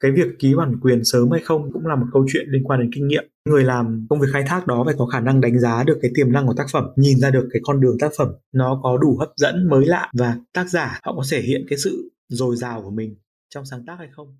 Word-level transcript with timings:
cái 0.00 0.12
việc 0.12 0.26
ký 0.38 0.54
bản 0.54 0.80
quyền 0.80 1.04
sớm 1.04 1.30
hay 1.30 1.40
không 1.40 1.72
cũng 1.72 1.86
là 1.86 1.96
một 1.96 2.06
câu 2.12 2.26
chuyện 2.32 2.46
liên 2.48 2.64
quan 2.64 2.80
đến 2.80 2.90
kinh 2.94 3.08
nghiệm. 3.08 3.24
Người 3.48 3.64
làm 3.64 4.06
công 4.10 4.20
việc 4.20 4.26
khai 4.32 4.42
thác 4.46 4.66
đó 4.66 4.82
phải 4.86 4.94
có 4.98 5.06
khả 5.06 5.20
năng 5.20 5.40
đánh 5.40 5.60
giá 5.60 5.84
được 5.84 5.98
cái 6.02 6.10
tiềm 6.14 6.32
năng 6.32 6.46
của 6.46 6.54
tác 6.56 6.66
phẩm 6.72 6.84
nhìn 6.96 7.18
ra 7.18 7.30
được 7.30 7.48
cái 7.52 7.60
con 7.64 7.80
đường 7.80 7.96
tác 8.00 8.12
phẩm 8.18 8.28
nó 8.52 8.80
có 8.82 8.98
đủ 8.98 9.16
hấp 9.18 9.28
dẫn 9.36 9.68
mới 9.68 9.86
lạ 9.86 10.10
và 10.18 10.36
tác 10.52 10.68
giả 10.68 11.00
họ 11.02 11.14
có 11.16 11.22
thể 11.30 11.40
hiện 11.40 11.66
cái 11.68 11.78
sự 11.78 12.10
dồi 12.28 12.56
dào 12.56 12.82
của 12.82 12.90
mình 12.90 13.16
trong 13.50 13.64
sáng 13.64 13.84
tác 13.86 13.94
hay 13.98 14.08
không. 14.12 14.36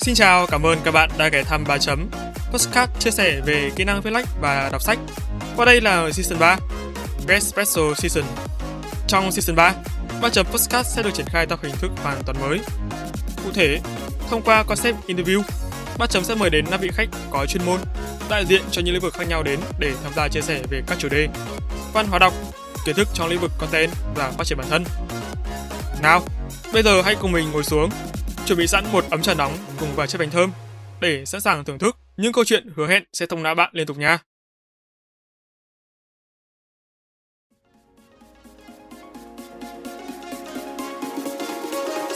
Xin 0.00 0.14
chào, 0.14 0.46
cảm 0.46 0.62
ơn 0.62 0.78
các 0.84 0.90
bạn 0.90 1.10
đã 1.18 1.28
ghé 1.28 1.42
thăm 1.42 1.64
3 1.68 1.78
chấm 1.78 2.08
podcast 2.54 2.90
chia 2.98 3.10
sẻ 3.10 3.40
về 3.40 3.70
kỹ 3.76 3.84
năng 3.84 4.00
viết 4.00 4.10
lách 4.10 4.28
và 4.40 4.68
đọc 4.72 4.82
sách. 4.82 4.98
Và 5.56 5.64
đây 5.64 5.80
là 5.80 6.10
Season 6.12 6.38
3 6.38 6.56
Best 7.26 7.46
Special 7.46 7.94
Season. 7.96 8.24
Trong 9.06 9.32
Season 9.32 9.56
3, 9.56 9.74
ba 10.22 10.28
chấm 10.28 10.46
podcast 10.46 10.96
sẽ 10.96 11.02
được 11.02 11.10
triển 11.14 11.26
khai 11.26 11.46
theo 11.46 11.58
hình 11.62 11.74
thức 11.76 11.90
hoàn 12.02 12.22
toàn 12.26 12.40
mới? 12.40 12.58
Cụ 13.44 13.50
thể, 13.54 13.80
thông 14.30 14.42
qua 14.42 14.62
concept 14.62 14.96
interview 15.06 15.42
ba 15.98 16.06
chấm 16.06 16.24
sẽ 16.24 16.34
mời 16.34 16.50
đến 16.50 16.64
5 16.70 16.80
vị 16.80 16.90
khách 16.94 17.08
có 17.30 17.46
chuyên 17.46 17.66
môn 17.66 17.80
đại 18.30 18.46
diện 18.46 18.62
cho 18.70 18.82
những 18.82 18.94
lĩnh 18.94 19.02
vực 19.02 19.14
khác 19.14 19.28
nhau 19.28 19.42
đến 19.42 19.60
để 19.78 19.92
tham 20.02 20.12
gia 20.16 20.28
chia 20.28 20.40
sẻ 20.40 20.62
về 20.70 20.82
các 20.86 20.98
chủ 20.98 21.08
đề 21.08 21.28
văn 21.92 22.06
hóa 22.06 22.18
đọc, 22.18 22.34
kiến 22.86 22.94
thức 22.94 23.08
trong 23.14 23.28
lĩnh 23.28 23.40
vực 23.40 23.50
content 23.58 23.90
và 24.14 24.30
phát 24.30 24.44
triển 24.46 24.58
bản 24.58 24.66
thân. 24.70 24.84
Nào, 26.02 26.22
bây 26.72 26.82
giờ 26.82 27.02
hãy 27.02 27.16
cùng 27.20 27.32
mình 27.32 27.50
ngồi 27.52 27.64
xuống 27.64 27.90
chuẩn 28.46 28.58
bị 28.58 28.66
sẵn 28.66 28.84
một 28.92 29.04
ấm 29.10 29.22
trà 29.22 29.34
nóng 29.34 29.56
cùng 29.80 29.88
vài 29.96 30.06
chiếc 30.06 30.18
bánh 30.18 30.30
thơm 30.30 30.52
để 31.00 31.24
sẵn 31.24 31.40
sàng 31.40 31.64
thưởng 31.64 31.78
thức 31.78 32.03
những 32.16 32.32
câu 32.32 32.44
chuyện 32.44 32.68
hứa 32.76 32.86
hẹn 32.86 33.04
sẽ 33.12 33.26
thông 33.26 33.42
não 33.42 33.54
bạn 33.54 33.70
liên 33.72 33.86
tục 33.86 33.98
nha. 33.98 34.18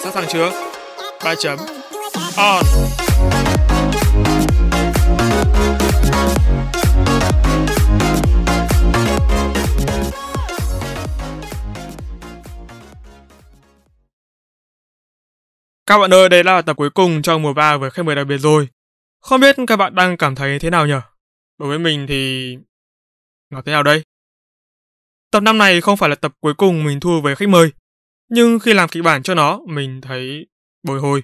Sẵn 0.02 0.12
sàng 0.12 0.26
chưa? 0.28 0.50
Ba 1.24 1.34
chấm. 1.34 1.58
On. 2.36 2.64
Các 15.86 15.98
bạn 15.98 16.14
ơi, 16.14 16.28
đây 16.28 16.44
là 16.44 16.62
tập 16.62 16.76
cuối 16.76 16.90
cùng 16.90 17.22
trong 17.22 17.42
mùa 17.42 17.52
3 17.52 17.76
với 17.76 17.90
khách 17.90 18.02
mời 18.02 18.16
đặc 18.16 18.26
biệt 18.26 18.38
rồi. 18.38 18.68
Không 19.20 19.40
biết 19.40 19.56
các 19.66 19.76
bạn 19.76 19.94
đang 19.94 20.16
cảm 20.16 20.34
thấy 20.34 20.58
thế 20.58 20.70
nào 20.70 20.86
nhỉ? 20.86 20.94
Đối 21.58 21.68
với 21.68 21.78
mình 21.78 22.06
thì... 22.08 22.56
Nó 23.50 23.62
thế 23.62 23.72
nào 23.72 23.82
đây? 23.82 24.02
Tập 25.30 25.40
năm 25.40 25.58
này 25.58 25.80
không 25.80 25.96
phải 25.96 26.08
là 26.08 26.14
tập 26.14 26.32
cuối 26.40 26.54
cùng 26.54 26.84
mình 26.84 27.00
thu 27.00 27.20
với 27.20 27.36
khách 27.36 27.48
mời. 27.48 27.72
Nhưng 28.30 28.58
khi 28.58 28.72
làm 28.72 28.88
kịch 28.88 29.04
bản 29.04 29.22
cho 29.22 29.34
nó, 29.34 29.60
mình 29.68 30.00
thấy 30.00 30.46
bồi 30.82 31.00
hồi. 31.00 31.22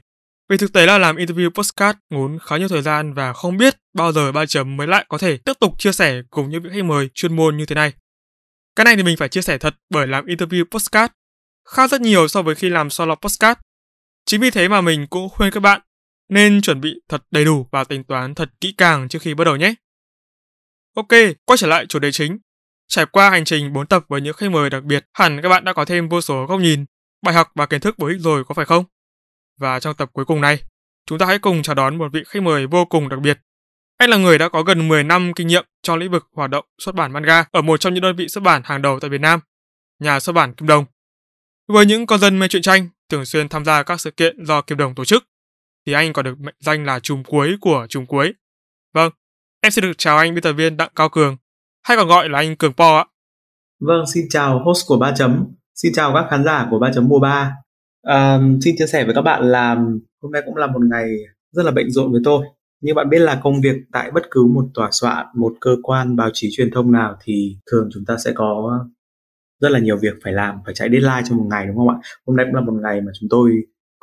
Vì 0.48 0.56
thực 0.56 0.72
tế 0.72 0.87
là 0.87 0.98
làm 0.98 1.17
interview 1.17 1.50
postcard 1.50 1.98
ngốn 2.11 2.39
khá 2.39 2.56
nhiều 2.56 2.69
thời 2.69 2.83
gian 2.83 3.15
và 3.15 3.33
không 3.33 3.56
biết 3.56 3.77
bao 3.95 4.12
giờ 4.12 4.33
ba 4.33 4.47
chấm 4.47 4.77
mới 4.77 4.87
lại 4.87 5.05
có 5.09 5.19
thể 5.19 5.37
tiếp 5.37 5.53
tục 5.61 5.75
chia 5.78 5.92
sẻ 5.92 6.22
cùng 6.31 6.50
những 6.50 6.62
vị 6.62 6.70
khách 6.72 6.84
mời 6.84 7.09
chuyên 7.15 7.37
môn 7.37 7.56
như 7.56 7.67
thế 7.67 7.75
này. 7.75 7.92
Cái 8.77 8.84
này 8.84 8.97
thì 8.97 9.03
mình 9.03 9.17
phải 9.17 9.28
chia 9.28 9.42
sẻ 9.42 9.59
thật 9.59 9.75
bởi 9.91 10.06
làm 10.06 10.27
interview 10.27 10.65
postcard 10.65 11.12
khác 11.69 11.91
rất 11.91 12.00
nhiều 12.00 12.28
so 12.28 12.42
với 12.42 12.55
khi 12.55 12.69
làm 12.69 12.91
solo 12.91 13.15
postcard 13.15 13.61
Chính 14.27 14.41
vì 14.41 14.50
thế 14.50 14.69
mà 14.69 14.81
mình 14.81 15.06
cũng 15.06 15.28
khuyên 15.28 15.50
các 15.50 15.61
bạn 15.61 15.81
nên 16.28 16.61
chuẩn 16.61 16.80
bị 16.80 16.94
thật 17.08 17.22
đầy 17.30 17.44
đủ 17.44 17.69
và 17.72 17.84
tính 17.84 18.05
toán 18.05 18.34
thật 18.34 18.50
kỹ 18.61 18.75
càng 18.77 19.08
trước 19.08 19.22
khi 19.22 19.34
bắt 19.34 19.44
đầu 19.44 19.56
nhé. 19.56 19.75
Ok, 20.97 21.08
quay 21.44 21.56
trở 21.56 21.66
lại 21.66 21.86
chủ 21.86 21.98
đề 21.98 22.12
chính. 22.12 22.39
Trải 22.89 23.06
qua 23.06 23.31
hành 23.31 23.44
trình 23.44 23.72
4 23.72 23.86
tập 23.86 24.05
với 24.08 24.20
những 24.20 24.34
khách 24.34 24.50
mời 24.50 24.70
đặc 24.70 24.84
biệt, 24.84 25.06
hẳn 25.12 25.41
các 25.42 25.48
bạn 25.48 25.64
đã 25.64 25.72
có 25.72 25.84
thêm 25.84 26.08
vô 26.08 26.20
số 26.20 26.47
góc 26.47 26.61
nhìn, 26.61 26.84
bài 27.22 27.34
học 27.34 27.50
và 27.54 27.66
kiến 27.66 27.81
thức 27.81 27.99
bổ 27.99 28.06
ích 28.06 28.21
rồi 28.21 28.44
có 28.44 28.54
phải 28.54 28.65
không? 28.65 28.84
Và 29.59 29.81
trong 29.81 29.94
tập 29.94 30.10
cuối 30.12 30.25
cùng 30.25 30.41
này, 30.41 30.62
chúng 31.06 31.19
ta 31.19 31.26
hãy 31.26 31.38
cùng 31.38 31.62
chào 31.62 31.75
đón 31.75 31.99
một 31.99 32.12
vị 32.12 32.22
khách 32.26 32.43
mời 32.43 32.66
vô 32.66 32.84
cùng 32.84 33.09
đặc 33.09 33.20
biệt. 33.20 33.41
Anh 33.97 34.10
là 34.10 34.16
người 34.16 34.38
đã 34.38 34.49
có 34.49 34.62
gần 34.62 34.88
10 34.88 35.04
năm 35.04 35.32
kinh 35.37 35.47
nghiệm 35.47 35.65
trong 35.82 35.99
lĩnh 35.99 36.10
vực 36.10 36.26
hoạt 36.32 36.50
động 36.50 36.65
xuất 36.78 36.94
bản 36.94 37.12
manga 37.12 37.44
ở 37.50 37.62
một 37.62 37.81
trong 37.81 37.94
những 37.94 38.03
đơn 38.03 38.16
vị 38.16 38.28
xuất 38.28 38.44
bản 38.44 38.62
hàng 38.65 38.82
đầu 38.82 39.00
tại 39.00 39.10
Việt 39.10 39.20
Nam, 39.20 39.41
nhà 39.99 40.20
xuất 40.20 40.32
bản 40.32 40.54
Kim 40.54 40.66
Đồng. 40.66 40.84
Với 41.69 41.87
những 41.87 42.06
con 42.06 42.20
dân 42.20 42.38
mê 42.38 42.49
truyện 42.49 42.62
tranh, 42.62 42.88
thường 43.09 43.25
xuyên 43.25 43.49
tham 43.49 43.65
gia 43.65 43.82
các 43.82 44.00
sự 44.00 44.10
kiện 44.10 44.44
do 44.44 44.62
Kim 44.62 44.78
Đồng 44.78 44.94
tổ 44.94 45.04
chức, 45.04 45.25
thì 45.87 45.93
anh 45.93 46.12
còn 46.12 46.25
được 46.25 46.41
mệnh 46.41 46.55
danh 46.61 46.84
là 46.84 47.00
trùm 47.00 47.22
cuối 47.22 47.56
của 47.61 47.87
trùm 47.89 48.06
cuối. 48.06 48.33
Vâng, 48.95 49.12
em 49.61 49.71
xin 49.72 49.83
được 49.83 49.93
chào 49.99 50.19
anh 50.19 50.34
biên 50.34 50.43
tập 50.43 50.53
viên 50.53 50.77
Đặng 50.77 50.91
Cao 50.97 51.09
Cường, 51.09 51.37
hay 51.83 51.97
còn 51.97 52.09
gọi 52.09 52.28
là 52.28 52.39
anh 52.39 52.56
Cường 52.56 52.72
Po 52.72 52.97
ạ. 52.97 53.05
Vâng, 53.81 54.05
xin 54.15 54.25
chào 54.31 54.62
host 54.65 54.89
của 54.89 54.99
ba 54.99 55.12
chấm, 55.17 55.47
xin 55.75 55.93
chào 55.94 56.15
các 56.15 56.27
khán 56.31 56.44
giả 56.44 56.67
của 56.71 56.78
ba 56.78 56.91
chấm 56.94 57.09
mùa 57.09 57.21
3. 57.21 57.53
À, 58.03 58.41
xin 58.61 58.75
chia 58.78 58.87
sẻ 58.87 59.05
với 59.05 59.15
các 59.15 59.23
bạn 59.23 59.43
là 59.50 59.75
hôm 60.23 60.33
nay 60.33 60.43
cũng 60.47 60.56
là 60.56 60.67
một 60.67 60.81
ngày 60.91 61.06
rất 61.53 61.62
là 61.62 61.71
bận 61.71 61.91
rộn 61.91 62.12
với 62.12 62.21
tôi. 62.25 62.47
Như 62.81 62.94
bạn 62.94 63.09
biết 63.11 63.19
là 63.19 63.41
công 63.43 63.61
việc 63.61 63.77
tại 63.93 64.11
bất 64.11 64.23
cứ 64.31 64.44
một 64.44 64.65
tòa 64.75 64.89
soạn, 64.93 65.27
một 65.34 65.55
cơ 65.61 65.77
quan 65.83 66.17
báo 66.17 66.31
chí 66.33 66.49
truyền 66.56 66.71
thông 66.71 66.93
nào 66.93 67.17
thì 67.25 67.56
thường 67.71 67.89
chúng 67.93 68.05
ta 68.05 68.17
sẽ 68.25 68.33
có 68.34 68.78
rất 69.61 69.69
là 69.69 69.78
nhiều 69.78 69.97
việc 69.97 70.15
phải 70.25 70.33
làm 70.33 70.59
phải 70.65 70.75
chạy 70.75 70.89
deadline 70.93 71.23
trong 71.28 71.39
một 71.39 71.47
ngày 71.50 71.67
đúng 71.67 71.77
không 71.77 71.89
ạ 71.89 71.97
hôm 72.27 72.37
nay 72.37 72.47
cũng 72.47 72.55
là 72.55 72.61
một 72.61 72.75
ngày 72.83 73.00
mà 73.00 73.12
chúng 73.21 73.28
tôi 73.31 73.50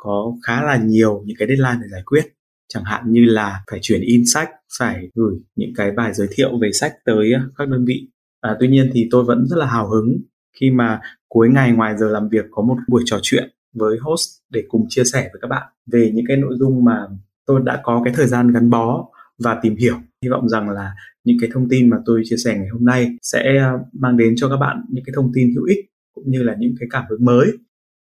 có 0.04 0.32
khá 0.46 0.62
là 0.62 0.76
nhiều 0.76 1.22
những 1.26 1.36
cái 1.38 1.48
deadline 1.48 1.78
để 1.82 1.88
giải 1.92 2.02
quyết. 2.06 2.24
Chẳng 2.68 2.84
hạn 2.84 3.02
như 3.06 3.24
là 3.24 3.62
phải 3.70 3.78
chuyển 3.82 4.00
in 4.00 4.22
sách 4.26 4.50
phải 4.78 5.08
gửi 5.14 5.34
những 5.56 5.72
cái 5.76 5.90
bài 5.90 6.14
giới 6.14 6.28
thiệu 6.30 6.58
về 6.62 6.72
sách 6.72 6.92
tới 7.04 7.32
ờ, 7.32 7.40
các 7.56 7.68
đơn 7.68 7.84
vị. 7.84 8.08
À, 8.40 8.56
tuy 8.60 8.68
nhiên 8.68 8.90
thì 8.92 9.08
tôi 9.10 9.24
vẫn 9.24 9.46
rất 9.46 9.56
là 9.56 9.66
hào 9.66 9.88
hứng 9.88 10.18
khi 10.60 10.70
mà 10.70 11.00
cuối 11.28 11.48
ngày 11.48 11.72
ngoài 11.72 11.94
giờ 11.98 12.08
làm 12.08 12.28
việc 12.28 12.44
có 12.50 12.62
một 12.62 12.76
buổi 12.88 13.02
trò 13.06 13.18
chuyện 13.22 13.50
với 13.74 13.98
host 14.00 14.28
để 14.50 14.62
cùng 14.68 14.86
chia 14.88 15.04
sẻ 15.04 15.28
với 15.32 15.40
các 15.42 15.48
bạn 15.48 15.72
về 15.92 16.10
những 16.14 16.24
cái 16.28 16.36
nội 16.36 16.54
dung 16.58 16.84
mà 16.84 17.06
tôi 17.46 17.60
đã 17.64 17.80
có 17.82 18.02
cái 18.04 18.14
thời 18.16 18.26
gian 18.26 18.52
gắn 18.52 18.70
bó 18.70 19.04
và 19.38 19.58
tìm 19.62 19.76
hiểu. 19.76 19.96
Hy 20.22 20.28
vọng 20.28 20.48
rằng 20.48 20.70
là 20.70 20.94
những 21.24 21.36
cái 21.40 21.50
thông 21.52 21.68
tin 21.68 21.90
mà 21.90 21.96
tôi 22.06 22.22
chia 22.24 22.36
sẻ 22.44 22.56
ngày 22.56 22.68
hôm 22.72 22.84
nay 22.84 23.16
sẽ 23.22 23.58
ờ, 23.58 23.78
mang 23.92 24.16
đến 24.16 24.34
cho 24.36 24.48
các 24.48 24.56
bạn 24.56 24.84
những 24.90 25.04
cái 25.04 25.12
thông 25.16 25.30
tin 25.34 25.54
hữu 25.54 25.64
ích 25.64 25.78
cũng 26.14 26.24
như 26.26 26.42
là 26.42 26.54
những 26.58 26.74
cái 26.80 26.88
cảm 26.92 27.04
hứng 27.10 27.24
mới 27.24 27.46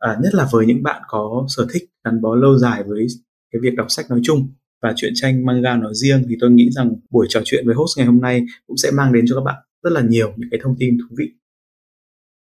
à, 0.01 0.17
nhất 0.23 0.35
là 0.35 0.47
với 0.51 0.65
những 0.65 0.83
bạn 0.83 1.01
có 1.07 1.45
sở 1.47 1.67
thích 1.73 1.83
gắn 2.05 2.21
bó 2.21 2.35
lâu 2.35 2.57
dài 2.57 2.83
với 2.87 3.07
cái 3.51 3.59
việc 3.63 3.75
đọc 3.75 3.85
sách 3.89 4.05
nói 4.09 4.19
chung 4.23 4.47
và 4.81 4.93
truyện 4.95 5.11
tranh 5.15 5.45
manga 5.45 5.75
nói 5.75 5.91
riêng 5.95 6.25
thì 6.29 6.35
tôi 6.39 6.51
nghĩ 6.51 6.69
rằng 6.71 6.91
buổi 7.09 7.27
trò 7.29 7.41
chuyện 7.45 7.65
với 7.65 7.75
host 7.75 7.97
ngày 7.97 8.07
hôm 8.07 8.21
nay 8.21 8.41
cũng 8.67 8.77
sẽ 8.77 8.91
mang 8.91 9.13
đến 9.13 9.25
cho 9.27 9.35
các 9.35 9.41
bạn 9.45 9.55
rất 9.83 9.89
là 9.93 10.01
nhiều 10.01 10.33
những 10.37 10.49
cái 10.51 10.59
thông 10.63 10.75
tin 10.79 10.97
thú 10.97 11.15
vị. 11.17 11.25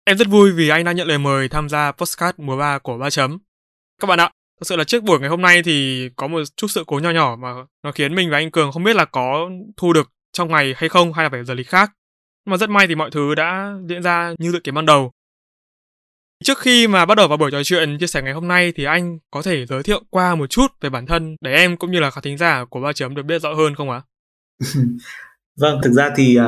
Em 0.06 0.18
rất 0.18 0.28
vui 0.28 0.52
vì 0.52 0.70
anh 0.70 0.86
đã 0.86 0.92
nhận 0.92 1.08
lời 1.08 1.18
mời 1.18 1.50
tham 1.50 1.70
gia 1.70 1.92
podcast 1.92 2.40
mùa 2.40 2.58
3 2.58 2.80
của 2.80 2.98
Ba 2.98 3.10
Chấm. 3.10 3.38
Các 4.02 4.06
bạn 4.08 4.20
ạ, 4.20 4.32
thật 4.60 4.66
sự 4.66 4.76
là 4.76 4.84
trước 4.84 5.04
buổi 5.04 5.20
ngày 5.20 5.30
hôm 5.30 5.42
nay 5.42 5.62
thì 5.64 6.10
có 6.16 6.28
một 6.28 6.42
chút 6.56 6.68
sự 6.68 6.84
cố 6.88 7.00
nhỏ 7.00 7.10
nhỏ 7.12 7.36
mà 7.40 7.54
nó 7.84 7.92
khiến 7.92 8.16
mình 8.16 8.30
và 8.30 8.38
anh 8.38 8.52
Cường 8.52 8.72
không 8.72 8.84
biết 8.84 8.96
là 8.96 9.06
có 9.06 9.50
thu 9.78 9.94
được 9.94 10.12
trong 10.34 10.52
ngày 10.52 10.74
hay 10.78 10.90
không 10.90 11.14
hay 11.14 11.26
là 11.26 11.30
phải 11.30 11.44
giờ 11.44 11.54
lịch 11.54 11.68
khác. 11.68 11.92
Nhưng 12.46 12.52
mà 12.52 12.58
rất 12.58 12.70
may 12.70 12.88
thì 12.88 12.96
mọi 12.96 13.12
thứ 13.12 13.36
đã 13.36 13.74
diễn 13.90 14.04
ra 14.04 14.34
như 14.40 14.52
dự 14.52 14.60
kiến 14.60 14.76
ban 14.76 14.86
đầu. 14.86 15.12
Trước 16.44 16.58
khi 16.60 16.88
mà 16.88 17.06
bắt 17.06 17.16
đầu 17.16 17.28
vào 17.28 17.38
buổi 17.38 17.52
trò 17.52 17.64
chuyện 17.64 17.98
chia 17.98 18.08
sẻ 18.08 18.22
ngày 18.22 18.34
hôm 18.34 18.48
nay 18.48 18.74
thì 18.76 18.84
anh 18.84 19.20
có 19.32 19.42
thể 19.42 19.66
giới 19.66 19.84
thiệu 19.84 20.02
qua 20.10 20.36
một 20.36 20.50
chút 20.50 20.68
về 20.82 20.90
bản 20.90 21.06
thân 21.06 21.36
để 21.42 21.54
em 21.54 21.78
cũng 21.78 21.92
như 21.92 22.00
là 22.00 22.12
khán 22.12 22.24
thính 22.24 22.38
giả 22.38 22.66
của 22.70 22.82
ba 22.82 22.94
chấm 22.94 23.16
được 23.16 23.24
biết 23.24 23.42
rõ 23.42 23.54
hơn 23.54 23.76
không 23.76 23.90
ạ? 23.90 24.02
vâng, 25.60 25.80
thực 25.84 25.92
ra 25.92 26.10
thì 26.16 26.38
uh, 26.40 26.44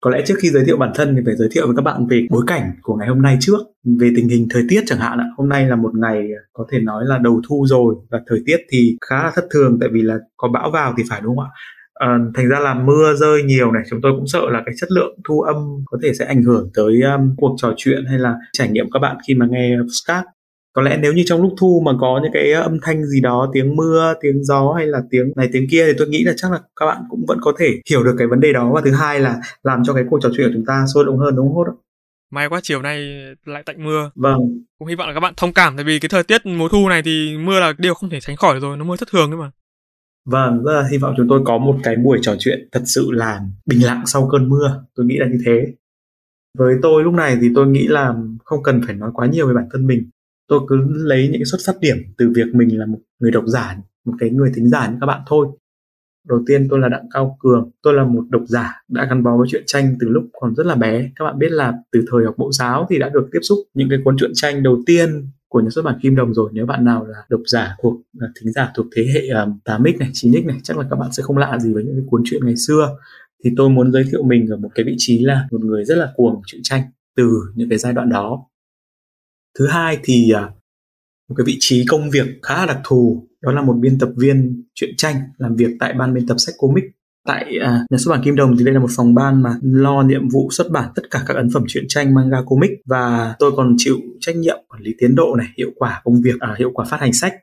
có 0.00 0.10
lẽ 0.10 0.22
trước 0.26 0.34
khi 0.42 0.50
giới 0.50 0.64
thiệu 0.64 0.76
bản 0.76 0.92
thân 0.94 1.14
thì 1.16 1.22
phải 1.24 1.36
giới 1.36 1.48
thiệu 1.52 1.66
với 1.66 1.76
các 1.76 1.82
bạn 1.82 2.06
về 2.06 2.26
bối 2.30 2.44
cảnh 2.46 2.72
của 2.82 2.96
ngày 2.96 3.08
hôm 3.08 3.22
nay 3.22 3.38
trước 3.40 3.58
về 4.00 4.10
tình 4.16 4.28
hình 4.28 4.46
thời 4.50 4.62
tiết 4.68 4.82
chẳng 4.86 4.98
hạn 4.98 5.18
ạ 5.18 5.26
hôm 5.36 5.48
nay 5.48 5.66
là 5.66 5.76
một 5.76 5.90
ngày 5.94 6.18
à, 6.18 6.40
có 6.52 6.66
thể 6.72 6.78
nói 6.78 7.04
là 7.06 7.18
đầu 7.18 7.40
thu 7.48 7.66
rồi 7.68 7.94
và 8.10 8.20
thời 8.26 8.38
tiết 8.46 8.56
thì 8.70 8.96
khá 9.08 9.22
là 9.22 9.32
thất 9.34 9.44
thường 9.50 9.78
tại 9.80 9.88
vì 9.92 10.02
là 10.02 10.14
có 10.36 10.48
bão 10.48 10.70
vào 10.70 10.94
thì 10.96 11.02
phải 11.08 11.20
đúng 11.20 11.36
không 11.36 11.44
ạ 11.44 11.50
à, 11.98 12.18
thành 12.34 12.48
ra 12.48 12.58
là 12.58 12.74
mưa 12.74 13.14
rơi 13.14 13.42
nhiều 13.42 13.72
này 13.72 13.82
chúng 13.90 14.00
tôi 14.02 14.12
cũng 14.16 14.26
sợ 14.26 14.40
là 14.50 14.62
cái 14.66 14.74
chất 14.80 14.90
lượng 14.92 15.18
thu 15.28 15.40
âm 15.40 15.56
có 15.86 15.98
thể 16.02 16.14
sẽ 16.14 16.24
ảnh 16.24 16.42
hưởng 16.42 16.70
tới 16.74 17.02
um, 17.02 17.34
cuộc 17.36 17.54
trò 17.58 17.74
chuyện 17.76 18.04
hay 18.08 18.18
là 18.18 18.34
trải 18.52 18.68
nghiệm 18.68 18.90
các 18.90 18.98
bạn 18.98 19.16
khi 19.28 19.34
mà 19.34 19.46
nghe 19.50 19.76
podcast. 19.76 20.26
Có 20.72 20.82
lẽ 20.82 20.98
nếu 21.00 21.12
như 21.12 21.22
trong 21.26 21.42
lúc 21.42 21.52
thu 21.58 21.82
mà 21.84 21.92
có 22.00 22.20
những 22.22 22.32
cái 22.32 22.52
âm 22.52 22.78
thanh 22.82 23.04
gì 23.04 23.20
đó 23.20 23.50
tiếng 23.52 23.76
mưa 23.76 24.14
tiếng 24.20 24.44
gió 24.44 24.72
hay 24.76 24.86
là 24.86 25.02
tiếng 25.10 25.32
này 25.36 25.48
tiếng 25.52 25.66
kia 25.70 25.86
thì 25.86 25.92
tôi 25.98 26.08
nghĩ 26.08 26.24
là 26.24 26.32
chắc 26.36 26.52
là 26.52 26.58
các 26.80 26.86
bạn 26.86 27.02
cũng 27.10 27.24
vẫn 27.28 27.38
có 27.40 27.52
thể 27.58 27.80
hiểu 27.90 28.04
được 28.04 28.14
cái 28.18 28.26
vấn 28.26 28.40
đề 28.40 28.52
đó. 28.52 28.70
Và 28.74 28.80
thứ 28.84 28.90
hai 28.90 29.20
là 29.20 29.36
làm 29.62 29.82
cho 29.84 29.92
cái 29.92 30.04
cuộc 30.10 30.18
trò 30.22 30.28
chuyện 30.36 30.46
của 30.46 30.52
chúng 30.54 30.64
ta 30.66 30.84
sôi 30.94 31.04
động 31.04 31.18
hơn 31.18 31.36
đúng 31.36 31.48
không 31.48 31.56
hốt 31.56 31.64
may 32.30 32.48
quá 32.48 32.60
chiều 32.62 32.82
nay 32.82 32.98
lại 33.44 33.62
tạnh 33.66 33.84
mưa. 33.84 34.10
Vâng. 34.14 34.38
Cũng 34.78 34.88
hy 34.88 34.94
vọng 34.94 35.08
là 35.08 35.14
các 35.14 35.20
bạn 35.20 35.34
thông 35.36 35.52
cảm 35.52 35.76
tại 35.76 35.84
vì 35.84 35.98
cái 35.98 36.08
thời 36.08 36.22
tiết 36.22 36.46
mùa 36.46 36.68
thu 36.68 36.88
này 36.88 37.02
thì 37.02 37.36
mưa 37.38 37.60
là 37.60 37.72
điều 37.78 37.94
không 37.94 38.10
thể 38.10 38.20
tránh 38.20 38.36
khỏi 38.36 38.60
rồi 38.60 38.76
nó 38.76 38.84
mưa 38.84 38.96
thất 38.96 39.08
thường 39.12 39.30
đấy 39.30 39.40
mà 39.40 39.50
Vâng, 40.26 40.64
rất 40.64 40.72
là 40.72 40.88
hy 40.90 40.98
vọng 40.98 41.14
chúng 41.16 41.28
tôi 41.28 41.40
có 41.44 41.58
một 41.58 41.76
cái 41.82 41.96
buổi 41.96 42.18
trò 42.22 42.36
chuyện 42.38 42.68
thật 42.72 42.82
sự 42.84 43.10
là 43.10 43.40
bình 43.66 43.84
lặng 43.84 44.02
sau 44.06 44.28
cơn 44.32 44.48
mưa. 44.48 44.84
Tôi 44.94 45.06
nghĩ 45.06 45.16
là 45.18 45.26
như 45.26 45.38
thế. 45.46 45.66
Với 46.58 46.74
tôi 46.82 47.02
lúc 47.02 47.14
này 47.14 47.38
thì 47.40 47.50
tôi 47.54 47.66
nghĩ 47.66 47.86
là 47.86 48.14
không 48.44 48.62
cần 48.62 48.80
phải 48.86 48.94
nói 48.94 49.10
quá 49.14 49.26
nhiều 49.26 49.48
về 49.48 49.54
bản 49.54 49.68
thân 49.72 49.86
mình 49.86 50.10
tôi 50.48 50.60
cứ 50.68 50.76
lấy 50.88 51.22
những 51.22 51.40
cái 51.40 51.44
xuất 51.44 51.58
phát 51.66 51.80
điểm 51.80 51.96
từ 52.18 52.32
việc 52.34 52.54
mình 52.54 52.78
là 52.78 52.86
một 52.86 52.98
người 53.18 53.30
độc 53.30 53.44
giả 53.46 53.76
một 54.04 54.12
cái 54.18 54.30
người 54.30 54.52
thính 54.54 54.68
giả 54.68 54.90
như 54.90 54.96
các 55.00 55.06
bạn 55.06 55.20
thôi 55.26 55.46
Đầu 56.28 56.42
tiên 56.46 56.66
tôi 56.70 56.78
là 56.78 56.88
Đặng 56.88 57.06
Cao 57.12 57.36
Cường, 57.40 57.70
tôi 57.82 57.94
là 57.94 58.04
một 58.04 58.24
độc 58.30 58.42
giả 58.46 58.82
đã 58.88 59.06
gắn 59.10 59.22
bó 59.22 59.36
với 59.36 59.48
truyện 59.50 59.62
tranh 59.66 59.96
từ 60.00 60.08
lúc 60.08 60.24
còn 60.32 60.54
rất 60.54 60.66
là 60.66 60.74
bé. 60.74 61.10
Các 61.16 61.24
bạn 61.24 61.38
biết 61.38 61.52
là 61.52 61.72
từ 61.92 62.04
thời 62.10 62.24
học 62.24 62.34
mẫu 62.38 62.52
giáo 62.52 62.86
thì 62.90 62.98
đã 62.98 63.08
được 63.08 63.28
tiếp 63.32 63.38
xúc 63.42 63.58
những 63.74 63.88
cái 63.88 63.98
cuốn 64.04 64.16
truyện 64.16 64.30
tranh 64.34 64.62
đầu 64.62 64.82
tiên 64.86 65.28
của 65.48 65.60
nhà 65.60 65.70
xuất 65.70 65.84
bản 65.84 65.98
Kim 66.02 66.16
Đồng 66.16 66.34
rồi. 66.34 66.50
Nếu 66.52 66.66
bạn 66.66 66.84
nào 66.84 67.06
là 67.06 67.18
độc 67.28 67.40
giả 67.46 67.76
thuộc 67.82 68.00
là 68.12 68.28
thính 68.40 68.52
giả 68.52 68.72
thuộc 68.74 68.86
thế 68.96 69.06
hệ 69.14 69.28
à, 69.28 69.40
um, 69.40 69.58
8x 69.64 69.98
này, 69.98 70.10
9x 70.12 70.46
này, 70.46 70.60
chắc 70.62 70.78
là 70.78 70.86
các 70.90 70.96
bạn 70.96 71.12
sẽ 71.12 71.22
không 71.22 71.38
lạ 71.38 71.58
gì 71.58 71.74
với 71.74 71.84
những 71.84 71.94
cái 71.96 72.04
cuốn 72.10 72.22
truyện 72.24 72.44
ngày 72.44 72.56
xưa. 72.56 72.96
Thì 73.44 73.50
tôi 73.56 73.70
muốn 73.70 73.92
giới 73.92 74.04
thiệu 74.10 74.22
mình 74.22 74.46
ở 74.50 74.56
một 74.56 74.70
cái 74.74 74.84
vị 74.84 74.94
trí 74.98 75.18
là 75.18 75.48
một 75.50 75.60
người 75.60 75.84
rất 75.84 75.94
là 75.94 76.12
cuồng 76.14 76.42
truyện 76.46 76.60
tranh 76.64 76.82
từ 77.16 77.30
những 77.54 77.68
cái 77.68 77.78
giai 77.78 77.92
đoạn 77.92 78.08
đó. 78.08 78.46
Thứ 79.58 79.66
hai 79.66 79.98
thì 80.02 80.32
uh, 80.34 80.56
một 81.28 81.34
cái 81.38 81.44
vị 81.46 81.56
trí 81.60 81.84
công 81.88 82.10
việc 82.10 82.26
khá 82.42 82.56
là 82.56 82.66
đặc 82.66 82.80
thù 82.84 83.28
đó 83.40 83.52
là 83.52 83.62
một 83.62 83.76
biên 83.80 83.98
tập 83.98 84.10
viên 84.16 84.64
truyện 84.74 84.90
tranh 84.96 85.16
làm 85.38 85.56
việc 85.56 85.70
tại 85.80 85.94
ban 85.98 86.14
biên 86.14 86.26
tập 86.26 86.36
sách 86.38 86.54
comic 86.58 86.84
tại 87.26 87.58
à, 87.62 87.84
nhà 87.90 87.98
xuất 87.98 88.12
bản 88.12 88.22
Kim 88.24 88.36
Đồng 88.36 88.56
thì 88.58 88.64
đây 88.64 88.74
là 88.74 88.80
một 88.80 88.90
phòng 88.96 89.14
ban 89.14 89.42
mà 89.42 89.50
lo 89.62 90.02
nhiệm 90.02 90.28
vụ 90.28 90.48
xuất 90.50 90.70
bản 90.70 90.90
tất 90.94 91.02
cả 91.10 91.22
các 91.26 91.36
ấn 91.36 91.48
phẩm 91.54 91.64
truyện 91.68 91.84
tranh 91.88 92.14
manga 92.14 92.38
comic. 92.46 92.70
Và 92.86 93.34
tôi 93.38 93.52
còn 93.56 93.74
chịu 93.78 93.96
trách 94.20 94.36
nhiệm 94.36 94.58
quản 94.68 94.82
lý 94.82 94.94
tiến 94.98 95.14
độ 95.14 95.34
này 95.38 95.46
hiệu 95.58 95.70
quả 95.76 96.00
công 96.04 96.20
việc 96.22 96.40
à, 96.40 96.54
hiệu 96.58 96.70
quả 96.74 96.86
phát 96.90 97.00
hành 97.00 97.12
sách. 97.12 97.34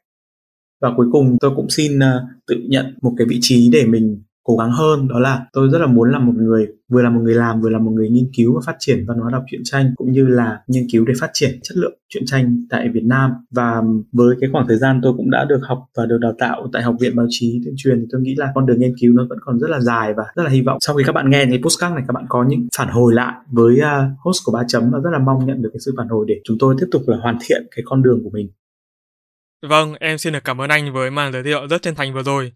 Và 0.81 0.89
cuối 0.97 1.07
cùng 1.12 1.38
tôi 1.39 1.51
cũng 1.56 1.69
xin 1.69 1.97
uh, 1.97 2.03
tự 2.47 2.56
nhận 2.69 2.97
một 3.01 3.13
cái 3.18 3.27
vị 3.27 3.38
trí 3.41 3.69
để 3.74 3.85
mình 3.85 4.24
cố 4.44 4.57
gắng 4.57 4.72
hơn 4.72 5.07
đó 5.07 5.19
là 5.19 5.45
tôi 5.54 5.69
rất 5.69 5.80
là 5.80 5.88
muốn 5.88 6.12
là 6.12 6.19
một 6.19 6.34
người 6.36 6.68
vừa 6.92 7.01
là 7.01 7.10
một 7.10 7.22
người 7.24 7.36
làm 7.36 7.62
vừa 7.62 7.69
là 7.69 7.80
một 7.80 7.92
người 7.92 8.10
nghiên 8.10 8.31
cứu 8.38 8.56
và 8.56 8.62
phát 8.66 8.75
triển 8.80 9.06
văn 9.07 9.18
hóa 9.18 9.31
đọc 9.31 9.44
truyện 9.51 9.62
tranh 9.63 9.94
cũng 9.95 10.12
như 10.12 10.28
là 10.28 10.60
nghiên 10.68 10.88
cứu 10.92 11.06
để 11.06 11.13
phát 11.19 11.30
triển 11.34 11.60
chất 11.63 11.78
lượng 11.78 11.94
truyện 12.10 12.24
tranh 12.25 12.66
tại 12.69 12.90
Việt 12.94 13.04
Nam. 13.04 13.31
Và 13.51 13.81
với 14.12 14.36
cái 14.42 14.50
khoảng 14.51 14.68
thời 14.68 14.78
gian 14.78 15.00
tôi 15.04 15.13
cũng 15.18 15.31
đã 15.31 15.45
được 15.50 15.60
học 15.63 15.86
và 15.98 16.06
được 16.06 16.18
đào 16.22 16.34
tạo 16.40 16.69
tại 16.74 16.84
học 16.84 16.95
viện 17.00 17.16
báo 17.16 17.25
chí 17.30 17.62
tuyên 17.66 17.74
truyền 17.78 18.00
thì 18.00 18.06
tôi 18.12 18.22
nghĩ 18.22 18.36
là 18.38 18.51
con 18.56 18.66
đường 18.66 18.80
nghiên 18.80 18.94
cứu 19.01 19.13
nó 19.13 19.25
vẫn 19.30 19.38
còn 19.42 19.60
rất 19.60 19.69
là 19.69 19.80
dài 19.80 20.13
và 20.13 20.24
rất 20.36 20.44
là 20.44 20.50
hy 20.50 20.62
vọng. 20.62 20.78
Sau 20.81 20.95
khi 20.95 21.04
các 21.04 21.13
bạn 21.13 21.30
nghe 21.30 21.45
cái 21.45 21.60
postcard 21.63 21.95
này 21.95 22.04
các 22.07 22.13
bạn 22.13 22.25
có 22.30 22.45
những 22.48 22.68
phản 22.78 22.88
hồi 22.88 23.13
lại 23.13 23.34
với 23.51 23.80
à, 23.80 24.12
host 24.19 24.38
của 24.45 24.51
ba 24.51 24.63
chấm 24.68 24.92
và 24.92 25.00
rất 25.00 25.10
là 25.13 25.19
mong 25.19 25.45
nhận 25.45 25.62
được 25.62 25.69
cái 25.74 25.80
sự 25.86 25.94
phản 25.98 26.07
hồi 26.07 26.25
để 26.28 26.36
chúng 26.44 26.57
tôi 26.60 26.75
tiếp 26.80 26.88
tục 26.92 27.01
là 27.07 27.18
hoàn 27.18 27.38
thiện 27.48 27.68
cái 27.75 27.84
con 27.86 28.04
đường 28.04 28.19
của 28.24 28.30
mình. 28.34 28.50
Vâng, 29.69 29.94
em 30.00 30.18
xin 30.18 30.34
được 30.34 30.44
cảm 30.44 30.62
ơn 30.62 30.69
anh 30.69 30.94
với 30.94 31.12
màn 31.12 31.34
giới 31.34 31.44
thiệu 31.44 31.68
rất 31.69 31.81
chân 31.81 31.95
thành 31.95 32.13
vừa 32.13 32.24
rồi. 32.24 32.51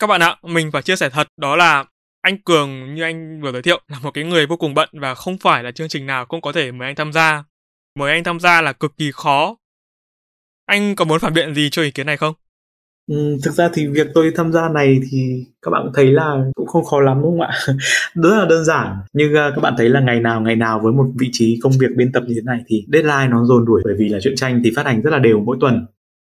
Các 0.00 0.06
bạn 0.06 0.22
ạ, 0.22 0.36
mình 0.42 0.70
phải 0.72 0.82
chia 0.82 0.96
sẻ 0.96 1.10
thật 1.10 1.28
đó 1.36 1.56
là 1.56 1.84
anh 2.22 2.38
Cường 2.38 2.94
như 2.94 3.02
anh 3.02 3.40
vừa 3.42 3.52
giới 3.52 3.62
thiệu 3.62 3.80
là 3.88 3.98
một 4.02 4.10
cái 4.14 4.24
người 4.24 4.46
vô 4.46 4.56
cùng 4.56 4.74
bận 4.74 4.88
và 4.92 5.14
không 5.14 5.38
phải 5.38 5.62
là 5.62 5.70
chương 5.70 5.88
trình 5.88 6.06
nào 6.06 6.26
cũng 6.26 6.40
có 6.40 6.52
thể 6.52 6.72
mời 6.72 6.88
anh 6.88 6.94
tham 6.94 7.12
gia. 7.12 7.44
Mời 7.98 8.12
anh 8.12 8.24
tham 8.24 8.40
gia 8.40 8.62
là 8.62 8.72
cực 8.72 8.96
kỳ 8.96 9.10
khó. 9.12 9.56
Anh 10.66 10.96
có 10.96 11.04
muốn 11.04 11.18
phản 11.18 11.34
biện 11.34 11.54
gì 11.54 11.68
cho 11.70 11.82
ý 11.82 11.90
kiến 11.90 12.06
này 12.06 12.16
không? 12.16 12.34
Ừ, 13.10 13.36
thực 13.44 13.50
ra 13.50 13.68
thì 13.74 13.86
việc 13.86 14.06
tôi 14.14 14.32
tham 14.36 14.52
gia 14.52 14.68
này 14.68 15.00
thì 15.10 15.44
các 15.62 15.70
bạn 15.70 15.90
thấy 15.94 16.06
là 16.06 16.44
cũng 16.54 16.66
không 16.66 16.84
khó 16.84 17.00
lắm 17.00 17.22
đúng 17.22 17.30
không 17.30 17.40
ạ? 17.40 17.50
rất 18.14 18.36
là 18.38 18.46
đơn 18.50 18.64
giản. 18.64 18.96
Như 19.12 19.30
uh, 19.32 19.38
à, 19.38 19.50
các 19.54 19.60
bạn 19.60 19.74
thấy 19.78 19.88
là 19.88 20.00
ngày 20.00 20.20
nào 20.20 20.40
ngày 20.40 20.56
nào 20.56 20.80
với 20.82 20.92
một 20.92 21.06
vị 21.18 21.28
trí 21.32 21.58
công 21.62 21.72
việc 21.80 21.90
biên 21.96 22.12
tập 22.12 22.22
như 22.26 22.34
thế 22.34 22.42
này 22.44 22.60
thì 22.66 22.84
deadline 22.92 23.28
nó 23.28 23.44
dồn 23.44 23.64
đuổi 23.64 23.82
bởi 23.84 23.94
vì 23.98 24.08
là 24.08 24.18
truyện 24.22 24.36
tranh 24.36 24.60
thì 24.64 24.72
phát 24.76 24.86
hành 24.86 25.02
rất 25.02 25.10
là 25.10 25.18
đều 25.18 25.40
mỗi 25.40 25.56
tuần 25.60 25.86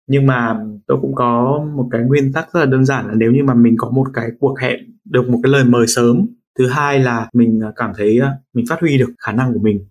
nhưng 0.09 0.25
mà 0.25 0.59
tôi 0.87 0.97
cũng 1.01 1.15
có 1.15 1.65
một 1.75 1.87
cái 1.91 2.01
nguyên 2.01 2.33
tắc 2.33 2.53
rất 2.53 2.59
là 2.59 2.65
đơn 2.65 2.85
giản 2.85 3.07
là 3.07 3.13
nếu 3.17 3.31
như 3.31 3.43
mà 3.43 3.53
mình 3.53 3.75
có 3.77 3.89
một 3.89 4.07
cái 4.13 4.29
cuộc 4.39 4.59
hẹn, 4.59 4.79
được 5.05 5.29
một 5.29 5.39
cái 5.43 5.51
lời 5.51 5.63
mời 5.63 5.87
sớm, 5.87 6.27
thứ 6.59 6.67
hai 6.67 6.99
là 6.99 7.29
mình 7.33 7.59
à, 7.63 7.71
cảm 7.75 7.91
thấy 7.97 8.19
à, 8.19 8.31
mình 8.53 8.65
phát 8.69 8.79
huy 8.81 8.97
được 8.97 9.09
khả 9.25 9.31
năng 9.31 9.53
của 9.53 9.59
mình, 9.59 9.85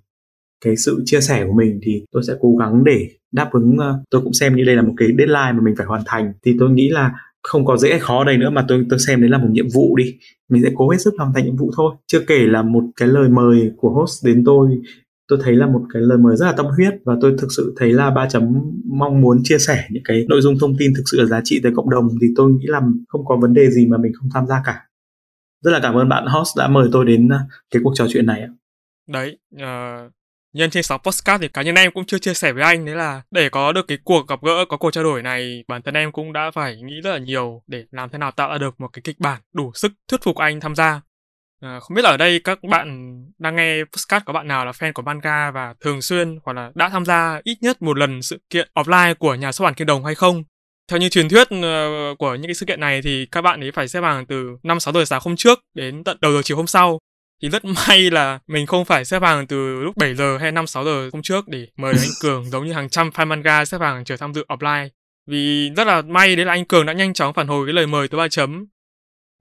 cái 0.64 0.76
sự 0.76 1.02
chia 1.04 1.20
sẻ 1.20 1.44
của 1.46 1.52
mình, 1.52 1.80
thì 1.82 2.04
tôi 2.12 2.22
sẽ 2.22 2.32
cố 2.40 2.56
gắng 2.56 2.84
để 2.84 3.08
đáp 3.32 3.50
ứng 3.52 3.78
à, 3.78 3.92
tôi 4.10 4.20
cũng 4.22 4.32
xem 4.32 4.56
như 4.56 4.64
đây 4.64 4.76
là 4.76 4.82
một 4.82 4.94
cái 4.96 5.08
deadline 5.18 5.52
mà 5.52 5.60
mình 5.62 5.74
phải 5.78 5.86
hoàn 5.86 6.02
thành. 6.06 6.32
Thì 6.44 6.56
tôi 6.58 6.70
nghĩ 6.70 6.88
là 6.88 7.12
không 7.42 7.64
có 7.64 7.76
dễ 7.76 7.90
hay 7.90 8.00
khó 8.00 8.24
đây 8.24 8.36
nữa 8.38 8.50
mà 8.50 8.64
tôi 8.68 8.86
tôi 8.90 8.98
xem 8.98 9.20
đấy 9.20 9.30
là 9.30 9.38
một 9.38 9.48
nhiệm 9.50 9.66
vụ 9.74 9.96
đi. 9.96 10.14
Mình 10.50 10.62
sẽ 10.62 10.70
cố 10.74 10.90
hết 10.90 10.98
sức 10.98 11.14
hoàn 11.18 11.32
thành 11.34 11.44
nhiệm 11.44 11.56
vụ 11.56 11.70
thôi. 11.76 11.94
Chưa 12.06 12.20
kể 12.20 12.38
là 12.38 12.62
một 12.62 12.84
cái 12.96 13.08
lời 13.08 13.28
mời 13.28 13.72
của 13.76 13.90
host 13.90 14.26
đến 14.26 14.42
tôi 14.46 14.78
tôi 15.28 15.38
thấy 15.42 15.54
là 15.54 15.66
một 15.66 15.82
cái 15.92 16.02
lời 16.02 16.18
mời 16.18 16.36
rất 16.36 16.46
là 16.46 16.52
tâm 16.52 16.66
huyết 16.66 16.94
và 17.04 17.14
tôi 17.20 17.34
thực 17.38 17.48
sự 17.56 17.74
thấy 17.76 17.92
là 17.92 18.10
ba 18.10 18.28
chấm 18.28 18.42
mong 18.84 19.20
muốn 19.20 19.40
chia 19.44 19.58
sẻ 19.58 19.84
những 19.90 20.02
cái 20.04 20.24
nội 20.28 20.40
dung 20.40 20.58
thông 20.60 20.76
tin 20.78 20.92
thực 20.96 21.02
sự 21.12 21.20
là 21.20 21.26
giá 21.26 21.40
trị 21.44 21.60
tới 21.62 21.72
cộng 21.76 21.90
đồng 21.90 22.08
thì 22.20 22.26
tôi 22.36 22.50
nghĩ 22.50 22.66
là 22.68 22.80
không 23.08 23.24
có 23.26 23.36
vấn 23.36 23.54
đề 23.54 23.70
gì 23.70 23.86
mà 23.86 23.96
mình 23.96 24.12
không 24.14 24.28
tham 24.34 24.46
gia 24.46 24.62
cả. 24.64 24.84
Rất 25.64 25.70
là 25.70 25.80
cảm 25.82 25.94
ơn 25.94 26.08
bạn 26.08 26.26
host 26.26 26.58
đã 26.58 26.68
mời 26.68 26.88
tôi 26.92 27.04
đến 27.04 27.28
à, 27.28 27.40
cái 27.70 27.82
cuộc 27.84 27.92
trò 27.94 28.06
chuyện 28.08 28.26
này 28.26 28.40
ạ. 28.40 28.48
Đấy 29.08 29.38
uh, 29.54 30.12
nhân 30.52 30.70
trên 30.70 30.82
sóng 30.82 31.00
postcard 31.04 31.42
thì 31.42 31.48
cá 31.48 31.62
nhân 31.62 31.74
em 31.74 31.92
cũng 31.94 32.06
chưa 32.06 32.18
chia 32.18 32.34
sẻ 32.34 32.52
với 32.52 32.62
anh 32.62 32.84
đấy 32.84 32.96
là 32.96 33.22
để 33.30 33.48
có 33.48 33.72
được 33.72 33.88
cái 33.88 33.98
cuộc 34.04 34.28
gặp 34.28 34.42
gỡ 34.42 34.64
có 34.68 34.76
cuộc 34.76 34.90
trao 34.90 35.04
đổi 35.04 35.22
này 35.22 35.64
bản 35.68 35.82
thân 35.82 35.94
em 35.94 36.12
cũng 36.12 36.32
đã 36.32 36.50
phải 36.50 36.76
nghĩ 36.82 37.00
rất 37.04 37.10
là 37.10 37.18
nhiều 37.18 37.62
để 37.66 37.84
làm 37.90 38.08
thế 38.10 38.18
nào 38.18 38.30
tạo 38.30 38.50
ra 38.50 38.58
được 38.58 38.80
một 38.80 38.88
cái 38.92 39.02
kịch 39.04 39.20
bản 39.20 39.40
đủ 39.52 39.72
sức 39.74 39.92
thuyết 40.08 40.22
phục 40.22 40.36
anh 40.36 40.60
tham 40.60 40.74
gia. 40.74 41.00
À, 41.60 41.80
không 41.80 41.94
biết 41.94 42.02
là 42.02 42.10
ở 42.10 42.16
đây 42.16 42.40
các 42.44 42.58
bạn 42.70 43.16
đang 43.38 43.56
nghe 43.56 43.84
podcast 43.84 44.24
có 44.24 44.32
bạn 44.32 44.48
nào 44.48 44.64
là 44.66 44.72
fan 44.72 44.92
của 44.92 45.02
manga 45.02 45.50
và 45.50 45.74
thường 45.80 46.02
xuyên 46.02 46.38
hoặc 46.44 46.52
là 46.52 46.70
đã 46.74 46.88
tham 46.88 47.04
gia 47.04 47.40
ít 47.44 47.58
nhất 47.60 47.82
một 47.82 47.98
lần 47.98 48.22
sự 48.22 48.40
kiện 48.50 48.68
offline 48.74 49.14
của 49.14 49.34
nhà 49.34 49.52
xuất 49.52 49.64
bản 49.64 49.74
Kim 49.74 49.86
Đồng 49.86 50.04
hay 50.04 50.14
không? 50.14 50.44
Theo 50.88 50.98
như 50.98 51.08
truyền 51.08 51.28
thuyết 51.28 51.48
uh, 51.54 52.18
của 52.18 52.34
những 52.34 52.46
cái 52.46 52.54
sự 52.54 52.66
kiện 52.66 52.80
này 52.80 53.02
thì 53.02 53.26
các 53.26 53.42
bạn 53.42 53.60
ấy 53.60 53.72
phải 53.72 53.88
xếp 53.88 54.00
hàng 54.00 54.26
từ 54.26 54.56
5 54.62 54.80
6 54.80 54.94
giờ 54.94 55.04
sáng 55.04 55.20
hôm 55.24 55.36
trước 55.36 55.58
đến 55.74 56.04
tận 56.04 56.18
đầu 56.20 56.32
giờ 56.32 56.42
chiều 56.44 56.56
hôm 56.56 56.66
sau. 56.66 56.98
Thì 57.42 57.48
rất 57.48 57.64
may 57.88 58.10
là 58.10 58.38
mình 58.46 58.66
không 58.66 58.84
phải 58.84 59.04
xếp 59.04 59.22
hàng 59.22 59.46
từ 59.46 59.80
lúc 59.80 59.96
7 59.96 60.14
giờ 60.14 60.38
hay 60.38 60.52
5 60.52 60.66
6 60.66 60.84
giờ 60.84 61.10
hôm 61.12 61.22
trước 61.22 61.48
để 61.48 61.66
mời 61.76 61.94
anh 61.98 62.08
Cường 62.22 62.50
giống 62.50 62.66
như 62.66 62.72
hàng 62.72 62.88
trăm 62.88 63.08
fan 63.08 63.26
manga 63.26 63.64
xếp 63.64 63.80
hàng 63.80 64.04
chờ 64.04 64.16
tham 64.16 64.34
dự 64.34 64.44
offline. 64.48 64.88
Vì 65.26 65.70
rất 65.76 65.86
là 65.86 66.02
may 66.02 66.36
đấy 66.36 66.46
là 66.46 66.52
anh 66.52 66.64
Cường 66.64 66.86
đã 66.86 66.92
nhanh 66.92 67.12
chóng 67.12 67.34
phản 67.34 67.48
hồi 67.48 67.66
cái 67.66 67.72
lời 67.72 67.86
mời 67.86 68.08
tới 68.08 68.18
ba 68.18 68.28
chấm 68.28 68.66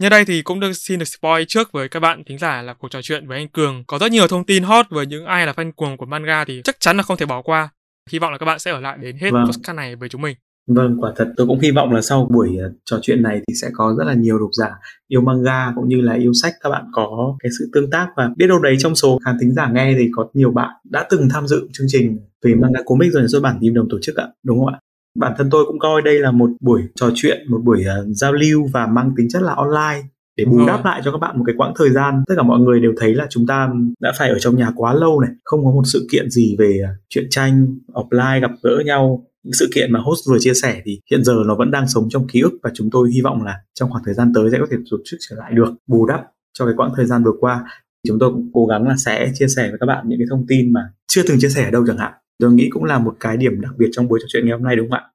Nhân 0.02 0.10
đây 0.10 0.26
thì 0.26 0.42
cũng 0.42 0.60
được 0.60 0.74
xin 0.74 1.00
được 1.00 1.06
spoil 1.06 1.44
trước 1.48 1.72
với 1.72 1.90
các 1.90 2.00
bạn 2.00 2.24
thính 2.24 2.38
giả 2.38 2.62
là 2.62 2.74
cuộc 2.74 2.88
trò 2.92 3.02
chuyện 3.02 3.28
với 3.28 3.38
anh 3.38 3.48
Cường 3.48 3.84
có 3.88 4.00
rất 4.00 4.12
nhiều 4.12 4.28
thông 4.28 4.46
tin 4.46 4.64
hot 4.64 4.86
với 4.90 5.06
những 5.06 5.26
ai 5.26 5.46
là 5.46 5.52
fan 5.52 5.72
cuồng 5.72 5.98
của 5.98 6.06
manga 6.06 6.46
thì 6.46 6.62
chắc 6.64 6.80
chắn 6.80 6.98
là 6.98 7.04
không 7.04 7.18
thể 7.18 7.26
bỏ 7.26 7.42
qua. 7.42 7.70
Hy 8.12 8.20
vọng 8.20 8.32
là 8.32 8.38
các 8.38 8.46
bạn 8.46 8.60
sẽ 8.60 8.72
ở 8.72 8.80
lại 8.80 8.98
đến 9.02 9.18
hết 9.18 9.32
vâng. 9.32 9.46
podcast 9.46 9.76
này 9.76 9.96
với 9.96 10.10
chúng 10.10 10.22
mình. 10.22 10.36
Vâng, 10.68 10.98
quả 11.00 11.14
thật 11.16 11.28
tôi 11.38 11.48
cũng 11.48 11.60
hy 11.60 11.72
vọng 11.72 11.92
là 11.92 12.02
sau 12.02 12.30
buổi 12.34 12.50
uh, 12.50 12.74
trò 12.86 13.00
chuyện 13.02 13.24
này 13.24 13.42
thì 13.48 13.54
sẽ 13.62 13.68
có 13.74 13.96
rất 13.98 14.04
là 14.04 14.14
nhiều 14.14 14.40
độc 14.40 14.50
giả 14.54 14.70
yêu 15.08 15.22
manga 15.22 15.72
cũng 15.76 15.90
như 15.90 16.02
là 16.02 16.14
yêu 16.14 16.32
sách 16.34 16.54
các 16.62 16.70
bạn 16.70 16.86
có 16.94 17.38
cái 17.40 17.50
sự 17.60 17.70
tương 17.74 17.90
tác 17.90 18.08
và 18.18 18.30
biết 18.38 18.48
đâu 18.48 18.60
đấy 18.60 18.76
trong 18.80 18.96
số 18.96 19.20
khán 19.26 19.38
thính 19.42 19.54
giả 19.54 19.70
nghe 19.74 19.96
thì 19.98 20.10
có 20.16 20.28
nhiều 20.34 20.52
bạn 20.52 20.70
đã 20.84 21.08
từng 21.10 21.30
tham 21.34 21.48
dự 21.48 21.68
chương 21.74 21.88
trình 21.90 22.20
về 22.44 22.56
manga 22.56 22.80
comic 22.86 23.14
rồi 23.14 23.28
xuất 23.28 23.40
bản 23.44 23.58
Kim 23.62 23.74
Đồng 23.74 23.88
tổ 23.90 23.98
chức 24.02 24.16
ạ, 24.16 24.28
đúng 24.44 24.60
không 24.60 24.74
ạ? 24.74 24.80
Bản 25.18 25.34
thân 25.38 25.50
tôi 25.52 25.66
cũng 25.68 25.80
coi 25.80 26.02
đây 26.02 26.20
là 26.20 26.32
một 26.32 26.50
buổi 26.62 26.82
trò 26.96 27.10
chuyện 27.16 27.38
một 27.50 27.62
buổi 27.64 27.80
uh, 27.80 28.08
giao 28.08 28.34
lưu 28.34 28.68
và 28.74 28.88
mang 28.88 29.12
tính 29.18 29.28
chất 29.30 29.42
là 29.42 29.54
online 29.54 30.08
để 30.38 30.46
bù 30.46 30.68
đắp 30.68 30.86
lại 30.86 31.02
cho 31.06 31.12
các 31.12 31.18
bạn 31.18 31.38
một 31.38 31.44
cái 31.48 31.56
quãng 31.58 31.74
thời 31.76 31.90
gian. 31.90 32.24
Tất 32.28 32.34
cả 32.38 32.44
mọi 32.44 32.60
người 32.60 32.80
đều 32.80 32.94
thấy 32.98 33.14
là 33.14 33.28
chúng 33.30 33.48
ta 33.48 33.70
đã 34.00 34.14
phải 34.18 34.30
ở 34.30 34.40
trong 34.40 34.56
nhà 34.56 34.72
quá 34.76 34.94
lâu 34.94 35.20
này 35.20 35.32
không 35.44 35.66
có 35.66 35.72
một 35.72 35.84
sự 35.86 36.08
kiện 36.12 36.30
gì 36.30 36.56
về 36.60 36.80
uh, 36.84 36.90
chuyện 37.10 37.28
tranh 37.30 37.68
offline 37.94 38.42
gặp 38.42 38.52
gỡ 38.64 38.84
nhau. 38.86 39.24
Những 39.44 39.54
sự 39.54 39.70
kiện 39.76 39.94
mà 39.94 40.00
host 40.00 40.30
vừa 40.30 40.38
chia 40.40 40.54
sẻ 40.54 40.82
thì 40.86 41.00
hiện 41.12 41.24
giờ 41.24 41.34
nó 41.46 41.56
vẫn 41.56 41.72
đang 41.72 41.88
sống 41.88 42.08
trong 42.10 42.28
ký 42.28 42.42
ức 42.42 42.54
và 42.64 42.72
chúng 42.74 42.90
tôi 42.92 43.10
hy 43.14 43.22
vọng 43.22 43.44
là 43.44 43.56
trong 43.74 43.90
khoảng 43.90 44.04
thời 44.06 44.14
gian 44.14 44.32
tới 44.36 44.50
sẽ 44.52 44.58
có 44.60 44.66
thể 44.72 44.78
tổ 44.92 44.98
chức 45.06 45.20
trở 45.30 45.36
lại 45.40 45.52
được 45.54 45.74
bù 45.88 46.06
đắp 46.06 46.22
cho 46.54 46.66
cái 46.66 46.74
quãng 46.78 46.92
thời 46.96 47.06
gian 47.06 47.24
vừa 47.24 47.34
qua. 47.40 47.64
Chúng 48.08 48.20
tôi 48.20 48.32
cũng 48.34 48.50
cố 48.54 48.66
gắng 48.66 48.88
là 48.88 48.96
sẽ 49.06 49.32
chia 49.34 49.48
sẻ 49.48 49.70
với 49.70 49.78
các 49.80 49.86
bạn 49.86 50.06
những 50.08 50.20
cái 50.20 50.28
thông 50.30 50.46
tin 50.48 50.74
mà 50.74 50.82
chưa 51.08 51.22
từng 51.28 51.40
chia 51.40 51.50
sẻ 51.50 51.64
ở 51.64 51.72
đâu 51.72 51.84
chẳng 51.88 51.98
hạn 51.98 52.14
tôi 52.40 52.52
nghĩ 52.52 52.70
cũng 52.70 52.84
là 52.84 53.00
một 53.00 53.18
cái 53.20 53.38
điểm 53.38 53.62
đặc 53.62 53.72
biệt 53.78 53.88
trong 53.92 54.08
buổi 54.08 54.20
trò 54.22 54.26
chuyện 54.30 54.46
ngày 54.46 54.54
hôm 54.54 54.64
nay 54.64 54.76
đúng 54.76 54.90
không 54.90 55.00
ạ? 55.00 55.10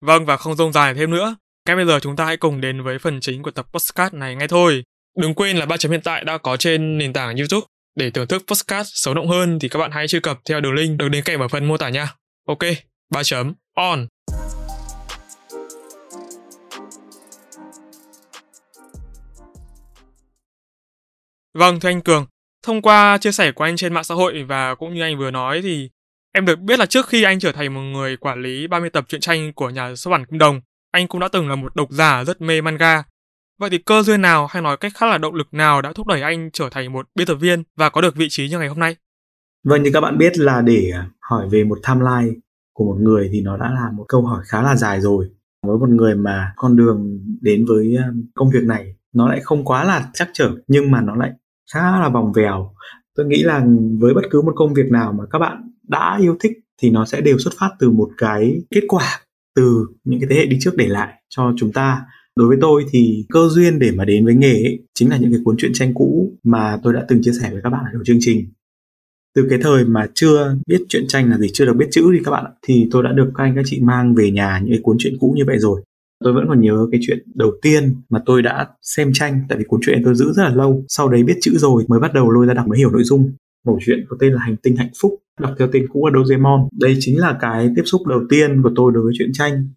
Vâng 0.00 0.26
và 0.26 0.36
không 0.36 0.56
rông 0.56 0.72
dài 0.72 0.94
thêm 0.94 1.10
nữa. 1.10 1.36
Ngay 1.66 1.76
bây 1.76 1.86
giờ 1.86 1.98
chúng 2.02 2.16
ta 2.16 2.24
hãy 2.24 2.36
cùng 2.36 2.60
đến 2.60 2.82
với 2.82 2.98
phần 2.98 3.20
chính 3.20 3.42
của 3.42 3.50
tập 3.50 3.66
podcast 3.72 4.14
này 4.14 4.36
ngay 4.36 4.48
thôi. 4.48 4.84
Đừng 5.18 5.34
quên 5.34 5.56
là 5.56 5.66
ba 5.66 5.76
chấm 5.76 5.92
hiện 5.92 6.00
tại 6.04 6.24
đã 6.24 6.38
có 6.38 6.56
trên 6.56 6.98
nền 6.98 7.12
tảng 7.12 7.36
youtube. 7.36 7.66
Để 7.96 8.10
thưởng 8.10 8.26
thức 8.26 8.42
podcast 8.48 8.88
sống 8.94 9.14
động 9.14 9.28
hơn 9.28 9.58
thì 9.58 9.68
các 9.68 9.78
bạn 9.78 9.90
hãy 9.90 10.08
truy 10.08 10.20
cập 10.20 10.40
theo 10.48 10.60
đường 10.60 10.74
link 10.74 10.98
được 10.98 11.08
đến 11.08 11.24
kèm 11.24 11.40
ở 11.40 11.48
phần 11.48 11.64
mô 11.64 11.76
tả 11.76 11.88
nha. 11.88 12.14
Ok 12.46 12.58
ba 13.10 13.22
chấm 13.22 13.54
on! 13.74 14.06
Vâng, 21.54 21.80
thưa 21.80 21.88
anh 21.88 22.00
Cường, 22.00 22.26
thông 22.62 22.82
qua 22.82 23.18
chia 23.18 23.32
sẻ 23.32 23.52
của 23.52 23.64
anh 23.64 23.76
trên 23.76 23.94
mạng 23.94 24.04
xã 24.04 24.14
hội 24.14 24.42
và 24.42 24.74
cũng 24.74 24.94
như 24.94 25.02
anh 25.02 25.18
vừa 25.18 25.30
nói 25.30 25.62
thì 25.62 25.90
Em 26.34 26.44
được 26.44 26.58
biết 26.58 26.78
là 26.78 26.86
trước 26.86 27.06
khi 27.06 27.22
anh 27.22 27.38
trở 27.38 27.52
thành 27.52 27.74
một 27.74 27.80
người 27.80 28.16
quản 28.16 28.42
lý 28.42 28.66
30 28.66 28.90
tập 28.90 29.04
truyện 29.08 29.20
tranh 29.20 29.52
của 29.52 29.70
nhà 29.70 29.94
xuất 29.96 30.10
bản 30.10 30.26
Kim 30.26 30.38
Đồng, 30.38 30.60
anh 30.90 31.08
cũng 31.08 31.20
đã 31.20 31.28
từng 31.32 31.48
là 31.48 31.56
một 31.56 31.76
độc 31.76 31.90
giả 31.90 32.24
rất 32.24 32.40
mê 32.40 32.60
manga. 32.60 33.02
Vậy 33.58 33.70
thì 33.70 33.78
cơ 33.78 34.02
duyên 34.02 34.22
nào 34.22 34.46
hay 34.46 34.62
nói 34.62 34.76
cách 34.76 34.92
khác 34.94 35.06
là 35.06 35.18
động 35.18 35.34
lực 35.34 35.54
nào 35.54 35.82
đã 35.82 35.92
thúc 35.92 36.06
đẩy 36.06 36.22
anh 36.22 36.50
trở 36.52 36.68
thành 36.70 36.92
một 36.92 37.08
biên 37.14 37.26
tập 37.26 37.34
viên 37.34 37.62
và 37.76 37.90
có 37.90 38.00
được 38.00 38.16
vị 38.16 38.26
trí 38.30 38.48
như 38.48 38.58
ngày 38.58 38.68
hôm 38.68 38.78
nay? 38.78 38.96
Vâng, 39.64 39.82
như 39.82 39.90
các 39.94 40.00
bạn 40.00 40.18
biết 40.18 40.38
là 40.38 40.60
để 40.60 40.92
hỏi 41.20 41.48
về 41.50 41.64
một 41.64 41.78
timeline 41.88 42.40
của 42.72 42.84
một 42.84 42.96
người 43.00 43.28
thì 43.32 43.40
nó 43.40 43.56
đã 43.56 43.70
là 43.70 43.90
một 43.92 44.04
câu 44.08 44.22
hỏi 44.22 44.42
khá 44.46 44.62
là 44.62 44.76
dài 44.76 45.00
rồi. 45.00 45.30
Với 45.66 45.78
một 45.78 45.88
người 45.88 46.14
mà 46.14 46.52
con 46.56 46.76
đường 46.76 47.18
đến 47.40 47.64
với 47.68 47.96
ờ, 47.98 48.04
công 48.34 48.50
việc 48.50 48.64
này 48.64 48.94
nó 49.12 49.28
lại 49.28 49.40
không 49.42 49.64
quá 49.64 49.84
là 49.84 50.10
chắc 50.12 50.28
trở 50.32 50.50
nhưng 50.66 50.90
mà 50.90 51.00
nó 51.00 51.14
lại 51.14 51.30
khá 51.74 52.00
là 52.00 52.08
vòng 52.08 52.32
vèo. 52.32 52.74
Tôi 53.14 53.26
nghĩ 53.26 53.42
là 53.42 53.66
với 53.98 54.14
bất 54.14 54.22
cứ 54.30 54.42
một 54.42 54.52
công 54.56 54.74
việc 54.74 54.90
nào 54.90 55.12
mà 55.12 55.24
các 55.30 55.38
bạn 55.38 55.71
đã 55.92 56.18
yêu 56.20 56.36
thích 56.40 56.52
thì 56.82 56.90
nó 56.90 57.04
sẽ 57.04 57.20
đều 57.20 57.38
xuất 57.38 57.54
phát 57.58 57.70
từ 57.78 57.90
một 57.90 58.10
cái 58.18 58.62
kết 58.70 58.82
quả 58.88 59.20
từ 59.56 59.86
những 60.04 60.20
cái 60.20 60.28
thế 60.30 60.36
hệ 60.36 60.46
đi 60.46 60.56
trước 60.60 60.76
để 60.76 60.86
lại 60.86 61.22
cho 61.28 61.52
chúng 61.56 61.72
ta. 61.72 62.00
Đối 62.36 62.48
với 62.48 62.56
tôi 62.60 62.84
thì 62.90 63.26
cơ 63.28 63.48
duyên 63.48 63.78
để 63.78 63.90
mà 63.90 64.04
đến 64.04 64.24
với 64.24 64.34
nghề 64.34 64.52
ấy, 64.52 64.78
chính 64.94 65.10
là 65.10 65.16
những 65.16 65.32
cái 65.32 65.40
cuốn 65.44 65.56
truyện 65.56 65.72
tranh 65.74 65.94
cũ 65.94 66.32
mà 66.44 66.78
tôi 66.82 66.92
đã 66.92 67.04
từng 67.08 67.22
chia 67.22 67.32
sẻ 67.40 67.50
với 67.52 67.60
các 67.64 67.70
bạn 67.70 67.84
ở 67.84 67.90
đầu 67.92 68.02
chương 68.04 68.18
trình. 68.20 68.52
Từ 69.34 69.46
cái 69.50 69.58
thời 69.62 69.84
mà 69.84 70.06
chưa 70.14 70.56
biết 70.66 70.82
truyện 70.88 71.06
tranh 71.08 71.30
là 71.30 71.38
gì 71.38 71.48
chưa 71.52 71.66
được 71.66 71.76
biết 71.76 71.86
chữ 71.90 72.12
đi 72.12 72.18
các 72.24 72.30
bạn 72.30 72.44
ạ 72.44 72.52
thì 72.62 72.88
tôi 72.90 73.02
đã 73.02 73.12
được 73.12 73.30
các 73.34 73.44
anh 73.44 73.54
các 73.56 73.62
chị 73.66 73.80
mang 73.80 74.14
về 74.14 74.30
nhà 74.30 74.60
những 74.62 74.72
cái 74.72 74.80
cuốn 74.82 74.96
truyện 74.98 75.14
cũ 75.20 75.34
như 75.36 75.44
vậy 75.46 75.58
rồi. 75.58 75.82
Tôi 76.24 76.32
vẫn 76.32 76.44
còn 76.48 76.60
nhớ 76.60 76.86
cái 76.92 77.00
chuyện 77.04 77.18
đầu 77.34 77.50
tiên 77.62 77.96
mà 78.08 78.22
tôi 78.26 78.42
đã 78.42 78.68
xem 78.82 79.10
tranh 79.14 79.40
tại 79.48 79.58
vì 79.58 79.64
cuốn 79.64 79.80
truyện 79.82 80.02
tôi 80.04 80.14
giữ 80.14 80.32
rất 80.32 80.42
là 80.42 80.54
lâu 80.54 80.84
sau 80.88 81.08
đấy 81.08 81.22
biết 81.22 81.36
chữ 81.40 81.52
rồi 81.56 81.84
mới 81.88 82.00
bắt 82.00 82.14
đầu 82.14 82.30
lôi 82.30 82.46
ra 82.46 82.54
đọc 82.54 82.68
mới 82.68 82.78
hiểu 82.78 82.90
nội 82.90 83.04
dung 83.04 83.32
mẩu 83.66 83.78
chuyện 83.86 84.04
có 84.08 84.16
tên 84.20 84.32
là 84.32 84.40
hành 84.40 84.56
tinh 84.62 84.76
hạnh 84.76 84.90
phúc 85.02 85.22
đọc 85.40 85.54
theo 85.58 85.68
tên 85.72 85.86
cũ 85.92 86.06
là 86.06 86.18
Doraemon. 86.18 86.68
Đây 86.80 86.96
chính 87.00 87.18
là 87.18 87.38
cái 87.40 87.70
tiếp 87.76 87.82
xúc 87.84 88.06
đầu 88.06 88.20
tiên 88.28 88.62
của 88.62 88.70
tôi 88.76 88.92
đối 88.94 89.02
với 89.02 89.12
truyện 89.18 89.30
tranh. 89.32 89.68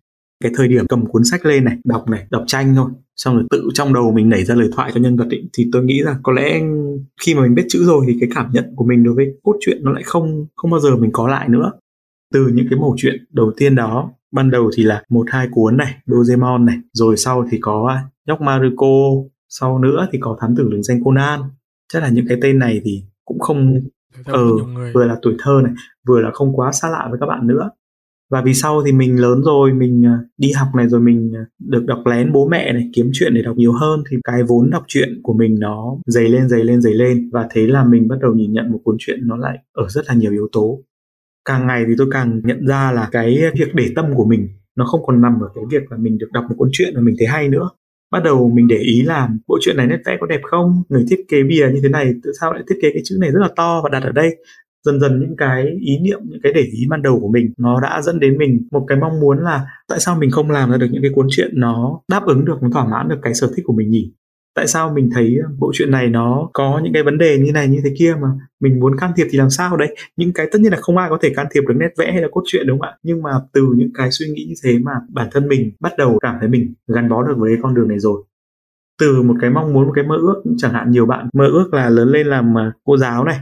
Cái 0.43 0.51
thời 0.55 0.67
điểm 0.67 0.85
cầm 0.87 1.05
cuốn 1.05 1.23
sách 1.23 1.45
lên 1.45 1.63
này 1.63 1.77
đọc 1.83 2.09
này 2.09 2.27
đọc 2.29 2.43
tranh 2.47 2.75
thôi. 2.75 2.91
Xong 3.15 3.35
rồi 3.35 3.43
tự 3.49 3.69
trong 3.73 3.93
đầu 3.93 4.11
mình 4.11 4.29
nảy 4.29 4.45
ra 4.45 4.55
lời 4.55 4.69
thoại 4.75 4.91
cho 4.93 5.01
nhân 5.01 5.17
vật 5.17 5.27
ấy, 5.29 5.49
thì 5.57 5.69
tôi 5.71 5.83
nghĩ 5.83 5.99
là 5.99 6.19
có 6.23 6.33
lẽ 6.33 6.61
khi 7.21 7.35
mà 7.35 7.41
mình 7.41 7.55
biết 7.55 7.65
chữ 7.69 7.83
rồi 7.85 8.05
thì 8.07 8.17
cái 8.19 8.29
cảm 8.35 8.51
nhận 8.51 8.65
của 8.75 8.85
mình 8.85 9.03
đối 9.03 9.15
với 9.15 9.25
cốt 9.43 9.55
truyện 9.59 9.83
nó 9.83 9.91
lại 9.91 10.03
không 10.03 10.47
không 10.55 10.71
bao 10.71 10.79
giờ 10.79 10.95
mình 10.95 11.11
có 11.13 11.27
lại 11.27 11.49
nữa. 11.49 11.71
Từ 12.33 12.47
những 12.47 12.67
cái 12.69 12.79
mẩu 12.79 12.95
chuyện 12.97 13.25
đầu 13.31 13.51
tiên 13.57 13.75
đó 13.75 14.11
ban 14.31 14.51
đầu 14.51 14.71
thì 14.75 14.83
là 14.83 15.03
một 15.09 15.27
hai 15.31 15.47
cuốn 15.51 15.77
này 15.77 15.95
Doraemon 16.05 16.65
này 16.65 16.77
rồi 16.93 17.17
sau 17.17 17.47
thì 17.51 17.57
có 17.61 17.97
nhóc 18.27 18.41
Maruko 18.41 19.11
sau 19.49 19.79
nữa 19.79 20.07
thì 20.11 20.19
có 20.21 20.37
thám 20.41 20.55
tử 20.57 20.69
lừng 20.69 20.83
danh 20.83 21.03
Conan. 21.03 21.39
Chắc 21.93 22.03
là 22.03 22.09
những 22.09 22.27
cái 22.27 22.37
tên 22.41 22.59
này 22.59 22.81
thì 22.83 23.03
cũng 23.25 23.39
không 23.39 23.79
ờ 24.25 24.33
ừ, 24.33 24.57
vừa 24.93 25.05
là 25.05 25.17
tuổi 25.21 25.35
thơ 25.39 25.61
này 25.63 25.73
vừa 26.07 26.21
là 26.21 26.31
không 26.33 26.55
quá 26.55 26.71
xa 26.71 26.89
lạ 26.89 27.07
với 27.09 27.19
các 27.19 27.25
bạn 27.25 27.47
nữa. 27.47 27.69
Và 28.31 28.41
vì 28.41 28.53
sau 28.53 28.83
thì 28.85 28.91
mình 28.91 29.21
lớn 29.21 29.41
rồi 29.43 29.73
mình 29.73 30.03
ờ, 30.05 30.25
đi 30.37 30.51
học 30.51 30.67
này 30.75 30.87
rồi 30.87 31.01
mình 31.01 31.31
ờ, 31.35 31.45
được 31.59 31.85
đọc 31.85 32.01
lén 32.05 32.31
bố 32.31 32.47
mẹ 32.47 32.73
này 32.73 32.89
kiếm 32.93 33.09
chuyện 33.13 33.33
để 33.33 33.41
đọc 33.41 33.57
nhiều 33.57 33.73
hơn 33.73 34.03
thì 34.09 34.17
cái 34.23 34.43
vốn 34.43 34.69
đọc 34.69 34.83
truyện 34.87 35.19
của 35.23 35.33
mình 35.33 35.55
nó 35.59 35.97
dày 36.05 36.23
lên 36.23 36.49
dày 36.49 36.63
lên 36.63 36.81
dày 36.81 36.93
lên. 36.93 37.29
Và 37.33 37.47
thế 37.51 37.67
là 37.67 37.85
mình 37.85 38.07
bắt 38.07 38.19
đầu 38.21 38.33
nhìn 38.33 38.53
nhận 38.53 38.71
một 38.71 38.79
cuốn 38.83 38.95
truyện 38.99 39.19
nó 39.27 39.37
lại 39.37 39.57
ở 39.73 39.87
rất 39.89 40.05
là 40.07 40.13
nhiều 40.13 40.31
yếu 40.31 40.47
tố. 40.51 40.79
Càng 41.45 41.67
ngày 41.67 41.83
thì 41.87 41.93
tôi 41.97 42.07
càng 42.11 42.41
nhận 42.43 42.67
ra 42.67 42.91
là 42.91 43.09
cái 43.11 43.41
việc 43.57 43.75
để 43.75 43.85
tâm 43.95 44.05
của 44.15 44.25
mình 44.25 44.49
nó 44.75 44.85
không 44.85 45.01
còn 45.05 45.21
nằm 45.21 45.39
ở 45.41 45.49
cái 45.55 45.63
việc 45.71 45.91
là 45.91 45.97
mình 45.97 46.17
được 46.17 46.29
đọc 46.33 46.43
một 46.49 46.55
cuốn 46.57 46.69
truyện 46.71 46.93
mà 46.95 47.01
mình 47.01 47.15
thấy 47.19 47.27
hay 47.27 47.49
nữa 47.49 47.69
bắt 48.11 48.23
đầu 48.23 48.51
mình 48.55 48.67
để 48.67 48.77
ý 48.77 49.01
là 49.01 49.29
bộ 49.47 49.57
truyện 49.61 49.77
này 49.77 49.87
nét 49.87 49.97
vẽ 50.05 50.17
có 50.19 50.27
đẹp 50.27 50.41
không? 50.43 50.83
Người 50.89 51.05
thiết 51.09 51.25
kế 51.27 51.43
bìa 51.43 51.69
như 51.73 51.79
thế 51.83 51.89
này 51.89 52.13
tự 52.23 52.31
sao 52.39 52.53
lại 52.53 52.63
thiết 52.69 52.75
kế 52.81 52.89
cái 52.93 53.01
chữ 53.05 53.17
này 53.21 53.31
rất 53.31 53.39
là 53.41 53.49
to 53.55 53.81
và 53.83 53.89
đặt 53.89 54.03
ở 54.03 54.11
đây? 54.11 54.35
Dần 54.85 54.99
dần 54.99 55.19
những 55.19 55.35
cái 55.37 55.65
ý 55.81 55.99
niệm, 55.99 56.19
những 56.25 56.39
cái 56.43 56.53
để 56.53 56.61
ý 56.61 56.85
ban 56.89 57.01
đầu 57.01 57.19
của 57.19 57.27
mình, 57.27 57.53
nó 57.57 57.81
đã 57.81 58.01
dẫn 58.01 58.19
đến 58.19 58.37
mình 58.37 58.67
một 58.71 58.85
cái 58.87 58.97
mong 58.97 59.19
muốn 59.19 59.39
là 59.43 59.65
tại 59.87 59.99
sao 59.99 60.17
mình 60.19 60.31
không 60.31 60.51
làm 60.51 60.71
ra 60.71 60.77
được 60.77 60.87
những 60.91 61.01
cái 61.01 61.11
cuốn 61.15 61.27
truyện 61.29 61.51
nó 61.53 61.99
đáp 62.07 62.25
ứng 62.25 62.45
được, 62.45 62.57
nó 62.61 62.69
thỏa 62.73 62.87
mãn 62.87 63.07
được 63.09 63.19
cái 63.21 63.33
sở 63.33 63.51
thích 63.55 63.63
của 63.65 63.73
mình 63.73 63.89
nhỉ? 63.89 64.11
Tại 64.55 64.67
sao 64.67 64.93
mình 64.93 65.09
thấy 65.13 65.37
ờ, 65.43 65.49
bộ 65.59 65.71
truyện 65.73 65.91
này 65.91 66.09
nó 66.09 66.49
có 66.53 66.81
những 66.83 66.93
cái 66.93 67.03
vấn 67.03 67.17
đề 67.17 67.37
như 67.37 67.51
này, 67.51 67.67
như 67.67 67.81
thế 67.83 67.93
kia 67.99 68.15
mà 68.21 68.27
mình 68.59 68.79
muốn 68.79 68.97
can 68.97 69.11
thiệp 69.15 69.27
thì 69.29 69.37
làm 69.37 69.49
sao 69.49 69.77
đấy? 69.77 69.95
Những 70.17 70.33
cái 70.33 70.47
tất 70.51 70.61
nhiên 70.61 70.71
là 70.71 70.77
không 70.81 70.97
ai 70.97 71.09
có 71.09 71.17
thể 71.21 71.33
can 71.35 71.47
thiệp 71.51 71.61
được 71.67 71.73
nét 71.77 71.89
vẽ 71.97 72.11
hay 72.11 72.21
là 72.21 72.27
cốt 72.31 72.41
truyện 72.45 72.67
đúng 72.67 72.79
không 72.79 72.87
ạ? 72.89 72.97
Nhưng 73.03 73.21
mà 73.21 73.31
từ 73.53 73.67
những 73.75 73.89
cái 73.93 74.11
suy 74.11 74.27
nghĩ 74.27 74.45
như 74.47 74.55
thế 74.63 74.79
mà 74.79 74.91
bản 75.09 75.27
thân 75.31 75.47
mình 75.47 75.71
bắt 75.79 75.93
đầu 75.97 76.19
cảm 76.21 76.35
thấy 76.39 76.49
mình 76.49 76.73
gắn 76.87 77.09
bó 77.09 77.23
được 77.23 77.35
với 77.37 77.57
con 77.61 77.73
đường 77.73 77.87
này 77.87 77.99
rồi. 77.99 78.23
Từ 78.99 79.21
một 79.21 79.35
cái 79.41 79.49
mong 79.49 79.73
muốn, 79.73 79.85
một 79.85 79.91
cái 79.95 80.05
mơ 80.05 80.15
ước, 80.15 80.43
chẳng 80.57 80.73
hạn 80.73 80.91
nhiều 80.91 81.05
bạn 81.05 81.29
mơ 81.33 81.47
ước 81.47 81.73
là 81.73 81.89
lớn 81.89 82.09
lên 82.09 82.27
làm 82.27 82.55
ờ, 82.55 82.71
cô 82.83 82.97
giáo 82.97 83.23
này. 83.23 83.39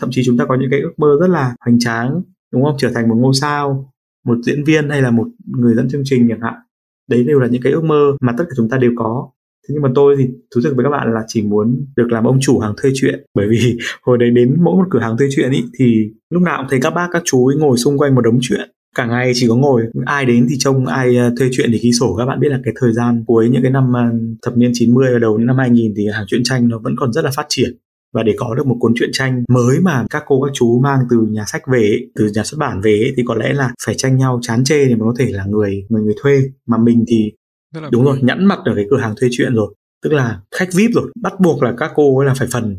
Thậm 0.00 0.08
chí 0.12 0.22
chúng 0.24 0.38
ta 0.38 0.44
có 0.44 0.54
những 0.54 0.70
cái 0.70 0.80
ước 0.80 0.92
mơ 0.96 1.16
rất 1.20 1.30
là 1.30 1.54
hoành 1.60 1.78
tráng, 1.78 2.22
đúng 2.52 2.64
không? 2.64 2.74
Trở 2.78 2.90
thành 2.94 3.08
một 3.08 3.16
ngôi 3.18 3.34
sao, 3.34 3.92
một 4.24 4.38
diễn 4.42 4.64
viên 4.64 4.90
hay 4.90 5.02
là 5.02 5.10
một 5.10 5.28
người 5.46 5.74
dẫn 5.74 5.88
chương 5.88 6.02
trình 6.04 6.28
chẳng 6.28 6.40
hạn. 6.40 6.54
Đấy 7.10 7.24
đều 7.24 7.38
là 7.38 7.46
những 7.46 7.62
cái 7.62 7.72
ước 7.72 7.84
mơ 7.84 8.16
mà 8.20 8.32
tất 8.38 8.44
cả 8.48 8.54
chúng 8.56 8.68
ta 8.68 8.78
đều 8.78 8.92
có 8.96 9.30
thế 9.68 9.72
nhưng 9.74 9.82
mà 9.82 9.88
tôi 9.94 10.16
thì 10.18 10.24
thú 10.54 10.60
thực 10.64 10.76
với 10.76 10.84
các 10.84 10.90
bạn 10.90 11.14
là 11.14 11.20
chỉ 11.26 11.42
muốn 11.42 11.86
được 11.96 12.06
làm 12.12 12.24
ông 12.24 12.38
chủ 12.40 12.58
hàng 12.58 12.74
thuê 12.82 12.90
chuyện. 12.94 13.26
Bởi 13.34 13.46
vì 13.50 13.78
hồi 14.02 14.18
đấy 14.18 14.30
đến 14.30 14.56
mỗi 14.64 14.76
một 14.76 14.84
cửa 14.90 15.00
hàng 15.00 15.16
thuê 15.18 15.28
chuyện 15.36 15.50
ý, 15.50 15.64
thì 15.78 16.10
lúc 16.30 16.42
nào 16.42 16.58
cũng 16.58 16.66
thấy 16.70 16.80
các 16.82 16.90
bác, 16.90 17.08
các 17.12 17.22
chú 17.24 17.46
ấy 17.46 17.56
ngồi 17.56 17.76
xung 17.76 17.98
quanh 17.98 18.14
một 18.14 18.20
đống 18.20 18.38
chuyện. 18.42 18.70
Cả 18.96 19.06
ngày 19.06 19.32
chỉ 19.34 19.48
có 19.48 19.56
ngồi, 19.56 19.82
ai 20.06 20.26
đến 20.26 20.46
thì 20.50 20.56
trông, 20.58 20.86
ai 20.86 21.16
à, 21.16 21.30
thuê 21.38 21.48
chuyện 21.52 21.70
thì 21.72 21.78
ký 21.82 21.92
sổ 21.92 22.14
các 22.18 22.26
bạn 22.26 22.40
biết 22.40 22.48
là 22.48 22.58
cái 22.64 22.74
thời 22.80 22.92
gian 22.92 23.24
cuối 23.26 23.48
những 23.48 23.62
cái 23.62 23.70
năm 23.70 23.96
à, 23.96 24.10
thập 24.42 24.56
niên 24.56 24.70
90 24.74 25.12
và 25.12 25.18
đầu 25.18 25.38
những 25.38 25.46
năm 25.46 25.58
2000 25.58 25.94
thì 25.96 26.06
hàng 26.12 26.24
truyện 26.26 26.42
tranh 26.44 26.68
nó 26.68 26.78
vẫn 26.78 26.94
còn 26.96 27.12
rất 27.12 27.24
là 27.24 27.30
phát 27.36 27.46
triển. 27.48 27.70
Và 28.14 28.22
để 28.22 28.34
có 28.36 28.54
được 28.54 28.66
một 28.66 28.76
cuốn 28.80 28.92
truyện 28.94 29.10
tranh 29.12 29.44
mới 29.48 29.80
mà 29.80 30.04
các 30.10 30.22
cô, 30.26 30.42
các 30.42 30.50
chú 30.54 30.80
mang 30.82 30.98
từ 31.10 31.16
nhà 31.30 31.44
sách 31.46 31.62
về 31.72 31.98
từ 32.14 32.30
nhà 32.34 32.44
xuất 32.44 32.58
bản 32.58 32.80
về 32.80 33.12
thì 33.16 33.22
có 33.26 33.34
lẽ 33.34 33.52
là 33.52 33.72
phải 33.86 33.94
tranh 33.94 34.16
nhau 34.16 34.38
chán 34.42 34.64
chê 34.64 34.84
thì 34.84 34.94
mới 34.94 35.06
có 35.06 35.14
thể 35.18 35.32
là 35.32 35.44
người 35.44 35.86
người 35.88 36.02
người 36.02 36.14
thuê. 36.22 36.42
Mà 36.66 36.78
mình 36.78 37.04
thì 37.08 37.32
đúng 37.92 38.04
rồi 38.04 38.18
nhẵn 38.22 38.44
mặt 38.44 38.58
ở 38.64 38.74
cái 38.76 38.86
cửa 38.90 38.98
hàng 38.98 39.14
thuê 39.20 39.28
chuyện 39.32 39.54
rồi. 39.54 39.74
Tức 40.02 40.12
là 40.12 40.40
khách 40.54 40.68
vip 40.74 40.90
rồi 40.94 41.12
bắt 41.22 41.32
buộc 41.40 41.62
là 41.62 41.74
các 41.76 41.92
cô 41.94 42.18
ấy 42.18 42.26
là 42.26 42.34
phải 42.34 42.48
phần. 42.52 42.76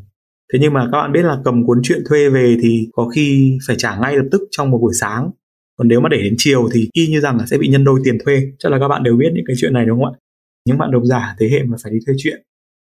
Thế 0.54 0.60
nhưng 0.62 0.74
mà 0.74 0.90
các 0.92 1.02
bạn 1.02 1.12
biết 1.12 1.22
là 1.24 1.38
cầm 1.46 1.66
cuốn 1.66 1.80
truyện 1.84 2.04
thuê 2.10 2.30
về 2.30 2.58
thì 2.62 2.88
có 2.94 3.08
khi 3.08 3.58
phải 3.68 3.76
trả 3.80 3.96
ngay 3.96 4.16
lập 4.16 4.26
tức 4.32 4.42
trong 4.52 4.72
một 4.72 4.78
buổi 4.78 4.94
sáng. 5.00 5.32
Còn 5.78 5.88
nếu 5.88 6.02
mà 6.02 6.10
để 6.10 6.18
đến 6.18 6.36
chiều 6.38 6.70
thì 6.74 6.90
y 6.94 7.08
như 7.08 7.20
rằng 7.20 7.38
là 7.38 7.46
sẽ 7.46 7.58
bị 7.58 7.68
nhân 7.68 7.84
đôi 7.84 8.00
tiền 8.04 8.18
thuê. 8.26 8.42
Chắc 8.60 8.72
là 8.72 8.80
các 8.80 8.88
bạn 8.88 9.04
đều 9.04 9.16
biết 9.16 9.30
những 9.34 9.46
cái 9.48 9.56
chuyện 9.60 9.74
này 9.74 9.86
đúng 9.86 10.04
không 10.04 10.14
ạ? 10.14 10.20
Những 10.66 10.78
bạn 10.78 10.92
độc 10.92 11.04
giả 11.06 11.36
thế 11.40 11.50
hệ 11.50 11.64
mà 11.64 11.78
phải 11.84 11.92
đi 11.92 12.00
thuê 12.06 12.16
chuyện. 12.18 12.42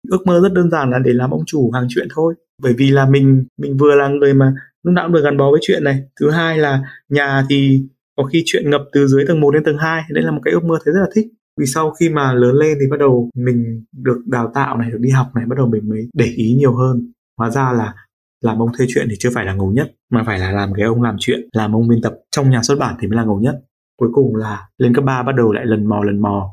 Ước 0.10 0.27
mơ 0.27 0.39
rất 0.44 0.53
đơn 0.53 0.72
giản 0.72 0.91
là 0.91 1.00
để 1.00 1.13
làm 1.13 1.32
ông 1.32 1.44
chủ 1.46 1.72
hàng 1.72 1.88
chuyện 1.89 2.08
thôi. 2.15 2.36
Bởi 2.62 2.74
vì 2.74 2.91
là 2.91 3.06
mình 3.10 3.46
mình 3.58 3.77
vừa 3.77 3.96
là 3.96 4.08
người 4.08 4.34
mà 4.34 4.53
lúc 4.84 4.94
nào 4.94 5.06
cũng 5.06 5.13
được 5.13 5.24
gắn 5.24 5.38
bó 5.38 5.51
với 5.51 5.60
chuyện 5.63 5.84
này. 5.84 6.01
Thứ 6.20 6.29
hai 6.29 6.58
là 6.58 6.82
nhà 7.10 7.46
thì 7.50 7.82
có 8.18 8.24
khi 8.24 8.44
chuyện 8.46 8.70
ngập 8.70 8.82
từ 8.91 9.08
dưới 9.08 9.25
tầng 9.27 9.39
1 9.39 9.51
đến 9.51 9.63
tầng 9.63 9.77
2 9.77 10.03
đây 10.10 10.24
là 10.24 10.32
một 10.32 10.41
cái 10.44 10.53
ước 10.53 10.63
mơ 10.63 10.77
thấy 10.86 10.94
rất 10.94 11.00
là 11.00 11.10
thích 11.15 11.27
vì 11.59 11.65
sau 11.65 11.91
khi 11.91 12.09
mà 12.09 12.33
lớn 12.33 12.55
lên 12.55 12.77
thì 12.81 12.87
bắt 12.91 12.97
đầu 12.99 13.29
mình 13.35 13.83
được 14.03 14.21
đào 14.25 14.51
tạo 14.53 14.77
này, 14.77 14.91
được 14.91 14.97
đi 15.01 15.09
học 15.09 15.27
này, 15.35 15.45
bắt 15.45 15.57
đầu 15.57 15.67
mình 15.67 15.89
mới 15.89 16.09
để 16.13 16.25
ý 16.25 16.53
nhiều 16.53 16.75
hơn. 16.75 17.11
Hóa 17.37 17.49
ra 17.49 17.71
là 17.71 17.93
làm 18.41 18.61
ông 18.61 18.69
thuê 18.77 18.85
chuyện 18.89 19.07
thì 19.09 19.15
chưa 19.19 19.29
phải 19.33 19.45
là 19.45 19.53
ngầu 19.53 19.71
nhất, 19.71 19.91
mà 20.11 20.23
phải 20.25 20.39
là 20.39 20.51
làm 20.51 20.73
cái 20.73 20.85
ông 20.85 21.01
làm 21.01 21.15
chuyện, 21.19 21.39
làm 21.53 21.75
ông 21.75 21.87
biên 21.87 22.01
tập 22.01 22.13
trong 22.31 22.49
nhà 22.49 22.61
xuất 22.63 22.79
bản 22.79 22.95
thì 22.99 23.07
mới 23.07 23.17
là 23.17 23.23
ngầu 23.23 23.39
nhất. 23.39 23.55
Cuối 23.99 24.09
cùng 24.13 24.35
là 24.35 24.67
lên 24.77 24.93
cấp 24.95 25.03
3 25.03 25.23
bắt 25.23 25.35
đầu 25.35 25.51
lại 25.51 25.65
lần 25.65 25.85
mò 25.85 26.03
lần 26.03 26.21
mò. 26.21 26.49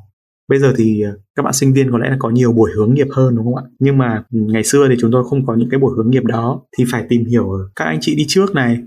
Bây 0.48 0.58
giờ 0.58 0.74
thì 0.76 1.02
ờ, 1.02 1.18
các 1.36 1.42
bạn 1.42 1.52
sinh 1.52 1.72
viên 1.72 1.90
có 1.90 1.98
lẽ 1.98 2.10
là 2.10 2.16
có 2.18 2.30
nhiều 2.30 2.52
buổi 2.52 2.70
hướng 2.76 2.94
nghiệp 2.94 3.08
hơn, 3.12 3.36
đúng 3.36 3.44
không 3.44 3.56
ạ? 3.56 3.62
Nhưng 3.78 3.98
mà 3.98 4.24
ngày 4.30 4.64
xưa 4.64 4.86
thì 4.88 4.94
chúng 5.00 5.10
tôi 5.10 5.24
không 5.24 5.46
có 5.46 5.54
những 5.54 5.68
cái 5.70 5.80
buổi 5.80 5.94
hướng 5.96 6.10
nghiệp 6.10 6.24
đó, 6.24 6.62
thì 6.78 6.84
phải 6.92 7.06
tìm 7.08 7.24
hiểu 7.24 7.50
các 7.76 7.84
anh 7.84 7.98
chị 8.00 8.16
đi 8.16 8.24
trước 8.28 8.54
này 8.54 8.78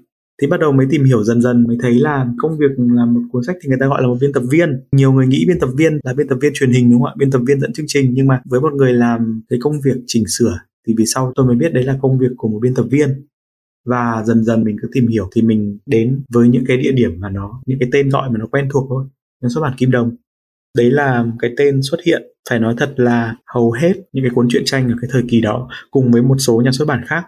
thì 0.41 0.47
bắt 0.47 0.59
đầu 0.59 0.71
mới 0.71 0.87
tìm 0.89 1.03
hiểu 1.03 1.23
dần 1.23 1.41
dần, 1.41 1.67
mới 1.67 1.77
thấy 1.81 1.99
là 1.99 2.27
công 2.37 2.57
việc 2.57 2.71
làm 2.77 3.13
một 3.13 3.21
cuốn 3.31 3.43
sách 3.43 3.55
thì 3.61 3.69
người 3.69 3.77
ta 3.79 3.87
gọi 3.87 4.01
là 4.01 4.07
một 4.07 4.17
biên 4.21 4.33
tập 4.33 4.43
viên. 4.51 4.83
Nhiều 4.91 5.11
người 5.11 5.27
nghĩ 5.27 5.45
biên 5.47 5.59
tập 5.59 5.69
viên 5.77 5.99
là 6.03 6.13
biên 6.13 6.27
tập 6.27 6.37
viên 6.41 6.53
truyền 6.53 6.71
hình 6.71 6.91
đúng 6.91 7.01
không 7.01 7.09
ạ? 7.09 7.13
Biên 7.17 7.31
tập 7.31 7.41
viên 7.47 7.59
dẫn 7.59 7.73
chương 7.73 7.85
trình. 7.89 8.11
Nhưng 8.13 8.27
mà 8.27 8.41
với 8.45 8.61
một 8.61 8.73
người 8.73 8.93
làm 8.93 9.41
cái 9.49 9.59
công 9.61 9.81
việc 9.81 9.95
chỉnh 10.07 10.23
sửa 10.27 10.59
thì 10.87 10.93
vì 10.97 11.05
sau 11.05 11.31
tôi 11.35 11.45
mới 11.45 11.55
biết 11.55 11.73
đấy 11.73 11.83
là 11.83 11.97
công 12.01 12.17
việc 12.19 12.31
của 12.37 12.47
một 12.47 12.59
biên 12.61 12.75
tập 12.75 12.85
viên. 12.91 13.25
Và 13.85 14.23
dần 14.25 14.43
dần 14.43 14.63
mình 14.63 14.77
cứ 14.81 14.89
tìm 14.93 15.07
hiểu 15.07 15.29
thì 15.35 15.41
mình 15.41 15.77
đến 15.85 16.21
với 16.33 16.49
những 16.49 16.63
cái 16.67 16.77
địa 16.77 16.91
điểm 16.91 17.19
mà 17.19 17.29
nó, 17.29 17.61
những 17.65 17.79
cái 17.79 17.89
tên 17.91 18.09
gọi 18.09 18.29
mà 18.29 18.37
nó 18.39 18.45
quen 18.45 18.67
thuộc 18.71 18.85
thôi. 18.89 19.05
Nhà 19.41 19.49
xuất 19.53 19.61
bản 19.61 19.73
kim 19.77 19.91
đồng. 19.91 20.15
Đấy 20.77 20.91
là 20.91 21.25
cái 21.39 21.51
tên 21.57 21.81
xuất 21.81 21.99
hiện. 22.05 22.23
Phải 22.49 22.59
nói 22.59 22.75
thật 22.77 22.93
là 22.95 23.35
hầu 23.53 23.71
hết 23.71 23.93
những 24.13 24.23
cái 24.23 24.31
cuốn 24.35 24.47
truyện 24.49 24.63
tranh 24.65 24.89
ở 24.89 24.95
cái 25.01 25.09
thời 25.13 25.23
kỳ 25.29 25.41
đó 25.41 25.69
cùng 25.91 26.11
với 26.11 26.21
một 26.21 26.35
số 26.39 26.61
nhà 26.65 26.71
xuất 26.71 26.87
bản 26.87 27.03
khác 27.07 27.25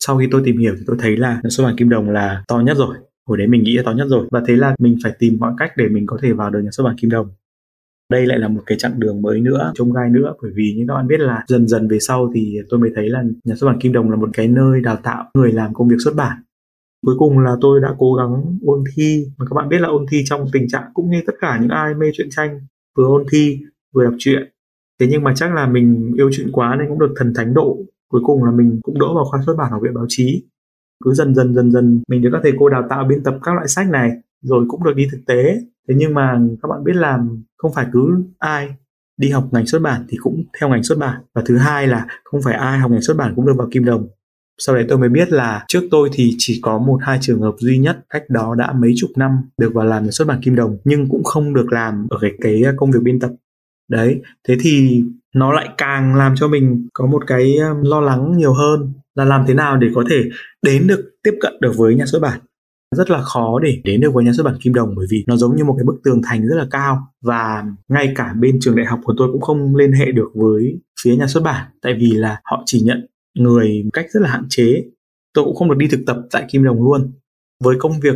sau 0.00 0.18
khi 0.18 0.28
tôi 0.30 0.42
tìm 0.44 0.58
hiểu 0.58 0.74
thì 0.78 0.82
tôi 0.86 0.96
thấy 1.00 1.16
là 1.16 1.40
nhà 1.42 1.50
xuất 1.50 1.64
bản 1.64 1.76
kim 1.76 1.88
đồng 1.88 2.10
là 2.10 2.44
to 2.48 2.60
nhất 2.60 2.76
rồi. 2.76 2.96
Hồi 3.28 3.38
đấy 3.38 3.46
mình 3.46 3.62
nghĩ 3.62 3.76
là 3.76 3.82
to 3.86 3.92
nhất 3.92 4.06
rồi. 4.10 4.26
Và 4.30 4.42
thế 4.46 4.56
là 4.56 4.74
mình 4.78 4.96
phải 5.02 5.12
tìm 5.18 5.36
mọi 5.40 5.52
cách 5.58 5.72
để 5.76 5.88
mình 5.88 6.06
có 6.06 6.18
thể 6.22 6.32
vào 6.32 6.50
được 6.50 6.60
nhà 6.60 6.70
xuất 6.72 6.84
bản 6.84 6.96
kim 7.00 7.10
đồng. 7.10 7.28
Đây 8.10 8.26
lại 8.26 8.38
là 8.38 8.48
một 8.48 8.62
cái 8.66 8.78
chặng 8.78 9.00
đường 9.00 9.22
mới 9.22 9.40
nữa, 9.40 9.72
trông 9.74 9.92
gai 9.92 10.10
nữa. 10.10 10.34
Bởi 10.42 10.50
vì 10.54 10.74
như 10.76 10.84
các 10.88 10.94
bạn 10.94 11.06
biết 11.06 11.20
là 11.20 11.44
dần 11.48 11.68
dần 11.68 11.88
về 11.88 11.98
sau 12.00 12.32
thì 12.34 12.58
tôi 12.70 12.80
mới 12.80 12.90
thấy 12.94 13.08
là 13.08 13.24
nhà 13.44 13.54
xuất 13.54 13.66
bản 13.66 13.80
kim 13.80 13.92
đồng 13.92 14.10
là 14.10 14.16
một 14.16 14.30
cái 14.32 14.48
nơi 14.48 14.80
đào 14.80 14.96
tạo 15.02 15.24
người 15.34 15.52
làm 15.52 15.74
công 15.74 15.88
việc 15.88 15.96
xuất 16.04 16.14
bản. 16.16 16.36
Cuối 17.06 17.14
cùng 17.18 17.38
là 17.38 17.56
tôi 17.60 17.80
đã 17.80 17.94
cố 17.98 18.14
gắng 18.14 18.58
ôn 18.62 18.84
thi. 18.94 19.26
Mà 19.38 19.46
các 19.50 19.54
bạn 19.54 19.68
biết 19.68 19.80
là 19.80 19.88
ôn 19.88 20.06
thi 20.10 20.22
trong 20.24 20.46
tình 20.52 20.68
trạng 20.68 20.84
cũng 20.94 21.10
như 21.10 21.22
tất 21.26 21.32
cả 21.40 21.58
những 21.60 21.70
ai 21.70 21.94
mê 21.94 22.06
truyện 22.14 22.28
tranh, 22.30 22.60
vừa 22.96 23.06
ôn 23.06 23.24
thi, 23.32 23.58
vừa 23.94 24.04
đọc 24.04 24.14
truyện. 24.18 24.42
Thế 25.00 25.06
nhưng 25.10 25.22
mà 25.22 25.32
chắc 25.36 25.54
là 25.54 25.66
mình 25.66 26.12
yêu 26.16 26.30
truyện 26.32 26.52
quá 26.52 26.76
nên 26.78 26.88
cũng 26.88 26.98
được 26.98 27.14
thần 27.16 27.34
thánh 27.34 27.54
độ 27.54 27.78
cuối 28.08 28.20
cùng 28.24 28.44
là 28.44 28.50
mình 28.50 28.80
cũng 28.82 28.98
đỗ 28.98 29.14
vào 29.14 29.24
khoa 29.24 29.42
xuất 29.46 29.54
bản 29.58 29.70
học 29.70 29.80
viện 29.82 29.94
báo 29.94 30.06
chí. 30.08 30.44
Cứ 31.04 31.14
dần 31.14 31.34
dần 31.34 31.54
dần 31.54 31.70
dần, 31.72 32.02
mình 32.08 32.22
được 32.22 32.30
các 32.32 32.40
thầy 32.42 32.52
cô 32.58 32.68
đào 32.68 32.86
tạo 32.90 33.04
biên 33.04 33.22
tập 33.22 33.38
các 33.42 33.54
loại 33.54 33.68
sách 33.68 33.90
này, 33.90 34.10
rồi 34.42 34.64
cũng 34.68 34.84
được 34.84 34.96
đi 34.96 35.08
thực 35.12 35.20
tế. 35.26 35.60
Thế 35.88 35.94
nhưng 35.98 36.14
mà 36.14 36.40
các 36.62 36.68
bạn 36.68 36.84
biết 36.84 36.96
làm, 36.96 37.44
không 37.56 37.72
phải 37.74 37.86
cứ 37.92 38.24
ai 38.38 38.74
đi 39.16 39.30
học 39.30 39.48
ngành 39.52 39.66
xuất 39.66 39.82
bản 39.82 40.04
thì 40.08 40.16
cũng 40.22 40.44
theo 40.60 40.68
ngành 40.68 40.82
xuất 40.82 40.98
bản. 40.98 41.22
Và 41.34 41.42
thứ 41.46 41.56
hai 41.56 41.86
là 41.86 42.06
không 42.24 42.42
phải 42.42 42.54
ai 42.54 42.78
học 42.78 42.90
ngành 42.90 43.02
xuất 43.02 43.16
bản 43.16 43.32
cũng 43.36 43.46
được 43.46 43.54
vào 43.56 43.68
kim 43.70 43.84
đồng. 43.84 44.08
Sau 44.58 44.74
đấy 44.74 44.84
tôi 44.88 44.98
mới 44.98 45.08
biết 45.08 45.32
là 45.32 45.64
trước 45.68 45.80
tôi 45.90 46.10
thì 46.12 46.34
chỉ 46.38 46.60
có 46.62 46.78
một, 46.78 46.98
hai 47.02 47.18
trường 47.20 47.40
hợp 47.40 47.54
duy 47.58 47.78
nhất 47.78 48.04
cách 48.10 48.22
đó 48.28 48.54
đã 48.54 48.72
mấy 48.72 48.92
chục 48.96 49.10
năm 49.16 49.38
được 49.58 49.74
vào 49.74 49.86
làm 49.86 50.10
xuất 50.10 50.28
bản 50.28 50.40
kim 50.42 50.56
đồng, 50.56 50.78
nhưng 50.84 51.08
cũng 51.08 51.24
không 51.24 51.54
được 51.54 51.72
làm 51.72 52.06
ở 52.10 52.18
cái 52.20 52.30
cái 52.40 52.62
công 52.76 52.90
việc 52.90 53.00
biên 53.02 53.20
tập. 53.20 53.30
Đấy, 53.90 54.22
thế 54.48 54.56
thì 54.60 55.04
nó 55.34 55.52
lại 55.52 55.68
càng 55.78 56.14
làm 56.14 56.34
cho 56.36 56.48
mình 56.48 56.88
có 56.92 57.06
một 57.06 57.22
cái 57.26 57.56
um, 57.56 57.82
lo 57.82 58.00
lắng 58.00 58.36
nhiều 58.36 58.52
hơn 58.52 58.92
là 59.14 59.24
làm 59.24 59.44
thế 59.46 59.54
nào 59.54 59.76
để 59.76 59.88
có 59.94 60.04
thể 60.10 60.22
đến 60.62 60.86
được, 60.86 61.10
tiếp 61.22 61.34
cận 61.40 61.52
được 61.60 61.72
với 61.76 61.94
nhà 61.94 62.06
xuất 62.06 62.22
bản. 62.22 62.40
Rất 62.96 63.10
là 63.10 63.22
khó 63.22 63.58
để 63.62 63.80
đến 63.84 64.00
được 64.00 64.14
với 64.14 64.24
nhà 64.24 64.32
xuất 64.32 64.46
bản 64.46 64.56
Kim 64.60 64.74
Đồng 64.74 64.94
bởi 64.96 65.06
vì 65.10 65.24
nó 65.26 65.36
giống 65.36 65.56
như 65.56 65.64
một 65.64 65.74
cái 65.78 65.84
bức 65.84 66.00
tường 66.04 66.20
thành 66.24 66.48
rất 66.48 66.56
là 66.56 66.66
cao 66.70 66.98
và 67.22 67.64
ngay 67.88 68.12
cả 68.16 68.34
bên 68.40 68.58
trường 68.60 68.76
đại 68.76 68.86
học 68.86 69.00
của 69.04 69.14
tôi 69.16 69.28
cũng 69.32 69.40
không 69.40 69.76
liên 69.76 69.92
hệ 69.92 70.12
được 70.12 70.28
với 70.34 70.80
phía 71.02 71.16
nhà 71.16 71.26
xuất 71.26 71.42
bản. 71.42 71.66
Tại 71.82 71.94
vì 72.00 72.10
là 72.10 72.40
họ 72.44 72.62
chỉ 72.66 72.80
nhận 72.80 73.06
người 73.38 73.82
một 73.84 73.90
cách 73.92 74.06
rất 74.10 74.20
là 74.20 74.30
hạn 74.30 74.44
chế. 74.48 74.84
Tôi 75.34 75.44
cũng 75.44 75.54
không 75.54 75.68
được 75.68 75.76
đi 75.78 75.88
thực 75.88 76.00
tập 76.06 76.16
tại 76.30 76.44
Kim 76.50 76.64
Đồng 76.64 76.82
luôn. 76.82 77.12
Với 77.64 77.76
công 77.78 78.00
việc 78.00 78.14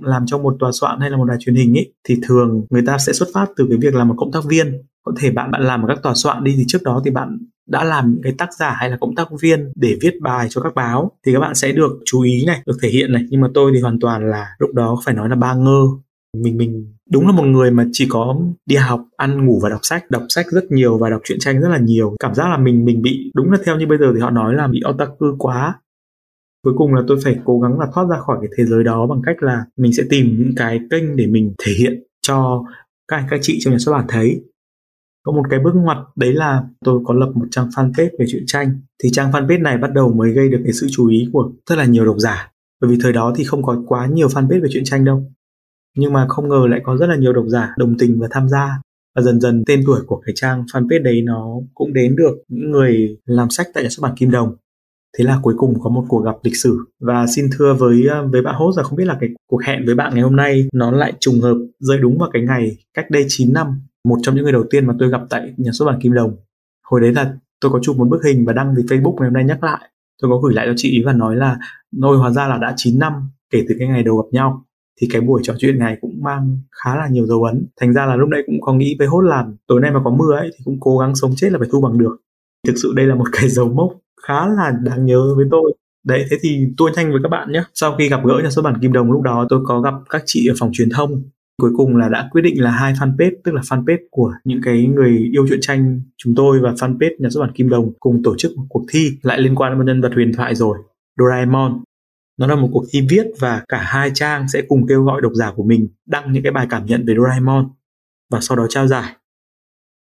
làm 0.00 0.26
trong 0.26 0.42
một 0.42 0.56
tòa 0.60 0.70
soạn 0.72 1.00
hay 1.00 1.10
là 1.10 1.16
một 1.16 1.24
đài 1.24 1.36
truyền 1.40 1.54
hình 1.54 1.78
ấy, 1.78 1.94
thì 2.08 2.16
thường 2.22 2.66
người 2.70 2.82
ta 2.86 2.98
sẽ 2.98 3.12
xuất 3.12 3.28
phát 3.34 3.46
từ 3.56 3.66
cái 3.68 3.78
việc 3.78 3.94
là 3.94 4.04
một 4.04 4.14
cộng 4.18 4.32
tác 4.32 4.44
viên 4.48 4.82
có 5.08 5.20
thể 5.20 5.30
bạn 5.30 5.50
bạn 5.50 5.62
làm 5.62 5.82
ở 5.82 5.86
các 5.88 6.02
tòa 6.02 6.14
soạn 6.14 6.44
đi, 6.44 6.54
thì 6.56 6.64
trước 6.68 6.82
đó 6.82 7.02
thì 7.04 7.10
bạn 7.10 7.38
đã 7.68 7.84
làm 7.84 8.12
những 8.12 8.22
cái 8.22 8.32
tác 8.38 8.54
giả 8.58 8.70
hay 8.70 8.90
là 8.90 8.96
cộng 9.00 9.14
tác 9.14 9.28
viên 9.40 9.72
để 9.76 9.98
viết 10.00 10.14
bài 10.22 10.46
cho 10.50 10.60
các 10.60 10.74
báo, 10.74 11.12
thì 11.26 11.32
các 11.34 11.40
bạn 11.40 11.54
sẽ 11.54 11.72
được 11.72 11.98
chú 12.04 12.22
ý 12.22 12.44
này, 12.46 12.62
được 12.66 12.76
thể 12.82 12.88
hiện 12.88 13.12
này. 13.12 13.24
Nhưng 13.30 13.40
mà 13.40 13.48
tôi 13.54 13.72
thì 13.74 13.80
hoàn 13.80 14.00
toàn 14.00 14.30
là 14.30 14.46
lúc 14.58 14.74
đó 14.74 15.00
phải 15.04 15.14
nói 15.14 15.28
là 15.28 15.36
ba 15.36 15.54
ngơ. 15.54 15.80
Mình 16.36 16.56
mình 16.56 16.94
đúng 17.10 17.26
là 17.26 17.32
một 17.32 17.44
người 17.44 17.70
mà 17.70 17.86
chỉ 17.92 18.06
có 18.10 18.40
đi 18.66 18.76
học, 18.76 19.04
ăn, 19.16 19.46
ngủ 19.46 19.60
và 19.62 19.68
đọc 19.68 19.80
sách 19.82 20.10
đọc 20.10 20.22
sách 20.28 20.46
rất 20.50 20.72
nhiều 20.72 20.98
và 20.98 21.10
đọc 21.10 21.20
truyện 21.24 21.38
tranh 21.40 21.60
rất 21.60 21.68
là 21.68 21.78
nhiều. 21.78 22.16
Cảm 22.20 22.34
giác 22.34 22.48
là 22.50 22.58
mình 22.58 22.84
mình 22.84 23.02
bị 23.02 23.30
đúng 23.34 23.50
là 23.50 23.58
theo 23.64 23.78
như 23.78 23.86
bây 23.86 23.98
giờ 23.98 24.12
thì 24.14 24.20
họ 24.20 24.30
nói 24.30 24.54
là 24.54 24.66
bị 24.66 24.80
otaku 24.88 25.26
quá. 25.38 25.74
Cuối 26.64 26.74
cùng 26.76 26.94
là 26.94 27.02
tôi 27.08 27.18
phải 27.24 27.36
cố 27.44 27.60
gắng 27.60 27.78
là 27.78 27.86
thoát 27.94 28.04
ra 28.10 28.16
khỏi 28.18 28.38
cái 28.40 28.50
thế 28.56 28.64
giới 28.64 28.84
đó 28.84 29.06
bằng 29.06 29.20
cách 29.26 29.42
là 29.42 29.64
mình 29.76 29.92
sẽ 29.92 30.02
tìm 30.10 30.36
những 30.38 30.52
cái 30.56 30.80
kênh 30.90 31.16
để 31.16 31.26
mình 31.26 31.54
thể 31.66 31.72
hiện 31.72 32.02
cho 32.26 32.64
các 33.08 33.16
anh, 33.16 33.26
các 33.30 33.40
chị 33.42 33.58
trong 33.60 33.72
nhà 33.72 33.78
xuất 33.78 33.92
bản 33.92 34.04
thấy 34.08 34.40
có 35.28 35.32
một 35.32 35.42
cái 35.50 35.60
bước 35.60 35.74
ngoặt 35.74 35.98
đấy 36.16 36.32
là 36.32 36.62
tôi 36.84 37.00
có 37.04 37.14
lập 37.14 37.32
một 37.34 37.46
trang 37.50 37.68
fanpage 37.68 38.10
về 38.18 38.26
truyện 38.28 38.42
tranh. 38.46 38.80
Thì 39.02 39.10
trang 39.12 39.30
fanpage 39.30 39.62
này 39.62 39.78
bắt 39.78 39.92
đầu 39.92 40.12
mới 40.12 40.32
gây 40.32 40.48
được 40.48 40.60
cái 40.64 40.72
sự 40.72 40.86
chú 40.90 41.08
ý 41.08 41.28
của 41.32 41.50
rất 41.70 41.78
là 41.78 41.84
nhiều 41.84 42.04
độc 42.04 42.16
giả. 42.18 42.52
Bởi 42.80 42.90
vì 42.90 42.98
thời 43.02 43.12
đó 43.12 43.34
thì 43.36 43.44
không 43.44 43.62
có 43.62 43.82
quá 43.86 44.06
nhiều 44.06 44.28
fanpage 44.28 44.62
về 44.62 44.68
truyện 44.72 44.84
tranh 44.84 45.04
đâu. 45.04 45.32
Nhưng 45.96 46.12
mà 46.12 46.26
không 46.28 46.48
ngờ 46.48 46.66
lại 46.70 46.80
có 46.84 46.96
rất 46.96 47.06
là 47.06 47.16
nhiều 47.16 47.32
độc 47.32 47.44
giả 47.48 47.74
đồng 47.78 47.98
tình 47.98 48.20
và 48.20 48.28
tham 48.30 48.48
gia. 48.48 48.80
Và 49.16 49.22
dần 49.22 49.40
dần 49.40 49.62
tên 49.66 49.82
tuổi 49.86 50.00
của 50.06 50.22
cái 50.26 50.32
trang 50.36 50.64
fanpage 50.72 51.02
đấy 51.02 51.22
nó 51.22 51.46
cũng 51.74 51.92
đến 51.92 52.16
được 52.16 52.34
những 52.48 52.70
người 52.70 53.18
làm 53.26 53.50
sách 53.50 53.66
tại 53.74 53.82
nhà 53.82 53.88
xuất 53.90 54.02
bản 54.02 54.16
Kim 54.16 54.30
Đồng. 54.30 54.56
Thế 55.18 55.24
là 55.24 55.38
cuối 55.42 55.54
cùng 55.56 55.80
có 55.80 55.90
một 55.90 56.04
cuộc 56.08 56.20
gặp 56.24 56.34
lịch 56.42 56.56
sử. 56.56 56.78
Và 57.00 57.26
xin 57.26 57.50
thưa 57.58 57.74
với 57.74 58.06
à, 58.10 58.22
với 58.32 58.42
bạn 58.42 58.54
host 58.54 58.78
là 58.78 58.82
không 58.82 58.96
biết 58.96 59.06
là 59.06 59.16
cái 59.20 59.30
cuộc 59.46 59.62
hẹn 59.64 59.86
với 59.86 59.94
bạn 59.94 60.14
ngày 60.14 60.22
hôm 60.22 60.36
nay 60.36 60.68
nó 60.72 60.90
lại 60.90 61.12
trùng 61.20 61.40
hợp 61.40 61.56
rơi 61.78 61.98
đúng 61.98 62.18
vào 62.18 62.30
cái 62.32 62.42
ngày 62.42 62.76
cách 62.94 63.10
đây 63.10 63.24
9 63.28 63.52
năm 63.52 63.80
một 64.04 64.16
trong 64.22 64.34
những 64.34 64.44
người 64.44 64.52
đầu 64.52 64.64
tiên 64.70 64.86
mà 64.86 64.94
tôi 64.98 65.10
gặp 65.10 65.20
tại 65.30 65.54
nhà 65.56 65.70
xuất 65.72 65.86
bản 65.86 66.00
Kim 66.00 66.12
Đồng. 66.12 66.36
Hồi 66.84 67.00
đấy 67.00 67.12
là 67.12 67.34
tôi 67.60 67.72
có 67.72 67.78
chụp 67.82 67.96
một 67.96 68.08
bức 68.08 68.24
hình 68.24 68.44
và 68.46 68.52
đăng 68.52 68.74
về 68.74 68.82
Facebook 68.82 69.14
ngày 69.14 69.28
hôm 69.28 69.32
nay 69.32 69.44
nhắc 69.44 69.64
lại. 69.64 69.90
Tôi 70.22 70.30
có 70.30 70.38
gửi 70.38 70.54
lại 70.54 70.66
cho 70.66 70.74
chị 70.76 70.90
ý 70.90 71.02
và 71.02 71.12
nói 71.12 71.36
là 71.36 71.58
nôi 71.96 72.18
hóa 72.18 72.30
ra 72.30 72.48
là 72.48 72.58
đã 72.58 72.74
9 72.76 72.98
năm 72.98 73.12
kể 73.50 73.64
từ 73.68 73.74
cái 73.78 73.88
ngày 73.88 74.02
đầu 74.02 74.16
gặp 74.16 74.28
nhau, 74.32 74.64
thì 75.00 75.08
cái 75.10 75.20
buổi 75.20 75.40
trò 75.44 75.54
chuyện 75.58 75.78
này 75.78 75.96
cũng 76.00 76.22
mang 76.22 76.58
khá 76.70 76.96
là 76.96 77.08
nhiều 77.08 77.26
dấu 77.26 77.42
ấn. 77.42 77.66
Thành 77.80 77.92
ra 77.92 78.06
là 78.06 78.16
lúc 78.16 78.28
đấy 78.28 78.42
cũng 78.46 78.60
có 78.60 78.72
nghĩ 78.72 78.96
với 78.98 79.06
hốt 79.06 79.20
làm 79.20 79.56
tối 79.66 79.80
nay 79.80 79.90
mà 79.90 80.00
có 80.04 80.10
mưa 80.10 80.36
ấy 80.36 80.50
thì 80.52 80.64
cũng 80.64 80.76
cố 80.80 80.98
gắng 80.98 81.14
sống 81.14 81.32
chết 81.36 81.52
là 81.52 81.58
phải 81.58 81.68
thu 81.72 81.80
bằng 81.80 81.98
được. 81.98 82.16
Thực 82.66 82.74
sự 82.82 82.92
đây 82.96 83.06
là 83.06 83.14
một 83.14 83.24
cái 83.32 83.48
dấu 83.48 83.68
mốc 83.68 83.92
khá 84.26 84.46
là 84.46 84.72
đáng 84.82 85.06
nhớ 85.06 85.34
với 85.36 85.46
tôi. 85.50 85.74
Đấy, 86.04 86.24
thế 86.30 86.36
thì 86.40 86.66
tôi 86.76 86.90
nhanh 86.96 87.10
với 87.12 87.20
các 87.22 87.28
bạn 87.28 87.52
nhé. 87.52 87.62
Sau 87.74 87.94
khi 87.98 88.08
gặp 88.08 88.20
gỡ 88.24 88.34
nhà 88.42 88.50
xuất 88.50 88.62
bản 88.62 88.78
kim 88.82 88.92
đồng 88.92 89.12
lúc 89.12 89.22
đó, 89.22 89.46
tôi 89.48 89.60
có 89.66 89.80
gặp 89.80 89.94
các 90.10 90.22
chị 90.26 90.48
ở 90.48 90.54
phòng 90.58 90.70
truyền 90.72 90.88
thông 90.90 91.22
cuối 91.62 91.70
cùng 91.76 91.96
là 91.96 92.08
đã 92.08 92.28
quyết 92.32 92.42
định 92.42 92.62
là 92.62 92.70
hai 92.70 92.92
fanpage, 92.92 93.32
tức 93.44 93.52
là 93.52 93.60
fanpage 93.60 93.98
của 94.10 94.32
những 94.44 94.60
cái 94.62 94.86
người 94.86 95.30
yêu 95.32 95.46
truyện 95.48 95.58
tranh 95.62 96.00
chúng 96.16 96.34
tôi 96.34 96.60
và 96.62 96.72
fanpage 96.72 97.14
nhà 97.18 97.30
xuất 97.30 97.40
bản 97.40 97.52
kim 97.54 97.68
đồng 97.68 97.92
cùng 98.00 98.22
tổ 98.22 98.34
chức 98.36 98.52
một 98.56 98.66
cuộc 98.68 98.84
thi 98.92 99.10
lại 99.22 99.40
liên 99.40 99.54
quan 99.54 99.72
đến 99.72 99.78
một 99.78 99.84
nhân 99.86 100.00
vật 100.00 100.14
huyền 100.14 100.32
thoại 100.36 100.54
rồi, 100.54 100.78
Doraemon. 101.18 101.82
Nó 102.38 102.46
là 102.46 102.56
một 102.56 102.68
cuộc 102.72 102.84
thi 102.90 103.06
viết 103.10 103.26
và 103.38 103.64
cả 103.68 103.82
hai 103.82 104.10
trang 104.14 104.48
sẽ 104.48 104.62
cùng 104.68 104.86
kêu 104.86 105.04
gọi 105.04 105.20
độc 105.20 105.32
giả 105.34 105.52
của 105.56 105.64
mình 105.64 105.88
đăng 106.06 106.32
những 106.32 106.42
cái 106.42 106.52
bài 106.52 106.66
cảm 106.70 106.86
nhận 106.86 107.04
về 107.06 107.14
Doraemon 107.14 107.68
và 108.30 108.40
sau 108.40 108.56
đó 108.56 108.66
trao 108.68 108.86
giải. 108.86 109.16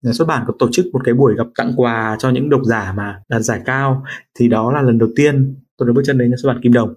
Nhà 0.04 0.12
xuất 0.12 0.28
bản 0.28 0.44
có 0.46 0.54
tổ 0.58 0.68
chức 0.72 0.86
một 0.92 1.00
cái 1.04 1.14
buổi 1.14 1.34
gặp 1.36 1.46
tặng 1.56 1.72
quà 1.76 2.16
cho 2.18 2.30
những 2.30 2.50
độc 2.50 2.60
giả 2.64 2.92
mà 2.96 3.22
đạt 3.28 3.42
giải 3.42 3.60
cao, 3.64 4.04
thì 4.38 4.48
đó 4.48 4.72
là 4.72 4.82
lần 4.82 4.98
đầu 4.98 5.08
tiên 5.16 5.56
tôi 5.76 5.86
được 5.86 5.92
bước 5.92 6.02
chân 6.04 6.18
đến 6.18 6.30
nhà 6.30 6.36
xuất 6.42 6.52
bản 6.52 6.62
Kim 6.62 6.72
Đồng. 6.72 6.94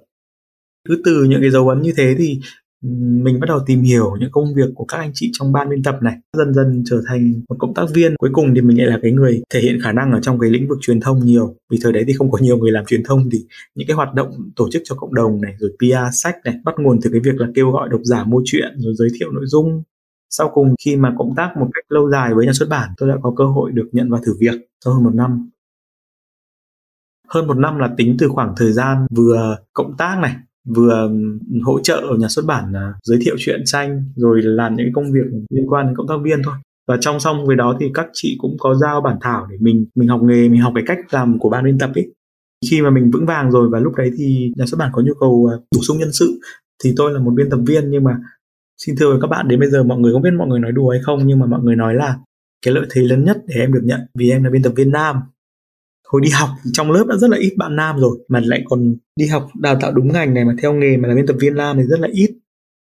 Cứ 0.87 1.01
từ 1.05 1.23
những 1.23 1.41
cái 1.41 1.49
dấu 1.49 1.69
ấn 1.69 1.81
như 1.81 1.93
thế 1.97 2.15
thì 2.17 2.39
mình 2.81 3.39
bắt 3.39 3.45
đầu 3.47 3.59
tìm 3.65 3.81
hiểu 3.81 4.15
những 4.19 4.31
công 4.31 4.53
việc 4.55 4.69
của 4.75 4.85
các 4.85 4.97
anh 4.97 5.11
chị 5.13 5.29
trong 5.33 5.51
ban 5.51 5.69
biên 5.69 5.83
tập 5.83 5.95
này. 6.01 6.15
Dần 6.37 6.53
dần 6.53 6.83
trở 6.85 7.01
thành 7.07 7.41
một 7.49 7.55
cộng 7.59 7.73
tác 7.73 7.85
viên. 7.93 8.15
Cuối 8.15 8.29
cùng 8.33 8.53
thì 8.55 8.61
mình 8.61 8.77
lại 8.77 8.87
là 8.87 8.99
cái 9.01 9.11
người 9.11 9.41
thể 9.53 9.59
hiện 9.59 9.79
khả 9.83 9.91
năng 9.91 10.11
ở 10.11 10.19
trong 10.21 10.39
cái 10.39 10.49
lĩnh 10.49 10.67
vực 10.67 10.77
truyền 10.81 10.99
thông 10.99 11.25
nhiều. 11.25 11.55
Vì 11.69 11.77
thời 11.81 11.93
đấy 11.93 12.03
thì 12.07 12.13
không 12.13 12.31
có 12.31 12.37
nhiều 12.41 12.57
người 12.57 12.71
làm 12.71 12.85
truyền 12.85 13.03
thông 13.03 13.29
thì 13.31 13.45
những 13.75 13.87
cái 13.87 13.95
hoạt 13.95 14.13
động 14.13 14.31
tổ 14.55 14.69
chức 14.71 14.81
cho 14.85 14.95
cộng 14.95 15.15
đồng 15.15 15.41
này, 15.41 15.55
rồi 15.59 15.71
PR 15.79 16.23
sách 16.23 16.35
này, 16.45 16.55
bắt 16.65 16.75
nguồn 16.77 16.99
từ 17.01 17.09
cái 17.13 17.21
việc 17.23 17.35
là 17.35 17.47
kêu 17.55 17.71
gọi 17.71 17.89
độc 17.89 18.01
giả 18.03 18.23
mua 18.23 18.41
chuyện, 18.45 18.73
rồi 18.77 18.93
giới 18.97 19.09
thiệu 19.19 19.31
nội 19.31 19.45
dung. 19.45 19.83
Sau 20.29 20.51
cùng 20.53 20.75
khi 20.85 20.95
mà 20.95 21.13
cộng 21.17 21.35
tác 21.35 21.53
một 21.59 21.67
cách 21.73 21.85
lâu 21.89 22.11
dài 22.11 22.33
với 22.33 22.45
nhà 22.45 22.53
xuất 22.53 22.69
bản, 22.69 22.89
tôi 22.97 23.09
đã 23.09 23.15
có 23.21 23.33
cơ 23.37 23.45
hội 23.45 23.71
được 23.71 23.89
nhận 23.91 24.09
vào 24.09 24.21
thử 24.25 24.33
việc 24.39 24.67
sau 24.85 24.93
hơn 24.93 25.03
một 25.03 25.15
năm. 25.15 25.49
Hơn 27.27 27.47
một 27.47 27.57
năm 27.57 27.79
là 27.79 27.89
tính 27.97 28.15
từ 28.19 28.27
khoảng 28.27 28.53
thời 28.57 28.71
gian 28.71 29.07
vừa 29.15 29.57
cộng 29.73 29.97
tác 29.97 30.17
này 30.21 30.35
vừa 30.67 31.11
hỗ 31.63 31.79
trợ 31.79 31.95
ở 31.95 32.15
nhà 32.17 32.27
xuất 32.27 32.45
bản 32.45 32.71
là 32.73 32.93
giới 33.03 33.19
thiệu 33.21 33.35
chuyện 33.39 33.61
tranh, 33.65 34.03
rồi 34.15 34.41
làm 34.41 34.75
những 34.75 34.93
công 34.93 35.11
việc 35.11 35.25
liên 35.49 35.67
quan 35.69 35.85
đến 35.87 35.95
cộng 35.95 36.07
tác 36.07 36.15
viên 36.23 36.41
thôi. 36.43 36.55
Và 36.87 36.97
trong 37.01 37.19
song 37.19 37.45
với 37.45 37.55
đó 37.55 37.77
thì 37.79 37.85
các 37.93 38.07
chị 38.13 38.35
cũng 38.39 38.55
có 38.59 38.75
giao 38.75 39.01
bản 39.01 39.17
thảo 39.21 39.47
để 39.51 39.57
mình 39.59 39.85
mình 39.95 40.07
học 40.07 40.21
nghề, 40.23 40.49
mình 40.49 40.61
học 40.61 40.73
cái 40.75 40.83
cách 40.87 40.97
làm 41.11 41.39
của 41.39 41.49
ban 41.49 41.63
biên 41.63 41.77
tập 41.77 41.91
ấy. 41.95 42.13
Khi 42.69 42.81
mà 42.81 42.89
mình 42.89 43.11
vững 43.11 43.25
vàng 43.25 43.51
rồi 43.51 43.69
và 43.69 43.79
lúc 43.79 43.93
đấy 43.95 44.11
thì 44.17 44.51
nhà 44.55 44.65
xuất 44.65 44.77
bản 44.77 44.89
có 44.93 45.01
nhu 45.01 45.13
cầu 45.19 45.49
à, 45.51 45.53
bổ 45.75 45.81
sung 45.81 45.97
nhân 45.97 46.11
sự, 46.13 46.39
thì 46.83 46.93
tôi 46.97 47.13
là 47.13 47.19
một 47.19 47.31
biên 47.35 47.49
tập 47.49 47.59
viên 47.65 47.91
nhưng 47.91 48.03
mà 48.03 48.17
xin 48.85 48.95
thưa 48.95 49.09
với 49.09 49.21
các 49.21 49.27
bạn, 49.27 49.47
đến 49.47 49.59
bây 49.59 49.69
giờ 49.69 49.83
mọi 49.83 49.99
người 49.99 50.13
không 50.13 50.21
biết 50.21 50.33
mọi 50.37 50.47
người 50.47 50.59
nói 50.59 50.71
đùa 50.71 50.89
hay 50.89 50.99
không? 51.03 51.27
Nhưng 51.27 51.39
mà 51.39 51.45
mọi 51.45 51.59
người 51.63 51.75
nói 51.75 51.95
là 51.95 52.17
cái 52.65 52.73
lợi 52.73 52.85
thế 52.89 53.01
lớn 53.01 53.23
nhất 53.23 53.37
để 53.47 53.55
em 53.55 53.73
được 53.73 53.81
nhận 53.83 53.99
vì 54.17 54.29
em 54.29 54.43
là 54.43 54.49
biên 54.49 54.63
tập 54.63 54.73
viên 54.75 54.91
nam 54.91 55.15
hồi 56.11 56.21
đi 56.21 56.29
học 56.29 56.49
trong 56.73 56.91
lớp 56.91 57.05
đã 57.07 57.15
rất 57.17 57.29
là 57.29 57.37
ít 57.37 57.53
bạn 57.57 57.75
nam 57.75 57.99
rồi 57.99 58.19
mà 58.27 58.39
lại 58.43 58.63
còn 58.65 58.95
đi 59.15 59.27
học 59.27 59.49
đào 59.59 59.77
tạo 59.81 59.91
đúng 59.91 60.13
ngành 60.13 60.33
này 60.33 60.45
mà 60.45 60.53
theo 60.61 60.73
nghề 60.73 60.97
mà 60.97 61.07
là 61.07 61.15
biên 61.15 61.27
tập 61.27 61.35
viên 61.39 61.55
nam 61.55 61.77
thì 61.77 61.83
rất 61.83 61.99
là 61.99 62.07
ít. 62.11 62.29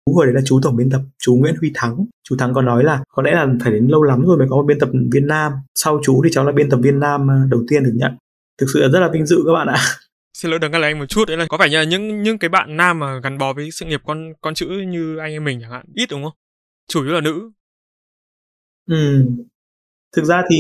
Chú 0.05 0.13
hồi 0.13 0.25
đấy 0.25 0.36
là 0.36 0.41
chú 0.45 0.59
tổng 0.63 0.75
biên 0.75 0.89
tập 0.89 1.01
chú 1.19 1.36
Nguyễn 1.36 1.55
Huy 1.59 1.71
Thắng. 1.73 2.05
Chú 2.23 2.36
Thắng 2.39 2.53
còn 2.53 2.65
nói 2.65 2.83
là 2.83 3.03
có 3.13 3.23
lẽ 3.23 3.31
là 3.31 3.47
phải 3.63 3.73
đến 3.73 3.88
lâu 3.88 4.03
lắm 4.03 4.25
rồi 4.25 4.38
mới 4.38 4.47
có 4.49 4.55
một 4.55 4.63
biên 4.67 4.79
tập 4.79 4.89
viên 5.12 5.27
nam. 5.27 5.51
Sau 5.75 5.99
chú 6.03 6.21
thì 6.23 6.29
cháu 6.33 6.45
là 6.45 6.51
biên 6.51 6.69
tập 6.69 6.79
viên 6.83 6.99
nam 6.99 7.31
à, 7.31 7.36
đầu 7.49 7.63
tiên 7.67 7.83
được 7.83 7.93
nhận. 7.95 8.12
Thực 8.57 8.67
sự 8.73 8.81
là 8.81 8.88
rất 8.88 8.99
là 8.99 9.09
vinh 9.13 9.25
dự 9.25 9.43
các 9.45 9.53
bạn 9.53 9.67
ạ. 9.67 9.77
Xin 10.38 10.51
lỗi 10.51 10.59
đừng 10.59 10.71
ngắt 10.71 10.81
lời 10.81 10.91
anh 10.91 10.99
một 10.99 11.05
chút 11.05 11.27
đấy 11.27 11.38
là 11.38 11.45
có 11.49 11.57
phải 11.57 11.69
như 11.69 11.77
là 11.77 11.83
những 11.83 12.23
những 12.23 12.38
cái 12.38 12.49
bạn 12.49 12.77
nam 12.77 12.99
mà 12.99 13.19
gắn 13.23 13.38
bó 13.38 13.53
với 13.53 13.71
sự 13.71 13.86
nghiệp 13.86 14.01
con 14.05 14.33
con 14.41 14.53
chữ 14.53 14.67
như 14.88 15.17
anh 15.17 15.31
em 15.31 15.43
mình 15.43 15.59
chẳng 15.62 15.71
hạn? 15.71 15.86
Ít 15.93 16.05
đúng 16.12 16.23
không? 16.23 16.33
Chủ 16.88 17.03
yếu 17.03 17.13
là 17.13 17.21
nữ. 17.21 17.51
Ừ. 18.89 19.25
Thực 20.15 20.25
ra 20.25 20.43
thì 20.49 20.57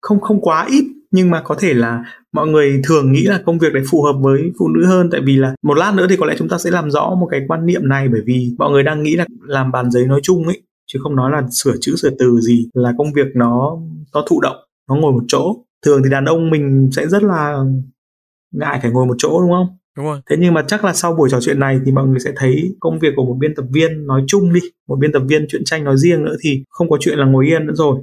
không 0.00 0.20
không 0.20 0.40
quá 0.40 0.66
ít 0.70 0.84
nhưng 1.12 1.30
mà 1.30 1.42
có 1.44 1.54
thể 1.54 1.74
là 1.74 2.04
mọi 2.32 2.48
người 2.48 2.80
thường 2.84 3.12
nghĩ 3.12 3.22
là 3.22 3.42
công 3.46 3.58
việc 3.58 3.72
đấy 3.72 3.82
phù 3.90 4.02
hợp 4.02 4.12
với 4.20 4.52
phụ 4.58 4.68
nữ 4.68 4.86
hơn. 4.86 5.08
Tại 5.12 5.20
vì 5.24 5.36
là 5.36 5.54
một 5.62 5.74
lát 5.74 5.94
nữa 5.94 6.06
thì 6.10 6.16
có 6.16 6.26
lẽ 6.26 6.34
chúng 6.38 6.48
ta 6.48 6.58
sẽ 6.58 6.70
làm 6.70 6.90
rõ 6.90 7.14
một 7.20 7.28
cái 7.30 7.40
quan 7.48 7.66
niệm 7.66 7.88
này. 7.88 8.08
Bởi 8.08 8.20
vì 8.26 8.54
mọi 8.58 8.70
người 8.70 8.82
đang 8.82 9.02
nghĩ 9.02 9.16
là 9.16 9.26
làm 9.40 9.72
bàn 9.72 9.90
giấy 9.90 10.06
nói 10.06 10.20
chung 10.22 10.44
ấy 10.44 10.62
chứ 10.92 10.98
không 11.02 11.16
nói 11.16 11.30
là 11.30 11.42
sửa 11.50 11.74
chữ 11.80 11.96
sửa 11.96 12.10
từ 12.18 12.40
gì 12.40 12.68
là 12.74 12.92
công 12.98 13.12
việc 13.12 13.26
nó 13.34 13.78
nó 14.14 14.24
thụ 14.28 14.40
động 14.40 14.56
nó 14.88 14.96
ngồi 14.96 15.12
một 15.12 15.24
chỗ. 15.28 15.56
Thường 15.86 16.00
thì 16.04 16.10
đàn 16.10 16.24
ông 16.24 16.50
mình 16.50 16.90
sẽ 16.96 17.06
rất 17.06 17.22
là 17.22 17.58
ngại 18.52 18.78
phải 18.82 18.90
ngồi 18.90 19.06
một 19.06 19.14
chỗ 19.18 19.40
đúng 19.40 19.50
không? 19.50 19.66
Đúng 19.96 20.06
rồi. 20.06 20.20
Thế 20.30 20.36
nhưng 20.38 20.54
mà 20.54 20.64
chắc 20.68 20.84
là 20.84 20.92
sau 20.92 21.14
buổi 21.14 21.30
trò 21.30 21.40
chuyện 21.40 21.60
này 21.60 21.80
thì 21.86 21.92
mọi 21.92 22.06
người 22.06 22.20
sẽ 22.20 22.32
thấy 22.36 22.76
công 22.80 22.98
việc 22.98 23.12
của 23.16 23.24
một 23.24 23.36
biên 23.40 23.54
tập 23.54 23.64
viên 23.72 24.06
nói 24.06 24.24
chung 24.26 24.52
đi 24.52 24.60
một 24.88 24.96
biên 25.00 25.12
tập 25.12 25.22
viên 25.28 25.46
truyện 25.48 25.64
tranh 25.64 25.84
nói 25.84 25.96
riêng 25.96 26.24
nữa 26.24 26.36
thì 26.40 26.64
không 26.68 26.90
có 26.90 26.96
chuyện 27.00 27.18
là 27.18 27.24
ngồi 27.24 27.46
yên 27.46 27.66
nữa 27.66 27.74
rồi 27.76 28.00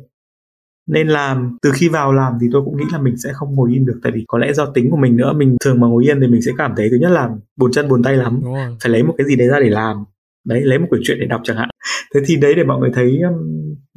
nên 0.88 1.08
là 1.08 1.42
từ 1.62 1.72
khi 1.74 1.90
vào 1.90 2.14
làm 2.14 2.34
thì 2.42 2.48
tôi 2.52 2.62
cũng 2.66 2.78
nghĩ 2.78 2.84
là 2.92 3.00
mình 3.00 3.18
sẽ 3.18 3.30
không 3.34 3.56
ngồi 3.56 3.74
yên 3.74 3.86
được. 3.86 4.00
Tại 4.04 4.12
vì 4.16 4.26
có 4.28 4.38
lẽ 4.38 4.54
do 4.54 4.66
tính 4.66 4.90
của 4.92 4.98
mình 4.98 5.18
nữa 5.18 5.34
mình 5.34 5.58
thường 5.64 5.80
mà 5.80 5.88
ngồi 5.88 6.06
yên 6.06 6.22
thì 6.22 6.28
mình 6.28 6.42
sẽ 6.42 6.52
cảm 6.58 6.74
thấy 6.78 6.90
thứ 6.90 6.98
nhất 7.02 7.10
là 7.12 7.30
buồn 7.58 7.72
chân 7.72 7.90
buồn 7.90 8.04
tay 8.04 8.18
lắm. 8.18 8.42
Phải 8.84 8.92
lấy 8.92 9.04
một 9.04 9.16
cái 9.18 9.28
gì 9.28 9.36
đấy 9.36 9.48
ra 9.48 9.60
để 9.60 9.70
làm. 9.70 9.98
Đấy 10.46 10.62
lấy 10.64 10.80
một 10.80 10.86
quyển 10.90 11.02
truyện 11.06 11.18
để 11.20 11.26
đọc 11.26 11.42
chẳng 11.44 11.58
hạn. 11.58 11.70
Thế 12.16 12.22
thì 12.26 12.36
đấy 12.36 12.54
để 12.56 12.64
mọi 12.64 12.80
người 12.80 12.92
thấy 12.94 13.20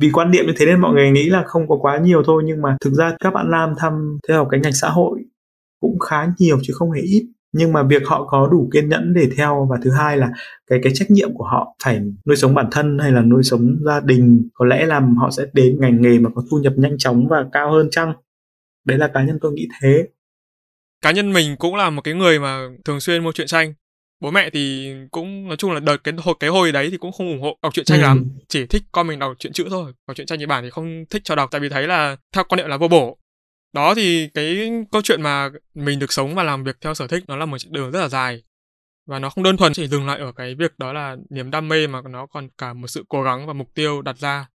vì 0.01 0.11
quan 0.11 0.31
niệm 0.31 0.47
như 0.47 0.53
thế 0.57 0.67
nên 0.67 0.81
mọi 0.81 0.95
người 0.95 1.11
nghĩ 1.11 1.31
là 1.31 1.43
không 1.47 1.69
có 1.69 1.77
quá 1.81 1.99
nhiều 1.99 2.23
thôi. 2.27 2.43
Nhưng 2.47 2.63
mà 2.63 2.77
thực 2.85 2.93
ra 2.93 3.17
các 3.21 3.35
bạn 3.35 3.51
nam 3.51 3.73
thăm 3.79 4.19
theo 4.29 4.39
học 4.39 4.49
cái 4.51 4.61
ngành 4.61 4.73
xã 4.73 4.89
hội 4.89 5.21
cũng 5.81 5.99
khá 5.99 6.27
nhiều 6.39 6.59
chứ 6.63 6.73
không 6.77 6.91
hề 6.91 7.01
ít 7.01 7.27
nhưng 7.53 7.73
mà 7.73 7.83
việc 7.83 8.03
họ 8.07 8.27
có 8.27 8.49
đủ 8.53 8.71
kiên 8.73 8.89
nhẫn 8.89 9.15
để 9.15 9.29
theo 9.37 9.67
và 9.71 9.77
thứ 9.85 9.91
hai 9.91 10.17
là 10.17 10.31
cái 10.67 10.79
cái 10.83 10.93
trách 10.95 11.11
nhiệm 11.11 11.35
của 11.35 11.45
họ 11.45 11.77
phải 11.85 12.01
nuôi 12.27 12.37
sống 12.37 12.55
bản 12.55 12.67
thân 12.71 12.99
hay 12.99 13.13
là 13.13 13.23
nuôi 13.23 13.43
sống 13.43 13.77
gia 13.85 14.01
đình 14.01 14.49
có 14.55 14.67
lẽ 14.67 14.87
là 14.87 15.01
họ 15.19 15.31
sẽ 15.31 15.43
đến 15.53 15.77
ngành 15.81 16.03
nghề 16.03 16.19
mà 16.19 16.31
có 16.35 16.43
thu 16.51 16.59
nhập 16.59 16.73
nhanh 16.77 16.99
chóng 16.99 17.29
và 17.29 17.45
cao 17.53 17.73
hơn 17.73 17.89
chăng? 17.91 18.13
Đấy 18.85 18.99
là 18.99 19.11
cá 19.15 19.25
nhân 19.25 19.39
tôi 19.41 19.53
nghĩ 19.53 19.69
thế. 19.83 20.09
Cá 21.03 21.11
nhân 21.11 21.33
mình 21.33 21.57
cũng 21.57 21.77
là 21.77 21.91
một 21.91 22.03
cái 22.03 22.15
người 22.15 22.39
mà 22.39 22.69
thường 22.85 23.01
xuyên 23.01 23.25
mua 23.25 23.33
truyện 23.33 23.47
tranh. 23.47 23.75
Bố 24.21 24.31
mẹ 24.31 24.51
thì 24.51 24.95
cũng 25.11 25.49
nói 25.49 25.57
chung 25.57 25.73
là 25.73 25.81
đợt 25.81 25.97
cái 26.05 26.15
hồi 26.19 26.35
cái 26.41 26.51
hồi 26.51 26.73
đấy 26.73 26.89
thì 26.91 26.97
cũng 26.97 27.13
không 27.13 27.29
ủng 27.29 27.43
hộ 27.43 27.59
đọc 27.63 27.75
truyện 27.75 27.87
tranh 27.87 27.99
ừ. 27.99 28.03
lắm. 28.03 28.29
Chỉ 28.49 28.67
thích 28.67 28.83
con 28.93 29.07
mình 29.07 29.19
đọc 29.19 29.33
truyện 29.39 29.53
chữ 29.53 29.67
thôi. 29.71 29.93
Còn 30.07 30.15
truyện 30.15 30.27
tranh 30.27 30.39
nhật 30.39 30.49
bản 30.49 30.65
thì 30.65 30.71
không 30.71 31.05
thích 31.11 31.23
cho 31.25 31.35
đọc 31.35 31.49
tại 31.53 31.61
vì 31.61 31.69
thấy 31.69 31.87
là 31.87 32.17
theo 32.35 32.45
quan 32.45 32.57
niệm 32.57 32.69
là 32.69 32.77
vô 32.77 32.89
bổ 32.89 33.20
đó 33.73 33.95
thì 33.95 34.29
cái 34.35 34.71
câu 34.93 35.03
chuyện 35.03 35.23
mà 35.23 35.49
mình 35.75 35.99
được 35.99 36.13
sống 36.13 36.35
và 36.35 36.43
làm 36.43 36.65
việc 36.65 36.77
theo 36.81 36.95
sở 36.95 37.07
thích 37.07 37.25
nó 37.29 37.37
là 37.37 37.47
một 37.47 37.57
đường 37.71 37.91
rất 37.91 38.01
là 38.01 38.09
dài. 38.09 38.43
Và 39.07 39.19
nó 39.19 39.31
không 39.31 39.45
đơn 39.45 39.57
thuần 39.57 39.73
chỉ 39.73 39.87
dừng 39.87 40.07
lại 40.07 40.19
ở 40.19 40.33
cái 40.33 40.55
việc 40.55 40.79
đó 40.79 40.93
là 40.93 41.17
niềm 41.31 41.51
đam 41.51 41.69
mê 41.69 41.87
mà 41.87 42.01
nó 42.11 42.27
còn 42.27 42.49
cả 42.59 42.73
một 42.73 42.87
sự 42.87 43.05
cố 43.09 43.23
gắng 43.23 43.47
và 43.47 43.53
mục 43.53 43.75
tiêu 43.75 44.03
đặt 44.03 44.19
ra. 44.19 44.49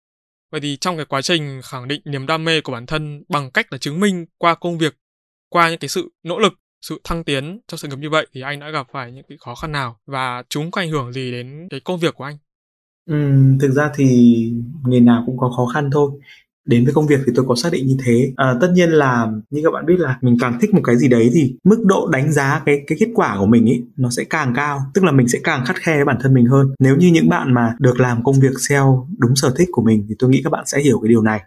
Vậy 0.53 0.61
thì 0.61 0.77
trong 0.77 0.97
cái 0.97 1.07
quá 1.07 1.23
trình 1.23 1.61
khẳng 1.65 1.89
định 1.89 2.01
niềm 2.05 2.27
đam 2.27 2.45
mê 2.45 2.61
của 2.61 2.73
bản 2.73 2.87
thân 2.87 3.25
bằng 3.29 3.51
cách 3.51 3.67
là 3.73 3.79
chứng 3.79 4.01
minh 4.01 4.27
qua 4.39 4.55
công 4.55 4.79
việc 4.79 4.95
qua 5.49 5.71
những 5.71 5.79
cái 5.79 5.89
sự 5.89 6.13
nỗ 6.23 6.39
lực 6.39 6.53
sự 6.81 7.01
thăng 7.05 7.25
tiến 7.25 7.61
trong 7.69 7.79
sự 7.79 7.89
nghiệp 7.89 7.99
như 7.99 8.11
vậy 8.11 8.27
thì 8.33 8.41
anh 8.41 8.61
đã 8.61 8.71
gặp 8.71 8.87
phải 8.93 9.13
những 9.13 9.25
cái 9.29 9.39
khó 9.41 9.55
khăn 9.55 9.73
nào 9.73 10.01
và 10.07 10.43
chúng 10.49 10.71
có 10.71 10.81
ảnh 10.81 10.91
hưởng 10.91 11.13
gì 11.13 11.33
đến 11.33 11.69
cái 11.71 11.81
công 11.81 11.99
việc 11.99 12.15
của 12.15 12.25
anh? 12.25 12.39
Ừ, 13.07 13.17
thực 13.61 13.71
ra 13.71 13.91
thì 13.95 14.07
nghề 14.87 15.01
nào 15.01 15.23
cũng 15.27 15.39
có 15.39 15.53
khó 15.57 15.67
khăn 15.67 15.91
thôi 15.93 16.11
đến 16.65 16.85
với 16.85 16.95
công 16.95 17.07
việc 17.07 17.21
thì 17.27 17.33
tôi 17.37 17.45
có 17.49 17.55
xác 17.55 17.73
định 17.73 17.87
như 17.87 17.97
thế. 18.05 18.33
À, 18.37 18.55
tất 18.61 18.71
nhiên 18.75 18.91
là 18.91 19.27
như 19.51 19.61
các 19.65 19.71
bạn 19.71 19.87
biết 19.87 19.99
là 19.99 20.19
mình 20.23 20.37
càng 20.41 20.59
thích 20.61 20.75
một 20.75 20.81
cái 20.85 20.97
gì 20.97 21.09
đấy 21.09 21.31
thì 21.33 21.57
mức 21.65 21.85
độ 21.87 22.09
đánh 22.13 22.33
giá 22.33 22.63
cái 22.67 22.83
cái 22.87 22.99
kết 23.01 23.09
quả 23.15 23.37
của 23.39 23.47
mình 23.47 23.69
ấy 23.69 23.83
nó 23.97 24.11
sẽ 24.11 24.25
càng 24.25 24.53
cao. 24.57 24.81
Tức 24.95 25.05
là 25.05 25.13
mình 25.13 25.29
sẽ 25.29 25.39
càng 25.45 25.65
khắt 25.65 25.77
khe 25.77 25.97
với 25.97 26.05
bản 26.05 26.17
thân 26.21 26.35
mình 26.35 26.47
hơn. 26.47 26.75
Nếu 26.79 26.97
như 26.97 27.09
những 27.09 27.29
bạn 27.29 27.55
mà 27.55 27.75
được 27.79 28.01
làm 28.01 28.25
công 28.25 28.41
việc 28.41 28.53
theo 28.71 29.09
đúng 29.19 29.37
sở 29.37 29.55
thích 29.59 29.69
của 29.73 29.83
mình 29.83 30.07
thì 30.09 30.15
tôi 30.19 30.31
nghĩ 30.31 30.41
các 30.45 30.51
bạn 30.51 30.65
sẽ 30.67 30.81
hiểu 30.81 31.01
cái 31.03 31.09
điều 31.09 31.23
này. 31.23 31.41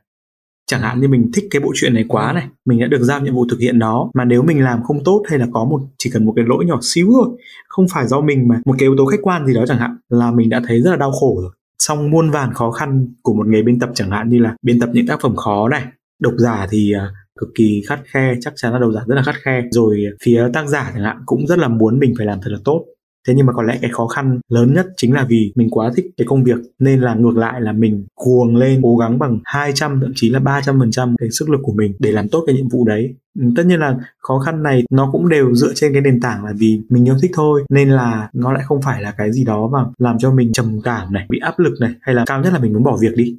Chẳng 0.67 0.82
hạn 0.82 1.01
như 1.01 1.08
mình 1.08 1.32
thích 1.34 1.45
cái 1.51 1.60
bộ 1.60 1.71
truyện 1.75 1.93
này 1.93 2.06
quá 2.08 2.34
này 2.34 2.47
mình 2.65 2.80
đã 2.80 2.88
được 2.88 3.04
giao 3.04 3.21
nhiệm 3.21 3.36
vụ 3.36 3.45
thực 3.49 3.60
hiện 3.60 3.80
nó 3.80 4.10
mà 4.13 4.25
nếu 4.25 4.43
mình 4.43 4.63
làm 4.63 4.84
không 4.84 5.04
tốt 5.04 5.23
hay 5.30 5.39
là 5.39 5.47
có 5.54 5.65
một 5.65 5.82
chỉ 5.97 6.10
cần 6.13 6.25
một 6.25 6.34
cái 6.36 6.45
lỗi 6.47 6.65
nhỏ 6.65 6.80
xíu 6.82 7.10
thôi 7.13 7.30
không 7.67 7.86
phải 7.93 8.08
do 8.08 8.21
mình 8.21 8.47
mà 8.47 8.62
một 8.65 8.75
cái 8.80 8.86
yếu 8.86 8.95
tố 8.97 9.06
khách 9.06 9.21
quan 9.21 9.45
gì 9.45 9.54
đó 9.54 9.65
chẳng 9.67 9.80
hạn 9.80 9.97
là 10.10 10.32
mình 10.32 10.49
đã 10.49 10.62
thấy 10.67 10.82
rất 10.82 10.91
là 10.91 10.97
đau 10.97 11.12
khổ 11.12 11.38
rồi 11.41 11.51
trong 11.77 12.11
muôn 12.11 12.31
vàn 12.31 12.53
khó 12.53 12.71
khăn 12.71 13.07
của 13.21 13.33
một 13.33 13.47
nghề 13.47 13.61
biên 13.61 13.79
tập 13.79 13.89
chẳng 13.95 14.11
hạn 14.11 14.29
như 14.29 14.39
là 14.39 14.55
biên 14.61 14.79
tập 14.79 14.89
những 14.93 15.07
tác 15.07 15.21
phẩm 15.21 15.35
khó 15.35 15.69
này, 15.69 15.83
độc 16.19 16.33
giả 16.38 16.67
thì 16.71 16.93
à, 16.93 17.09
cực 17.39 17.49
kỳ 17.55 17.83
khắt 17.88 17.99
khe, 18.05 18.33
chắc 18.41 18.53
chắn 18.55 18.73
là 18.73 18.79
độc 18.79 18.91
giả 18.93 19.01
rất 19.07 19.15
là 19.15 19.23
khắt 19.23 19.35
khe. 19.35 19.61
Rồi 19.71 19.99
phía 20.23 20.49
tác 20.53 20.67
giả 20.67 20.91
chẳng 20.93 21.03
hạn 21.03 21.17
cũng 21.25 21.47
rất 21.47 21.59
là 21.59 21.67
muốn 21.67 21.99
mình 21.99 22.13
phải 22.17 22.25
làm 22.25 22.39
thật 22.41 22.49
là 22.51 22.59
tốt 22.65 22.85
thế 23.27 23.33
nhưng 23.38 23.45
mà 23.45 23.53
có 23.53 23.63
lẽ 23.63 23.77
cái 23.81 23.91
khó 23.91 24.07
khăn 24.07 24.39
lớn 24.49 24.73
nhất 24.73 24.88
chính 24.97 25.13
là 25.13 25.25
vì 25.29 25.53
mình 25.55 25.69
quá 25.69 25.91
thích 25.95 26.05
cái 26.17 26.25
công 26.27 26.43
việc, 26.43 26.57
nên 26.79 27.01
là 27.01 27.15
ngược 27.15 27.38
lại 27.38 27.61
là 27.61 27.71
mình 27.71 28.05
cuồng 28.15 28.55
lên, 28.55 28.79
cố 28.83 28.97
gắng 28.97 29.19
bằng 29.19 29.39
200 29.43 29.99
thậm 30.01 30.11
chí 30.15 30.29
là 30.29 30.39
300 30.39 30.79
phần 30.79 30.91
trăm 30.91 31.15
cái 31.19 31.29
sức 31.31 31.49
lực 31.49 31.59
của 31.63 31.73
mình 31.73 31.93
để 31.99 32.11
làm 32.11 32.29
tốt 32.29 32.43
cái 32.47 32.55
nhiệm 32.55 32.69
vụ 32.69 32.85
đấy. 32.88 33.15
Ừ, 33.39 33.45
tất 33.55 33.63
nhiên 33.65 33.79
là 33.79 33.97
khó 34.21 34.39
khăn 34.39 34.63
này 34.63 34.83
nó 34.91 35.09
cũng 35.11 35.29
đều 35.29 35.55
dựa 35.55 35.73
trên 35.75 35.93
cái 35.93 36.01
nền 36.01 36.19
tảng 36.19 36.45
là 36.45 36.53
vì 36.57 36.81
mình 36.89 37.07
yêu 37.07 37.15
thích 37.21 37.31
thôi, 37.33 37.63
nên 37.69 37.89
là 37.89 38.29
nó 38.33 38.53
lại 38.53 38.63
không 38.65 38.81
phải 38.81 39.01
là 39.01 39.13
cái 39.17 39.31
gì 39.31 39.43
đó 39.43 39.69
mà 39.73 39.79
làm 39.97 40.17
cho 40.19 40.31
mình 40.31 40.51
trầm 40.53 40.81
cảm 40.83 41.13
này, 41.13 41.25
bị 41.29 41.39
áp 41.39 41.59
lực 41.59 41.73
này, 41.79 41.91
hay 42.01 42.15
là 42.15 42.23
cao 42.27 42.41
nhất 42.41 42.53
là 42.53 42.59
mình 42.59 42.73
muốn 42.73 42.83
bỏ 42.83 42.97
việc 43.01 43.15
đi 43.15 43.38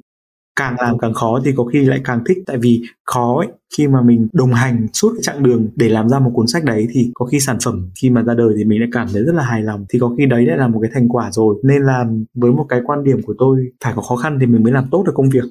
càng 0.57 0.75
làm 0.79 0.97
càng 0.97 1.13
khó 1.13 1.41
thì 1.45 1.51
có 1.57 1.63
khi 1.63 1.85
lại 1.85 2.01
càng 2.03 2.23
thích. 2.25 2.37
Tại 2.45 2.57
vì 2.57 2.81
khó 3.05 3.37
ấy, 3.37 3.47
khi 3.77 3.87
mà 3.87 4.01
mình 4.01 4.27
đồng 4.33 4.53
hành 4.53 4.87
suốt 4.93 5.09
cái 5.13 5.19
chặng 5.23 5.43
đường 5.43 5.69
để 5.75 5.89
làm 5.89 6.09
ra 6.09 6.19
một 6.19 6.31
cuốn 6.33 6.47
sách 6.47 6.63
đấy 6.63 6.87
thì 6.91 7.11
có 7.13 7.25
khi 7.25 7.39
sản 7.39 7.57
phẩm 7.65 7.89
khi 8.01 8.09
mà 8.09 8.23
ra 8.23 8.33
đời 8.33 8.53
thì 8.57 8.63
mình 8.65 8.79
lại 8.79 8.89
cảm 8.91 9.07
thấy 9.13 9.23
rất 9.23 9.35
là 9.35 9.43
hài 9.43 9.63
lòng. 9.63 9.85
Thì 9.89 9.99
có 9.99 10.15
khi 10.17 10.25
đấy 10.25 10.45
lại 10.45 10.57
là 10.57 10.67
một 10.67 10.79
cái 10.81 10.91
thành 10.93 11.09
quả 11.09 11.31
rồi. 11.31 11.55
Nên 11.63 11.81
là 11.81 12.05
với 12.35 12.51
một 12.51 12.65
cái 12.69 12.81
quan 12.85 13.03
điểm 13.03 13.21
của 13.21 13.35
tôi, 13.37 13.71
phải 13.83 13.93
có 13.95 14.01
khó 14.01 14.15
khăn 14.15 14.37
thì 14.41 14.45
mình 14.45 14.63
mới 14.63 14.73
làm 14.73 14.87
tốt 14.91 15.03
được 15.05 15.13
công 15.15 15.29
việc 15.29 15.43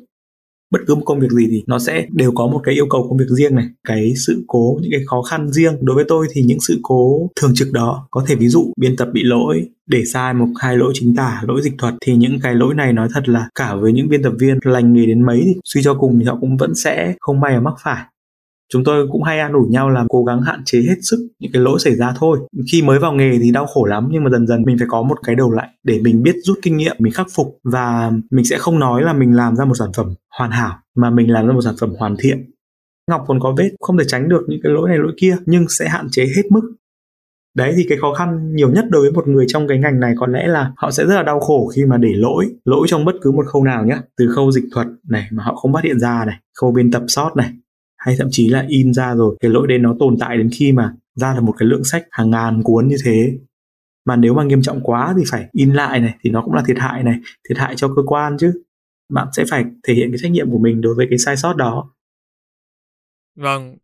bất 0.70 0.78
cứ 0.86 0.94
một 0.94 1.02
công 1.04 1.20
việc 1.20 1.30
gì 1.30 1.46
thì 1.50 1.64
nó 1.66 1.78
sẽ 1.78 2.06
đều 2.10 2.32
có 2.34 2.46
một 2.46 2.60
cái 2.64 2.74
yêu 2.74 2.86
cầu 2.90 3.06
công 3.08 3.18
việc 3.18 3.28
riêng 3.28 3.54
này. 3.54 3.66
Cái 3.88 4.12
sự 4.26 4.44
cố, 4.46 4.78
những 4.82 4.90
cái 4.90 5.00
khó 5.06 5.22
khăn 5.22 5.52
riêng 5.52 5.76
đối 5.80 5.96
với 5.96 6.04
tôi 6.08 6.26
thì 6.32 6.42
những 6.42 6.58
sự 6.68 6.78
cố 6.82 7.30
thường 7.40 7.52
trực 7.54 7.72
đó, 7.72 8.08
có 8.10 8.24
thể 8.26 8.34
ví 8.34 8.48
dụ 8.48 8.72
biên 8.80 8.96
tập 8.96 9.08
bị 9.12 9.22
lỗi, 9.24 9.68
để 9.86 10.04
sai 10.04 10.34
một, 10.34 10.46
hai 10.60 10.76
lỗi 10.76 10.92
chính 10.94 11.16
tả, 11.16 11.42
lỗi 11.48 11.62
dịch 11.62 11.74
thuật, 11.78 11.94
thì 12.06 12.16
những 12.16 12.38
cái 12.42 12.54
lỗi 12.54 12.74
này 12.74 12.92
nói 12.92 13.08
thật 13.14 13.28
là 13.28 13.48
cả 13.54 13.74
với 13.74 13.92
những 13.92 14.08
biên 14.08 14.22
tập 14.22 14.32
viên 14.38 14.58
lành 14.64 14.92
nghề 14.92 15.06
đến 15.06 15.26
mấy 15.26 15.42
thì 15.44 15.54
suy 15.64 15.82
cho 15.82 15.94
cùng 15.94 16.18
thì 16.18 16.24
họ 16.24 16.38
cũng 16.40 16.56
vẫn 16.56 16.74
sẽ 16.74 17.14
không 17.20 17.40
may 17.40 17.54
mà 17.54 17.60
mắc 17.60 17.74
phải 17.82 18.04
chúng 18.72 18.84
tôi 18.84 19.08
cũng 19.12 19.22
hay 19.22 19.40
an 19.40 19.52
ủi 19.52 19.68
nhau 19.68 19.90
là 19.90 20.04
cố 20.08 20.24
gắng 20.24 20.42
hạn 20.42 20.62
chế 20.64 20.78
hết 20.78 20.96
sức 21.02 21.28
những 21.38 21.52
cái 21.52 21.62
lỗi 21.62 21.78
xảy 21.80 21.96
ra 21.96 22.14
thôi. 22.18 22.38
Khi 22.72 22.82
mới 22.82 22.98
vào 22.98 23.12
nghề 23.12 23.38
thì 23.42 23.50
đau 23.52 23.66
khổ 23.66 23.84
lắm, 23.84 24.08
nhưng 24.10 24.24
mà 24.24 24.30
dần 24.30 24.46
dần 24.46 24.62
mình 24.62 24.78
phải 24.78 24.88
có 24.90 25.02
một 25.02 25.18
cái 25.26 25.34
đầu 25.34 25.50
lạnh 25.50 25.68
để 25.82 26.00
mình 26.02 26.22
biết 26.22 26.34
rút 26.44 26.58
kinh 26.62 26.76
nghiệm, 26.76 26.96
mình 26.98 27.12
khắc 27.12 27.26
phục 27.34 27.58
và 27.64 28.12
mình 28.30 28.44
sẽ 28.44 28.58
không 28.58 28.78
nói 28.78 29.02
là 29.02 29.12
mình 29.12 29.36
làm 29.36 29.56
ra 29.56 29.64
một 29.64 29.74
sản 29.74 29.90
phẩm 29.96 30.14
hoàn 30.38 30.50
hảo, 30.50 30.78
mà 30.96 31.10
mình 31.10 31.30
làm 31.30 31.46
ra 31.46 31.52
một 31.52 31.62
sản 31.64 31.74
phẩm 31.80 31.92
hoàn 31.98 32.16
thiện. 32.18 32.50
Ngọc 33.10 33.24
còn 33.28 33.40
có 33.40 33.54
vết, 33.58 33.70
không 33.80 33.98
thể 33.98 34.04
tránh 34.08 34.28
được 34.28 34.44
những 34.48 34.60
cái 34.62 34.72
lỗi 34.72 34.88
này 34.88 34.98
lỗi 34.98 35.12
kia, 35.16 35.36
nhưng 35.46 35.68
sẽ 35.68 35.88
hạn 35.88 36.06
chế 36.10 36.26
hết 36.36 36.42
mức. 36.50 36.72
Đấy, 37.56 37.74
thì 37.76 37.86
cái 37.88 37.98
khó 37.98 38.14
khăn 38.14 38.54
nhiều 38.54 38.70
nhất 38.70 38.84
đối 38.90 39.02
với 39.02 39.12
một 39.12 39.28
người 39.28 39.44
trong 39.48 39.68
cái 39.68 39.78
ngành 39.78 40.00
này 40.00 40.14
có 40.18 40.26
lẽ 40.26 40.46
là 40.46 40.72
họ 40.76 40.90
sẽ 40.90 41.06
rất 41.06 41.14
là 41.14 41.22
đau 41.22 41.40
khổ 41.40 41.70
khi 41.74 41.84
mà 41.84 41.96
để 41.96 42.08
lỗi 42.14 42.46
lỗi 42.64 42.86
trong 42.90 43.04
bất 43.04 43.14
cứ 43.22 43.32
một 43.32 43.46
khâu 43.46 43.64
nào 43.64 43.84
nhé 43.84 43.96
từ 44.18 44.28
khâu 44.34 44.52
dịch 44.52 44.64
thuật 44.72 44.86
này 45.08 45.28
mà 45.32 45.44
họ 45.44 45.54
không 45.54 45.72
phát 45.72 45.84
hiện 45.84 45.98
ra 45.98 46.24
này, 46.26 46.36
khâu 46.60 46.72
biên 46.72 46.90
tập 46.90 47.02
sót 47.08 47.36
này 47.36 47.52
hay 48.06 48.16
thậm 48.18 48.28
chí 48.30 48.48
là 48.48 48.64
in 48.68 48.94
ra 48.94 49.14
rồi. 49.14 49.36
Cái 49.40 49.50
lỗi 49.50 49.66
đấy 49.66 49.78
nó 49.78 49.96
tồn 49.98 50.16
tại 50.20 50.36
đến 50.36 50.50
khi 50.58 50.72
mà 50.72 50.94
ra 51.14 51.34
là 51.34 51.40
một 51.40 51.54
cái 51.58 51.68
lượng 51.68 51.84
sách 51.84 52.06
hàng 52.10 52.30
ngàn 52.30 52.62
cuốn 52.62 52.88
như 52.88 52.96
thế. 53.04 53.38
Mà 54.04 54.16
nếu 54.16 54.34
mà 54.34 54.44
nghiêm 54.44 54.62
trọng 54.62 54.80
quá 54.82 55.14
thì 55.18 55.24
phải 55.30 55.48
in 55.52 55.72
lại 55.72 56.00
này, 56.00 56.14
thì 56.22 56.30
nó 56.30 56.42
cũng 56.42 56.54
là 56.54 56.62
thiệt 56.66 56.78
hại 56.78 57.02
này, 57.02 57.14
thiệt 57.48 57.58
hại 57.58 57.76
cho 57.76 57.88
cơ 57.96 58.02
quan 58.06 58.36
chứ. 58.38 58.62
Bạn 59.12 59.28
sẽ 59.36 59.44
phải 59.50 59.64
thể 59.82 59.94
hiện 59.94 60.10
cái 60.10 60.18
trách 60.22 60.32
nhiệm 60.32 60.50
của 60.50 60.58
mình 60.58 60.80
đối 60.80 60.94
với 60.94 61.06
cái 61.10 61.18
sai 61.18 61.36
sót 61.36 61.56
đó. 61.56 61.92
Vâng. 63.36 63.76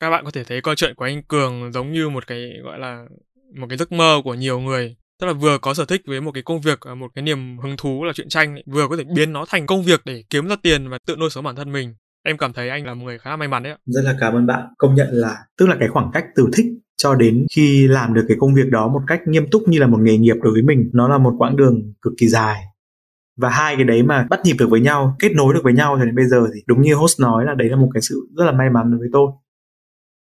Các 0.00 0.10
bạn 0.10 0.24
có 0.24 0.30
thể 0.30 0.44
thấy 0.44 0.60
câu 0.60 0.74
chuyện 0.74 0.94
của 0.96 1.04
anh 1.04 1.22
cường 1.22 1.72
giống 1.72 1.92
như 1.92 2.08
một 2.08 2.26
cái, 2.26 2.52
gọi 2.64 2.78
là, 2.78 3.04
một 3.54 3.66
cái 3.68 3.78
giấc 3.78 3.92
mơ 3.92 4.20
của 4.24 4.34
nhiều 4.34 4.60
người. 4.60 4.96
Tức 5.20 5.26
là 5.26 5.32
vừa 5.32 5.58
có 5.58 5.74
sở 5.74 5.84
thích 5.84 6.02
với 6.06 6.20
một 6.20 6.30
cái 6.34 6.42
công 6.42 6.60
việc 6.60 6.80
à, 6.80 6.94
một 6.94 7.10
cái 7.14 7.22
niềm 7.22 7.58
hứng 7.58 7.76
thú 7.76 8.04
là 8.04 8.12
chuyện 8.12 8.28
tranh 8.28 8.56
vừa 8.66 8.88
có 8.88 8.96
thể 8.96 9.04
biến 9.14 9.32
nó 9.32 9.44
thành 9.48 9.66
công 9.66 9.82
việc 9.82 10.00
để 10.04 10.24
kiếm 10.30 10.48
ra 10.48 10.56
tiền 10.62 10.88
và 10.88 10.98
tự 11.06 11.16
nuôi 11.16 11.30
sống 11.30 11.44
bản 11.44 11.56
thân 11.56 11.72
mình 11.72 11.94
em 12.24 12.36
cảm 12.38 12.52
thấy 12.52 12.68
anh 12.68 12.86
là 12.86 12.94
một 12.94 13.04
người 13.04 13.18
khá 13.18 13.36
may 13.36 13.48
mắn 13.48 13.62
đấy 13.62 13.72
ạ. 13.72 13.78
Rất 13.86 14.02
là 14.04 14.16
cảm 14.20 14.34
ơn 14.34 14.46
bạn. 14.46 14.66
Công 14.78 14.94
nhận 14.94 15.08
là 15.10 15.36
tức 15.56 15.66
là 15.66 15.76
cái 15.80 15.88
khoảng 15.88 16.10
cách 16.12 16.24
từ 16.36 16.48
thích 16.56 16.66
cho 16.96 17.14
đến 17.14 17.46
khi 17.54 17.88
làm 17.88 18.14
được 18.14 18.24
cái 18.28 18.36
công 18.40 18.54
việc 18.54 18.70
đó 18.70 18.88
một 18.88 19.00
cách 19.06 19.20
nghiêm 19.26 19.50
túc 19.50 19.62
như 19.68 19.78
là 19.78 19.86
một 19.86 19.98
nghề 20.00 20.18
nghiệp 20.18 20.36
đối 20.42 20.52
với 20.52 20.62
mình 20.62 20.90
nó 20.92 21.08
là 21.08 21.18
một 21.18 21.34
quãng 21.38 21.56
đường 21.56 21.92
cực 22.02 22.12
kỳ 22.18 22.28
dài. 22.28 22.64
Và 23.36 23.48
hai 23.48 23.76
cái 23.76 23.84
đấy 23.84 24.02
mà 24.02 24.26
bắt 24.30 24.40
nhịp 24.44 24.56
được 24.58 24.70
với 24.70 24.80
nhau 24.80 25.16
kết 25.18 25.32
nối 25.34 25.54
được 25.54 25.60
với 25.64 25.72
nhau 25.72 25.96
cho 25.98 26.04
đến 26.04 26.16
bây 26.16 26.26
giờ 26.26 26.46
thì 26.54 26.60
đúng 26.66 26.82
như 26.82 26.94
host 26.94 27.20
nói 27.20 27.44
là 27.44 27.54
đấy 27.54 27.68
là 27.68 27.76
một 27.76 27.90
cái 27.94 28.00
sự 28.00 28.28
rất 28.36 28.44
là 28.44 28.52
may 28.52 28.70
mắn 28.70 28.90
đối 28.90 28.98
với 28.98 29.08
tôi. 29.12 29.30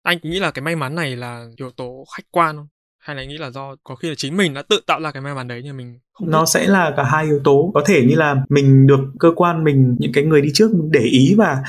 Anh 0.03 0.19
nghĩ 0.23 0.39
là 0.39 0.51
cái 0.51 0.63
may 0.63 0.77
mắn 0.77 0.95
này 0.95 1.17
là 1.17 1.47
yếu 1.57 1.71
tố 1.71 2.05
khách 2.17 2.25
quan 2.31 2.57
không? 2.57 2.69
Hay 2.99 3.17
là 3.17 3.25
nghĩ 3.25 3.39
là 3.39 3.51
do 3.51 3.77
có 3.85 3.95
khi 3.95 4.09
là 4.09 4.15
chính 4.15 4.37
mình 4.37 4.55
đã 4.55 4.63
tự 4.63 4.81
tạo 4.87 5.01
ra 5.03 5.13
cái 5.13 5.23
may 5.23 5.35
mắn 5.35 5.49
đấy 5.49 5.61
nhưng 5.65 5.77
mình 5.77 5.99
nó 6.23 6.47
sẽ 6.47 6.67
là 6.67 6.95
cả 6.97 7.03
hai 7.03 7.25
yếu 7.25 7.39
tố. 7.45 7.71
Có 7.75 7.83
thể 7.87 8.07
như 8.09 8.15
là 8.15 8.37
mình 8.49 8.87
được 8.87 9.01
cơ 9.19 9.33
quan 9.37 9.65
mình 9.65 9.97
những 9.99 10.13
cái 10.15 10.25
người 10.25 10.41
đi 10.41 10.51
trước 10.55 10.71
để 10.91 11.01
ý 11.01 11.35
và 11.39 11.63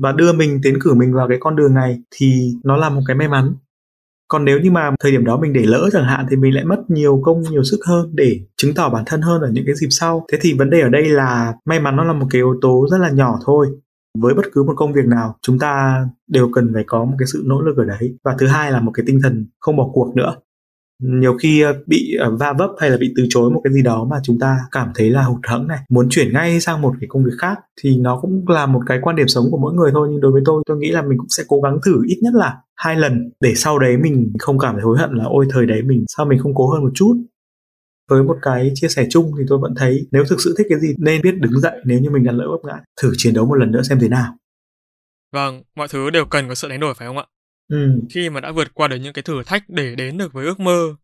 và 0.00 0.12
đưa 0.12 0.32
mình 0.32 0.60
tiến 0.62 0.74
cử 0.80 0.94
mình 0.94 1.14
vào 1.14 1.28
cái 1.28 1.38
con 1.40 1.56
đường 1.56 1.74
này 1.74 1.98
thì 2.10 2.52
nó 2.64 2.76
là 2.76 2.88
một 2.88 3.00
cái 3.06 3.16
may 3.16 3.28
mắn. 3.28 3.54
Còn 4.28 4.44
nếu 4.44 4.58
như 4.60 4.70
mà 4.70 4.90
thời 5.00 5.12
điểm 5.12 5.24
đó 5.24 5.38
mình 5.42 5.52
để 5.52 5.62
lỡ 5.64 5.88
chẳng 5.92 6.04
hạn 6.04 6.26
thì 6.30 6.36
mình 6.36 6.54
lại 6.54 6.64
mất 6.64 6.90
nhiều 6.90 7.20
công 7.24 7.42
nhiều 7.42 7.64
sức 7.64 7.80
hơn 7.86 8.10
để 8.14 8.40
chứng 8.56 8.74
tỏ 8.74 8.88
bản 8.88 9.02
thân 9.06 9.20
hơn 9.20 9.40
ở 9.40 9.50
những 9.52 9.64
cái 9.66 9.74
dịp 9.74 9.88
sau. 9.90 10.26
Thế 10.32 10.38
thì 10.40 10.52
vấn 10.52 10.70
đề 10.70 10.80
ở 10.80 10.88
đây 10.88 11.04
là 11.08 11.54
may 11.64 11.80
mắn 11.80 11.96
nó 11.96 12.04
là 12.04 12.12
một 12.12 12.26
cái 12.30 12.38
yếu 12.38 12.54
tố 12.60 12.86
rất 12.90 12.98
là 12.98 13.10
nhỏ 13.10 13.38
thôi. 13.44 13.66
Với 14.18 14.34
bất 14.34 14.44
cứ 14.52 14.62
một 14.62 14.74
công 14.76 14.92
việc 14.92 15.06
nào 15.06 15.36
chúng 15.42 15.58
ta 15.58 16.04
đều 16.28 16.50
cần 16.52 16.70
phải 16.74 16.84
có 16.86 17.04
một 17.04 17.14
cái 17.18 17.26
sự 17.32 17.42
nỗ 17.46 17.60
lực 17.60 17.76
ở 17.76 17.84
đấy. 17.84 18.18
Và 18.24 18.34
thứ 18.38 18.46
hai 18.46 18.72
là 18.72 18.80
một 18.80 18.92
cái 18.94 19.04
tinh 19.06 19.20
thần 19.22 19.46
không 19.60 19.76
bỏ 19.76 19.90
cuộc 19.92 20.16
nữa 20.16 20.36
nhiều 21.02 21.36
khi 21.42 21.60
ờ, 21.60 21.82
bị 21.86 22.14
ờ, 22.18 22.36
va 22.36 22.52
vấp 22.58 22.70
hay 22.78 22.90
là 22.90 22.96
bị 22.96 23.12
từ 23.16 23.26
chối 23.28 23.50
một 23.50 23.60
cái 23.64 23.72
gì 23.72 23.82
đó 23.82 24.06
mà 24.10 24.16
chúng 24.22 24.38
ta 24.38 24.56
cảm 24.70 24.92
thấy 24.94 25.10
là 25.10 25.22
hụt 25.22 25.40
hẫng 25.46 25.66
này, 25.66 25.78
muốn 25.88 26.08
chuyển 26.10 26.32
ngay 26.32 26.60
sang 26.60 26.82
một 26.82 26.92
cái 27.00 27.08
công 27.08 27.24
việc 27.24 27.34
khác 27.38 27.58
thì 27.82 27.96
nó 27.96 28.20
cũng 28.20 28.48
là 28.48 28.66
một 28.66 28.80
cái 28.86 28.98
quan 29.02 29.16
điểm 29.16 29.28
sống 29.28 29.44
của 29.50 29.58
mỗi 29.58 29.74
người 29.74 29.90
thôi. 29.94 30.08
Nhưng 30.10 30.20
đối 30.20 30.32
với 30.32 30.42
tôi 30.44 30.62
tôi 30.66 30.76
nghĩ 30.76 30.90
là 30.90 31.02
mình 31.02 31.18
cũng 31.18 31.28
sẽ 31.28 31.42
cố 31.48 31.60
gắng 31.60 31.78
thử 31.86 32.02
ít 32.06 32.18
nhất 32.22 32.34
là 32.34 32.56
hai 32.76 32.96
lần 32.96 33.30
để 33.40 33.54
sau 33.54 33.78
đấy 33.78 33.96
mình 33.96 34.32
không 34.38 34.58
cảm 34.58 34.74
thấy 34.74 34.82
hối 34.82 34.98
hận 34.98 35.10
là 35.12 35.24
ôi, 35.24 35.46
thời 35.50 35.66
đấy 35.66 35.82
mình 35.82 36.04
sao 36.16 36.26
mình 36.26 36.38
không 36.38 36.54
cố 36.54 36.70
hơn 36.70 36.82
một 36.82 36.92
chút? 36.94 37.16
Với 38.10 38.22
một 38.22 38.36
cái 38.42 38.72
chia 38.74 38.88
sẻ 38.88 39.06
chung 39.10 39.30
thì 39.38 39.44
tôi 39.48 39.58
vẫn 39.58 39.74
thấy 39.76 40.06
nếu 40.12 40.24
thực 40.30 40.40
sự 40.40 40.54
thích 40.58 40.66
cái 40.70 40.80
gì 40.80 40.94
nên 40.98 41.22
biết 41.22 41.34
đứng 41.40 41.60
dậy 41.60 41.80
nếu 41.84 42.00
như 42.00 42.10
mình 42.10 42.24
đã 42.24 42.32
lỡ 42.32 42.44
vấp 42.50 42.60
ngã, 42.64 42.80
thử 43.02 43.12
chiến 43.16 43.34
đấu 43.34 43.46
một 43.46 43.54
lần 43.54 43.70
nữa 43.70 43.82
xem 43.82 43.98
thế 44.00 44.08
nào. 44.08 44.34
Vâng 45.32 45.62
mọi 45.76 45.88
thứ 45.88 46.10
đều 46.10 46.24
cần 46.24 46.48
có 46.48 46.54
sự 46.54 46.68
đánh 46.68 46.80
đổi 46.80 46.94
phải 46.94 47.08
không 47.08 47.18
ạ? 47.18 47.24
Ừ. 47.68 48.00
Khi 48.10 48.30
mà 48.30 48.40
đã 48.40 48.52
vượt 48.52 48.74
qua 48.74 48.88
được 48.88 48.96
những 48.96 49.12
cái 49.12 49.22
thử 49.22 49.42
thách 49.46 49.62
để 49.68 49.94
đến 49.94 50.18
được 50.18 50.32
với 50.32 50.46
ước 50.46 50.60
mơ, 50.60 50.94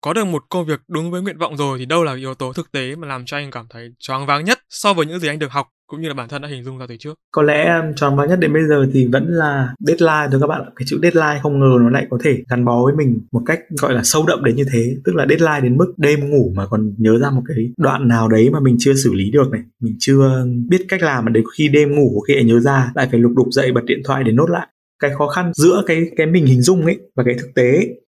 có 0.00 0.12
được 0.12 0.24
một 0.24 0.44
công 0.48 0.66
việc 0.66 0.80
đúng 0.88 1.10
với 1.10 1.22
nguyện 1.22 1.38
vọng 1.38 1.56
rồi 1.56 1.78
thì 1.78 1.86
đâu 1.86 2.04
là 2.04 2.14
yếu 2.14 2.34
tố 2.34 2.52
thực 2.52 2.72
tế 2.72 2.96
mà 2.96 3.08
làm 3.08 3.24
cho 3.24 3.36
anh 3.36 3.50
cảm 3.50 3.66
thấy 3.70 3.88
choáng 3.98 4.26
váng 4.26 4.44
nhất 4.44 4.58
so 4.68 4.94
với 4.94 5.06
những 5.06 5.18
gì 5.18 5.28
anh 5.28 5.38
được 5.38 5.52
học 5.52 5.66
cũng 5.86 6.00
như 6.00 6.08
là 6.08 6.14
bản 6.14 6.28
thân 6.28 6.42
đã 6.42 6.48
hình 6.48 6.64
dung 6.64 6.78
ra 6.78 6.86
từ 6.88 6.96
trước. 6.96 7.14
Có 7.30 7.42
lẽ 7.42 7.80
um, 7.82 7.94
choáng 7.94 8.16
váng 8.16 8.28
nhất 8.28 8.38
đến 8.38 8.52
bây 8.52 8.62
giờ 8.68 8.86
thì 8.92 9.06
vẫn 9.12 9.26
là 9.28 9.74
deadline 9.78 10.28
thôi 10.30 10.40
các 10.40 10.46
bạn. 10.46 10.62
Cái 10.76 10.86
chữ 10.88 10.98
deadline 11.02 11.40
không 11.42 11.60
ngờ 11.60 11.78
nó 11.80 11.90
lại 11.90 12.06
có 12.10 12.18
thể 12.24 12.38
gắn 12.50 12.64
bó 12.64 12.84
với 12.84 12.94
mình 12.94 13.20
một 13.32 13.42
cách 13.46 13.60
gọi 13.80 13.94
là 13.94 14.02
sâu 14.04 14.24
đậm 14.26 14.44
đến 14.44 14.56
như 14.56 14.64
thế. 14.72 14.96
Tức 15.04 15.14
là 15.14 15.26
deadline 15.28 15.60
đến 15.60 15.76
mức 15.76 15.94
đêm 15.96 16.30
ngủ 16.30 16.52
mà 16.56 16.66
còn 16.66 16.94
nhớ 16.98 17.18
ra 17.18 17.30
một 17.30 17.42
cái 17.48 17.56
đoạn 17.76 18.08
nào 18.08 18.28
đấy 18.28 18.50
mà 18.50 18.60
mình 18.60 18.76
chưa 18.78 18.94
xử 18.94 19.14
lý 19.14 19.30
được 19.30 19.50
này, 19.52 19.62
mình 19.80 19.96
chưa 19.98 20.44
biết 20.68 20.86
cách 20.88 21.02
làm 21.02 21.24
mà 21.24 21.30
đến 21.30 21.44
khi 21.56 21.68
đêm 21.68 21.96
ngủ 21.96 22.20
khi 22.28 22.34
lại 22.34 22.44
nhớ 22.44 22.60
ra 22.60 22.92
lại 22.94 23.08
phải 23.10 23.20
lục 23.20 23.32
đục 23.36 23.46
dậy 23.50 23.72
bật 23.72 23.84
điện 23.84 24.00
thoại 24.04 24.24
để 24.24 24.32
nốt 24.32 24.50
lại 24.50 24.66
cái 24.98 25.10
khó 25.18 25.28
khăn 25.28 25.52
giữa 25.54 25.82
cái 25.86 26.10
cái 26.16 26.26
mình 26.26 26.46
hình 26.46 26.62
dung 26.62 26.84
ấy 26.84 26.98
và 27.14 27.24
cái 27.24 27.34
thực 27.38 27.54
tế 27.54 27.72
ấy, 27.72 28.00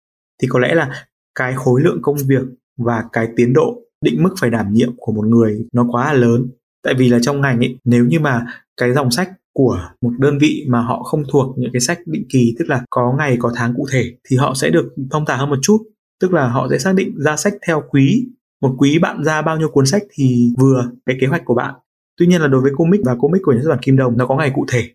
thì 0.42 0.48
có 0.48 0.59
lẽ 0.59 0.74
là 0.74 1.07
cái 1.35 1.55
khối 1.57 1.81
lượng 1.83 1.98
công 2.03 2.16
việc 2.27 2.42
và 2.79 3.05
cái 3.12 3.29
tiến 3.37 3.53
độ 3.53 3.83
định 4.05 4.22
mức 4.22 4.35
phải 4.40 4.51
đảm 4.51 4.72
nhiệm 4.72 4.90
của 4.96 5.12
một 5.12 5.27
người 5.27 5.66
nó 5.72 5.87
quá 5.90 6.12
là 6.12 6.18
lớn. 6.18 6.48
Tại 6.85 6.94
vì 6.98 7.09
là 7.09 7.18
trong 7.22 7.40
ngành 7.40 7.59
ấy 7.59 7.79
nếu 7.85 8.05
như 8.05 8.20
mà 8.20 8.46
cái 8.77 8.92
dòng 8.92 9.11
sách 9.11 9.33
của 9.55 9.90
một 10.01 10.11
đơn 10.18 10.38
vị 10.38 10.64
mà 10.68 10.81
họ 10.81 11.03
không 11.03 11.22
thuộc 11.33 11.59
những 11.59 11.70
cái 11.72 11.81
sách 11.81 11.98
định 12.07 12.24
kỳ 12.29 12.55
tức 12.59 12.64
là 12.68 12.85
có 12.90 13.14
ngày 13.18 13.37
có 13.40 13.53
tháng 13.55 13.74
cụ 13.77 13.87
thể 13.92 14.14
thì 14.29 14.37
họ 14.37 14.55
sẽ 14.55 14.70
được 14.70 14.94
thông 15.11 15.24
thả 15.27 15.37
hơn 15.37 15.51
một 15.51 15.59
chút. 15.62 15.79
Tức 16.20 16.33
là 16.33 16.48
họ 16.48 16.68
sẽ 16.70 16.79
xác 16.79 16.94
định 16.94 17.14
ra 17.18 17.37
sách 17.37 17.55
theo 17.66 17.83
quý 17.90 18.27
một 18.62 18.74
quý 18.79 18.98
bạn 18.98 19.24
ra 19.24 19.42
bao 19.42 19.59
nhiêu 19.59 19.68
cuốn 19.68 19.87
sách 19.87 20.03
thì 20.11 20.53
vừa 20.59 20.90
cái 21.07 21.16
kế 21.20 21.27
hoạch 21.27 21.44
của 21.44 21.55
bạn. 21.55 21.74
Tuy 22.16 22.27
nhiên 22.27 22.40
là 22.40 22.48
đối 22.48 22.61
với 22.61 22.72
comic 22.77 23.01
và 23.05 23.16
comic 23.18 23.42
của 23.44 23.53
nhà 23.53 23.61
xuất 23.62 23.70
bản 23.70 23.79
kim 23.83 23.96
đồng 23.96 24.16
nó 24.16 24.27
có 24.27 24.37
ngày 24.37 24.53
cụ 24.55 24.66
thể 24.68 24.90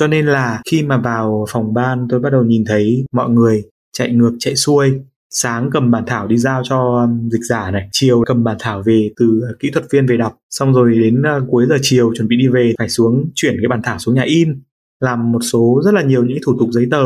cho 0.00 0.06
nên 0.06 0.26
là 0.26 0.60
khi 0.70 0.82
mà 0.82 0.98
vào 0.98 1.46
phòng 1.48 1.74
ban 1.74 2.06
tôi 2.08 2.20
bắt 2.20 2.30
đầu 2.30 2.44
nhìn 2.44 2.64
thấy 2.64 3.04
mọi 3.12 3.30
người 3.30 3.62
chạy 3.92 4.12
ngược, 4.12 4.32
chạy 4.38 4.56
xuôi. 4.56 4.92
Sáng 5.30 5.70
cầm 5.72 5.90
bản 5.90 6.04
thảo 6.06 6.26
đi 6.26 6.36
giao 6.36 6.62
cho 6.64 7.00
um, 7.02 7.28
dịch 7.28 7.42
giả 7.48 7.70
này, 7.70 7.88
chiều 7.92 8.22
cầm 8.26 8.44
bản 8.44 8.56
thảo 8.60 8.82
về 8.86 9.10
từ 9.16 9.26
uh, 9.26 9.58
kỹ 9.58 9.70
thuật 9.70 9.84
viên 9.90 10.06
về 10.06 10.16
đọc. 10.16 10.36
Xong 10.50 10.72
rồi 10.72 10.94
đến 10.94 11.22
uh, 11.22 11.48
cuối 11.50 11.66
giờ 11.68 11.76
chiều 11.82 12.14
chuẩn 12.14 12.28
bị 12.28 12.36
đi 12.36 12.48
về, 12.48 12.74
phải 12.78 12.88
xuống 12.88 13.30
chuyển 13.34 13.56
cái 13.60 13.68
bản 13.68 13.80
thảo 13.82 13.98
xuống 13.98 14.14
nhà 14.14 14.22
in, 14.22 14.62
làm 15.00 15.32
một 15.32 15.40
số 15.52 15.82
rất 15.84 15.94
là 15.94 16.02
nhiều 16.02 16.24
những 16.24 16.38
thủ 16.46 16.56
tục 16.58 16.68
giấy 16.72 16.88
tờ. 16.90 17.04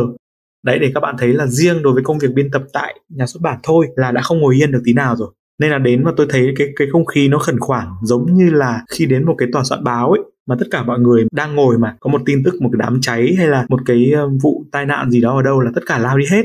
Đấy, 0.64 0.78
để 0.78 0.90
các 0.94 1.00
bạn 1.00 1.14
thấy 1.18 1.32
là 1.32 1.46
riêng 1.46 1.82
đối 1.82 1.92
với 1.92 2.02
công 2.02 2.18
việc 2.18 2.34
biên 2.34 2.50
tập 2.50 2.62
tại 2.72 3.00
nhà 3.08 3.26
xuất 3.26 3.40
bản 3.42 3.58
thôi 3.62 3.86
là 3.96 4.12
đã 4.12 4.20
không 4.20 4.40
ngồi 4.40 4.56
yên 4.56 4.72
được 4.72 4.82
tí 4.84 4.92
nào 4.92 5.16
rồi. 5.16 5.28
Nên 5.58 5.70
là 5.70 5.78
đến 5.78 6.04
mà 6.04 6.10
tôi 6.16 6.26
thấy 6.30 6.54
cái 6.56 6.68
cái 6.76 6.88
không 6.92 7.06
khí 7.06 7.28
nó 7.28 7.38
khẩn 7.38 7.60
khoản, 7.60 7.88
giống 8.02 8.34
như 8.34 8.50
là 8.50 8.80
khi 8.90 9.06
đến 9.06 9.24
một 9.26 9.34
cái 9.38 9.48
tòa 9.52 9.64
soạn 9.64 9.84
báo 9.84 10.10
ấy 10.10 10.20
mà 10.46 10.56
tất 10.58 10.66
cả 10.70 10.82
mọi 10.82 11.00
người 11.00 11.24
đang 11.32 11.54
ngồi 11.54 11.78
mà 11.78 11.96
có 12.00 12.10
một 12.10 12.22
tin 12.26 12.42
tức 12.44 12.62
một 12.62 12.68
cái 12.72 12.78
đám 12.78 12.98
cháy 13.00 13.34
hay 13.38 13.46
là 13.46 13.66
một 13.68 13.80
cái 13.86 14.12
ờ, 14.12 14.28
vụ 14.42 14.64
tai 14.72 14.86
nạn 14.86 15.10
gì 15.10 15.20
đó 15.20 15.36
ở 15.36 15.42
đâu 15.42 15.60
là 15.60 15.70
tất 15.74 15.80
cả 15.86 15.98
lao 15.98 16.18
đi 16.18 16.24
hết. 16.30 16.42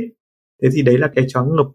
Thế 0.61 0.69
thì 0.73 0.81
đấy 0.81 0.97
là 0.97 1.09
cái 1.15 1.25
choáng 1.29 1.55
ngập. 1.55 1.65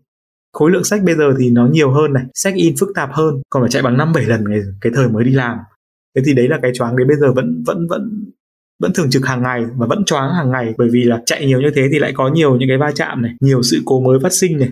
Khối 0.52 0.70
lượng 0.70 0.84
sách 0.84 1.02
bây 1.04 1.14
giờ 1.14 1.34
thì 1.38 1.50
nó 1.50 1.66
nhiều 1.66 1.90
hơn 1.90 2.12
này 2.12 2.24
sách 2.34 2.54
in 2.54 2.74
phức 2.80 2.88
tạp 2.94 3.10
hơn 3.12 3.42
còn 3.50 3.62
phải 3.62 3.70
chạy 3.70 3.82
bằng 3.82 3.96
năm 3.96 4.12
bảy 4.12 4.24
lần 4.24 4.44
cái, 4.48 4.60
cái 4.80 4.92
thời 4.96 5.08
mới 5.08 5.24
đi 5.24 5.32
làm. 5.32 5.58
Thế 6.16 6.22
thì 6.26 6.34
đấy 6.34 6.48
là 6.48 6.58
cái 6.62 6.70
choáng 6.74 6.96
đấy 6.96 7.06
bây 7.06 7.16
giờ 7.16 7.32
vẫn 7.32 7.62
vẫn 7.66 7.86
vẫn 7.88 8.24
vẫn 8.80 8.92
thường 8.94 9.10
trực 9.10 9.26
hàng 9.26 9.42
ngày 9.42 9.64
và 9.76 9.86
vẫn 9.86 10.04
choáng 10.04 10.34
hàng 10.34 10.50
ngày 10.50 10.74
bởi 10.78 10.88
vì 10.92 11.04
là 11.04 11.22
chạy 11.26 11.46
nhiều 11.46 11.60
như 11.60 11.70
thế 11.74 11.88
thì 11.92 11.98
lại 11.98 12.12
có 12.14 12.28
nhiều 12.28 12.56
những 12.56 12.68
cái 12.68 12.78
va 12.78 12.92
chạm 12.94 13.22
này 13.22 13.32
nhiều 13.40 13.62
sự 13.62 13.82
cố 13.84 14.00
mới 14.00 14.18
phát 14.22 14.32
sinh 14.32 14.58
này. 14.58 14.70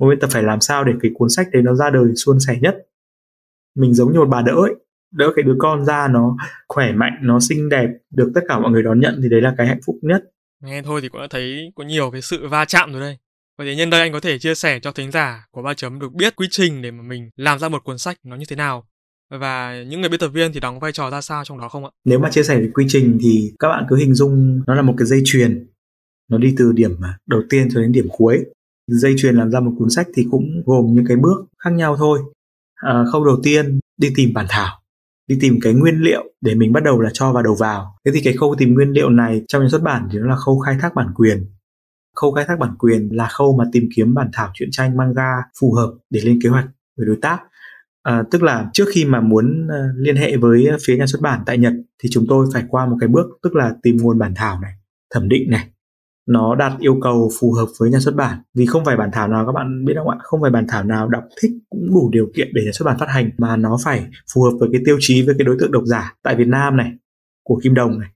Một 0.00 0.08
bên 0.08 0.20
tập 0.20 0.30
phải 0.32 0.42
làm 0.42 0.60
sao 0.60 0.84
để 0.84 0.92
cái 1.02 1.10
cuốn 1.14 1.28
sách 1.28 1.48
đấy 1.52 1.62
nó 1.62 1.74
ra 1.74 1.90
đời 1.90 2.14
suôn 2.16 2.40
sẻ 2.40 2.58
nhất. 2.60 2.86
Mình 3.76 3.94
giống 3.94 4.12
như 4.12 4.18
một 4.18 4.28
bà 4.28 4.42
đỡ 4.42 4.52
ấy 4.52 4.74
đỡ 5.10 5.32
cái 5.36 5.42
đứa 5.42 5.54
con 5.58 5.84
ra 5.84 6.08
nó 6.10 6.36
khỏe 6.68 6.92
mạnh 6.92 7.12
nó 7.22 7.40
xinh 7.40 7.68
đẹp 7.68 7.88
được 8.10 8.32
tất 8.34 8.40
cả 8.48 8.58
mọi 8.58 8.70
người 8.70 8.82
đón 8.82 9.00
nhận 9.00 9.20
thì 9.22 9.28
đấy 9.28 9.40
là 9.40 9.54
cái 9.58 9.66
hạnh 9.66 9.80
phúc 9.86 9.96
nhất. 10.02 10.22
Nghe 10.62 10.82
thôi 10.82 11.00
thì 11.00 11.08
cũng 11.08 11.20
đã 11.20 11.26
thấy 11.30 11.72
có 11.74 11.84
nhiều 11.84 12.10
cái 12.10 12.22
sự 12.22 12.48
va 12.48 12.64
chạm 12.64 12.92
rồi 12.92 13.00
đây. 13.00 13.18
Vậy 13.58 13.66
thì 13.66 13.76
nhân 13.76 13.90
đây 13.90 14.00
anh 14.00 14.12
có 14.12 14.20
thể 14.20 14.38
chia 14.38 14.54
sẻ 14.54 14.80
cho 14.80 14.92
thính 14.92 15.10
giả 15.10 15.46
của 15.50 15.62
ba 15.62 15.74
chấm 15.74 15.98
được 15.98 16.12
biết 16.12 16.36
quy 16.36 16.46
trình 16.50 16.82
để 16.82 16.90
mà 16.90 17.02
mình 17.02 17.30
làm 17.36 17.58
ra 17.58 17.68
một 17.68 17.84
cuốn 17.84 17.98
sách 17.98 18.16
nó 18.24 18.36
như 18.36 18.44
thế 18.48 18.56
nào? 18.56 18.84
Và 19.30 19.82
những 19.88 20.00
người 20.00 20.10
biên 20.10 20.20
tập 20.20 20.28
viên 20.28 20.52
thì 20.52 20.60
đóng 20.60 20.80
vai 20.80 20.92
trò 20.92 21.10
ra 21.10 21.20
sao 21.20 21.44
trong 21.44 21.58
đó 21.58 21.68
không 21.68 21.84
ạ? 21.84 21.90
Nếu 22.04 22.18
mà 22.18 22.30
chia 22.30 22.42
sẻ 22.42 22.60
về 22.60 22.70
quy 22.74 22.84
trình 22.88 23.18
thì 23.22 23.52
các 23.58 23.68
bạn 23.68 23.84
cứ 23.88 23.96
hình 23.96 24.14
dung 24.14 24.62
nó 24.66 24.74
là 24.74 24.82
một 24.82 24.94
cái 24.98 25.06
dây 25.06 25.22
chuyền. 25.24 25.66
Nó 26.30 26.38
đi 26.38 26.54
từ 26.58 26.72
điểm 26.72 26.96
đầu 27.26 27.42
tiên 27.50 27.68
cho 27.74 27.80
đến 27.80 27.92
điểm 27.92 28.06
cuối. 28.10 28.44
Dây 28.86 29.14
chuyền 29.18 29.36
làm 29.36 29.50
ra 29.50 29.60
một 29.60 29.72
cuốn 29.78 29.90
sách 29.90 30.06
thì 30.14 30.26
cũng 30.30 30.62
gồm 30.66 30.94
những 30.94 31.06
cái 31.08 31.16
bước 31.16 31.46
khác 31.58 31.70
nhau 31.70 31.96
thôi. 31.96 32.18
À, 32.74 33.04
khâu 33.12 33.24
đầu 33.24 33.40
tiên 33.42 33.80
đi 33.96 34.12
tìm 34.16 34.32
bản 34.34 34.46
thảo 34.48 34.79
đi 35.30 35.36
tìm 35.40 35.58
cái 35.62 35.74
nguyên 35.74 36.00
liệu 36.00 36.24
để 36.40 36.54
mình 36.54 36.72
bắt 36.72 36.82
đầu 36.82 37.00
là 37.00 37.10
cho 37.12 37.32
vào 37.32 37.42
đầu 37.42 37.54
vào. 37.54 37.96
Thế 38.04 38.12
thì 38.14 38.20
cái 38.24 38.32
khâu 38.32 38.54
tìm 38.58 38.74
nguyên 38.74 38.90
liệu 38.90 39.10
này 39.10 39.42
trong 39.48 39.62
nhà 39.62 39.68
xuất 39.68 39.82
bản 39.82 40.08
thì 40.12 40.18
nó 40.18 40.26
là 40.26 40.36
khâu 40.36 40.58
khai 40.58 40.76
thác 40.80 40.94
bản 40.94 41.06
quyền. 41.14 41.46
Khâu 42.16 42.32
khai 42.32 42.44
thác 42.48 42.58
bản 42.58 42.74
quyền 42.78 43.08
là 43.12 43.28
khâu 43.28 43.56
mà 43.58 43.64
tìm 43.72 43.88
kiếm 43.96 44.14
bản 44.14 44.30
thảo 44.32 44.50
truyện 44.54 44.68
tranh 44.72 44.96
manga 44.96 45.30
phù 45.60 45.72
hợp 45.72 45.94
để 46.10 46.20
lên 46.24 46.38
kế 46.42 46.48
hoạch 46.48 46.64
với 46.96 47.06
đối 47.06 47.16
tác. 47.22 47.38
À, 48.02 48.22
tức 48.30 48.42
là 48.42 48.70
trước 48.72 48.84
khi 48.92 49.04
mà 49.04 49.20
muốn 49.20 49.66
uh, 49.66 49.96
liên 49.96 50.16
hệ 50.16 50.36
với 50.36 50.68
phía 50.86 50.96
nhà 50.96 51.06
xuất 51.06 51.22
bản 51.22 51.42
tại 51.46 51.58
nhật 51.58 51.72
thì 52.02 52.08
chúng 52.12 52.26
tôi 52.28 52.46
phải 52.52 52.64
qua 52.68 52.86
một 52.86 52.96
cái 53.00 53.08
bước 53.08 53.26
tức 53.42 53.54
là 53.54 53.74
tìm 53.82 53.96
nguồn 53.96 54.18
bản 54.18 54.34
thảo 54.36 54.60
này 54.60 54.72
thẩm 55.14 55.28
định 55.28 55.50
này 55.50 55.66
nó 56.30 56.54
đạt 56.54 56.72
yêu 56.78 56.98
cầu 57.02 57.30
phù 57.40 57.52
hợp 57.52 57.66
với 57.78 57.90
nhà 57.90 57.98
xuất 58.00 58.14
bản. 58.14 58.38
Vì 58.54 58.66
không 58.66 58.84
phải 58.84 58.96
bản 58.96 59.10
thảo 59.12 59.28
nào 59.28 59.46
các 59.46 59.52
bạn 59.52 59.84
biết 59.84 59.94
không 59.96 60.08
ạ? 60.08 60.16
Không 60.22 60.40
phải 60.42 60.50
bản 60.50 60.66
thảo 60.68 60.84
nào 60.84 61.08
đọc 61.08 61.24
thích 61.42 61.52
cũng 61.70 61.88
đủ 61.94 62.10
điều 62.12 62.26
kiện 62.36 62.48
để 62.54 62.62
nhà 62.64 62.70
xuất 62.72 62.86
bản 62.86 62.98
phát 62.98 63.08
hành 63.08 63.30
mà 63.38 63.56
nó 63.56 63.78
phải 63.84 64.06
phù 64.34 64.42
hợp 64.42 64.56
với 64.60 64.68
cái 64.72 64.80
tiêu 64.84 64.96
chí 65.00 65.22
với 65.22 65.34
cái 65.38 65.44
đối 65.44 65.56
tượng 65.60 65.72
độc 65.72 65.82
giả 65.86 66.14
tại 66.22 66.36
Việt 66.36 66.48
Nam 66.48 66.76
này 66.76 66.92
của 67.44 67.60
Kim 67.62 67.74
Đồng 67.74 67.98
này. 67.98 68.08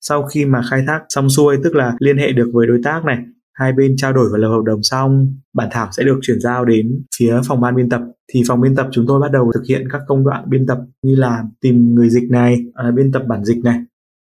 Sau 0.00 0.22
khi 0.22 0.44
mà 0.44 0.62
khai 0.70 0.84
thác 0.86 1.00
xong 1.08 1.30
xuôi 1.30 1.56
tức 1.64 1.74
là 1.74 1.96
liên 1.98 2.18
hệ 2.18 2.32
được 2.32 2.50
với 2.52 2.66
đối 2.66 2.80
tác 2.84 3.04
này 3.04 3.18
hai 3.52 3.72
bên 3.72 3.96
trao 3.96 4.12
đổi 4.12 4.28
và 4.32 4.38
lập 4.38 4.48
hợp 4.48 4.62
đồng 4.64 4.82
xong 4.82 5.34
bản 5.54 5.68
thảo 5.70 5.88
sẽ 5.92 6.04
được 6.04 6.18
chuyển 6.22 6.40
giao 6.40 6.64
đến 6.64 7.04
phía 7.18 7.40
phòng 7.48 7.60
ban 7.60 7.76
biên 7.76 7.88
tập. 7.88 8.00
Thì 8.32 8.42
phòng 8.48 8.60
biên 8.60 8.76
tập 8.76 8.88
chúng 8.92 9.04
tôi 9.08 9.20
bắt 9.20 9.32
đầu 9.32 9.52
thực 9.54 9.62
hiện 9.68 9.88
các 9.92 10.00
công 10.08 10.24
đoạn 10.24 10.44
biên 10.50 10.66
tập 10.66 10.78
như 11.02 11.14
là 11.14 11.42
tìm 11.60 11.94
người 11.94 12.10
dịch 12.10 12.30
này 12.30 12.64
à, 12.74 12.90
biên 12.90 13.12
tập 13.12 13.22
bản 13.28 13.44
dịch 13.44 13.58
này 13.64 13.78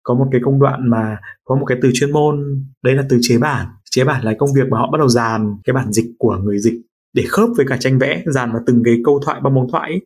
có 0.07 0.14
một 0.14 0.27
cái 0.33 0.40
công 0.45 0.61
đoạn 0.61 0.90
mà 0.90 1.16
có 1.45 1.57
một 1.57 1.64
cái 1.64 1.79
từ 1.83 1.90
chuyên 1.95 2.12
môn, 2.12 2.64
đấy 2.85 2.95
là 2.95 3.05
từ 3.09 3.19
chế 3.23 3.38
bản. 3.38 3.66
Chế 3.90 4.05
bản 4.05 4.25
là 4.25 4.35
công 4.38 4.49
việc 4.57 4.69
mà 4.71 4.79
họ 4.79 4.90
bắt 4.92 4.99
đầu 4.99 5.09
dàn 5.09 5.57
cái 5.64 5.75
bản 5.75 5.92
dịch 5.92 6.07
của 6.19 6.37
người 6.37 6.59
dịch 6.59 6.75
để 7.14 7.25
khớp 7.29 7.49
với 7.57 7.66
cả 7.69 7.77
tranh 7.81 7.99
vẽ, 7.99 8.23
dàn 8.27 8.53
vào 8.53 8.62
từng 8.66 8.83
cái 8.85 8.95
câu 9.05 9.21
thoại 9.25 9.40
bằng 9.40 9.55
bóng 9.55 9.66
thoại 9.73 9.90
ấy. 9.90 10.01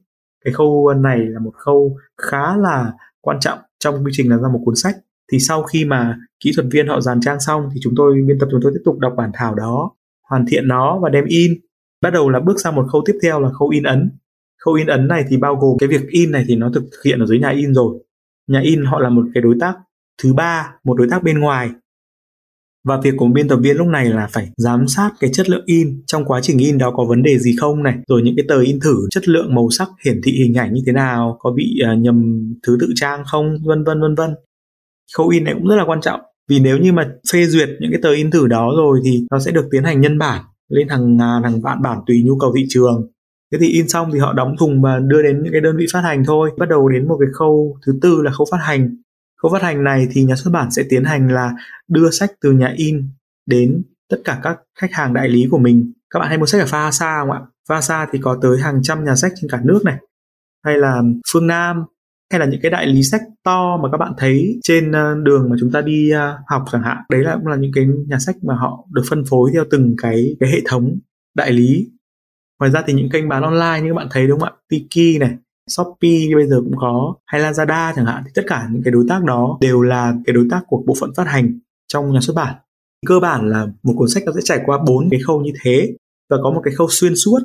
cái 0.44 0.52
khâu 0.52 0.94
này 0.94 1.18
là 1.18 1.40
một 1.40 1.52
khâu 1.54 1.96
khá 2.22 2.56
là 2.56 2.92
quan 3.20 3.40
trọng 3.40 3.58
trong 3.78 4.04
quy 4.04 4.10
trình 4.14 4.30
làm 4.30 4.42
ra 4.42 4.48
một 4.48 4.60
cuốn 4.64 4.74
sách. 4.74 4.94
Thì 5.32 5.38
sau 5.38 5.62
khi 5.62 5.84
mà 5.84 6.18
kỹ 6.44 6.52
thuật 6.56 6.66
viên 6.70 6.88
họ 6.88 7.00
dàn 7.00 7.20
trang 7.20 7.40
xong 7.40 7.68
thì 7.74 7.80
chúng 7.82 7.94
tôi, 7.96 8.14
biên 8.26 8.38
tập 8.38 8.48
chúng 8.50 8.60
tôi 8.62 8.72
tiếp 8.74 8.82
tục 8.84 8.98
đọc 8.98 9.12
bản 9.16 9.30
thảo 9.34 9.54
đó, 9.54 9.90
hoàn 10.30 10.46
thiện 10.46 10.68
nó 10.68 10.98
và 11.02 11.08
đem 11.08 11.24
in. 11.24 11.52
Bắt 12.02 12.10
đầu 12.10 12.30
là 12.30 12.40
bước 12.40 12.60
sang 12.60 12.74
một 12.74 12.86
khâu 12.92 13.02
tiếp 13.06 13.18
theo 13.22 13.40
là 13.40 13.50
khâu 13.58 13.68
in 13.68 13.82
ấn. 13.82 14.10
Khâu 14.64 14.74
in 14.74 14.86
ấn 14.86 15.08
này 15.08 15.24
thì 15.28 15.36
bao 15.36 15.56
gồm 15.56 15.78
cái 15.78 15.88
việc 15.88 16.08
in 16.08 16.30
này 16.30 16.44
thì 16.48 16.56
nó 16.56 16.70
thực 16.74 16.84
hiện 17.04 17.20
ở 17.20 17.26
dưới 17.26 17.38
nhà 17.38 17.50
in 17.50 17.74
rồi. 17.74 18.04
Nhà 18.48 18.60
in 18.60 18.84
họ 18.84 19.00
là 19.00 19.08
một 19.08 19.22
cái 19.34 19.42
đối 19.42 19.54
tác 19.60 19.74
thứ 20.22 20.32
ba 20.34 20.74
một 20.84 20.94
đối 20.94 21.08
tác 21.10 21.22
bên 21.22 21.38
ngoài. 21.38 21.70
Và 22.84 23.00
việc 23.00 23.14
của 23.16 23.26
biên 23.26 23.48
tập 23.48 23.56
viên 23.56 23.76
lúc 23.76 23.86
này 23.86 24.04
là 24.04 24.28
phải 24.32 24.50
giám 24.56 24.88
sát 24.88 25.10
cái 25.20 25.30
chất 25.32 25.50
lượng 25.50 25.62
in. 25.66 26.02
Trong 26.06 26.24
quá 26.24 26.40
trình 26.42 26.58
in 26.58 26.78
đó 26.78 26.90
có 26.96 27.04
vấn 27.04 27.22
đề 27.22 27.38
gì 27.38 27.56
không 27.60 27.82
này? 27.82 27.94
Rồi 28.08 28.22
những 28.22 28.36
cái 28.36 28.44
tờ 28.48 28.60
in 28.60 28.80
thử 28.80 28.96
chất 29.10 29.28
lượng 29.28 29.54
màu 29.54 29.70
sắc 29.70 29.88
hiển 30.04 30.20
thị 30.24 30.32
hình 30.32 30.54
ảnh 30.54 30.74
như 30.74 30.82
thế 30.86 30.92
nào? 30.92 31.36
Có 31.40 31.52
bị 31.52 31.80
uh, 31.92 31.98
nhầm 31.98 32.48
thứ 32.66 32.78
tự 32.80 32.88
trang 32.94 33.22
không? 33.26 33.56
Vân 33.64 33.84
vân 33.84 34.00
vân 34.00 34.14
vân. 34.14 34.30
Khâu 35.16 35.28
in 35.28 35.44
này 35.44 35.54
cũng 35.54 35.68
rất 35.68 35.76
là 35.76 35.84
quan 35.86 36.00
trọng. 36.00 36.20
Vì 36.48 36.60
nếu 36.60 36.78
như 36.78 36.92
mà 36.92 37.12
phê 37.32 37.46
duyệt 37.46 37.68
những 37.80 37.90
cái 37.90 38.00
tờ 38.02 38.12
in 38.12 38.30
thử 38.30 38.46
đó 38.46 38.72
rồi 38.76 39.00
thì 39.04 39.26
nó 39.30 39.38
sẽ 39.38 39.50
được 39.50 39.68
tiến 39.70 39.84
hành 39.84 40.00
nhân 40.00 40.18
bản 40.18 40.44
lên 40.68 40.88
hàng 40.88 41.16
ngàn 41.16 41.42
hàng 41.42 41.60
vạn 41.60 41.82
bản 41.82 41.98
tùy 42.06 42.22
nhu 42.26 42.38
cầu 42.38 42.52
thị 42.56 42.64
trường. 42.68 43.10
Thế 43.52 43.58
thì 43.60 43.68
in 43.68 43.88
xong 43.88 44.10
thì 44.12 44.18
họ 44.18 44.32
đóng 44.32 44.54
thùng 44.58 44.82
và 44.82 44.98
đưa 44.98 45.22
đến 45.22 45.42
những 45.42 45.52
cái 45.52 45.60
đơn 45.60 45.76
vị 45.76 45.86
phát 45.92 46.00
hành 46.00 46.24
thôi. 46.24 46.50
Bắt 46.58 46.68
đầu 46.68 46.88
đến 46.88 47.08
một 47.08 47.16
cái 47.20 47.28
khâu 47.32 47.76
thứ 47.86 47.98
tư 48.02 48.22
là 48.22 48.30
khâu 48.30 48.46
phát 48.50 48.58
hành 48.60 48.96
khâu 49.42 49.52
phát 49.52 49.62
hành 49.62 49.84
này 49.84 50.08
thì 50.10 50.24
nhà 50.24 50.36
xuất 50.36 50.50
bản 50.50 50.70
sẽ 50.70 50.82
tiến 50.88 51.04
hành 51.04 51.28
là 51.28 51.52
đưa 51.88 52.10
sách 52.10 52.30
từ 52.40 52.52
nhà 52.52 52.72
in 52.76 53.08
đến 53.46 53.82
tất 54.10 54.16
cả 54.24 54.40
các 54.42 54.58
khách 54.78 54.92
hàng 54.92 55.14
đại 55.14 55.28
lý 55.28 55.46
của 55.50 55.58
mình. 55.58 55.92
Các 56.10 56.18
bạn 56.18 56.28
hay 56.28 56.38
mua 56.38 56.46
sách 56.46 56.60
ở 56.60 56.66
Fasa 56.66 57.20
không 57.20 57.30
ạ? 57.30 57.40
Fasa 57.68 58.06
thì 58.12 58.18
có 58.22 58.38
tới 58.42 58.58
hàng 58.58 58.82
trăm 58.82 59.04
nhà 59.04 59.14
sách 59.14 59.32
trên 59.40 59.50
cả 59.50 59.60
nước 59.64 59.80
này. 59.84 59.96
Hay 60.64 60.78
là 60.78 61.02
Phương 61.32 61.46
Nam, 61.46 61.84
hay 62.32 62.40
là 62.40 62.46
những 62.46 62.60
cái 62.62 62.70
đại 62.70 62.86
lý 62.86 63.02
sách 63.02 63.22
to 63.44 63.76
mà 63.82 63.88
các 63.92 63.98
bạn 63.98 64.12
thấy 64.18 64.60
trên 64.62 64.92
ờ, 64.92 65.14
đường 65.22 65.50
mà 65.50 65.56
chúng 65.60 65.72
ta 65.72 65.80
đi 65.80 66.10
ờ, 66.10 66.38
học 66.46 66.64
chẳng 66.72 66.82
hạn. 66.82 66.96
Đấy 67.10 67.24
là 67.24 67.36
cũng 67.36 67.46
là 67.46 67.56
những 67.56 67.72
cái 67.74 67.86
nhà 68.08 68.18
sách 68.18 68.36
mà 68.42 68.54
họ 68.54 68.86
được 68.92 69.02
phân 69.10 69.24
phối 69.30 69.50
theo 69.54 69.64
từng 69.70 69.94
cái 70.02 70.36
cái 70.40 70.50
hệ 70.50 70.58
thống 70.64 70.98
đại 71.34 71.52
lý. 71.52 71.90
Ngoài 72.58 72.70
ra 72.70 72.82
thì 72.86 72.92
những 72.92 73.10
kênh 73.10 73.28
bán 73.28 73.42
online 73.42 73.80
như 73.82 73.90
các 73.90 73.96
bạn 73.96 74.08
thấy 74.10 74.26
đúng 74.26 74.40
không 74.40 74.48
ạ? 74.48 74.54
Tiki 74.68 75.20
này 75.20 75.36
Shopee 75.76 76.34
bây 76.34 76.46
giờ 76.46 76.60
cũng 76.60 76.76
có, 76.76 77.14
hay 77.26 77.40
Lazada 77.40 77.92
chẳng 77.96 78.06
hạn, 78.06 78.22
thì 78.26 78.30
tất 78.34 78.42
cả 78.46 78.68
những 78.72 78.82
cái 78.82 78.92
đối 78.92 79.04
tác 79.08 79.24
đó 79.24 79.58
đều 79.60 79.82
là 79.82 80.14
cái 80.26 80.34
đối 80.34 80.46
tác 80.50 80.60
của 80.66 80.82
bộ 80.86 80.94
phận 81.00 81.10
phát 81.16 81.26
hành 81.26 81.58
trong 81.88 82.12
nhà 82.12 82.20
xuất 82.20 82.36
bản. 82.36 82.54
Cơ 83.06 83.20
bản 83.20 83.50
là 83.50 83.66
một 83.82 83.94
cuốn 83.96 84.08
sách 84.08 84.22
nó 84.26 84.32
sẽ 84.32 84.40
trải 84.44 84.60
qua 84.64 84.78
bốn 84.86 85.10
cái 85.10 85.20
khâu 85.26 85.40
như 85.40 85.52
thế, 85.62 85.96
và 86.30 86.36
có 86.42 86.50
một 86.50 86.60
cái 86.64 86.74
khâu 86.74 86.86
xuyên 86.90 87.16
suốt. 87.16 87.38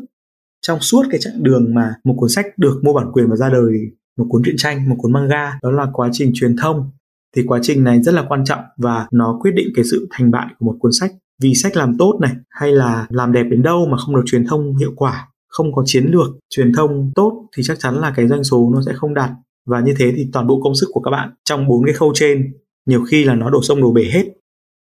Trong 0.62 0.80
suốt 0.80 1.04
cái 1.12 1.20
chặng 1.24 1.44
đường 1.44 1.74
mà 1.74 1.94
một 2.04 2.16
cuốn 2.18 2.30
sách 2.30 2.46
được 2.58 2.80
mua 2.84 2.94
bản 2.94 3.12
quyền 3.12 3.30
và 3.30 3.36
ra 3.36 3.50
đời, 3.50 3.74
một 4.18 4.26
cuốn 4.30 4.42
truyện 4.46 4.56
tranh, 4.58 4.90
một 4.90 4.96
cuốn 5.00 5.14
manga, 5.14 5.60
đó 5.64 5.72
là 5.72 5.88
quá 5.94 6.10
trình 6.12 6.32
truyền 6.34 6.56
thông, 6.58 6.92
thì 7.36 7.44
quá 7.48 7.60
trình 7.62 7.84
này 7.84 8.04
rất 8.04 8.14
là 8.14 8.26
quan 8.30 8.46
trọng 8.46 8.64
và 8.78 9.08
nó 9.12 9.40
quyết 9.42 9.52
định 9.56 9.68
cái 9.76 9.86
sự 9.86 10.08
thành 10.12 10.32
bại 10.32 10.48
của 10.60 10.66
một 10.66 10.78
cuốn 10.80 10.92
sách. 10.92 11.12
Vì 11.42 11.54
sách 11.54 11.78
làm 11.78 11.98
tốt 11.98 12.18
này, 12.22 12.32
hay 12.50 12.72
là 12.72 13.08
làm 13.10 13.32
đẹp 13.32 13.44
đến 13.44 13.64
đâu 13.64 13.88
mà 13.92 13.98
không 13.98 14.16
được 14.16 14.24
truyền 14.26 14.46
thông 14.46 14.78
hiệu 14.78 14.94
quả 14.96 15.28
không 15.56 15.74
có 15.76 15.84
chiến 15.86 16.06
lược 16.06 16.28
truyền 16.50 16.74
thông 16.74 17.12
tốt 17.16 17.48
thì 17.58 17.64
chắc 17.66 17.80
chắn 17.80 17.96
là 17.96 18.14
cái 18.16 18.28
doanh 18.28 18.44
số 18.44 18.72
nó 18.74 18.82
sẽ 18.86 18.94
không 18.96 19.14
đạt. 19.14 19.30
Và 19.66 19.80
như 19.80 19.94
thế 19.98 20.14
thì 20.16 20.28
toàn 20.34 20.48
bộ 20.48 20.62
công 20.64 20.76
sức 20.76 20.88
của 20.92 21.00
các 21.00 21.12
bạn 21.12 21.30
trong 21.44 21.68
bốn 21.68 21.86
cái 21.86 21.94
khâu 21.94 22.12
trên 22.16 22.54
nhiều 22.86 23.04
khi 23.04 23.24
là 23.24 23.36
nó 23.36 23.50
đổ 23.50 23.62
sông 23.62 23.82
đổ 23.82 23.92
bể 23.92 24.04
hết. 24.14 24.26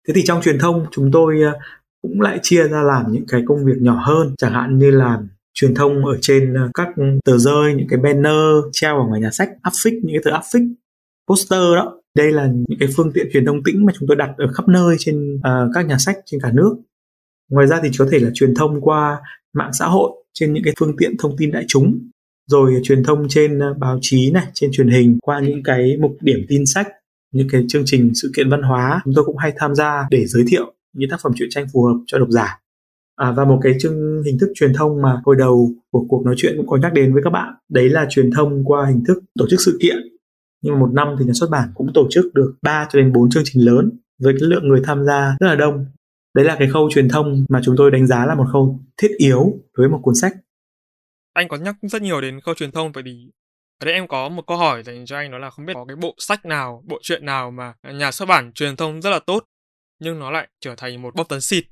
Thế 0.07 0.13
thì 0.13 0.21
trong 0.25 0.41
truyền 0.41 0.59
thông 0.59 0.85
chúng 0.91 1.11
tôi 1.11 1.41
ờ, 1.41 1.51
cũng 2.01 2.21
lại 2.21 2.39
chia 2.41 2.67
ra 2.67 2.81
làm 2.81 3.11
những 3.11 3.25
cái 3.27 3.43
công 3.45 3.65
việc 3.65 3.77
nhỏ 3.81 4.01
hơn. 4.05 4.35
Chẳng 4.37 4.53
hạn 4.53 4.79
như 4.79 4.91
là 4.91 5.21
truyền 5.53 5.75
thông 5.75 6.05
ở 6.05 6.17
trên 6.21 6.53
ờ, 6.53 6.69
các 6.73 6.87
tờ 7.25 7.37
rơi 7.37 7.73
những 7.73 7.87
cái 7.89 7.99
banner 7.99 8.63
treo 8.71 8.97
ở 8.97 9.07
ngoài 9.07 9.21
nhà 9.21 9.31
sách 9.31 9.49
áp 9.61 9.73
phích 9.83 9.93
những 9.93 10.15
cái 10.15 10.21
tờ 10.25 10.31
áp 10.31 10.43
phích 10.53 10.63
poster 11.27 11.75
đó. 11.75 12.01
Đây 12.17 12.31
là 12.31 12.45
những 12.45 12.79
cái 12.79 12.89
phương 12.97 13.11
tiện 13.13 13.27
truyền 13.33 13.45
thông 13.45 13.63
tĩnh 13.63 13.85
mà 13.85 13.93
chúng 13.99 14.07
tôi 14.07 14.15
đặt 14.15 14.29
ở 14.37 14.47
khắp 14.53 14.67
nơi 14.67 14.95
trên 14.99 15.35
uh, 15.35 15.71
các 15.73 15.85
nhà 15.85 15.97
sách 15.97 16.17
trên 16.25 16.41
cả 16.41 16.51
nước. 16.53 16.75
Ngoài 17.51 17.67
ra 17.67 17.79
thì 17.83 17.89
có 17.99 18.07
thể 18.11 18.19
là 18.19 18.29
truyền 18.33 18.55
thông 18.55 18.81
qua 18.81 19.19
mạng 19.53 19.71
xã 19.73 19.85
hội 19.85 20.11
trên 20.33 20.53
những 20.53 20.63
cái 20.63 20.73
phương 20.79 20.95
tiện 20.97 21.17
thông 21.19 21.37
tin 21.37 21.51
đại 21.51 21.65
chúng 21.67 21.99
rồi 22.47 22.81
truyền 22.83 23.03
thông 23.03 23.27
trên 23.29 23.59
ờ, 23.59 23.73
báo 23.73 23.99
chí 24.01 24.31
này 24.31 24.47
trên 24.53 24.71
truyền 24.73 24.89
hình 24.89 25.17
qua 25.21 25.39
những 25.39 25.63
cái 25.63 25.97
mục 26.01 26.17
điểm 26.21 26.39
tin 26.49 26.65
sách 26.65 26.87
những 27.33 27.47
cái 27.51 27.65
chương 27.67 27.83
trình 27.85 28.11
sự 28.15 28.31
kiện 28.35 28.49
văn 28.49 28.61
hóa 28.61 29.01
chúng 29.05 29.13
tôi 29.15 29.25
cũng 29.25 29.37
hay 29.37 29.53
tham 29.57 29.75
gia 29.75 30.07
để 30.11 30.25
giới 30.25 30.43
thiệu 30.47 30.73
những 30.93 31.09
tác 31.09 31.17
phẩm 31.23 31.31
truyện 31.35 31.49
tranh 31.51 31.65
phù 31.73 31.83
hợp 31.83 31.97
cho 32.07 32.17
độc 32.17 32.29
giả. 32.29 32.59
À, 33.15 33.31
và 33.31 33.45
một 33.45 33.59
cái 33.61 33.73
chương 33.79 34.23
hình 34.25 34.37
thức 34.39 34.51
truyền 34.55 34.73
thông 34.73 35.01
mà 35.01 35.21
hồi 35.25 35.35
đầu 35.39 35.71
của 35.91 36.05
cuộc 36.09 36.25
nói 36.25 36.35
chuyện 36.37 36.53
cũng 36.57 36.67
có 36.67 36.77
nhắc 36.77 36.93
đến 36.93 37.13
với 37.13 37.23
các 37.23 37.29
bạn 37.29 37.53
đấy 37.69 37.89
là 37.89 38.05
truyền 38.09 38.31
thông 38.31 38.65
qua 38.65 38.85
hình 38.87 39.03
thức 39.07 39.23
tổ 39.39 39.45
chức 39.49 39.61
sự 39.61 39.77
kiện. 39.81 39.97
Nhưng 40.61 40.73
mà 40.73 40.79
một 40.79 40.93
năm 40.93 41.07
thì 41.19 41.25
nhà 41.25 41.33
xuất 41.33 41.49
bản 41.49 41.69
cũng 41.75 41.87
tổ 41.93 42.07
chức 42.09 42.33
được 42.33 42.55
3 42.61 42.87
cho 42.91 42.99
đến 42.99 43.13
4 43.13 43.29
chương 43.29 43.43
trình 43.45 43.65
lớn 43.65 43.91
với 44.23 44.33
cái 44.39 44.49
lượng 44.49 44.67
người 44.67 44.81
tham 44.83 45.05
gia 45.05 45.37
rất 45.39 45.47
là 45.47 45.55
đông 45.55 45.85
đấy 46.33 46.45
là 46.45 46.55
cái 46.59 46.67
khâu 46.73 46.89
truyền 46.91 47.09
thông 47.09 47.45
mà 47.49 47.61
chúng 47.63 47.75
tôi 47.77 47.91
đánh 47.91 48.07
giá 48.07 48.25
là 48.25 48.35
một 48.35 48.45
khâu 48.51 48.79
thiết 48.97 49.11
yếu 49.17 49.39
đối 49.73 49.87
với 49.87 49.89
một 49.89 49.99
cuốn 50.03 50.15
sách 50.15 50.33
anh 51.33 51.47
có 51.47 51.57
nhắc 51.57 51.75
rất 51.81 52.01
nhiều 52.01 52.21
đến 52.21 52.39
khâu 52.39 52.55
truyền 52.55 52.71
thông 52.71 52.91
vậy 52.91 53.03
thì 53.05 53.31
ở 53.79 53.85
đây 53.85 53.93
em 53.93 54.07
có 54.07 54.29
một 54.29 54.47
câu 54.47 54.57
hỏi 54.57 54.83
dành 54.83 55.05
cho 55.05 55.17
anh 55.17 55.31
đó 55.31 55.37
là 55.37 55.49
không 55.49 55.65
biết 55.65 55.73
có 55.73 55.85
cái 55.85 55.95
bộ 55.95 56.15
sách 56.17 56.45
nào 56.45 56.83
bộ 56.87 56.99
truyện 57.01 57.25
nào 57.25 57.51
mà 57.51 57.73
nhà 57.83 58.11
xuất 58.11 58.25
bản 58.25 58.51
truyền 58.53 58.75
thông 58.75 59.01
rất 59.01 59.09
là 59.09 59.19
tốt 59.19 59.45
nhưng 59.99 60.19
nó 60.19 60.31
lại 60.31 60.47
trở 60.59 60.75
thành 60.75 61.01
một 61.01 61.15
bốc 61.15 61.29
tấn 61.29 61.41
xịt 61.41 61.63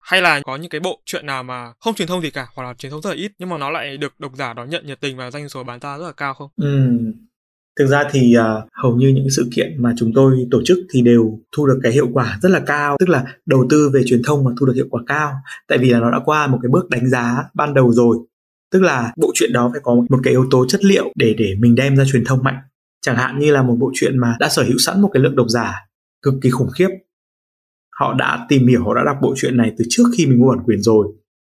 hay 0.00 0.22
là 0.22 0.40
có 0.44 0.56
những 0.56 0.70
cái 0.70 0.80
bộ 0.80 1.02
truyện 1.04 1.26
nào 1.26 1.42
mà 1.42 1.72
không 1.80 1.94
truyền 1.94 2.08
thông 2.08 2.22
gì 2.22 2.30
cả 2.30 2.46
hoặc 2.54 2.64
là 2.64 2.74
truyền 2.74 2.90
thông 2.90 3.02
rất 3.02 3.10
là 3.10 3.16
ít 3.16 3.32
nhưng 3.38 3.48
mà 3.48 3.58
nó 3.58 3.70
lại 3.70 3.96
được 3.96 4.20
độc 4.20 4.36
giả 4.36 4.52
đón 4.52 4.70
nhận 4.70 4.86
nhiệt 4.86 5.00
tình 5.00 5.16
và 5.16 5.30
doanh 5.30 5.48
số 5.48 5.64
bán 5.64 5.80
ra 5.80 5.98
rất 5.98 6.06
là 6.06 6.12
cao 6.12 6.34
không? 6.34 6.50
Ừ. 6.56 6.88
Thực 7.78 7.86
ra 7.86 8.04
thì 8.10 8.34
uh, 8.38 8.68
hầu 8.72 8.96
như 8.96 9.08
những 9.08 9.30
sự 9.30 9.48
kiện 9.54 9.82
mà 9.82 9.94
chúng 9.98 10.12
tôi 10.14 10.46
tổ 10.50 10.62
chức 10.64 10.78
thì 10.90 11.02
đều 11.02 11.38
thu 11.56 11.66
được 11.66 11.80
cái 11.82 11.92
hiệu 11.92 12.08
quả 12.12 12.38
rất 12.42 12.48
là 12.48 12.60
cao, 12.60 12.96
tức 13.00 13.08
là 13.08 13.24
đầu 13.46 13.66
tư 13.70 13.90
về 13.94 14.02
truyền 14.06 14.22
thông 14.22 14.44
mà 14.44 14.50
thu 14.60 14.66
được 14.66 14.72
hiệu 14.76 14.86
quả 14.90 15.02
cao, 15.06 15.32
tại 15.68 15.78
vì 15.78 15.90
là 15.90 16.00
nó 16.00 16.10
đã 16.10 16.18
qua 16.24 16.46
một 16.46 16.58
cái 16.62 16.70
bước 16.70 16.90
đánh 16.90 17.08
giá 17.10 17.44
ban 17.54 17.74
đầu 17.74 17.92
rồi. 17.92 18.16
Tức 18.72 18.82
là 18.82 19.12
bộ 19.16 19.30
truyện 19.34 19.52
đó 19.52 19.70
phải 19.72 19.80
có 19.84 19.94
một 19.94 20.18
cái 20.22 20.30
yếu 20.30 20.46
tố 20.50 20.66
chất 20.66 20.84
liệu 20.84 21.12
để 21.14 21.34
để 21.38 21.54
mình 21.58 21.74
đem 21.74 21.96
ra 21.96 22.04
truyền 22.12 22.24
thông 22.24 22.42
mạnh. 22.42 22.58
Chẳng 23.00 23.16
hạn 23.16 23.38
như 23.38 23.52
là 23.52 23.62
một 23.62 23.76
bộ 23.78 23.90
truyện 23.94 24.18
mà 24.18 24.36
đã 24.40 24.48
sở 24.48 24.62
hữu 24.62 24.78
sẵn 24.78 25.00
một 25.00 25.10
cái 25.12 25.22
lượng 25.22 25.36
độc 25.36 25.46
giả 25.48 25.86
cực 26.22 26.34
kỳ 26.42 26.50
khủng 26.50 26.70
khiếp 26.70 26.88
họ 27.98 28.14
đã 28.14 28.46
tìm 28.48 28.66
hiểu 28.66 28.84
họ 28.84 28.94
đã 28.94 29.02
đọc 29.04 29.16
bộ 29.22 29.34
truyện 29.36 29.56
này 29.56 29.72
từ 29.78 29.84
trước 29.88 30.04
khi 30.16 30.26
mình 30.26 30.38
mua 30.38 30.48
bản 30.48 30.64
quyền 30.64 30.82
rồi 30.82 31.06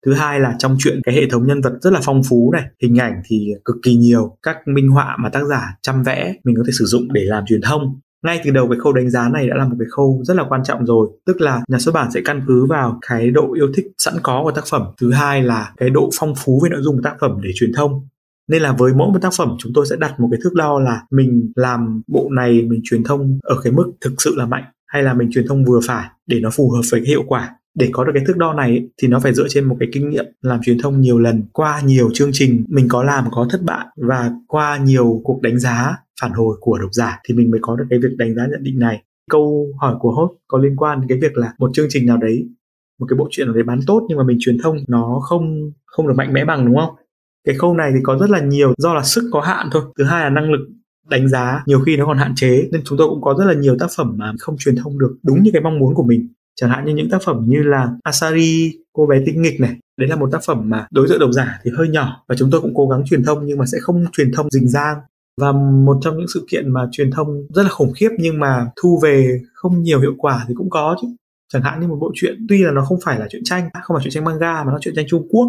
thứ 0.06 0.14
hai 0.14 0.40
là 0.40 0.56
trong 0.60 0.76
chuyện 0.80 1.00
cái 1.04 1.16
hệ 1.16 1.30
thống 1.30 1.48
nhân 1.48 1.62
vật 1.62 1.74
rất 1.82 1.94
là 1.94 2.00
phong 2.04 2.22
phú 2.30 2.52
này, 2.54 2.64
hình 2.82 3.00
ảnh 3.00 3.22
thì 3.26 3.48
cực 3.66 3.76
kỳ 3.84 3.96
nhiều, 3.96 4.38
các 4.44 4.58
minh 4.66 4.88
họa 4.88 5.18
mà 5.20 5.30
tác 5.30 5.46
giả 5.50 5.62
chăm 5.82 6.04
vẽ 6.04 6.34
mình 6.44 6.56
có 6.56 6.64
thể 6.68 6.72
sử 6.80 6.86
dụng 6.86 7.14
để 7.14 7.22
làm 7.24 7.44
truyền 7.48 7.62
thông. 7.62 8.00
Ngay 8.24 8.42
từ 8.44 8.52
đầu 8.52 8.68
cái 8.70 8.80
khâu 8.80 8.94
đánh 8.94 9.10
giá 9.10 9.30
này 9.30 9.48
đã 9.48 9.56
là 9.56 9.68
một 9.68 9.76
cái 9.80 9.88
khâu 9.96 10.22
rất 10.24 10.38
là 10.38 10.44
quan 10.50 10.64
trọng 10.64 10.86
rồi, 10.86 11.10
tức 11.26 11.42
là 11.42 11.62
nhà 11.68 11.80
xuất 11.80 11.96
bản 11.96 12.12
sẽ 12.12 12.22
căn 12.26 12.42
cứ 12.48 12.66
vào 12.66 13.00
cái 13.10 13.32
độ 13.32 13.54
yêu 13.54 13.68
thích 13.76 13.86
sẵn 13.98 14.14
có 14.24 14.42
của 14.44 14.52
tác 14.52 14.66
phẩm. 14.70 14.82
Thứ 15.02 15.12
hai 15.12 15.44
là 15.44 15.74
cái 15.78 15.90
độ 15.90 16.10
phong 16.20 16.34
phú 16.38 16.60
về 16.64 16.70
nội 16.70 16.82
dung 16.82 16.96
của 16.96 17.02
tác 17.04 17.16
phẩm 17.22 17.32
để 17.44 17.50
truyền 17.56 17.74
thông. 17.74 18.08
Nên 18.50 18.62
là 18.62 18.72
với 18.72 18.94
mỗi 18.94 19.12
một 19.12 19.20
tác 19.22 19.34
phẩm, 19.38 19.56
chúng 19.60 19.72
tôi 19.76 19.86
sẽ 19.90 19.96
đặt 20.00 20.20
một 20.20 20.28
cái 20.32 20.40
thước 20.44 20.54
đo 20.54 20.80
là 20.80 21.02
mình 21.12 21.52
làm 21.56 22.02
bộ 22.08 22.30
này 22.32 22.62
mình 22.62 22.82
truyền 22.84 23.04
thông 23.04 23.40
ở 23.42 23.62
cái 23.64 23.74
mức 23.74 23.92
thực 24.02 24.14
sự 24.18 24.36
là 24.36 24.46
mạnh, 24.46 24.64
hay 24.88 25.04
là 25.04 25.14
mình 25.14 25.30
truyền 25.32 25.48
thông 25.48 25.66
vừa 25.66 25.80
phải 25.88 26.10
để 26.28 26.40
nó 26.40 26.50
phù 26.50 26.70
hợp 26.70 26.82
với 26.92 27.02
cái 27.02 27.10
hiệu 27.10 27.24
quả 27.28 27.50
để 27.80 27.90
có 27.92 28.04
được 28.04 28.12
cái 28.16 28.24
thước 28.28 28.38
đo 28.38 28.54
này, 28.54 28.88
thì 29.02 29.08
nó 29.08 29.20
phải 29.20 29.34
dựa 29.34 29.48
trên 29.50 29.64
một 29.64 29.76
cái 29.80 29.90
kinh 29.94 30.10
nghiệm 30.10 30.26
làm 30.42 30.60
truyền 30.64 30.78
thông 30.78 31.02
nhiều 31.02 31.20
lần, 31.20 31.44
qua 31.54 31.82
nhiều 31.86 32.10
chương 32.14 32.30
trình 32.34 32.66
mình 32.70 32.88
có 32.90 33.04
làm 33.04 33.26
có 33.32 33.48
thất 33.52 33.62
bại, 33.64 33.86
và 33.96 34.32
qua 34.48 34.78
nhiều 34.78 35.22
cuộc 35.24 35.42
đánh 35.42 35.60
giá 35.60 35.96
phản 36.22 36.32
hồi 36.32 36.58
của 36.60 36.78
độc 36.78 36.90
giả 36.94 37.20
thì 37.28 37.36
mình 37.36 37.52
mới 37.52 37.60
có 37.64 37.76
được 37.76 37.86
cái 37.90 38.00
việc 38.00 38.18
đánh 38.18 38.36
giá 38.36 38.48
nhận 38.52 38.64
định 38.64 38.80
này. 38.80 39.04
Câu 39.32 39.68
hỏi 39.82 39.96
của 40.00 40.12
host 40.12 40.32
có 40.48 40.58
liên 40.58 40.76
quan 40.76 41.00
đến 41.02 41.08
cái 41.10 41.18
việc 41.22 41.38
là 41.38 41.54
một 41.60 41.70
chương 41.74 41.88
trình 41.90 42.06
nào 42.06 42.18
đấy, 42.18 42.48
một 43.00 43.06
cái 43.10 43.18
bộ 43.18 43.28
truyện 43.32 43.48
nào 43.48 43.54
đấy 43.54 43.64
bán 43.64 43.80
tốt 43.88 44.06
nhưng 44.10 44.18
mà 44.18 44.24
mình 44.24 44.38
truyền 44.40 44.58
thông 44.64 44.78
nó 44.88 45.20
không 45.24 45.72
không 45.86 46.08
được 46.08 46.14
mạnh 46.18 46.34
mẽ 46.34 46.46
bằng, 46.46 46.66
đúng 46.66 46.76
không? 46.76 46.96
Cái 47.46 47.56
khâu 47.56 47.74
này 47.74 47.92
thì 47.94 48.00
có 48.04 48.18
rất 48.18 48.30
là 48.30 48.42
nhiều, 48.42 48.74
do 48.78 48.94
là 48.94 49.04
sức 49.04 49.30
có 49.32 49.42
hạn 49.42 49.70
thôi. 49.72 49.84
Thứ 49.98 50.04
hai 50.04 50.24
là 50.24 50.30
năng 50.30 50.52
lực 50.52 50.68
đánh 51.10 51.28
giá 51.28 51.64
nhiều 51.66 51.80
khi 51.80 51.98
nó 51.98 52.06
còn 52.06 52.18
hạn 52.18 52.34
chế, 52.36 52.68
nên 52.72 52.82
chúng 52.86 52.98
tôi 52.98 53.10
cũng 53.10 53.22
có 53.22 53.36
rất 53.40 53.46
là 53.46 53.54
nhiều 53.54 53.78
tác 53.80 53.88
phẩm 53.98 54.16
mà 54.18 54.34
không 54.40 54.56
truyền 54.60 54.76
thông 54.76 55.00
được 55.00 55.18
đúng 55.24 55.44
như 55.44 55.52
cái 55.54 55.62
mong 55.62 55.80
muốn 55.80 55.96
của 55.96 56.04
mình 56.04 56.28
chẳng 56.62 56.70
hạn 56.70 56.86
như 56.86 56.96
những 56.96 57.10
tác 57.10 57.22
phẩm 57.26 57.46
như 57.48 57.64
là 57.64 57.90
Asari, 58.04 58.80
cô 58.94 59.06
bé 59.06 59.22
tinh 59.26 59.42
nghịch 59.42 59.60
này. 59.60 59.76
Đấy 60.00 60.10
là 60.10 60.16
một 60.16 60.30
tác 60.32 60.42
phẩm 60.46 60.70
mà 60.70 60.88
đối 60.92 61.08
tượng 61.08 61.20
độc 61.20 61.32
giả 61.34 61.60
thì 61.64 61.72
hơi 61.78 61.88
nhỏ 61.88 62.24
và 62.28 62.36
chúng 62.36 62.52
tôi 62.52 62.62
cũng 62.62 62.74
cố 62.76 62.88
gắng 62.88 63.04
truyền 63.10 63.24
thông 63.24 63.46
nhưng 63.46 63.58
mà 63.58 63.66
sẽ 63.66 63.78
không 63.82 64.06
truyền 64.14 64.32
thông 64.32 64.50
rình 64.50 64.68
rang. 64.68 64.98
Và 65.42 65.52
một 65.86 65.98
trong 66.02 66.18
những 66.18 66.28
sự 66.34 66.46
kiện 66.52 66.74
mà 66.74 66.82
truyền 66.92 67.12
thông 67.12 67.48
rất 67.56 67.64
là 67.64 67.70
khủng 67.70 67.94
khiếp 67.94 68.10
nhưng 68.20 68.40
mà 68.40 68.66
thu 68.82 69.00
về 69.04 69.40
không 69.54 69.84
nhiều 69.84 70.00
hiệu 70.00 70.14
quả 70.18 70.46
thì 70.48 70.54
cũng 70.58 70.70
có 70.70 70.98
chứ. 71.02 71.08
Chẳng 71.54 71.62
hạn 71.62 71.80
như 71.80 71.88
một 71.88 71.98
bộ 72.02 72.12
truyện, 72.16 72.46
tuy 72.50 72.64
là 72.64 72.72
nó 72.72 72.86
không 72.86 73.00
phải 73.04 73.20
là 73.20 73.28
truyện 73.30 73.42
tranh, 73.46 73.70
không 73.84 73.98
phải 73.98 74.04
truyện 74.04 74.12
tranh 74.12 74.24
manga 74.24 74.64
mà 74.64 74.72
nó 74.72 74.80
truyện 74.82 74.96
tranh 74.96 75.06
Trung 75.10 75.28
Quốc. 75.30 75.48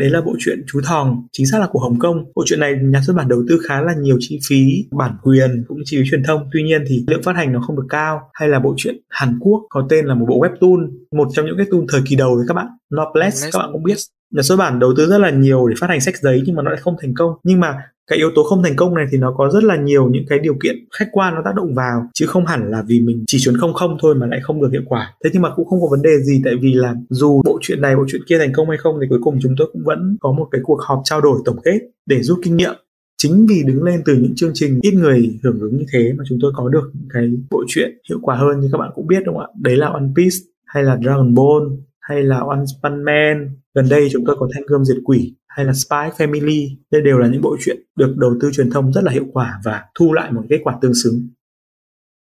Đấy 0.00 0.10
là 0.10 0.20
bộ 0.20 0.36
truyện 0.38 0.64
Chú 0.66 0.80
Thòng, 0.84 1.26
chính 1.32 1.46
xác 1.46 1.58
là 1.60 1.66
của 1.70 1.78
Hồng 1.78 1.98
Kông. 1.98 2.24
Bộ 2.34 2.42
truyện 2.46 2.60
này 2.60 2.74
nhà 2.82 3.00
xuất 3.06 3.16
bản 3.16 3.28
đầu 3.28 3.42
tư 3.48 3.60
khá 3.68 3.80
là 3.80 3.94
nhiều 4.00 4.16
chi 4.20 4.38
phí 4.48 4.88
bản 4.90 5.16
quyền 5.22 5.64
cũng 5.68 5.78
chi 5.84 5.96
phí 5.96 6.10
truyền 6.10 6.22
thông. 6.22 6.48
Tuy 6.52 6.62
nhiên 6.62 6.84
thì 6.88 7.04
lượng 7.08 7.22
phát 7.22 7.36
hành 7.36 7.52
nó 7.52 7.60
không 7.60 7.76
được 7.76 7.86
cao. 7.88 8.20
Hay 8.34 8.48
là 8.48 8.60
bộ 8.60 8.74
truyện 8.76 8.94
Hàn 9.08 9.38
Quốc 9.40 9.62
có 9.68 9.86
tên 9.88 10.06
là 10.06 10.14
một 10.14 10.26
bộ 10.28 10.40
webtoon, 10.40 10.90
một 11.12 11.28
trong 11.32 11.46
những 11.46 11.56
cái 11.56 11.66
tool 11.70 11.80
thời 11.88 12.00
kỳ 12.06 12.16
đầu 12.16 12.36
đấy 12.36 12.44
các 12.48 12.54
bạn. 12.54 12.66
Noblesse 12.96 13.50
các 13.52 13.58
bạn 13.58 13.68
cũng 13.72 13.82
biết. 13.82 13.96
Nhà 14.30 14.42
xuất 14.42 14.56
bản 14.56 14.78
đầu 14.78 14.94
tư 14.96 15.06
rất 15.06 15.18
là 15.18 15.30
nhiều 15.30 15.68
để 15.68 15.74
phát 15.80 15.90
hành 15.90 16.00
sách 16.00 16.16
giấy 16.16 16.42
nhưng 16.46 16.56
mà 16.56 16.62
nó 16.62 16.70
lại 16.70 16.80
không 16.80 16.96
thành 17.00 17.14
công. 17.14 17.30
Nhưng 17.42 17.60
mà 17.60 17.76
cái 18.08 18.18
yếu 18.18 18.30
tố 18.34 18.42
không 18.42 18.62
thành 18.62 18.76
công 18.76 18.94
này 18.94 19.06
thì 19.10 19.18
nó 19.18 19.34
có 19.38 19.50
rất 19.50 19.64
là 19.64 19.76
nhiều 19.76 20.08
những 20.10 20.24
cái 20.28 20.38
điều 20.38 20.54
kiện 20.62 20.76
khách 20.98 21.08
quan 21.12 21.34
nó 21.34 21.40
tác 21.44 21.54
động 21.56 21.74
vào, 21.74 22.02
chứ 22.14 22.26
không 22.26 22.46
hẳn 22.46 22.70
là 22.70 22.84
vì 22.86 23.00
mình 23.00 23.24
chỉ 23.26 23.38
chuẩn 23.38 23.56
không 23.56 23.74
không 23.74 23.96
thôi 24.00 24.14
mà 24.14 24.26
lại 24.26 24.40
không 24.42 24.60
được 24.62 24.68
hiệu 24.72 24.82
quả. 24.86 25.14
Thế 25.24 25.30
nhưng 25.32 25.42
mà 25.42 25.50
cũng 25.56 25.68
không 25.68 25.80
có 25.80 25.88
vấn 25.90 26.02
đề 26.02 26.10
gì, 26.22 26.42
tại 26.44 26.54
vì 26.60 26.74
là 26.74 26.94
dù 27.10 27.42
bộ 27.44 27.58
chuyện 27.62 27.80
này, 27.80 27.96
bộ 27.96 28.04
chuyện 28.08 28.22
kia 28.28 28.38
thành 28.38 28.52
công 28.52 28.68
hay 28.68 28.78
không 28.78 28.98
thì 29.00 29.06
cuối 29.10 29.18
cùng 29.22 29.38
chúng 29.42 29.54
tôi 29.58 29.68
cũng 29.72 29.82
vẫn 29.84 30.16
có 30.20 30.32
một 30.32 30.48
cái 30.50 30.60
cuộc 30.64 30.80
họp 30.80 31.00
trao 31.04 31.20
đổi 31.20 31.38
tổng 31.44 31.58
kết 31.64 31.78
để 32.06 32.22
rút 32.22 32.38
kinh 32.42 32.56
nghiệm. 32.56 32.74
Chính 33.22 33.46
vì 33.46 33.62
đứng 33.66 33.82
lên 33.82 34.02
từ 34.04 34.14
những 34.14 34.34
chương 34.36 34.50
trình 34.54 34.80
ít 34.82 34.94
người 34.94 35.38
hưởng 35.42 35.60
ứng 35.60 35.76
như 35.76 35.84
thế 35.92 36.12
mà 36.18 36.24
chúng 36.28 36.38
tôi 36.42 36.52
có 36.54 36.68
được 36.68 36.90
những 36.94 37.08
cái 37.14 37.30
bộ 37.50 37.64
truyện 37.68 37.90
hiệu 38.08 38.18
quả 38.22 38.36
hơn 38.36 38.60
như 38.60 38.68
các 38.72 38.78
bạn 38.78 38.90
cũng 38.94 39.06
biết, 39.06 39.22
đúng 39.26 39.34
không 39.34 39.44
ạ? 39.44 39.58
Đấy 39.62 39.76
là 39.76 39.86
One 39.86 40.08
Piece 40.16 40.36
hay 40.66 40.82
là 40.82 40.98
Dragon 41.02 41.34
Ball 41.34 41.78
hay 42.00 42.22
là 42.22 42.38
One 42.38 42.64
Punch 42.82 43.02
Man. 43.04 43.50
Gần 43.74 43.88
đây 43.88 44.08
chúng 44.12 44.24
tôi 44.26 44.36
có 44.38 44.48
Thanh 44.54 44.62
Gươm 44.66 44.84
Diệt 44.84 44.96
Quỷ 45.04 45.34
hay 45.48 45.66
là 45.66 45.72
Spy 45.72 45.96
Family 46.16 46.76
đây 46.90 47.02
đều 47.02 47.18
là 47.18 47.28
những 47.28 47.42
bộ 47.42 47.56
truyện 47.64 47.76
được 47.96 48.14
đầu 48.18 48.34
tư 48.40 48.50
truyền 48.54 48.70
thông 48.70 48.92
rất 48.92 49.04
là 49.04 49.12
hiệu 49.12 49.26
quả 49.32 49.60
và 49.64 49.84
thu 49.94 50.12
lại 50.12 50.32
một 50.32 50.42
kết 50.50 50.60
quả 50.64 50.78
tương 50.82 50.94
xứng 50.94 51.28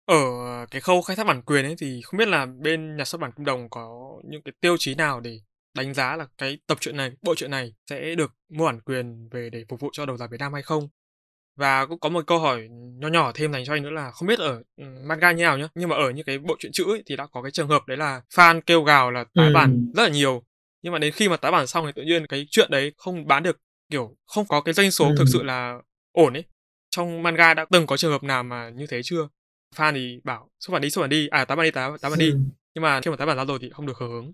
ở 0.06 0.66
cái 0.72 0.82
khâu 0.82 1.02
khai 1.02 1.16
thác 1.16 1.28
bản 1.28 1.42
quyền 1.42 1.66
ấy 1.66 1.76
thì 1.78 2.02
không 2.02 2.18
biết 2.18 2.28
là 2.28 2.46
bên 2.46 2.98
nhà 2.98 3.06
xuất 3.06 3.22
bản 3.22 3.32
Kim 3.32 3.46
Đồng 3.46 3.70
có 3.70 4.16
những 4.24 4.42
cái 4.42 4.54
tiêu 4.62 4.76
chí 4.80 4.96
nào 4.96 5.20
để 5.20 5.40
đánh 5.76 5.94
giá 5.94 6.16
là 6.16 6.26
cái 6.38 6.58
tập 6.68 6.78
truyện 6.82 6.98
này, 6.98 7.12
bộ 7.22 7.36
truyện 7.36 7.52
này 7.52 7.74
sẽ 7.90 8.16
được 8.16 8.34
mua 8.50 8.66
bản 8.66 8.82
quyền 8.82 9.30
về 9.32 9.50
để 9.50 9.66
phục 9.70 9.80
vụ 9.80 9.90
cho 9.94 10.06
đầu 10.06 10.18
giả 10.18 10.28
Việt 10.32 10.40
Nam 10.40 10.54
hay 10.54 10.62
không? 10.62 10.90
Và 11.56 11.86
cũng 11.86 12.00
có 12.00 12.10
một 12.10 12.28
câu 12.28 12.40
hỏi 12.40 12.68
nhỏ 12.72 13.08
nhỏ 13.08 13.32
thêm 13.36 13.54
dành 13.54 13.66
cho 13.66 13.74
anh 13.74 13.84
nữa 13.84 13.90
là 13.90 14.12
không 14.12 14.28
biết 14.28 14.40
ở 14.40 14.64
ừ, 14.78 14.84
manga 15.04 15.32
như 15.32 15.44
nào 15.44 15.58
nhá, 15.58 15.68
nhưng 15.76 15.90
mà 15.90 15.96
ở 15.96 16.10
những 16.10 16.26
cái 16.26 16.38
bộ 16.38 16.56
truyện 16.60 16.72
chữ 16.72 16.84
ấy 16.88 17.04
thì 17.06 17.16
đã 17.16 17.28
có 17.32 17.42
cái 17.42 17.52
trường 17.52 17.68
hợp 17.68 17.88
đấy 17.88 17.98
là 17.98 18.22
fan 18.36 18.62
kêu 18.66 18.84
gào 18.84 19.12
là 19.12 19.26
tái 19.36 19.52
bản 19.54 19.72
ừ. 19.72 19.94
rất 19.96 20.04
là 20.04 20.10
nhiều 20.10 20.44
nhưng 20.82 20.94
mà 20.94 21.00
đến 21.00 21.14
khi 21.14 21.30
mà 21.30 21.38
tái 21.38 21.52
bản 21.52 21.68
xong 21.68 21.86
thì 21.86 21.92
tự 21.96 22.02
nhiên 22.04 22.28
cái 22.28 22.48
chuyện 22.50 22.72
đấy 22.72 22.94
không 22.98 23.28
bán 23.28 23.44
được 23.44 23.58
kiểu 23.90 24.16
không 24.28 24.46
có 24.48 24.62
cái 24.62 24.74
doanh 24.74 24.92
số 24.92 25.06
ừ. 25.06 25.16
thực 25.18 25.26
sự 25.34 25.44
là 25.44 25.78
ổn 26.12 26.34
ấy. 26.34 26.44
Trong 26.90 27.24
manga 27.24 27.54
đã 27.54 27.66
từng 27.72 27.88
có 27.88 27.98
trường 27.98 28.12
hợp 28.12 28.24
nào 28.24 28.44
mà 28.44 28.70
như 28.70 28.88
thế 28.88 29.02
chưa? 29.04 29.28
Fan 29.76 29.94
thì 29.94 30.20
bảo 30.24 30.50
xuất 30.60 30.74
bản 30.74 30.82
đi 30.82 30.90
xuất 30.90 31.02
bản 31.02 31.10
đi. 31.10 31.28
À 31.28 31.46
tái 31.46 31.56
bản 31.56 31.64
đi 31.64 31.72
tái 31.72 31.90
tái 32.02 32.12
bản 32.12 32.20
đi. 32.20 32.32
Ừ. 32.32 32.38
nhưng 32.76 32.82
mà 32.82 33.02
khi 33.02 33.12
mà 33.12 33.18
tái 33.18 33.28
bản 33.28 33.38
ra 33.38 33.46
rồi 33.46 33.60
thì 33.62 33.70
không 33.70 33.86
được 33.86 33.98
hưởng 33.98 34.12
ứng. 34.12 34.34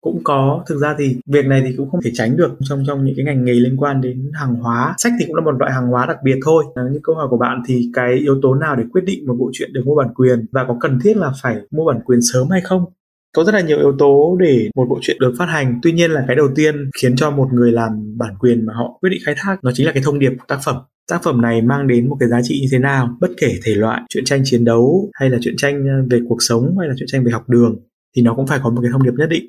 Cũng 0.00 0.20
có 0.24 0.64
thực 0.68 0.78
ra 0.78 0.94
thì 0.98 1.16
việc 1.26 1.46
này 1.46 1.62
thì 1.66 1.74
cũng 1.76 1.90
không 1.90 2.02
thể 2.02 2.10
tránh 2.14 2.36
được 2.36 2.56
trong 2.60 2.84
trong 2.86 3.04
những 3.04 3.14
cái 3.16 3.24
ngành 3.24 3.44
nghề 3.44 3.52
liên 3.52 3.76
quan 3.76 4.00
đến 4.00 4.30
hàng 4.34 4.54
hóa. 4.54 4.94
Sách 4.98 5.12
thì 5.20 5.26
cũng 5.26 5.34
là 5.34 5.42
một 5.42 5.58
loại 5.58 5.72
hàng 5.72 5.86
hóa 5.86 6.06
đặc 6.06 6.16
biệt 6.24 6.38
thôi. 6.44 6.64
Như 6.92 7.00
câu 7.02 7.14
hỏi 7.14 7.26
của 7.30 7.36
bạn 7.36 7.62
thì 7.66 7.90
cái 7.94 8.14
yếu 8.14 8.40
tố 8.42 8.54
nào 8.54 8.76
để 8.76 8.84
quyết 8.92 9.02
định 9.04 9.26
một 9.26 9.34
bộ 9.38 9.50
truyện 9.52 9.72
được 9.72 9.82
mua 9.86 9.94
bản 9.94 10.14
quyền 10.14 10.46
và 10.52 10.64
có 10.68 10.76
cần 10.80 10.98
thiết 11.04 11.16
là 11.16 11.32
phải 11.42 11.56
mua 11.70 11.84
bản 11.92 12.02
quyền 12.04 12.20
sớm 12.32 12.48
hay 12.50 12.60
không 12.60 12.84
có 13.34 13.44
rất 13.44 13.54
là 13.54 13.60
nhiều 13.60 13.78
yếu 13.78 13.92
tố 13.98 14.36
để 14.40 14.70
một 14.74 14.86
bộ 14.88 14.98
truyện 15.02 15.16
được 15.20 15.34
phát 15.38 15.46
hành. 15.46 15.78
Tuy 15.82 15.92
nhiên 15.92 16.10
là 16.10 16.24
cái 16.26 16.36
đầu 16.36 16.48
tiên 16.54 16.90
khiến 17.02 17.16
cho 17.16 17.30
một 17.30 17.48
người 17.52 17.72
làm 17.72 18.18
bản 18.18 18.34
quyền 18.38 18.66
mà 18.66 18.72
họ 18.74 18.98
quyết 19.00 19.10
định 19.10 19.20
khai 19.24 19.34
thác, 19.38 19.56
nó 19.62 19.70
chính 19.74 19.86
là 19.86 19.92
cái 19.92 20.02
thông 20.02 20.18
điệp 20.18 20.30
của 20.38 20.44
tác 20.48 20.58
phẩm. 20.64 20.76
Tác 21.10 21.22
phẩm 21.22 21.40
này 21.40 21.62
mang 21.62 21.86
đến 21.86 22.08
một 22.08 22.16
cái 22.20 22.28
giá 22.28 22.40
trị 22.42 22.58
như 22.60 22.68
thế 22.72 22.78
nào? 22.78 23.16
Bất 23.20 23.30
kể 23.36 23.54
thể 23.64 23.74
loại, 23.74 24.02
truyện 24.08 24.24
tranh 24.24 24.42
chiến 24.44 24.64
đấu, 24.64 25.10
hay 25.14 25.30
là 25.30 25.38
truyện 25.40 25.54
tranh 25.56 25.86
ờ, 25.86 26.06
về 26.10 26.20
cuộc 26.28 26.38
sống, 26.40 26.78
hay 26.78 26.88
là 26.88 26.94
truyện 26.98 27.06
tranh 27.06 27.24
về 27.24 27.32
học 27.32 27.48
đường, 27.48 27.76
thì 28.16 28.22
nó 28.22 28.34
cũng 28.34 28.46
phải 28.46 28.58
có 28.62 28.70
một 28.70 28.80
cái 28.82 28.90
thông 28.92 29.02
điệp 29.02 29.14
nhất 29.16 29.28
định. 29.30 29.44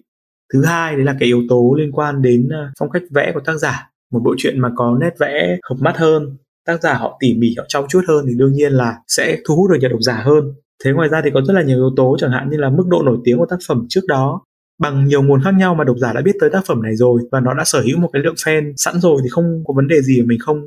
Thứ 0.53 0.63
hai, 0.63 0.95
đấy 0.95 1.05
là 1.05 1.15
cái 1.19 1.27
yếu 1.27 1.41
tố 1.49 1.75
liên 1.77 1.91
quan 1.91 2.21
đến 2.21 2.49
ờ, 2.51 2.71
phong 2.79 2.89
cách 2.89 3.03
vẽ 3.11 3.31
của 3.33 3.39
tác 3.39 3.57
giả. 3.57 3.89
Một 4.11 4.19
bộ 4.25 4.35
truyện 4.37 4.59
mà 4.59 4.69
có 4.75 4.97
nét 5.01 5.11
vẽ 5.19 5.57
hợp 5.69 5.75
mắt 5.79 5.97
hơn, 5.97 6.37
tác 6.65 6.81
giả 6.81 6.93
họ 6.93 7.17
tỉ 7.19 7.33
mỉ, 7.33 7.55
họ 7.57 7.65
trau 7.67 7.85
chuốt 7.89 8.03
hơn 8.07 8.25
thì 8.27 8.33
đương 8.37 8.53
nhiên 8.53 8.71
là 8.71 8.95
sẽ 9.07 9.37
thu 9.47 9.55
hút 9.55 9.71
được 9.71 9.77
nhà 9.81 9.87
độc 9.87 10.01
giả 10.01 10.21
hơn 10.25 10.53
thế 10.83 10.91
ngoài 10.91 11.09
ra 11.09 11.21
thì 11.23 11.29
có 11.33 11.41
rất 11.41 11.53
là 11.53 11.61
nhiều 11.61 11.77
yếu 11.77 11.93
tố 11.95 12.17
chẳng 12.19 12.31
hạn 12.31 12.49
như 12.49 12.57
là 12.57 12.69
mức 12.69 12.83
độ 12.87 13.03
nổi 13.05 13.17
tiếng 13.23 13.37
của 13.37 13.45
tác 13.49 13.59
phẩm 13.67 13.85
trước 13.89 14.01
đó. 14.07 14.41
Bằng 14.81 15.07
nhiều 15.07 15.23
nguồn 15.23 15.43
khác 15.43 15.53
nhau 15.57 15.75
mà 15.75 15.83
độc 15.83 15.97
giả 15.99 16.13
đã 16.13 16.21
biết 16.21 16.35
tới 16.39 16.49
tác 16.49 16.65
phẩm 16.65 16.81
này 16.81 16.95
rồi 16.95 17.21
và 17.31 17.39
nó 17.39 17.53
đã 17.53 17.63
sở 17.65 17.81
hữu 17.81 17.99
một 17.99 18.09
cái 18.13 18.21
lượng 18.21 18.35
fan 18.35 18.73
sẵn 18.77 18.99
rồi 18.99 19.21
thì 19.23 19.29
không 19.29 19.63
có 19.65 19.73
vấn 19.73 19.87
đề 19.87 20.01
gì 20.01 20.21
mà 20.21 20.25
mình 20.27 20.39
không 20.39 20.61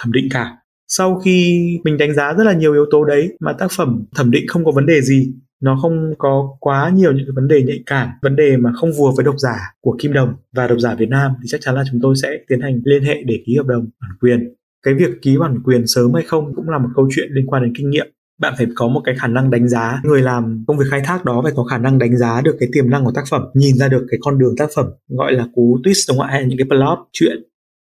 thẩm 0.00 0.12
định 0.12 0.28
cả. 0.30 0.56
Sau 0.88 1.18
khi 1.18 1.68
mình 1.84 1.98
đánh 1.98 2.14
giá 2.14 2.32
rất 2.32 2.44
là 2.44 2.52
nhiều 2.52 2.72
yếu 2.72 2.84
tố 2.90 3.04
đấy 3.04 3.36
mà 3.40 3.52
tác 3.52 3.70
phẩm 3.76 4.04
thẩm 4.16 4.30
định 4.30 4.44
không 4.48 4.64
có 4.64 4.72
vấn 4.72 4.86
đề 4.86 5.00
gì, 5.00 5.32
nó 5.62 5.78
không 5.82 6.14
có 6.18 6.56
quá 6.60 6.90
nhiều 6.94 7.12
những 7.12 7.26
cái 7.26 7.32
vấn 7.34 7.48
đề 7.48 7.62
nhạy 7.62 7.82
cảm, 7.86 8.08
vấn 8.22 8.36
đề 8.36 8.56
mà 8.56 8.72
không 8.72 8.90
phù 8.98 9.04
hợp 9.06 9.12
với 9.16 9.24
độc 9.24 9.34
giả 9.38 9.56
của 9.80 9.96
kim 10.00 10.12
đồng 10.12 10.34
và 10.52 10.66
độc 10.66 10.78
giả 10.80 10.94
việt 10.94 11.08
nam 11.08 11.32
thì 11.42 11.48
chắc 11.48 11.60
chắn 11.60 11.74
là 11.74 11.84
chúng 11.90 12.00
tôi 12.02 12.14
sẽ 12.22 12.38
tiến 12.48 12.60
hành 12.60 12.80
liên 12.84 13.02
hệ 13.02 13.22
để 13.26 13.42
ký 13.46 13.56
hợp 13.56 13.66
đồng 13.66 13.86
bản 14.00 14.10
quyền. 14.20 14.54
Cái 14.82 14.94
việc 14.94 15.10
ký 15.22 15.36
bản 15.38 15.62
quyền 15.64 15.86
sớm 15.86 16.14
hay 16.14 16.22
không 16.26 16.54
cũng 16.54 16.68
là 16.68 16.78
một 16.78 16.88
câu 16.96 17.08
chuyện 17.14 17.28
liên 17.32 17.46
quan 17.46 17.62
đến 17.62 17.72
kinh 17.76 17.90
nghiệm 17.90 18.06
bạn 18.38 18.54
phải 18.56 18.66
có 18.74 18.88
một 18.88 19.00
cái 19.04 19.14
khả 19.18 19.26
năng 19.26 19.50
đánh 19.50 19.68
giá. 19.68 20.00
Người 20.04 20.22
làm 20.22 20.64
công 20.66 20.78
việc 20.78 20.86
khai 20.90 21.00
thác 21.04 21.24
đó 21.24 21.40
phải 21.42 21.52
có 21.56 21.64
khả 21.64 21.78
năng 21.78 21.98
đánh 21.98 22.16
giá 22.16 22.40
được 22.40 22.56
cái 22.60 22.68
tiềm 22.72 22.90
năng 22.90 23.04
của 23.04 23.12
tác 23.14 23.24
phẩm, 23.30 23.42
nhìn 23.54 23.76
ra 23.76 23.88
được 23.88 24.06
cái 24.10 24.18
con 24.22 24.38
đường 24.38 24.56
tác 24.56 24.70
phẩm, 24.74 24.86
gọi 25.08 25.32
là 25.32 25.46
cú 25.54 25.78
twist 25.84 26.04
đúng 26.08 26.18
không 26.18 26.26
ạ? 26.26 26.30
Hay 26.30 26.42
là 26.42 26.48
những 26.48 26.58
cái 26.58 26.66
plot, 26.68 26.98
chuyện 27.12 27.36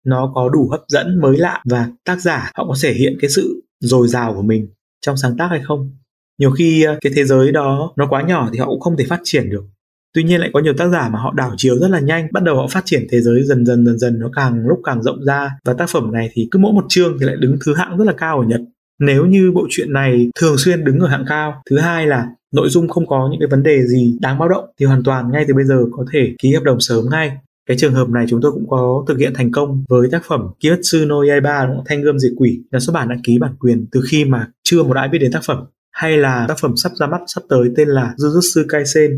nó 0.05 0.31
có 0.35 0.49
đủ 0.49 0.69
hấp 0.71 0.81
dẫn, 0.87 1.21
mới 1.21 1.37
lạ 1.37 1.61
và 1.69 1.89
tác 2.05 2.21
giả 2.21 2.51
họ 2.55 2.65
có 2.67 2.75
thể 2.83 2.93
hiện 2.93 3.17
cái 3.21 3.29
sự 3.29 3.63
dồi 3.79 4.07
dào 4.07 4.33
của 4.33 4.41
mình 4.41 4.67
trong 5.01 5.17
sáng 5.17 5.37
tác 5.37 5.47
hay 5.49 5.61
không? 5.63 5.91
Nhiều 6.39 6.51
khi 6.51 6.83
ờ, 6.83 6.97
cái 7.01 7.13
thế 7.15 7.25
giới 7.25 7.51
đó 7.51 7.93
nó 7.97 8.07
quá 8.09 8.21
nhỏ 8.21 8.49
thì 8.53 8.59
họ 8.59 8.65
cũng 8.65 8.79
không 8.79 8.97
thể 8.97 9.05
phát 9.09 9.19
triển 9.23 9.49
được. 9.49 9.63
Tuy 10.13 10.23
nhiên 10.23 10.39
lại 10.39 10.49
có 10.53 10.59
nhiều 10.59 10.73
tác 10.77 10.87
giả 10.87 11.09
mà 11.09 11.19
họ 11.19 11.33
đảo 11.33 11.51
chiều 11.57 11.79
rất 11.79 11.87
là 11.87 11.99
nhanh, 11.99 12.27
bắt 12.31 12.43
đầu 12.43 12.55
họ 12.55 12.67
phát 12.67 12.81
triển 12.85 13.07
thế 13.11 13.21
giới 13.21 13.43
dần 13.43 13.65
dần 13.65 13.85
dần 13.85 13.99
dần, 13.99 14.19
nó 14.19 14.29
càng 14.35 14.67
lúc 14.67 14.79
càng 14.83 15.03
rộng 15.03 15.25
ra. 15.25 15.49
Và 15.65 15.73
tác 15.73 15.89
phẩm 15.89 16.11
này 16.11 16.29
thì 16.33 16.47
cứ 16.51 16.59
mỗi 16.59 16.73
một 16.73 16.85
chương 16.89 17.17
thì 17.19 17.25
lại 17.25 17.35
đứng 17.39 17.57
thứ 17.65 17.73
hạng 17.75 17.97
rất 17.97 18.05
là 18.05 18.13
cao 18.17 18.39
ở 18.39 18.45
nhật 18.47 18.61
nếu 18.99 19.25
như 19.25 19.51
bộ 19.51 19.67
truyện 19.69 19.93
này 19.93 20.29
thường 20.39 20.55
xuyên 20.57 20.83
đứng 20.83 20.99
ở 20.99 21.07
hạng 21.07 21.25
cao, 21.27 21.61
thứ 21.69 21.77
hai 21.77 22.07
là 22.07 22.27
nội 22.53 22.69
dung 22.69 22.87
không 22.87 23.07
có 23.07 23.27
những 23.31 23.39
cái 23.39 23.47
vấn 23.47 23.63
đề 23.63 23.87
gì 23.87 24.17
đáng 24.21 24.39
báo 24.39 24.49
động, 24.49 24.65
thì 24.79 24.85
hoàn 24.85 25.03
toàn 25.03 25.31
ngay 25.31 25.45
từ 25.47 25.53
bây 25.53 25.65
giờ 25.65 25.85
có 25.91 26.05
thể 26.13 26.35
ký 26.39 26.53
hợp 26.53 26.63
đồng 26.63 26.79
sớm 26.79 27.05
ngay. 27.11 27.31
Cái 27.67 27.77
trường 27.77 27.93
hợp 27.93 28.09
này 28.09 28.25
chúng 28.29 28.41
tôi 28.41 28.51
cũng 28.51 28.69
có 28.69 29.05
thực 29.07 29.17
hiện 29.17 29.33
thành 29.35 29.51
công 29.51 29.83
với 29.89 30.07
tác 30.11 30.21
phẩm 30.27 30.41
Kimetsu 30.59 31.05
no 31.07 31.15
Yaiba 31.29 31.67
Thanh 31.85 32.01
gươm 32.01 32.19
diệt 32.19 32.31
quỷ. 32.37 32.61
Nhà 32.71 32.79
xuất 32.79 32.93
bản 32.93 33.09
đã 33.09 33.15
ký 33.23 33.37
bản 33.39 33.55
quyền 33.59 33.85
từ 33.91 34.01
khi 34.09 34.25
mà 34.25 34.47
chưa 34.63 34.83
một 34.83 34.95
ai 34.95 35.09
biết 35.09 35.19
đến 35.19 35.31
tác 35.31 35.43
phẩm, 35.45 35.57
hay 35.91 36.17
là 36.17 36.45
tác 36.47 36.59
phẩm 36.59 36.73
sắp 36.75 36.91
ra 36.99 37.07
mắt 37.07 37.21
sắp 37.27 37.43
tới 37.49 37.69
tên 37.75 37.87
là 37.87 38.13
Jujutsu 38.17 38.65
Kaisen 38.69 39.11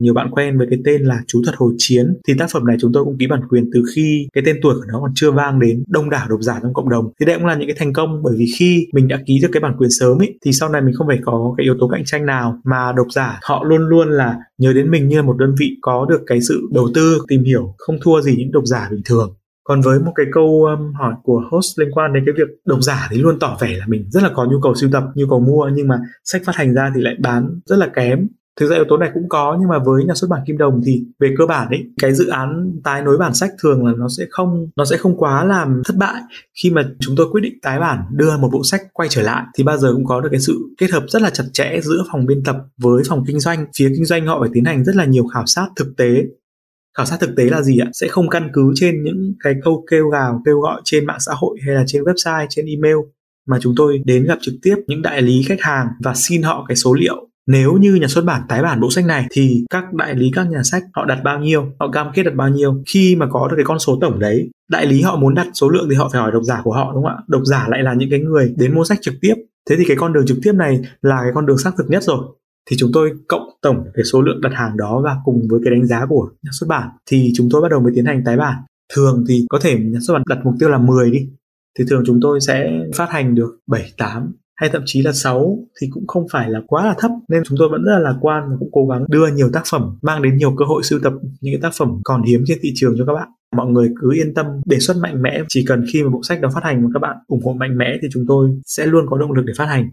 nhiều 0.00 0.14
bạn 0.14 0.30
quen 0.30 0.58
với 0.58 0.66
cái 0.70 0.78
tên 0.84 1.02
là 1.02 1.20
chú 1.26 1.42
thuật 1.44 1.56
hồi 1.56 1.74
chiến. 1.78 2.06
Thì 2.28 2.34
tác 2.38 2.50
phẩm 2.52 2.66
này 2.66 2.76
chúng 2.80 2.92
tôi 2.92 3.04
cũng 3.04 3.18
ký 3.18 3.26
bản 3.26 3.40
quyền 3.48 3.70
từ 3.74 3.82
khi 3.94 4.28
cái 4.32 4.44
tên 4.46 4.56
tuổi 4.62 4.74
của 4.74 4.84
nó 4.92 5.00
còn 5.00 5.12
chưa 5.14 5.30
vang 5.30 5.60
đến 5.60 5.84
đông 5.88 6.10
đảo 6.10 6.26
độc 6.28 6.40
giả 6.42 6.58
trong 6.62 6.74
cộng 6.74 6.88
đồng. 6.88 7.12
Thì 7.20 7.26
đây 7.26 7.36
cũng 7.36 7.46
là 7.46 7.54
những 7.54 7.68
cái 7.68 7.76
thành 7.78 7.92
công 7.92 8.22
bởi 8.22 8.34
vì 8.38 8.46
khi 8.58 8.86
mình 8.92 9.08
đã 9.08 9.18
ký 9.26 9.38
được 9.42 9.48
cái 9.52 9.60
bản 9.60 9.76
quyền 9.78 9.90
sớm 9.90 10.18
ấy 10.18 10.38
thì 10.44 10.52
sau 10.52 10.68
này 10.68 10.82
mình 10.82 10.94
không 10.94 11.06
phải 11.06 11.18
có 11.24 11.54
cái 11.56 11.64
yếu 11.64 11.74
tố 11.80 11.88
cạnh 11.88 12.02
tranh 12.04 12.26
nào 12.26 12.60
mà 12.64 12.92
độc 12.96 13.06
giả 13.10 13.38
họ 13.42 13.64
luôn 13.64 13.88
luôn 13.88 14.08
là 14.08 14.36
nhớ 14.58 14.72
đến 14.72 14.90
mình 14.90 15.08
như 15.08 15.16
là 15.16 15.22
một 15.22 15.36
đơn 15.38 15.54
vị 15.60 15.76
có 15.80 16.06
được 16.08 16.20
cái 16.26 16.40
sự 16.40 16.68
đầu 16.72 16.88
tư 16.94 17.18
tìm 17.28 17.44
hiểu 17.44 17.74
không 17.78 17.98
thua 18.02 18.20
gì 18.20 18.36
những 18.38 18.52
độc 18.52 18.64
giả 18.66 18.88
bình 18.90 19.00
thường. 19.04 19.36
Còn 19.64 19.80
với 19.80 19.98
một 19.98 20.12
cái 20.14 20.26
câu 20.32 20.64
um, 20.64 20.92
hỏi 20.92 21.14
của 21.22 21.42
host 21.50 21.78
liên 21.78 21.90
quan 21.92 22.12
đến 22.12 22.22
cái 22.26 22.34
việc 22.38 22.54
độc 22.66 22.78
giả 22.82 23.08
thì 23.10 23.18
luôn 23.18 23.38
tỏ 23.38 23.58
vẻ 23.60 23.76
là 23.78 23.86
mình 23.88 24.04
rất 24.10 24.22
là 24.22 24.30
có 24.34 24.44
nhu 24.44 24.60
cầu 24.62 24.74
sưu 24.74 24.90
tập 24.92 25.04
nhu 25.14 25.26
cầu 25.30 25.40
mua 25.40 25.70
nhưng 25.74 25.88
mà 25.88 25.98
sách 26.24 26.42
phát 26.44 26.56
hành 26.56 26.74
ra 26.74 26.92
thì 26.94 27.00
lại 27.00 27.14
bán 27.18 27.60
rất 27.66 27.76
là 27.76 27.88
kém 27.94 28.28
thực 28.60 28.70
ra 28.70 28.76
yếu 28.76 28.84
tố 28.88 28.96
này 28.96 29.10
cũng 29.14 29.28
có, 29.28 29.56
nhưng 29.60 29.68
mà 29.68 29.78
với 29.78 30.04
nhà 30.04 30.14
xuất 30.14 30.28
bản 30.30 30.40
kim 30.46 30.58
đồng 30.58 30.80
thì 30.86 31.04
về 31.18 31.34
cơ 31.38 31.46
bản 31.46 31.68
ấy, 31.68 31.84
cái 32.02 32.14
dự 32.14 32.28
án 32.28 32.80
tái 32.84 33.02
nối 33.02 33.18
bản 33.18 33.34
sách 33.34 33.50
thường 33.62 33.86
là 33.86 33.92
nó 33.98 34.08
sẽ 34.18 34.26
không, 34.30 34.68
nó 34.76 34.84
sẽ 34.84 34.96
không 34.96 35.16
quá 35.16 35.44
làm 35.44 35.82
thất 35.84 35.96
bại. 35.96 36.22
Khi 36.62 36.70
mà 36.70 36.90
chúng 37.00 37.16
tôi 37.16 37.26
quyết 37.30 37.40
định 37.40 37.58
tái 37.62 37.80
bản, 37.80 37.98
đưa 38.12 38.36
một 38.36 38.48
bộ 38.52 38.64
sách 38.64 38.82
quay 38.92 39.08
trở 39.08 39.22
lại, 39.22 39.44
thì 39.54 39.64
bao 39.64 39.78
giờ 39.78 39.92
cũng 39.92 40.04
có 40.04 40.20
được 40.20 40.28
cái 40.30 40.40
sự 40.40 40.58
kết 40.78 40.90
hợp 40.90 41.04
rất 41.08 41.22
là 41.22 41.30
chặt 41.30 41.44
chẽ 41.52 41.80
giữa 41.82 42.04
phòng 42.12 42.26
biên 42.26 42.42
tập 42.44 42.56
với 42.78 43.02
phòng 43.08 43.24
kinh 43.26 43.40
doanh. 43.40 43.66
Phía 43.78 43.88
kinh 43.94 44.04
doanh 44.04 44.26
họ 44.26 44.40
phải 44.40 44.50
tiến 44.52 44.64
hành 44.64 44.84
rất 44.84 44.96
là 44.96 45.04
nhiều 45.04 45.26
khảo 45.26 45.46
sát 45.46 45.66
thực 45.76 45.96
tế. 45.96 46.24
Khảo 46.96 47.06
sát 47.06 47.20
thực 47.20 47.30
tế 47.36 47.44
là 47.44 47.62
gì 47.62 47.78
ạ? 47.78 47.88
Sẽ 47.92 48.08
không 48.08 48.28
căn 48.28 48.50
cứ 48.52 48.72
trên 48.74 49.02
những 49.02 49.34
cái 49.44 49.54
câu 49.64 49.84
kêu 49.90 50.08
gào, 50.08 50.42
kêu 50.46 50.60
gọi 50.60 50.80
trên 50.84 51.06
mạng 51.06 51.20
xã 51.20 51.32
hội 51.34 51.58
hay 51.66 51.74
là 51.74 51.84
trên 51.86 52.02
website, 52.02 52.46
trên 52.50 52.66
email, 52.66 52.96
mà 53.46 53.58
chúng 53.60 53.74
tôi 53.76 54.02
đến 54.04 54.24
gặp 54.24 54.38
trực 54.40 54.54
tiếp 54.62 54.74
những 54.86 55.02
đại 55.02 55.22
lý 55.22 55.42
khách 55.42 55.60
hàng 55.60 55.86
và 56.04 56.14
xin 56.14 56.42
họ 56.42 56.64
cái 56.68 56.76
số 56.76 56.94
liệu 56.94 57.29
nếu 57.50 57.72
như 57.72 57.94
nhà 57.94 58.08
xuất 58.08 58.24
bản 58.24 58.42
tái 58.48 58.62
bản 58.62 58.80
bộ 58.80 58.90
sách 58.90 59.06
này 59.06 59.26
thì 59.30 59.64
các 59.70 59.94
đại 59.94 60.14
lý 60.14 60.30
các 60.34 60.50
nhà 60.50 60.62
sách 60.62 60.82
họ 60.94 61.04
đặt 61.04 61.20
bao 61.24 61.40
nhiêu 61.40 61.72
họ 61.80 61.90
cam 61.90 62.06
kết 62.14 62.22
đặt 62.22 62.34
bao 62.34 62.48
nhiêu 62.48 62.82
khi 62.92 63.16
mà 63.16 63.26
có 63.30 63.48
được 63.48 63.56
cái 63.56 63.64
con 63.64 63.78
số 63.78 63.98
tổng 64.00 64.18
đấy. 64.18 64.50
Đại 64.70 64.86
lý 64.86 65.02
họ 65.02 65.16
muốn 65.16 65.34
đặt 65.34 65.46
số 65.54 65.68
lượng 65.68 65.86
thì 65.90 65.96
họ 65.96 66.08
phải 66.12 66.20
hỏi 66.20 66.32
độc 66.32 66.42
giả 66.42 66.60
của 66.64 66.72
họ 66.72 66.92
đúng 66.94 67.04
không 67.04 67.12
ạ? 67.12 67.22
Độc 67.26 67.42
giả 67.44 67.66
lại 67.68 67.82
là 67.82 67.94
những 67.94 68.10
cái 68.10 68.20
người 68.20 68.54
đến 68.56 68.74
mua 68.74 68.84
sách 68.84 68.98
trực 69.02 69.14
tiếp. 69.20 69.34
Thế 69.70 69.76
thì 69.78 69.84
cái 69.88 69.96
con 69.96 70.12
đường 70.12 70.26
trực 70.26 70.38
tiếp 70.42 70.52
này 70.52 70.80
là 71.02 71.16
cái 71.22 71.30
con 71.34 71.46
đường 71.46 71.58
xác 71.58 71.70
thực 71.78 71.90
nhất 71.90 72.02
rồi. 72.02 72.24
Thì 72.70 72.76
chúng 72.78 72.90
tôi 72.92 73.12
cộng 73.28 73.50
tổng 73.62 73.84
cái 73.94 74.04
số 74.04 74.22
lượng 74.22 74.40
đặt 74.40 74.52
hàng 74.54 74.76
đó 74.76 75.00
và 75.04 75.16
cùng 75.24 75.42
với 75.50 75.60
cái 75.64 75.74
đánh 75.74 75.86
giá 75.86 76.06
của 76.08 76.30
nhà 76.42 76.50
xuất 76.52 76.66
bản 76.66 76.88
thì 77.10 77.32
chúng 77.36 77.48
tôi 77.50 77.62
bắt 77.62 77.68
đầu 77.70 77.80
mới 77.80 77.92
tiến 77.94 78.04
hành 78.04 78.22
tái 78.24 78.36
bản. 78.36 78.56
Thường 78.94 79.24
thì 79.28 79.46
có 79.48 79.58
thể 79.62 79.78
nhà 79.78 79.98
xuất 80.06 80.14
bản 80.14 80.22
đặt 80.28 80.38
mục 80.44 80.54
tiêu 80.60 80.68
là 80.68 80.78
10 80.78 81.10
đi. 81.10 81.28
Thì 81.78 81.84
thường 81.90 82.02
chúng 82.06 82.18
tôi 82.22 82.40
sẽ 82.40 82.70
phát 82.96 83.10
hành 83.10 83.34
được 83.34 83.58
7, 83.66 83.92
8 83.98 84.32
hay 84.60 84.70
thậm 84.72 84.82
chí 84.86 85.02
là 85.02 85.12
6 85.12 85.58
thì 85.80 85.86
cũng 85.90 86.06
không 86.06 86.26
phải 86.32 86.50
là 86.50 86.60
quá 86.66 86.86
là 86.86 86.94
thấp. 86.98 87.10
Nên 87.28 87.42
chúng 87.46 87.58
tôi 87.58 87.68
vẫn 87.68 87.84
rất 87.84 87.92
là 87.92 87.98
lạc 87.98 88.18
quan 88.20 88.42
và 88.50 88.56
cũng 88.58 88.68
cố 88.72 88.86
gắng 88.86 89.04
đưa 89.08 89.26
nhiều 89.26 89.50
tác 89.52 89.62
phẩm 89.70 89.98
mang 90.02 90.22
đến 90.22 90.36
nhiều 90.36 90.54
cơ 90.58 90.64
hội 90.64 90.82
sưu 90.82 91.00
tập 91.02 91.12
những 91.40 91.54
cái 91.54 91.60
tác 91.62 91.74
phẩm 91.78 92.00
còn 92.04 92.22
hiếm 92.22 92.42
trên 92.46 92.58
thị 92.62 92.72
trường 92.74 92.94
cho 92.98 93.04
các 93.06 93.12
bạn. 93.12 93.28
Mọi 93.56 93.66
người 93.66 93.88
cứ 94.00 94.12
yên 94.14 94.34
tâm 94.34 94.46
đề 94.66 94.78
xuất 94.78 94.96
mạnh 94.96 95.22
mẽ. 95.22 95.42
Chỉ 95.48 95.64
cần 95.68 95.84
khi 95.92 96.02
mà 96.02 96.10
bộ 96.10 96.22
sách 96.22 96.40
đó 96.40 96.48
phát 96.54 96.64
hành 96.64 96.82
mà 96.82 96.88
các 96.94 96.98
bạn 96.98 97.16
ủng 97.26 97.40
hộ 97.44 97.52
mạnh 97.52 97.78
mẽ 97.78 97.96
thì 98.02 98.08
chúng 98.12 98.24
tôi 98.28 98.50
sẽ 98.66 98.86
luôn 98.86 99.06
có 99.10 99.18
động 99.18 99.32
lực 99.32 99.42
để 99.46 99.52
phát 99.56 99.66
hành. 99.66 99.90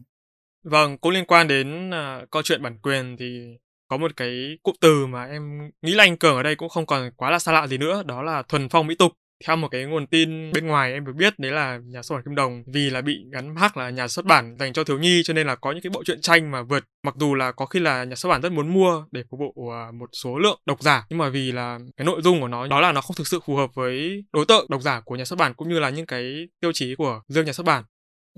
Vâng 0.63 0.97
cũng 0.97 1.11
liên 1.11 1.25
quan 1.25 1.47
đến 1.47 1.89
uh, 1.89 2.31
câu 2.31 2.41
chuyện 2.41 2.61
bản 2.61 2.77
quyền 2.83 3.15
thì 3.19 3.57
có 3.87 3.97
một 3.97 4.11
cái 4.15 4.57
cụm 4.63 4.75
từ 4.81 5.05
mà 5.05 5.25
em 5.25 5.69
nghĩ 5.81 5.93
là 5.93 6.03
anh 6.03 6.17
cường 6.17 6.35
ở 6.35 6.43
đây 6.43 6.55
cũng 6.55 6.69
không 6.69 6.85
còn 6.85 7.11
quá 7.15 7.31
là 7.31 7.39
xa 7.39 7.51
lạ 7.51 7.67
gì 7.67 7.77
nữa 7.77 8.03
đó 8.05 8.23
là 8.23 8.43
thuần 8.49 8.69
phong 8.69 8.87
mỹ 8.87 8.95
tục 8.95 9.11
theo 9.45 9.55
một 9.55 9.67
cái 9.67 9.85
nguồn 9.85 10.07
tin 10.07 10.51
bên 10.51 10.67
ngoài 10.67 10.93
em 10.93 11.05
được 11.05 11.13
biết 11.15 11.39
đấy 11.39 11.51
là 11.51 11.79
nhà 11.85 12.01
xuất 12.01 12.15
bản 12.15 12.23
Kim 12.23 12.35
Đồng. 12.35 12.63
Vì 12.67 12.89
là 12.89 13.01
bị 13.01 13.25
gắn 13.31 13.53
mác 13.53 13.77
là 13.77 13.89
nhà 13.89 14.07
xuất 14.07 14.25
bản 14.25 14.55
dành 14.59 14.73
cho 14.73 14.83
thiếu 14.83 14.99
nhi 14.99 15.21
cho 15.25 15.33
nên 15.33 15.47
là 15.47 15.55
có 15.55 15.71
những 15.71 15.81
cái 15.81 15.89
bộ 15.89 16.03
truyện 16.03 16.21
tranh 16.21 16.51
mà 16.51 16.61
vượt. 16.61 16.83
Mặc 17.03 17.15
dù 17.17 17.35
là 17.35 17.51
có 17.51 17.65
khi 17.65 17.79
là 17.79 18.03
nhà 18.03 18.15
xuất 18.15 18.29
bản 18.29 18.41
rất 18.41 18.51
muốn 18.51 18.73
mua 18.73 19.05
để 19.11 19.23
phục 19.29 19.39
vụ 19.39 19.69
à, 19.69 19.91
một 19.91 20.09
số 20.13 20.37
lượng 20.37 20.59
độc 20.65 20.81
giả 20.81 21.05
nhưng 21.09 21.19
mà 21.19 21.29
vì 21.29 21.51
là 21.51 21.79
cái 21.97 22.05
nội 22.05 22.21
dung 22.21 22.41
của 22.41 22.47
nó 22.47 22.67
đó 22.67 22.81
là 22.81 22.91
nó 22.91 23.01
không 23.01 23.15
thực 23.15 23.27
sự 23.27 23.39
phù 23.45 23.55
hợp 23.55 23.69
với 23.73 24.25
đối 24.33 24.45
tượng 24.45 24.65
độc 24.69 24.81
giả 24.81 25.01
của 25.05 25.15
nhà 25.15 25.25
xuất 25.25 25.39
bản 25.39 25.53
cũng 25.53 25.69
như 25.69 25.79
là 25.79 25.89
những 25.89 26.05
cái 26.05 26.47
tiêu 26.61 26.71
chí 26.73 26.95
của 26.95 27.21
riêng 27.27 27.45
nhà 27.45 27.53
xuất 27.53 27.65
bản. 27.65 27.83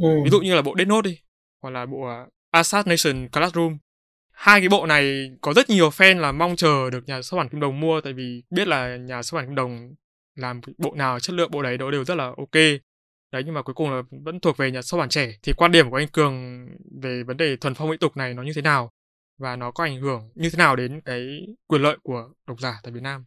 Ừ. 0.02 0.08
ví 0.24 0.30
dụ 0.30 0.40
như 0.40 0.56
là 0.56 0.62
bộ 0.62 0.76
Death 0.78 0.90
Note 0.90 1.10
đi 1.10 1.20
hoặc 1.62 1.70
là 1.70 1.86
bộ 1.86 1.98
uh, 1.98 2.30
Assassination 2.52 3.30
Classroom. 3.30 3.78
Hai 4.32 4.60
cái 4.60 4.70
bộ 4.70 4.86
này 4.86 5.32
có 5.42 5.54
rất 5.54 5.70
nhiều 5.70 5.90
fan 5.90 6.20
là 6.20 6.32
mong 6.32 6.56
chờ 6.56 6.90
được 6.90 7.08
nhà 7.08 7.22
xuất 7.22 7.38
bản 7.38 7.50
Kim 7.50 7.60
Đồng 7.60 7.80
mua 7.80 8.02
tại 8.02 8.14
vì 8.14 8.44
biết 8.50 8.68
là 8.68 8.98
nhà 8.98 9.24
xuất 9.24 9.38
bản 9.38 9.46
Kim 9.46 9.56
Đồng 9.56 9.96
làm 10.40 10.62
bộ 10.78 10.94
nào, 10.96 11.20
chất 11.20 11.34
lượng 11.34 11.52
bộ 11.52 11.64
đấy 11.64 11.78
đó 11.78 11.92
đều 11.92 12.06
rất 12.06 12.16
là 12.16 12.26
ok. 12.26 12.56
Đấy, 13.32 13.44
nhưng 13.46 13.54
mà 13.54 13.62
cuối 13.62 13.74
cùng 13.74 13.92
là 13.92 14.02
vẫn 14.12 14.40
thuộc 14.40 14.58
về 14.58 14.72
nhà 14.72 14.82
xuất 14.82 14.98
bản 14.98 15.10
trẻ. 15.10 15.32
Thì 15.44 15.54
quan 15.54 15.72
điểm 15.72 15.90
của 15.90 15.98
anh 15.98 16.08
cường 16.08 16.66
về 17.02 17.24
vấn 17.24 17.38
đề 17.38 17.56
thuần 17.56 17.74
phong 17.74 17.90
mỹ 17.90 17.98
tục 18.00 18.18
này 18.18 18.34
nó 18.34 18.44
như 18.44 18.52
thế 18.56 18.62
nào? 18.62 18.90
Và 19.40 19.56
nó 19.56 19.72
có 19.72 19.84
ảnh 19.84 20.02
hưởng 20.02 20.30
như 20.36 20.50
thế 20.50 20.58
nào 20.58 20.76
đến 20.76 21.02
cái 21.06 21.48
quyền 21.68 21.82
lợi 21.82 21.98
của 22.04 22.30
độc 22.48 22.60
giả 22.60 22.74
tại 22.84 22.94
Việt 22.94 23.04
Nam? 23.04 23.26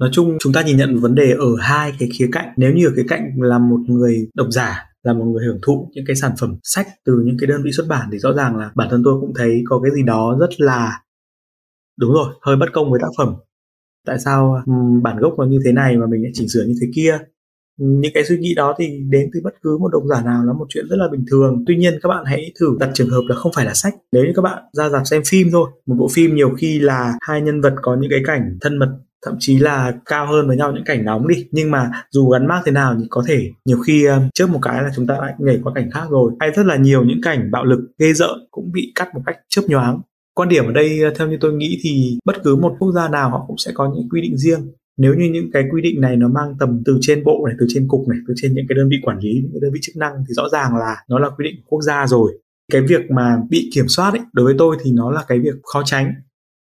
Nói 0.00 0.10
chung 0.12 0.36
chúng 0.40 0.52
ta 0.52 0.62
nhìn 0.62 0.76
nhận 0.76 1.00
vấn 1.00 1.14
đề 1.14 1.32
ở 1.38 1.56
hai 1.60 1.92
cái 1.98 2.08
khía 2.18 2.28
cạnh. 2.32 2.48
Nếu 2.56 2.72
như 2.72 2.86
ở 2.86 2.92
cái 2.96 3.04
cạnh 3.08 3.30
là 3.36 3.58
một 3.58 3.78
người 3.86 4.28
độc 4.34 4.46
giả, 4.50 4.84
là 5.02 5.12
một 5.12 5.24
người 5.24 5.46
hưởng 5.46 5.58
thụ 5.66 5.90
những 5.94 6.04
cái 6.06 6.16
sản 6.16 6.32
phẩm 6.40 6.56
sách 6.62 6.86
từ 7.04 7.22
những 7.24 7.36
cái 7.40 7.46
đơn 7.46 7.62
vị 7.64 7.70
xuất 7.72 7.86
bản, 7.88 8.08
thì 8.12 8.18
rõ 8.18 8.32
ràng 8.32 8.56
là 8.56 8.70
bản 8.74 8.88
thân 8.90 9.02
tôi 9.04 9.20
cũng 9.20 9.32
thấy 9.36 9.62
có 9.68 9.80
cái 9.82 9.92
gì 9.94 10.02
đó 10.02 10.36
rất 10.40 10.60
là, 10.60 11.00
đúng 11.98 12.12
rồi, 12.12 12.34
hơi 12.42 12.56
bất 12.56 12.66
công 12.72 12.90
với 12.90 13.00
tác 13.02 13.08
phẩm 13.18 13.34
tại 14.06 14.18
sao 14.18 14.62
ừ, 14.66 14.72
bản 15.02 15.16
gốc 15.18 15.34
nó 15.38 15.44
như 15.44 15.58
thế 15.64 15.72
này 15.72 15.96
mà 15.96 16.06
mình 16.06 16.22
lại 16.22 16.30
chỉnh 16.34 16.48
sửa 16.48 16.64
như 16.64 16.74
thế 16.80 16.86
kia? 16.94 17.18
Ừ, 17.80 17.86
những 17.86 18.12
cái 18.14 18.24
suy 18.24 18.38
nghĩ 18.38 18.54
đó 18.54 18.74
thì 18.78 19.00
đến 19.10 19.30
từ 19.34 19.40
bất 19.44 19.54
cứ 19.62 19.78
một 19.78 19.88
độc 19.92 20.02
giả 20.10 20.22
nào 20.22 20.44
là 20.44 20.52
một 20.52 20.66
chuyện 20.68 20.88
rất 20.90 20.96
là 20.96 21.08
bình 21.12 21.24
thường. 21.30 21.64
Tuy 21.66 21.76
nhiên 21.76 21.98
các 22.02 22.08
bạn 22.08 22.24
hãy 22.26 22.52
thử 22.60 22.76
đặt 22.80 22.90
trường 22.94 23.10
hợp 23.10 23.22
là 23.28 23.36
không 23.36 23.52
phải 23.54 23.64
là 23.64 23.74
sách. 23.74 23.94
Nếu 24.12 24.24
như 24.24 24.32
các 24.36 24.42
bạn 24.42 24.62
ra 24.72 24.88
dạp 24.88 25.06
xem 25.06 25.22
phim 25.26 25.48
thôi, 25.52 25.70
một 25.86 25.94
bộ 25.98 26.08
phim 26.14 26.34
nhiều 26.34 26.50
khi 26.58 26.78
là 26.78 27.12
hai 27.20 27.40
nhân 27.42 27.60
vật 27.60 27.74
có 27.82 27.96
những 28.00 28.10
cái 28.10 28.20
cảnh 28.26 28.58
thân 28.60 28.78
mật, 28.78 28.88
thậm 29.26 29.34
chí 29.38 29.58
là 29.58 29.92
cao 30.06 30.26
hơn 30.26 30.46
với 30.48 30.56
nhau 30.56 30.72
những 30.72 30.84
cảnh 30.84 31.04
nóng 31.04 31.28
đi. 31.28 31.46
Nhưng 31.50 31.70
mà 31.70 31.90
dù 32.10 32.30
gắn 32.30 32.46
mác 32.46 32.62
thế 32.64 32.72
nào 32.72 32.96
thì 32.98 33.06
có 33.10 33.22
thể 33.26 33.50
nhiều 33.64 33.78
khi 33.78 34.04
ờ, 34.04 34.20
trước 34.34 34.50
một 34.50 34.58
cái 34.62 34.82
là 34.82 34.90
chúng 34.96 35.06
ta 35.06 35.14
lại 35.20 35.34
nhảy 35.38 35.60
qua 35.64 35.72
cảnh 35.74 35.90
khác 35.94 36.06
rồi. 36.10 36.32
Hay 36.40 36.50
rất 36.50 36.66
là 36.66 36.76
nhiều 36.76 37.04
những 37.04 37.20
cảnh 37.22 37.50
bạo 37.50 37.64
lực, 37.64 37.80
ghê 37.98 38.12
rợn 38.12 38.38
cũng 38.50 38.72
bị 38.72 38.92
cắt 38.94 39.14
một 39.14 39.22
cách 39.26 39.36
chớp 39.48 39.62
nhoáng 39.68 40.00
quan 40.38 40.48
điểm 40.48 40.66
ở 40.66 40.72
đây 40.72 41.00
ờ, 41.02 41.10
theo 41.16 41.28
như 41.28 41.36
tôi 41.40 41.52
nghĩ 41.52 41.78
thì 41.82 42.18
bất 42.24 42.42
cứ 42.44 42.56
một 42.56 42.76
quốc 42.78 42.92
gia 42.92 43.08
nào 43.08 43.30
họ 43.30 43.44
cũng 43.46 43.58
sẽ 43.58 43.70
có 43.74 43.92
những 43.94 44.08
quy 44.08 44.20
định 44.20 44.36
riêng. 44.36 44.60
Nếu 44.96 45.14
như 45.14 45.30
những 45.32 45.50
cái 45.52 45.64
quy 45.72 45.82
định 45.82 46.00
này 46.00 46.16
nó 46.16 46.28
mang 46.28 46.54
tầm 46.60 46.82
từ 46.84 46.98
trên 47.00 47.24
bộ 47.24 47.46
này 47.46 47.56
từ 47.60 47.66
trên 47.68 47.88
cục 47.88 48.08
này 48.08 48.18
từ 48.28 48.34
trên 48.36 48.54
những 48.54 48.66
cái 48.68 48.76
đơn 48.76 48.88
vị 48.88 48.96
quản 49.02 49.18
lý 49.18 49.30
những 49.42 49.52
cái 49.52 49.60
đơn 49.62 49.72
vị 49.72 49.80
chức 49.82 49.96
năng 49.96 50.12
thì 50.28 50.34
rõ 50.34 50.48
ràng 50.48 50.76
là 50.76 50.96
nó 51.08 51.18
là 51.18 51.28
quy 51.28 51.44
định 51.44 51.54
của 51.56 51.66
quốc 51.68 51.82
gia 51.82 52.06
rồi. 52.06 52.38
Cái 52.72 52.82
việc 52.82 53.10
mà 53.10 53.36
bị 53.50 53.70
kiểm 53.74 53.88
soát 53.88 54.10
ấy, 54.10 54.20
đối 54.32 54.44
với 54.44 54.54
tôi 54.58 54.76
thì 54.84 54.92
nó 54.92 55.10
là 55.10 55.24
cái 55.28 55.38
việc 55.38 55.54
khó 55.72 55.82
tránh. 55.84 56.14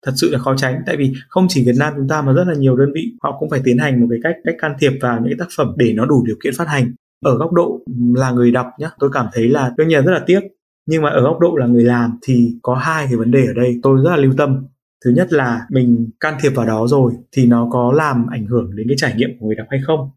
Thật 0.07 0.13
sự 0.17 0.31
là 0.31 0.39
khó 0.39 0.55
tránh 0.57 0.83
tại 0.87 0.97
vì 0.97 1.13
không 1.29 1.47
chỉ 1.49 1.65
Việt 1.67 1.77
Nam 1.79 1.93
chúng 1.97 2.09
ta 2.09 2.23
mà 2.23 2.33
rất 2.33 2.45
là 2.47 2.55
nhiều 2.55 2.77
đơn 2.77 2.93
vị 2.95 3.13
họ 3.23 3.37
cũng 3.41 3.51
phải 3.51 3.61
tiến 3.65 3.79
hành 3.79 4.01
một 4.01 4.07
cái 4.11 4.19
cách 4.23 4.37
cách 4.45 4.57
can 4.59 4.73
thiệp 4.81 4.93
vào 5.01 5.21
những 5.21 5.29
cái 5.29 5.39
tác 5.39 5.49
phẩm 5.57 5.75
để 5.77 5.93
nó 5.93 6.07
đủ 6.07 6.25
điều 6.27 6.37
kiện 6.45 6.53
phát 6.57 6.69
hành. 6.69 6.93
Ở 7.25 7.39
góc 7.39 7.53
độ 7.53 7.81
là 8.15 8.31
người 8.31 8.51
đọc 8.51 8.67
nhé 8.79 8.89
tôi 8.99 9.11
cảm 9.13 9.27
thấy 9.33 9.49
là 9.49 9.73
đương 9.77 9.89
nhiên 9.89 10.05
rất 10.05 10.13
là 10.13 10.23
tiếc 10.27 10.41
nhưng 10.87 11.03
mà 11.03 11.11
ở 11.11 11.23
góc 11.23 11.39
độ 11.41 11.57
là 11.57 11.67
người 11.67 11.85
làm 11.85 12.19
thì 12.23 12.55
có 12.63 12.75
hai 12.75 13.07
cái 13.07 13.17
vấn 13.17 13.31
đề 13.31 13.47
ở 13.47 13.53
đây, 13.53 13.81
tôi 13.83 14.01
rất 14.05 14.11
là 14.11 14.17
lưu 14.17 14.33
tâm. 14.39 14.67
Thứ 15.05 15.11
nhất 15.11 15.33
là 15.33 15.67
mình 15.71 16.11
can 16.21 16.35
thiệp 16.41 16.51
vào 16.51 16.67
đó 16.67 16.87
rồi 16.87 17.13
thì 17.33 17.47
nó 17.47 17.69
có 17.71 17.93
làm 17.93 18.27
ảnh 18.27 18.47
hưởng 18.47 18.77
đến 18.77 18.87
cái 18.89 18.97
trải 18.99 19.15
nghiệm 19.17 19.31
của 19.41 19.47
người 19.47 19.57
đọc 19.57 19.67
hay 19.71 19.81
không? 19.87 20.11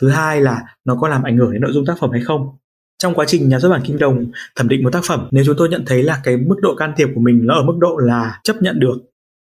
Thứ 0.00 0.08
hai 0.08 0.40
là 0.40 0.62
nó 0.84 0.94
có 0.94 1.08
làm 1.08 1.22
ảnh 1.22 1.36
hưởng 1.36 1.52
đến 1.52 1.62
nội 1.62 1.72
dung 1.72 1.86
tác 1.86 1.98
phẩm 2.00 2.10
hay 2.10 2.20
không? 2.20 2.48
Trong 3.02 3.14
quá 3.14 3.24
trình 3.28 3.48
nhà 3.48 3.60
xuất 3.60 3.68
bản 3.68 3.82
kim 3.84 3.98
đồng 3.98 4.30
thẩm 4.56 4.68
định 4.68 4.84
một 4.84 4.92
tác 4.92 5.04
phẩm, 5.04 5.28
nếu 5.30 5.44
chúng 5.46 5.56
tôi 5.58 5.68
nhận 5.68 5.82
thấy 5.86 6.02
là 6.02 6.20
cái 6.24 6.36
mức 6.36 6.56
độ 6.62 6.74
can 6.74 6.92
thiệp 6.96 7.08
của 7.14 7.20
mình 7.20 7.46
nó 7.46 7.54
ở 7.54 7.62
mức 7.64 7.76
độ 7.80 7.96
là 7.96 8.40
chấp 8.44 8.56
nhận 8.60 8.80
được 8.80 8.94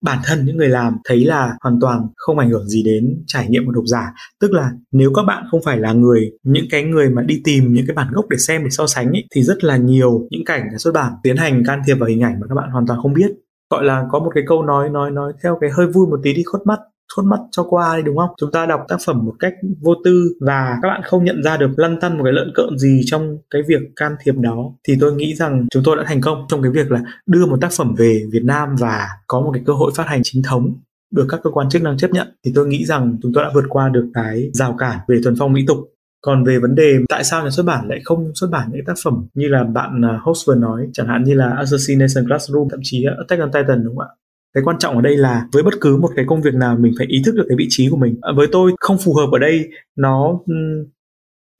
bản 0.01 0.19
thân 0.25 0.45
những 0.45 0.57
người 0.57 0.69
làm 0.69 0.97
thấy 1.03 1.25
là 1.25 1.55
hoàn 1.61 1.79
toàn 1.81 2.07
không 2.15 2.39
ảnh 2.39 2.49
hưởng 2.49 2.67
gì 2.67 2.83
đến 2.83 3.23
trải 3.27 3.47
nghiệm 3.49 3.65
của 3.65 3.71
độc 3.71 3.83
giả. 3.87 4.13
Tức 4.39 4.51
là 4.51 4.71
nếu 4.91 5.11
các 5.15 5.23
bạn 5.23 5.43
không 5.51 5.61
phải 5.65 5.77
là 5.77 5.93
người 5.93 6.31
những 6.43 6.65
cái 6.71 6.83
người 6.83 7.09
mà 7.09 7.21
đi 7.21 7.41
tìm 7.43 7.73
những 7.73 7.85
cái 7.87 7.95
bản 7.95 8.07
gốc 8.11 8.25
để 8.29 8.37
xem 8.47 8.63
để 8.63 8.69
so 8.69 8.87
sánh 8.87 9.07
ấy, 9.07 9.23
thì 9.35 9.43
rất 9.43 9.63
là 9.63 9.77
nhiều 9.77 10.27
những 10.29 10.45
cảnh 10.45 10.61
nhà 10.71 10.77
xuất 10.77 10.93
bản 10.93 11.13
tiến 11.23 11.37
hành 11.37 11.63
can 11.67 11.81
thiệp 11.87 11.95
vào 11.95 12.09
hình 12.09 12.21
ảnh 12.21 12.39
mà 12.39 12.47
các 12.49 12.55
bạn 12.55 12.69
hoàn 12.69 12.87
toàn 12.87 12.99
không 13.01 13.13
biết. 13.13 13.31
Gọi 13.69 13.83
là 13.83 14.05
có 14.11 14.19
một 14.19 14.31
cái 14.35 14.43
câu 14.47 14.63
nói 14.63 14.89
nói 14.89 15.11
nói 15.11 15.33
theo 15.43 15.57
cái 15.61 15.69
hơi 15.69 15.87
vui 15.87 16.07
một 16.07 16.19
tí 16.23 16.33
đi 16.33 16.43
khuất 16.43 16.61
mắt 16.65 16.79
khuất 17.15 17.25
mắt 17.25 17.39
cho 17.51 17.63
qua 17.63 17.97
đi, 17.97 18.03
đúng 18.03 18.17
không? 18.17 18.29
Chúng 18.39 18.51
ta 18.51 18.65
đọc 18.65 18.81
tác 18.87 18.97
phẩm 19.05 19.25
một 19.25 19.33
cách 19.39 19.53
vô 19.81 19.93
tư 20.03 20.33
và 20.41 20.77
các 20.81 20.87
bạn 20.87 21.01
không 21.05 21.23
nhận 21.23 21.43
ra 21.43 21.57
được 21.57 21.71
lăn 21.77 21.99
tăn 21.99 22.17
một 22.17 22.23
cái 22.23 22.33
lợn 22.33 22.51
cợn 22.55 22.77
gì 22.77 23.01
trong 23.05 23.37
cái 23.49 23.61
việc 23.67 23.81
can 23.95 24.15
thiệp 24.23 24.35
đó. 24.37 24.73
Thì 24.87 24.97
tôi 24.99 25.13
nghĩ 25.13 25.35
rằng 25.35 25.67
chúng 25.73 25.83
tôi 25.85 25.97
đã 25.97 26.03
thành 26.07 26.21
công 26.21 26.45
trong 26.49 26.61
cái 26.61 26.71
việc 26.71 26.91
là 26.91 27.01
đưa 27.25 27.45
một 27.45 27.57
tác 27.61 27.71
phẩm 27.71 27.95
về 27.97 28.23
Việt 28.31 28.43
Nam 28.43 28.75
và 28.79 29.07
có 29.27 29.41
một 29.41 29.51
cái 29.53 29.63
cơ 29.65 29.73
hội 29.73 29.91
phát 29.95 30.07
hành 30.07 30.21
chính 30.23 30.43
thống 30.43 30.75
được 31.11 31.25
các 31.29 31.39
cơ 31.43 31.49
quan 31.49 31.69
chức 31.69 31.81
năng 31.81 31.97
chấp 31.97 32.11
nhận. 32.11 32.27
Thì 32.45 32.51
tôi 32.55 32.67
nghĩ 32.67 32.85
rằng 32.85 33.17
chúng 33.21 33.31
tôi 33.33 33.43
đã 33.43 33.51
vượt 33.53 33.65
qua 33.69 33.89
được 33.89 34.09
cái 34.13 34.49
rào 34.53 34.75
cản 34.77 34.99
về 35.07 35.19
thuần 35.23 35.35
phong 35.39 35.53
mỹ 35.53 35.65
tục. 35.67 35.77
Còn 36.25 36.43
về 36.43 36.59
vấn 36.59 36.75
đề 36.75 36.97
tại 37.09 37.23
sao 37.23 37.43
nhà 37.43 37.49
xuất 37.49 37.65
bản 37.65 37.87
lại 37.87 37.99
không 38.03 38.31
xuất 38.35 38.49
bản 38.51 38.69
những 38.71 38.85
tác 38.85 38.93
phẩm 39.03 39.27
như 39.33 39.47
là 39.47 39.63
bạn 39.63 40.05
à, 40.05 40.19
host 40.23 40.47
vừa 40.47 40.55
nói, 40.55 40.87
chẳng 40.93 41.07
hạn 41.07 41.23
như 41.23 41.33
là 41.33 41.55
Assassination 41.57 42.27
Classroom, 42.27 42.67
thậm 42.69 42.79
chí 42.83 43.05
Attack 43.17 43.41
on 43.41 43.51
Titan, 43.51 43.83
đúng 43.83 43.97
không 43.97 44.07
ạ? 44.07 44.20
Cái 44.53 44.63
quan 44.63 44.77
trọng 44.79 44.95
ở 44.95 45.01
đây 45.01 45.17
là 45.17 45.47
với 45.51 45.63
bất 45.63 45.73
cứ 45.81 45.97
một 45.97 46.09
cái 46.15 46.25
công 46.27 46.41
việc 46.41 46.53
nào 46.53 46.77
mình 46.79 46.93
phải 46.97 47.07
ý 47.07 47.21
thức 47.25 47.35
được 47.35 47.45
cái 47.49 47.55
vị 47.57 47.67
trí 47.69 47.89
của 47.89 47.97
mình. 47.97 48.15
À, 48.21 48.31
với 48.35 48.47
tôi 48.51 48.71
không 48.79 48.97
phù 48.97 49.13
hợp 49.13 49.29
ở 49.31 49.39
đây 49.39 49.69
nó 49.95 50.39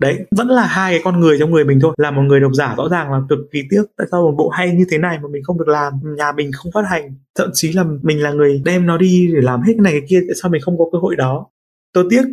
đấy 0.02 0.18
vẫn 0.38 0.48
là 0.48 0.66
hai 0.66 0.94
cái 0.94 1.02
con 1.04 1.20
người 1.20 1.40
trong 1.40 1.52
người 1.52 1.66
mình 1.66 1.80
thôi. 1.82 1.94
Là 1.98 2.12
một 2.12 2.22
người 2.22 2.40
độc 2.40 2.52
giả 2.54 2.76
rõ 2.78 2.90
ràng 2.90 3.12
là 3.12 3.22
cực 3.30 3.40
kỳ 3.52 3.64
tiếc 3.70 3.84
tại 3.98 4.08
sao 4.12 4.22
một 4.22 4.36
bộ 4.38 4.50
hay 4.50 4.72
như 4.72 4.86
thế 4.92 4.98
này 4.98 5.20
mà 5.22 5.28
mình 5.32 5.44
không 5.44 5.58
được 5.58 5.68
làm 5.68 5.94
nhà 6.18 6.32
mình 6.32 6.52
không 6.54 6.72
phát 6.72 6.86
hành. 6.90 7.16
Thậm 7.36 7.50
chí 7.54 7.74
là 7.74 7.84
mình 8.02 8.24
là 8.24 8.32
người 8.32 8.62
đem 8.66 8.86
nó 8.86 8.98
đi 8.98 9.30
để 9.34 9.42
làm 9.42 9.62
hết 9.62 9.74
cái 9.78 9.84
này 9.84 9.94
cái 9.94 10.08
kia 10.10 10.20
tại 10.28 10.36
sao 10.42 10.52
mình 10.52 10.62
không 10.62 10.78
có 10.78 10.86
cơ 10.92 10.98
hội 10.98 11.16
đó? 11.16 11.48
Tôi 11.94 12.06
tiếc 12.10 12.24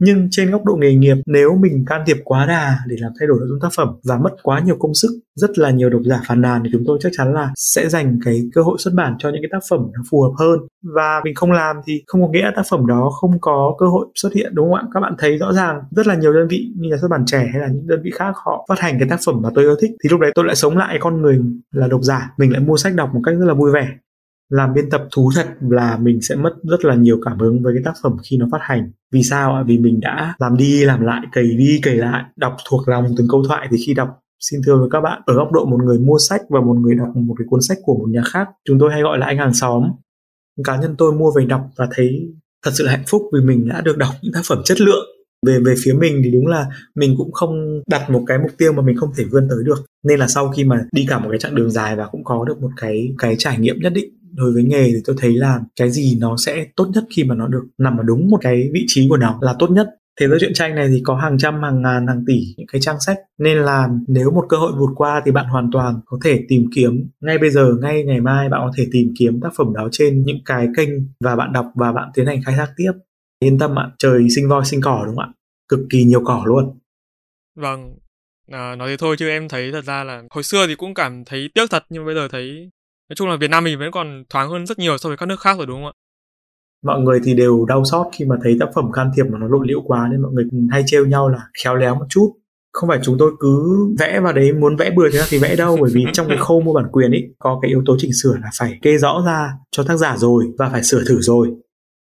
nhưng 0.00 0.28
trên 0.30 0.50
góc 0.50 0.64
độ 0.64 0.76
nghề 0.76 0.94
nghiệp, 0.94 1.16
nếu 1.26 1.56
mình 1.60 1.84
can 1.86 2.02
thiệp 2.06 2.16
quá 2.24 2.46
đà 2.46 2.78
để 2.86 2.96
làm 2.98 3.12
thay 3.20 3.26
đổi 3.28 3.38
nội 3.38 3.48
dung 3.48 3.60
tác 3.60 3.68
phẩm 3.76 3.88
và 4.04 4.18
mất 4.18 4.30
quá 4.42 4.60
nhiều 4.60 4.76
công 4.78 4.94
sức, 4.94 5.20
rất 5.34 5.58
là 5.58 5.70
nhiều 5.70 5.90
độc 5.90 6.02
giả 6.04 6.20
phàn 6.28 6.40
nàn 6.40 6.62
thì 6.64 6.70
chúng 6.72 6.82
tôi 6.86 6.98
chắc 7.00 7.12
chắn 7.16 7.34
là 7.34 7.52
sẽ 7.56 7.88
dành 7.88 8.18
cái 8.24 8.42
cơ 8.54 8.62
hội 8.62 8.78
xuất 8.78 8.94
bản 8.94 9.16
cho 9.18 9.28
những 9.28 9.42
cái 9.42 9.48
tác 9.52 9.62
phẩm 9.70 9.80
nó 9.94 10.02
phù 10.10 10.22
hợp 10.22 10.32
hơn. 10.38 10.60
Và 10.82 11.20
mình 11.24 11.34
không 11.34 11.52
làm 11.52 11.76
thì 11.86 12.02
không 12.06 12.22
có 12.22 12.28
nghĩa 12.28 12.50
tác 12.56 12.62
phẩm 12.70 12.86
đó 12.86 13.10
không 13.20 13.40
có 13.40 13.74
cơ 13.78 13.86
hội 13.86 14.06
xuất 14.14 14.32
hiện, 14.32 14.54
đúng 14.54 14.66
không 14.66 14.74
ạ? 14.74 14.82
Các 14.94 15.00
bạn 15.00 15.14
thấy 15.18 15.38
rõ 15.38 15.52
ràng, 15.52 15.80
rất 15.90 16.06
là 16.06 16.14
nhiều 16.14 16.32
đơn 16.32 16.48
vị 16.48 16.72
như 16.76 16.88
nhà 16.88 16.96
xuất 17.00 17.08
bản 17.10 17.24
trẻ 17.26 17.48
hay 17.52 17.60
là 17.60 17.68
những 17.68 17.86
đơn 17.86 18.00
vị 18.04 18.10
khác 18.14 18.32
họ 18.44 18.66
phát 18.68 18.78
hành 18.78 18.98
cái 18.98 19.08
tác 19.08 19.20
phẩm 19.26 19.42
mà 19.42 19.48
tôi 19.54 19.64
yêu 19.64 19.76
thích, 19.80 19.90
thì 20.04 20.08
lúc 20.10 20.20
đấy 20.20 20.32
tôi 20.34 20.44
lại 20.44 20.56
sống 20.56 20.76
lại 20.76 20.98
con 21.00 21.22
người 21.22 21.40
là 21.72 21.88
độc 21.88 22.02
giả. 22.02 22.30
Mình 22.38 22.52
lại 22.52 22.60
mua 22.60 22.76
sách 22.76 22.94
đọc 22.94 23.10
một 23.14 23.20
cách 23.24 23.34
rất 23.38 23.46
là 23.46 23.54
vui 23.54 23.72
vẻ. 23.72 23.88
Làm 24.48 24.74
biên 24.74 24.90
tập 24.90 25.06
thú 25.14 25.30
thật 25.34 25.46
là 25.60 25.96
mình 25.96 26.20
sẽ 26.20 26.34
mất 26.34 26.52
rất 26.62 26.84
là 26.84 26.94
nhiều 26.94 27.20
cảm 27.24 27.38
hứng 27.38 27.62
với 27.62 27.74
cái 27.74 27.82
tác 27.84 27.94
phẩm 28.02 28.16
khi 28.30 28.36
nó 28.36 28.46
phát 28.52 28.60
hành 28.60 28.90
vì 29.14 29.22
sao 29.22 29.54
ạ? 29.54 29.64
Vì 29.66 29.78
mình 29.78 30.00
đã 30.00 30.34
làm 30.38 30.56
đi 30.56 30.84
làm 30.84 31.00
lại, 31.00 31.20
cày 31.32 31.44
đi 31.44 31.80
cày 31.82 31.94
lại, 31.94 32.24
đọc 32.36 32.56
thuộc 32.70 32.88
lòng 32.88 33.04
từng 33.16 33.26
câu 33.30 33.44
thoại. 33.48 33.68
Thì 33.70 33.76
khi 33.86 33.94
đọc 33.94 34.08
xin 34.40 34.60
thưa 34.66 34.76
với 34.76 34.88
các 34.90 35.00
bạn, 35.00 35.22
ở 35.26 35.34
góc 35.34 35.52
độ 35.52 35.64
một 35.64 35.78
người 35.84 35.98
mua 35.98 36.18
sách 36.28 36.40
và 36.48 36.60
một 36.60 36.74
người 36.74 36.94
đọc 36.94 37.08
một 37.14 37.34
cái 37.38 37.46
cuốn 37.50 37.60
sách 37.62 37.78
của 37.82 37.94
một 37.98 38.08
nhà 38.08 38.22
khác, 38.24 38.48
chúng 38.64 38.78
tôi 38.78 38.92
hay 38.92 39.02
gọi 39.02 39.18
là 39.18 39.26
anh 39.26 39.38
hàng 39.38 39.54
xóm. 39.54 39.82
Cá 40.64 40.76
nhân 40.76 40.94
tôi 40.98 41.12
mua 41.12 41.32
về 41.36 41.44
đọc 41.44 41.60
và 41.76 41.88
thấy 41.94 42.34
thật 42.64 42.70
sự 42.74 42.84
là 42.84 42.92
hạnh 42.92 43.04
phúc 43.06 43.22
vì 43.32 43.40
mình 43.40 43.68
đã 43.68 43.80
được 43.80 43.98
đọc 43.98 44.14
những 44.22 44.32
tác 44.32 44.42
phẩm 44.44 44.58
chất 44.64 44.80
lượng. 44.80 45.06
Về 45.46 45.58
về 45.66 45.74
phía 45.84 45.92
mình 45.92 46.20
thì 46.24 46.30
đúng 46.30 46.46
là 46.46 46.66
mình 46.94 47.14
cũng 47.18 47.32
không 47.32 47.82
đặt 47.90 48.10
một 48.10 48.22
cái 48.26 48.38
mục 48.38 48.50
tiêu 48.58 48.72
mà 48.72 48.82
mình 48.82 48.96
không 48.96 49.10
thể 49.16 49.24
vươn 49.30 49.46
tới 49.50 49.58
được. 49.64 49.84
Nên 50.04 50.18
là 50.18 50.28
sau 50.28 50.48
khi 50.48 50.64
mà 50.64 50.84
đi 50.92 51.06
cả 51.08 51.18
một 51.18 51.28
cái 51.30 51.38
chặng 51.38 51.54
đường 51.54 51.70
dài 51.70 51.96
và 51.96 52.06
cũng 52.06 52.24
có 52.24 52.44
được 52.44 52.62
một 52.62 52.70
cái 52.76 53.14
cái 53.18 53.34
trải 53.38 53.58
nghiệm 53.58 53.76
nhất 53.80 53.92
định 53.92 54.10
đối 54.36 54.52
với 54.52 54.62
nghề 54.62 54.84
thì 54.84 55.00
tôi 55.04 55.16
thấy 55.18 55.34
là 55.34 55.60
cái 55.76 55.90
gì 55.90 56.16
nó 56.20 56.36
sẽ 56.36 56.66
tốt 56.76 56.90
nhất 56.94 57.04
khi 57.16 57.24
mà 57.24 57.34
nó 57.34 57.48
được 57.48 57.64
nằm 57.78 57.96
ở 57.96 58.02
đúng 58.02 58.30
một 58.30 58.38
cái 58.40 58.70
vị 58.72 58.84
trí 58.86 59.08
của 59.08 59.16
nó 59.16 59.38
là 59.42 59.54
tốt 59.58 59.70
nhất. 59.70 59.88
Thế 60.20 60.28
giới 60.28 60.38
truyện 60.40 60.54
tranh 60.54 60.74
này 60.74 60.88
thì 60.88 61.00
có 61.04 61.16
hàng 61.16 61.38
trăm 61.38 61.62
hàng 61.62 61.82
ngàn 61.82 62.06
hàng 62.06 62.24
tỷ 62.26 62.54
những 62.56 62.66
cái 62.66 62.80
trang 62.80 63.00
sách. 63.06 63.18
Nên 63.38 63.58
là 63.58 63.88
nếu 64.08 64.30
một 64.30 64.46
cơ 64.48 64.56
hội 64.56 64.72
vụt 64.78 64.90
qua 64.96 65.22
thì 65.24 65.32
bạn 65.32 65.46
hoàn 65.46 65.70
toàn 65.72 66.00
có 66.06 66.18
thể 66.24 66.44
tìm 66.48 66.64
kiếm 66.74 67.08
ngay 67.20 67.38
bây 67.38 67.50
giờ 67.50 67.74
ngay 67.82 68.04
ngày 68.04 68.20
mai 68.20 68.48
bạn 68.48 68.60
có 68.64 68.72
thể 68.76 68.86
tìm 68.92 69.14
kiếm 69.18 69.40
tác 69.40 69.52
phẩm 69.56 69.72
đó 69.74 69.88
trên 69.92 70.22
những 70.22 70.38
cái 70.44 70.68
kênh 70.76 70.90
và 71.20 71.36
bạn 71.36 71.52
đọc 71.52 71.66
và 71.74 71.92
bạn 71.92 72.10
tiến 72.14 72.26
hành 72.26 72.42
khai 72.46 72.54
thác 72.58 72.72
tiếp. 72.76 72.92
Yên 73.40 73.58
tâm 73.58 73.78
ạ 73.78 73.90
trời 73.98 74.30
sinh 74.30 74.48
voi 74.48 74.64
sinh 74.64 74.80
cỏ 74.80 75.02
đúng 75.06 75.16
không 75.16 75.24
ạ? 75.24 75.32
Cực 75.68 75.80
kỳ 75.90 76.04
nhiều 76.04 76.20
cỏ 76.24 76.42
luôn. 76.46 76.78
Vâng 77.56 77.94
à, 78.50 78.76
nói 78.76 78.88
thế 78.88 78.96
thôi 78.96 79.16
chứ 79.18 79.28
em 79.28 79.48
thấy 79.48 79.72
thật 79.72 79.84
ra 79.84 80.04
là 80.04 80.22
hồi 80.30 80.42
xưa 80.42 80.66
thì 80.66 80.74
cũng 80.74 80.94
cảm 80.94 81.24
thấy 81.24 81.50
tiếc 81.54 81.70
thật 81.70 81.84
nhưng 81.88 82.06
bây 82.06 82.14
giờ 82.14 82.28
thấy 82.28 82.70
nói 83.14 83.16
chung 83.16 83.28
là 83.28 83.36
Việt 83.36 83.50
Nam 83.50 83.64
mình 83.64 83.78
vẫn 83.78 83.90
còn 83.90 84.24
thoáng 84.30 84.50
hơn 84.50 84.66
rất 84.66 84.78
nhiều 84.78 84.98
so 84.98 85.08
với 85.08 85.16
các 85.16 85.26
nước 85.26 85.40
khác 85.40 85.56
rồi 85.56 85.66
đúng 85.66 85.76
không 85.76 85.86
ạ? 85.86 85.92
Mọi 86.84 87.00
người 87.00 87.20
thì 87.24 87.34
đều 87.34 87.64
đau 87.64 87.84
xót 87.84 88.06
khi 88.12 88.24
mà 88.24 88.36
thấy 88.42 88.56
tác 88.60 88.66
phẩm 88.74 88.92
can 88.92 89.10
thiệp 89.16 89.24
mà 89.24 89.38
nó 89.38 89.46
lộ 89.46 89.58
liễu 89.62 89.80
quá 89.84 90.08
nên 90.10 90.22
mọi 90.22 90.32
người 90.32 90.44
hay 90.70 90.82
trêu 90.86 91.06
nhau 91.06 91.28
là 91.28 91.38
khéo 91.64 91.76
léo 91.76 91.94
một 91.94 92.06
chút. 92.08 92.32
Không 92.72 92.88
phải 92.88 92.98
chúng 93.02 93.16
tôi 93.18 93.32
cứ 93.40 93.76
vẽ 93.98 94.20
vào 94.20 94.32
đấy 94.32 94.52
muốn 94.52 94.76
vẽ 94.76 94.90
bừa 94.90 95.10
thế 95.10 95.18
nào 95.18 95.26
thì 95.30 95.38
vẽ 95.38 95.56
đâu 95.56 95.78
bởi 95.80 95.90
vì 95.94 96.04
trong 96.12 96.28
cái 96.28 96.38
khâu 96.40 96.60
mua 96.60 96.72
bản 96.72 96.84
quyền 96.92 97.10
ấy 97.10 97.34
có 97.38 97.58
cái 97.62 97.68
yếu 97.68 97.82
tố 97.86 97.96
chỉnh 97.98 98.10
sửa 98.22 98.36
là 98.42 98.50
phải 98.58 98.78
kê 98.82 98.98
rõ 98.98 99.22
ra 99.26 99.52
cho 99.70 99.82
tác 99.82 99.96
giả 99.96 100.16
rồi 100.16 100.44
và 100.58 100.68
phải 100.68 100.82
sửa 100.82 101.04
thử 101.08 101.20
rồi. 101.20 101.48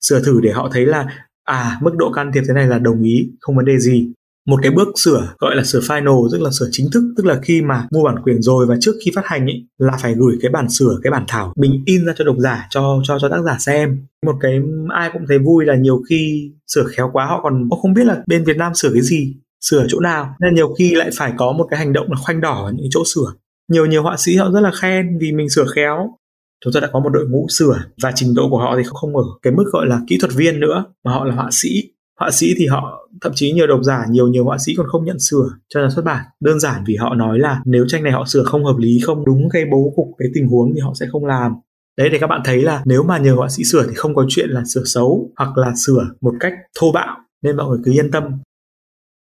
Sửa 0.02 0.24
thử 0.24 0.42
để 0.42 0.52
họ 0.52 0.70
thấy 0.72 0.86
là 0.86 1.08
à 1.44 1.80
mức 1.82 1.92
độ 1.98 2.12
can 2.12 2.32
thiệp 2.34 2.44
thế 2.48 2.54
này 2.54 2.68
là 2.68 2.80
đồng 2.80 3.04
ý 3.04 3.32
không 3.40 3.56
vấn 3.56 3.66
đề 3.66 3.78
gì 3.80 4.12
một 4.48 4.60
cái 4.62 4.72
bước 4.72 4.88
sửa 4.96 5.34
gọi 5.40 5.56
là 5.56 5.64
sửa 5.64 5.80
final 5.80 6.30
tức 6.32 6.42
là 6.42 6.50
sửa 6.60 6.68
chính 6.72 6.88
thức 6.94 7.14
tức 7.18 7.26
là 7.26 7.40
khi 7.44 7.62
mà 7.62 7.88
mua 7.92 8.04
bản 8.04 8.16
quyền 8.24 8.42
rồi 8.42 8.66
và 8.66 8.76
trước 8.82 8.92
khi 9.06 9.12
phát 9.16 9.26
hành 9.26 9.48
ý, 9.48 9.66
là 9.78 9.98
phải 10.02 10.14
gửi 10.14 10.38
cái 10.42 10.52
bản 10.52 10.70
sửa 10.70 11.00
cái 11.04 11.12
bản 11.12 11.24
thảo 11.28 11.54
mình 11.58 11.84
in 11.86 12.06
ra 12.06 12.14
cho 12.18 12.26
độc 12.26 12.36
giả 12.40 12.68
cho 12.70 13.02
cho 13.04 13.20
cho 13.20 13.30
tác 13.30 13.42
giả 13.46 13.58
xem. 13.60 14.06
Một 14.26 14.36
cái 14.42 14.60
ai 14.94 15.10
cũng 15.14 15.22
thấy 15.28 15.40
vui 15.40 15.66
là 15.66 15.76
nhiều 15.76 16.02
khi 16.10 16.52
sửa 16.68 16.84
khéo 16.96 17.10
quá 17.14 17.26
họ 17.26 17.40
còn 17.44 17.70
không 17.82 17.94
biết 17.94 18.06
là 18.06 18.24
bên 18.28 18.44
Việt 18.44 18.58
Nam 18.58 18.76
sửa 18.76 18.90
cái 18.94 19.02
gì 19.02 19.36
sửa 19.62 19.86
chỗ 19.90 20.00
nào. 20.00 20.36
Nên 20.40 20.56
nhiều 20.56 20.74
khi 20.78 20.96
lại 20.96 21.10
phải 21.18 21.34
có 21.38 21.52
một 21.52 21.68
cái 21.70 21.80
hành 21.80 21.94
động 21.94 22.12
là 22.12 22.18
khoanh 22.18 22.42
đỏ 22.42 22.66
ở 22.66 22.72
những 22.72 22.88
chỗ 22.90 23.04
sửa. 23.16 23.34
Nhiều 23.72 23.86
nhiều 23.86 24.04
họa 24.04 24.16
sĩ 24.18 24.36
họ 24.36 24.52
rất 24.52 24.62
là 24.62 24.72
khen 24.72 25.18
vì 25.22 25.32
mình 25.32 25.50
sửa 25.50 25.66
khéo. 25.76 26.10
Chúng 26.64 26.74
ta 26.74 26.80
đã 26.80 26.90
có 26.94 27.00
một 27.00 27.10
đội 27.10 27.26
ngũ 27.30 27.46
sửa 27.50 27.84
và 28.02 28.12
trình 28.16 28.36
độ 28.36 28.50
của 28.50 28.58
họ 28.58 28.76
thì 28.78 28.84
không 28.86 29.16
ở 29.16 29.24
cái 29.42 29.54
mức 29.54 29.64
gọi 29.74 29.88
là 29.88 30.02
kỹ 30.08 30.18
thuật 30.22 30.34
viên 30.34 30.60
nữa 30.60 30.86
mà 31.04 31.12
họ 31.12 31.26
là 31.26 31.36
họa 31.36 31.50
sĩ 31.52 31.70
họa 32.20 32.32
sĩ 32.32 32.54
thì 32.58 32.68
họ 32.68 33.10
thậm 33.22 33.32
chí 33.36 33.52
nhiều 33.52 33.68
độc 33.68 33.80
giả 33.84 34.06
nhiều 34.10 34.28
nhiều 34.28 34.46
họa 34.46 34.58
sĩ 34.58 34.76
còn 34.78 34.88
không 34.90 35.06
nhận 35.06 35.20
sửa 35.20 35.50
cho 35.70 35.80
nhà 35.82 35.90
xuất 35.90 36.06
bản. 36.06 36.26
Đơn 36.40 36.60
giản 36.60 36.84
vì 36.88 36.96
họ 36.96 37.16
nói 37.16 37.40
là 37.40 37.62
nếu 37.66 37.86
tranh 37.88 38.04
này 38.04 38.12
họ 38.14 38.26
sửa 38.26 38.44
không 38.44 38.66
hợp 38.66 38.76
lý 38.78 39.00
không 39.04 39.26
đúng 39.26 39.50
cái 39.50 39.64
bố 39.72 39.94
cục 39.96 40.08
cái 40.18 40.28
tình 40.36 40.48
huống 40.48 40.72
thì 40.76 40.82
họ 40.82 40.94
sẽ 41.00 41.06
không 41.12 41.26
làm. 41.26 41.52
Đấy 41.98 42.10
để 42.10 42.18
các 42.22 42.28
bạn 42.28 42.42
thấy 42.46 42.62
là 42.62 42.84
nếu 42.86 43.04
mà 43.04 43.18
nhờ 43.18 43.34
họa 43.34 43.50
sĩ 43.50 43.64
sửa 43.64 43.88
thì 43.88 43.94
không 43.96 44.16
có 44.16 44.26
chuyện 44.30 44.50
là 44.50 44.64
sửa 44.74 44.84
xấu 44.86 45.32
hoặc 45.38 45.58
là 45.58 45.74
sửa 45.86 46.06
một 46.22 46.34
cách 46.40 46.54
thô 46.80 46.92
bạo 46.92 47.18
nên 47.42 47.58
mọi 47.58 47.68
người 47.68 47.80
cứ 47.86 47.92
yên 47.92 48.12
tâm. 48.12 48.24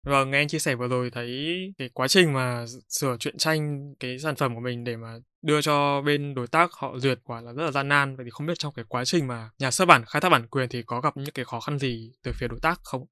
Vâng, 0.06 0.30
nghe 0.30 0.38
anh 0.38 0.48
chia 0.48 0.58
sẻ 0.58 0.74
vừa 0.74 0.88
rồi 0.88 1.10
thấy 1.10 1.56
cái 1.78 1.88
quá 1.94 2.08
trình 2.08 2.32
mà 2.32 2.64
sửa 2.88 3.16
truyện 3.20 3.38
tranh 3.38 3.94
cái 4.00 4.18
sản 4.18 4.36
phẩm 4.36 4.54
của 4.54 4.60
mình 4.60 4.84
để 4.84 4.96
mà 4.96 5.14
đưa 5.44 5.60
cho 5.60 6.02
bên 6.06 6.34
đối 6.34 6.46
tác 6.46 6.72
họ 6.72 6.98
duyệt 6.98 7.18
quả 7.24 7.40
là 7.40 7.52
rất 7.52 7.64
là 7.64 7.70
gian 7.70 7.88
nan. 7.88 8.16
Vậy 8.16 8.24
thì 8.24 8.30
không 8.30 8.46
biết 8.46 8.58
trong 8.58 8.72
cái 8.76 8.84
quá 8.88 9.04
trình 9.04 9.26
mà 9.26 9.50
nhà 9.58 9.70
xuất 9.70 9.84
bản 9.84 10.04
khai 10.06 10.20
thác 10.20 10.28
bản 10.28 10.46
quyền 10.46 10.68
thì 10.68 10.82
có 10.82 11.00
gặp 11.00 11.16
những 11.16 11.34
cái 11.34 11.44
khó 11.44 11.60
khăn 11.60 11.78
gì 11.78 12.12
từ 12.22 12.32
phía 12.34 12.48
đối 12.48 12.60
tác 12.60 12.80
không? 12.82 13.06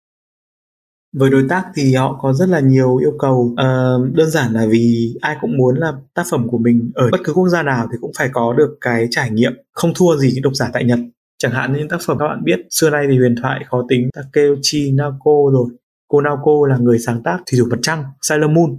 với 1.16 1.30
đối 1.30 1.44
tác 1.48 1.64
thì 1.74 1.94
họ 1.94 2.18
có 2.22 2.32
rất 2.32 2.48
là 2.48 2.60
nhiều 2.60 2.96
yêu 2.96 3.12
cầu. 3.18 3.36
Uh, 3.52 4.14
đơn 4.14 4.30
giản 4.30 4.52
là 4.52 4.66
vì 4.70 5.14
ai 5.20 5.36
cũng 5.40 5.56
muốn 5.56 5.76
là 5.78 5.92
tác 6.14 6.26
phẩm 6.30 6.48
của 6.48 6.58
mình 6.58 6.90
ở 6.94 7.08
bất 7.12 7.20
cứ 7.24 7.32
quốc 7.32 7.48
gia 7.48 7.62
nào 7.62 7.88
thì 7.92 7.98
cũng 8.00 8.12
phải 8.18 8.28
có 8.32 8.52
được 8.52 8.76
cái 8.80 9.06
trải 9.10 9.30
nghiệm. 9.30 9.52
Không 9.72 9.92
thua 9.94 10.16
gì 10.16 10.30
những 10.34 10.42
độc 10.42 10.54
giả 10.54 10.70
tại 10.72 10.84
Nhật. 10.84 10.98
Chẳng 11.38 11.52
hạn 11.52 11.72
như 11.72 11.78
những 11.78 11.88
tác 11.88 12.00
phẩm 12.06 12.16
các 12.18 12.28
bạn 12.28 12.44
biết 12.44 12.60
xưa 12.70 12.90
nay 12.90 13.06
thì 13.10 13.18
huyền 13.18 13.34
thoại 13.42 13.64
khó 13.70 13.84
tính. 13.88 14.08
Takeuchi 14.14 14.92
naoko 14.92 15.32
rồi. 15.52 15.66
Cô 16.08 16.20
Naoko 16.20 16.52
là 16.68 16.76
người 16.76 16.98
sáng 16.98 17.22
tác 17.22 17.38
Thủy 17.50 17.58
thủ 17.60 17.66
mặt 17.70 17.78
trăng 17.82 18.04
Sailor 18.22 18.50
Moon 18.50 18.76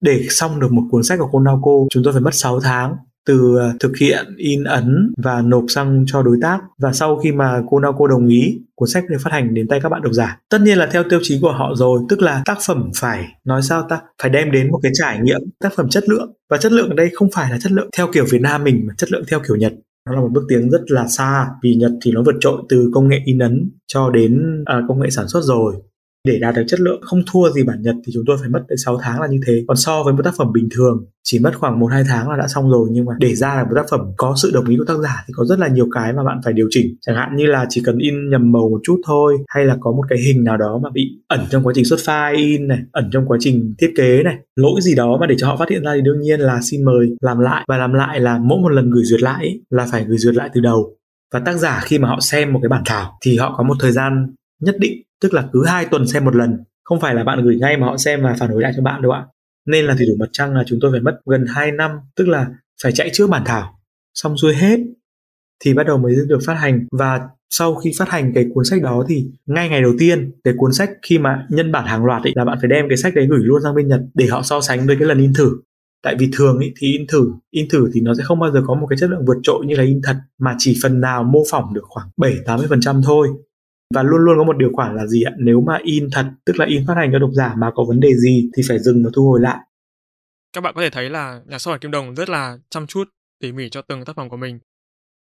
để 0.00 0.26
xong 0.30 0.60
được 0.60 0.72
một 0.72 0.82
cuốn 0.90 1.02
sách 1.02 1.18
của 1.18 1.40
cô 1.62 1.86
chúng 1.90 2.04
tôi 2.04 2.12
phải 2.12 2.22
mất 2.22 2.34
6 2.34 2.60
tháng 2.60 2.96
từ 3.26 3.56
ờ, 3.58 3.72
thực 3.80 3.96
hiện 3.96 4.34
in 4.36 4.64
ấn 4.64 5.12
và 5.16 5.42
nộp 5.42 5.64
sang 5.68 6.04
cho 6.06 6.22
đối 6.22 6.38
tác. 6.42 6.58
Và 6.78 6.92
sau 6.92 7.16
khi 7.16 7.32
mà 7.32 7.62
cô 7.96 8.06
đồng 8.08 8.28
ý 8.28 8.58
cuốn 8.74 8.88
sách 8.88 9.04
được 9.08 9.18
phát 9.20 9.32
hành 9.32 9.54
đến 9.54 9.68
tay 9.68 9.80
các 9.82 9.88
bạn 9.88 10.02
độc 10.02 10.12
giả. 10.12 10.38
Tất 10.50 10.60
nhiên 10.60 10.78
là 10.78 10.88
theo 10.92 11.02
tiêu 11.10 11.20
chí 11.22 11.38
của 11.42 11.52
họ 11.52 11.74
rồi 11.76 12.00
tức 12.08 12.22
là 12.22 12.42
tác 12.44 12.58
phẩm 12.66 12.90
phải 12.96 13.24
nói 13.44 13.62
sao 13.62 13.82
ta 13.88 14.00
phải 14.22 14.30
đem 14.30 14.50
đến 14.50 14.70
một 14.70 14.78
cái 14.82 14.92
trải 14.94 15.18
nghiệm 15.22 15.40
tác 15.60 15.72
phẩm 15.76 15.88
chất 15.88 16.08
lượng. 16.08 16.32
Và 16.50 16.56
chất 16.56 16.72
lượng 16.72 16.88
ở 16.88 16.94
đây 16.94 17.10
không 17.14 17.28
phải 17.34 17.50
là 17.50 17.58
chất 17.58 17.72
lượng 17.72 17.88
theo 17.96 18.06
kiểu 18.12 18.24
Việt 18.30 18.40
Nam 18.40 18.64
mình 18.64 18.84
mà 18.88 18.94
chất 18.98 19.12
lượng 19.12 19.24
theo 19.28 19.40
kiểu 19.48 19.56
Nhật. 19.56 19.72
Nó 20.06 20.14
là 20.14 20.20
một 20.20 20.28
bước 20.32 20.42
tiến 20.48 20.70
rất 20.70 20.80
là 20.86 21.06
xa 21.08 21.46
vì 21.62 21.74
Nhật 21.74 21.92
thì 22.04 22.12
nó 22.12 22.22
vượt 22.26 22.34
trội 22.40 22.62
từ 22.68 22.90
công 22.94 23.08
nghệ 23.08 23.20
in 23.24 23.38
ấn 23.38 23.70
cho 23.86 24.10
đến 24.10 24.62
à, 24.66 24.82
công 24.88 25.00
nghệ 25.00 25.10
sản 25.10 25.28
xuất 25.28 25.40
rồi 25.44 25.74
để 26.26 26.38
đạt 26.40 26.54
được 26.54 26.64
chất 26.68 26.80
lượng 26.80 27.00
không 27.02 27.22
thua 27.32 27.50
gì 27.50 27.62
bản 27.62 27.82
Nhật 27.82 27.94
thì 28.06 28.12
chúng 28.14 28.24
tôi 28.26 28.36
phải 28.40 28.48
mất 28.48 28.64
tới 28.68 28.76
6 28.84 28.98
tháng 29.02 29.20
là 29.20 29.26
như 29.26 29.40
thế. 29.46 29.64
Còn 29.68 29.76
so 29.76 30.02
với 30.02 30.14
một 30.14 30.22
tác 30.24 30.34
phẩm 30.36 30.52
bình 30.52 30.68
thường 30.76 31.06
chỉ 31.24 31.38
mất 31.38 31.50
khoảng 31.58 31.80
1 31.80 31.86
2 31.86 32.04
tháng 32.08 32.30
là 32.30 32.36
đã 32.36 32.48
xong 32.48 32.70
rồi 32.70 32.88
nhưng 32.92 33.04
mà 33.04 33.12
để 33.18 33.34
ra 33.34 33.54
là 33.54 33.64
một 33.64 33.72
tác 33.76 33.86
phẩm 33.90 34.00
có 34.16 34.34
sự 34.42 34.50
đồng 34.54 34.68
ý 34.68 34.76
của 34.76 34.84
tác 34.84 34.98
giả 35.02 35.24
thì 35.28 35.32
có 35.36 35.44
rất 35.44 35.58
là 35.58 35.68
nhiều 35.68 35.88
cái 35.94 36.12
mà 36.12 36.24
bạn 36.24 36.40
phải 36.44 36.52
điều 36.52 36.66
chỉnh. 36.70 36.96
Chẳng 37.00 37.16
hạn 37.16 37.36
như 37.36 37.46
là 37.46 37.66
chỉ 37.68 37.82
cần 37.84 37.98
in 37.98 38.30
nhầm 38.30 38.52
màu 38.52 38.68
một 38.68 38.80
chút 38.82 39.00
thôi 39.06 39.36
hay 39.48 39.64
là 39.64 39.76
có 39.80 39.92
một 39.92 40.02
cái 40.08 40.18
hình 40.18 40.44
nào 40.44 40.56
đó 40.56 40.80
mà 40.82 40.90
bị 40.90 41.02
ẩn 41.28 41.40
trong 41.50 41.62
quá 41.62 41.72
trình 41.76 41.84
xuất 41.84 41.98
file 41.98 42.36
in 42.36 42.68
này, 42.68 42.78
ẩn 42.92 43.10
trong 43.12 43.26
quá 43.26 43.38
trình 43.40 43.74
thiết 43.78 43.92
kế 43.96 44.22
này, 44.22 44.36
lỗi 44.56 44.80
gì 44.80 44.94
đó 44.94 45.16
mà 45.20 45.26
để 45.26 45.34
cho 45.38 45.46
họ 45.46 45.56
phát 45.56 45.68
hiện 45.70 45.84
ra 45.84 45.92
thì 45.94 46.00
đương 46.00 46.20
nhiên 46.20 46.40
là 46.40 46.60
xin 46.62 46.84
mời 46.84 47.16
làm 47.20 47.38
lại 47.38 47.64
và 47.68 47.76
làm 47.76 47.92
lại 47.92 48.20
là 48.20 48.38
mỗi 48.38 48.58
một 48.60 48.68
lần 48.68 48.90
gửi 48.90 49.04
duyệt 49.04 49.22
lại 49.22 49.60
là 49.70 49.86
phải 49.90 50.04
gửi 50.04 50.18
duyệt 50.18 50.34
lại 50.34 50.50
từ 50.54 50.60
đầu 50.60 50.96
và 51.32 51.40
tác 51.40 51.56
giả 51.56 51.80
khi 51.84 51.98
mà 51.98 52.08
họ 52.08 52.20
xem 52.20 52.52
một 52.52 52.58
cái 52.62 52.68
bản 52.68 52.82
thảo 52.86 53.18
thì 53.24 53.36
họ 53.36 53.54
có 53.56 53.64
một 53.64 53.74
thời 53.80 53.92
gian 53.92 54.34
nhất 54.60 54.76
định 54.78 55.02
tức 55.20 55.34
là 55.34 55.48
cứ 55.52 55.64
hai 55.66 55.84
tuần 55.84 56.06
xem 56.06 56.24
một 56.24 56.36
lần. 56.36 56.64
Không 56.84 57.00
phải 57.00 57.14
là 57.14 57.24
bạn 57.24 57.44
gửi 57.44 57.56
ngay 57.56 57.76
mà 57.76 57.86
họ 57.86 57.96
xem 57.96 58.22
và 58.22 58.36
phản 58.38 58.50
hồi 58.50 58.62
lại 58.62 58.72
cho 58.76 58.82
bạn 58.82 59.02
đâu 59.02 59.12
ạ. 59.12 59.26
Nên 59.66 59.84
là 59.84 59.94
thủy 59.94 60.06
thủ 60.08 60.16
mặt 60.18 60.28
trăng 60.32 60.54
là 60.54 60.64
chúng 60.66 60.78
tôi 60.82 60.92
phải 60.92 61.00
mất 61.00 61.20
gần 61.26 61.44
2 61.48 61.72
năm 61.72 61.90
tức 62.16 62.28
là 62.28 62.46
phải 62.82 62.92
chạy 62.92 63.10
trước 63.12 63.30
bản 63.30 63.42
thảo. 63.46 63.80
Xong 64.14 64.36
xuôi 64.36 64.54
hết 64.54 64.80
thì 65.64 65.74
bắt 65.74 65.86
đầu 65.86 65.98
mới 65.98 66.16
được 66.28 66.38
phát 66.46 66.54
hành. 66.54 66.86
Và 66.92 67.20
sau 67.50 67.74
khi 67.74 67.92
phát 67.98 68.08
hành 68.08 68.32
cái 68.34 68.46
cuốn 68.54 68.64
sách 68.64 68.82
đó 68.82 69.04
thì 69.08 69.30
ngay 69.46 69.68
ngày 69.68 69.82
đầu 69.82 69.92
tiên 69.98 70.32
cái 70.44 70.54
cuốn 70.56 70.72
sách 70.72 70.90
khi 71.02 71.18
mà 71.18 71.46
nhân 71.50 71.72
bản 71.72 71.86
hàng 71.86 72.04
loạt 72.04 72.22
ấy 72.22 72.32
là 72.36 72.44
bạn 72.44 72.58
phải 72.60 72.68
đem 72.68 72.88
cái 72.88 72.96
sách 72.96 73.14
đấy 73.14 73.26
gửi 73.30 73.40
luôn 73.42 73.62
sang 73.62 73.74
bên 73.74 73.88
Nhật 73.88 74.00
để 74.14 74.26
họ 74.26 74.42
so 74.42 74.60
sánh 74.60 74.86
với 74.86 74.96
cái 74.98 75.08
lần 75.08 75.18
in 75.18 75.34
thử. 75.34 75.50
Tại 76.02 76.16
vì 76.18 76.28
thường 76.32 76.58
ý, 76.58 76.72
thì 76.80 76.92
in 76.92 77.06
thử 77.06 77.32
in 77.50 77.68
thử 77.68 77.90
thì 77.94 78.00
nó 78.00 78.14
sẽ 78.14 78.22
không 78.24 78.40
bao 78.40 78.52
giờ 78.52 78.62
có 78.66 78.74
một 78.74 78.86
cái 78.90 78.96
chất 78.96 79.10
lượng 79.10 79.24
vượt 79.26 79.36
trội 79.42 79.66
như 79.66 79.74
là 79.76 79.84
in 79.84 80.00
thật 80.04 80.16
mà 80.38 80.54
chỉ 80.58 80.76
phần 80.82 81.00
nào 81.00 81.24
mô 81.24 81.42
phỏng 81.50 81.74
được 81.74 81.84
khoảng 81.84 82.08
7 82.16 82.36
80 82.46 82.66
phần 82.70 82.80
trăm 82.80 83.02
thôi 83.04 83.28
và 83.94 84.02
luôn 84.02 84.20
luôn 84.20 84.38
có 84.38 84.44
một 84.44 84.56
điều 84.56 84.70
khoản 84.72 84.96
là 84.96 85.06
gì 85.06 85.22
ạ 85.22 85.32
nếu 85.38 85.60
mà 85.60 85.78
in 85.82 86.08
thật, 86.12 86.26
tức 86.44 86.56
là 86.58 86.66
in 86.66 86.84
phát 86.86 86.94
hành 86.96 87.10
cho 87.12 87.18
độc 87.18 87.30
giả 87.32 87.54
mà 87.58 87.70
có 87.74 87.84
vấn 87.84 88.00
đề 88.00 88.14
gì 88.14 88.50
thì 88.56 88.62
phải 88.68 88.78
dừng 88.78 89.04
và 89.04 89.10
thu 89.14 89.22
hồi 89.22 89.40
lại 89.40 89.58
các 90.52 90.60
bạn 90.60 90.74
có 90.74 90.82
thể 90.82 90.90
thấy 90.90 91.10
là 91.10 91.40
nhà 91.46 91.58
xuất 91.58 91.72
bản 91.72 91.80
Kim 91.80 91.90
Đồng 91.90 92.14
rất 92.14 92.28
là 92.28 92.58
chăm 92.70 92.86
chút 92.86 93.08
tỉ 93.40 93.52
mỉ 93.52 93.68
cho 93.70 93.82
từng 93.82 94.04
tác 94.04 94.16
phẩm 94.16 94.28
của 94.28 94.36
mình 94.36 94.58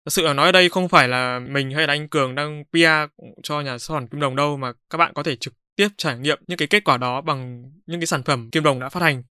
Thật 0.06 0.10
sự 0.14 0.22
là 0.22 0.34
nói 0.34 0.46
ở 0.46 0.52
đây 0.52 0.70
không 0.70 0.90
phải 0.90 1.08
là 1.08 1.40
mình 1.40 1.72
hay 1.72 1.88
là 1.88 1.94
anh 1.94 2.10
Cường 2.10 2.36
đang 2.36 2.64
PR 2.72 3.22
cho 3.44 3.62
nhà 3.62 3.78
xuất 3.78 3.96
bản 3.96 4.08
Kim 4.08 4.20
Đồng 4.20 4.36
đâu, 4.36 4.58
mà 4.58 4.74
các 4.90 4.98
bạn 4.98 5.14
có 5.14 5.24
thể 5.24 5.36
trực 5.36 5.54
tiếp 5.76 5.88
trải 5.98 6.18
nghiệm 6.18 6.40
những 6.48 6.58
cái 6.58 6.68
kết 6.68 6.84
quả 6.84 6.98
đó 6.98 7.22
bằng 7.22 7.72
những 7.86 8.00
cái 8.00 8.08
sản 8.08 8.24
phẩm 8.24 8.50
Kim 8.52 8.64
Đồng 8.64 8.80
đã 8.80 8.90
phát 8.90 9.04
hành. 9.04 9.24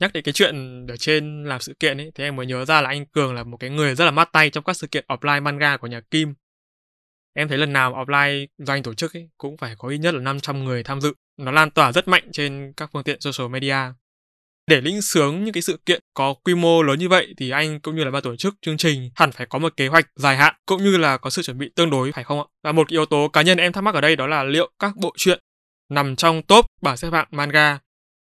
Nhắc 0.00 0.12
đến 0.12 0.24
cái 0.24 0.32
chuyện 0.32 0.86
ở 0.86 0.96
trên 0.96 1.44
làm 1.44 1.60
sự 1.60 1.74
kiện 1.80 2.00
ấy, 2.00 2.12
thì 2.14 2.24
em 2.24 2.36
mới 2.36 2.46
nhớ 2.46 2.64
ra 2.64 2.80
là 2.80 2.88
anh 2.88 3.06
Cường 3.06 3.34
là 3.34 3.44
một 3.44 3.56
cái 3.56 3.70
người 3.70 3.94
rất 3.94 4.04
là 4.04 4.10
mát 4.10 4.28
tay 4.32 4.50
trong 4.50 4.64
các 4.64 4.76
sự 4.76 4.86
kiện 4.86 5.04
offline 5.08 5.42
manga 5.42 5.76
của 5.76 5.86
nhà 5.86 6.00
Kim. 6.00 6.34
Em 7.38 7.48
thấy 7.48 7.58
lần 7.58 7.72
nào 7.72 7.92
offline 7.92 8.46
doanh 8.58 8.82
tổ 8.82 8.94
chức 8.94 9.16
ấy, 9.16 9.28
cũng 9.38 9.56
phải 9.56 9.74
có 9.78 9.88
ít 9.88 9.98
nhất 9.98 10.14
là 10.14 10.20
500 10.20 10.64
người 10.64 10.82
tham 10.82 11.00
dự. 11.00 11.14
Nó 11.36 11.50
lan 11.50 11.70
tỏa 11.70 11.92
rất 11.92 12.08
mạnh 12.08 12.28
trên 12.32 12.72
các 12.76 12.90
phương 12.92 13.02
tiện 13.02 13.20
social 13.20 13.48
media. 13.48 13.76
Để 14.66 14.80
lĩnh 14.80 15.02
sướng 15.02 15.44
những 15.44 15.54
cái 15.54 15.62
sự 15.62 15.78
kiện 15.86 16.00
có 16.14 16.34
quy 16.34 16.54
mô 16.54 16.82
lớn 16.82 16.98
như 16.98 17.08
vậy 17.08 17.34
thì 17.36 17.50
anh 17.50 17.80
cũng 17.80 17.96
như 17.96 18.04
là 18.04 18.10
ban 18.10 18.22
tổ 18.22 18.36
chức 18.36 18.54
chương 18.62 18.76
trình 18.76 19.10
hẳn 19.14 19.32
phải 19.32 19.46
có 19.46 19.58
một 19.58 19.76
kế 19.76 19.88
hoạch 19.88 20.06
dài 20.16 20.36
hạn 20.36 20.54
cũng 20.66 20.84
như 20.84 20.96
là 20.96 21.16
có 21.16 21.30
sự 21.30 21.42
chuẩn 21.42 21.58
bị 21.58 21.70
tương 21.76 21.90
đối, 21.90 22.12
phải 22.12 22.24
không 22.24 22.38
ạ? 22.38 22.44
Và 22.64 22.72
một 22.72 22.88
yếu 22.88 23.06
tố 23.06 23.28
cá 23.28 23.42
nhân 23.42 23.58
em 23.58 23.72
thắc 23.72 23.84
mắc 23.84 23.94
ở 23.94 24.00
đây 24.00 24.16
đó 24.16 24.26
là 24.26 24.44
liệu 24.44 24.70
các 24.78 24.96
bộ 24.96 25.12
truyện 25.16 25.40
nằm 25.88 26.16
trong 26.16 26.42
top 26.42 26.66
bảng 26.82 26.96
xếp 26.96 27.12
hạng 27.12 27.28
manga 27.30 27.78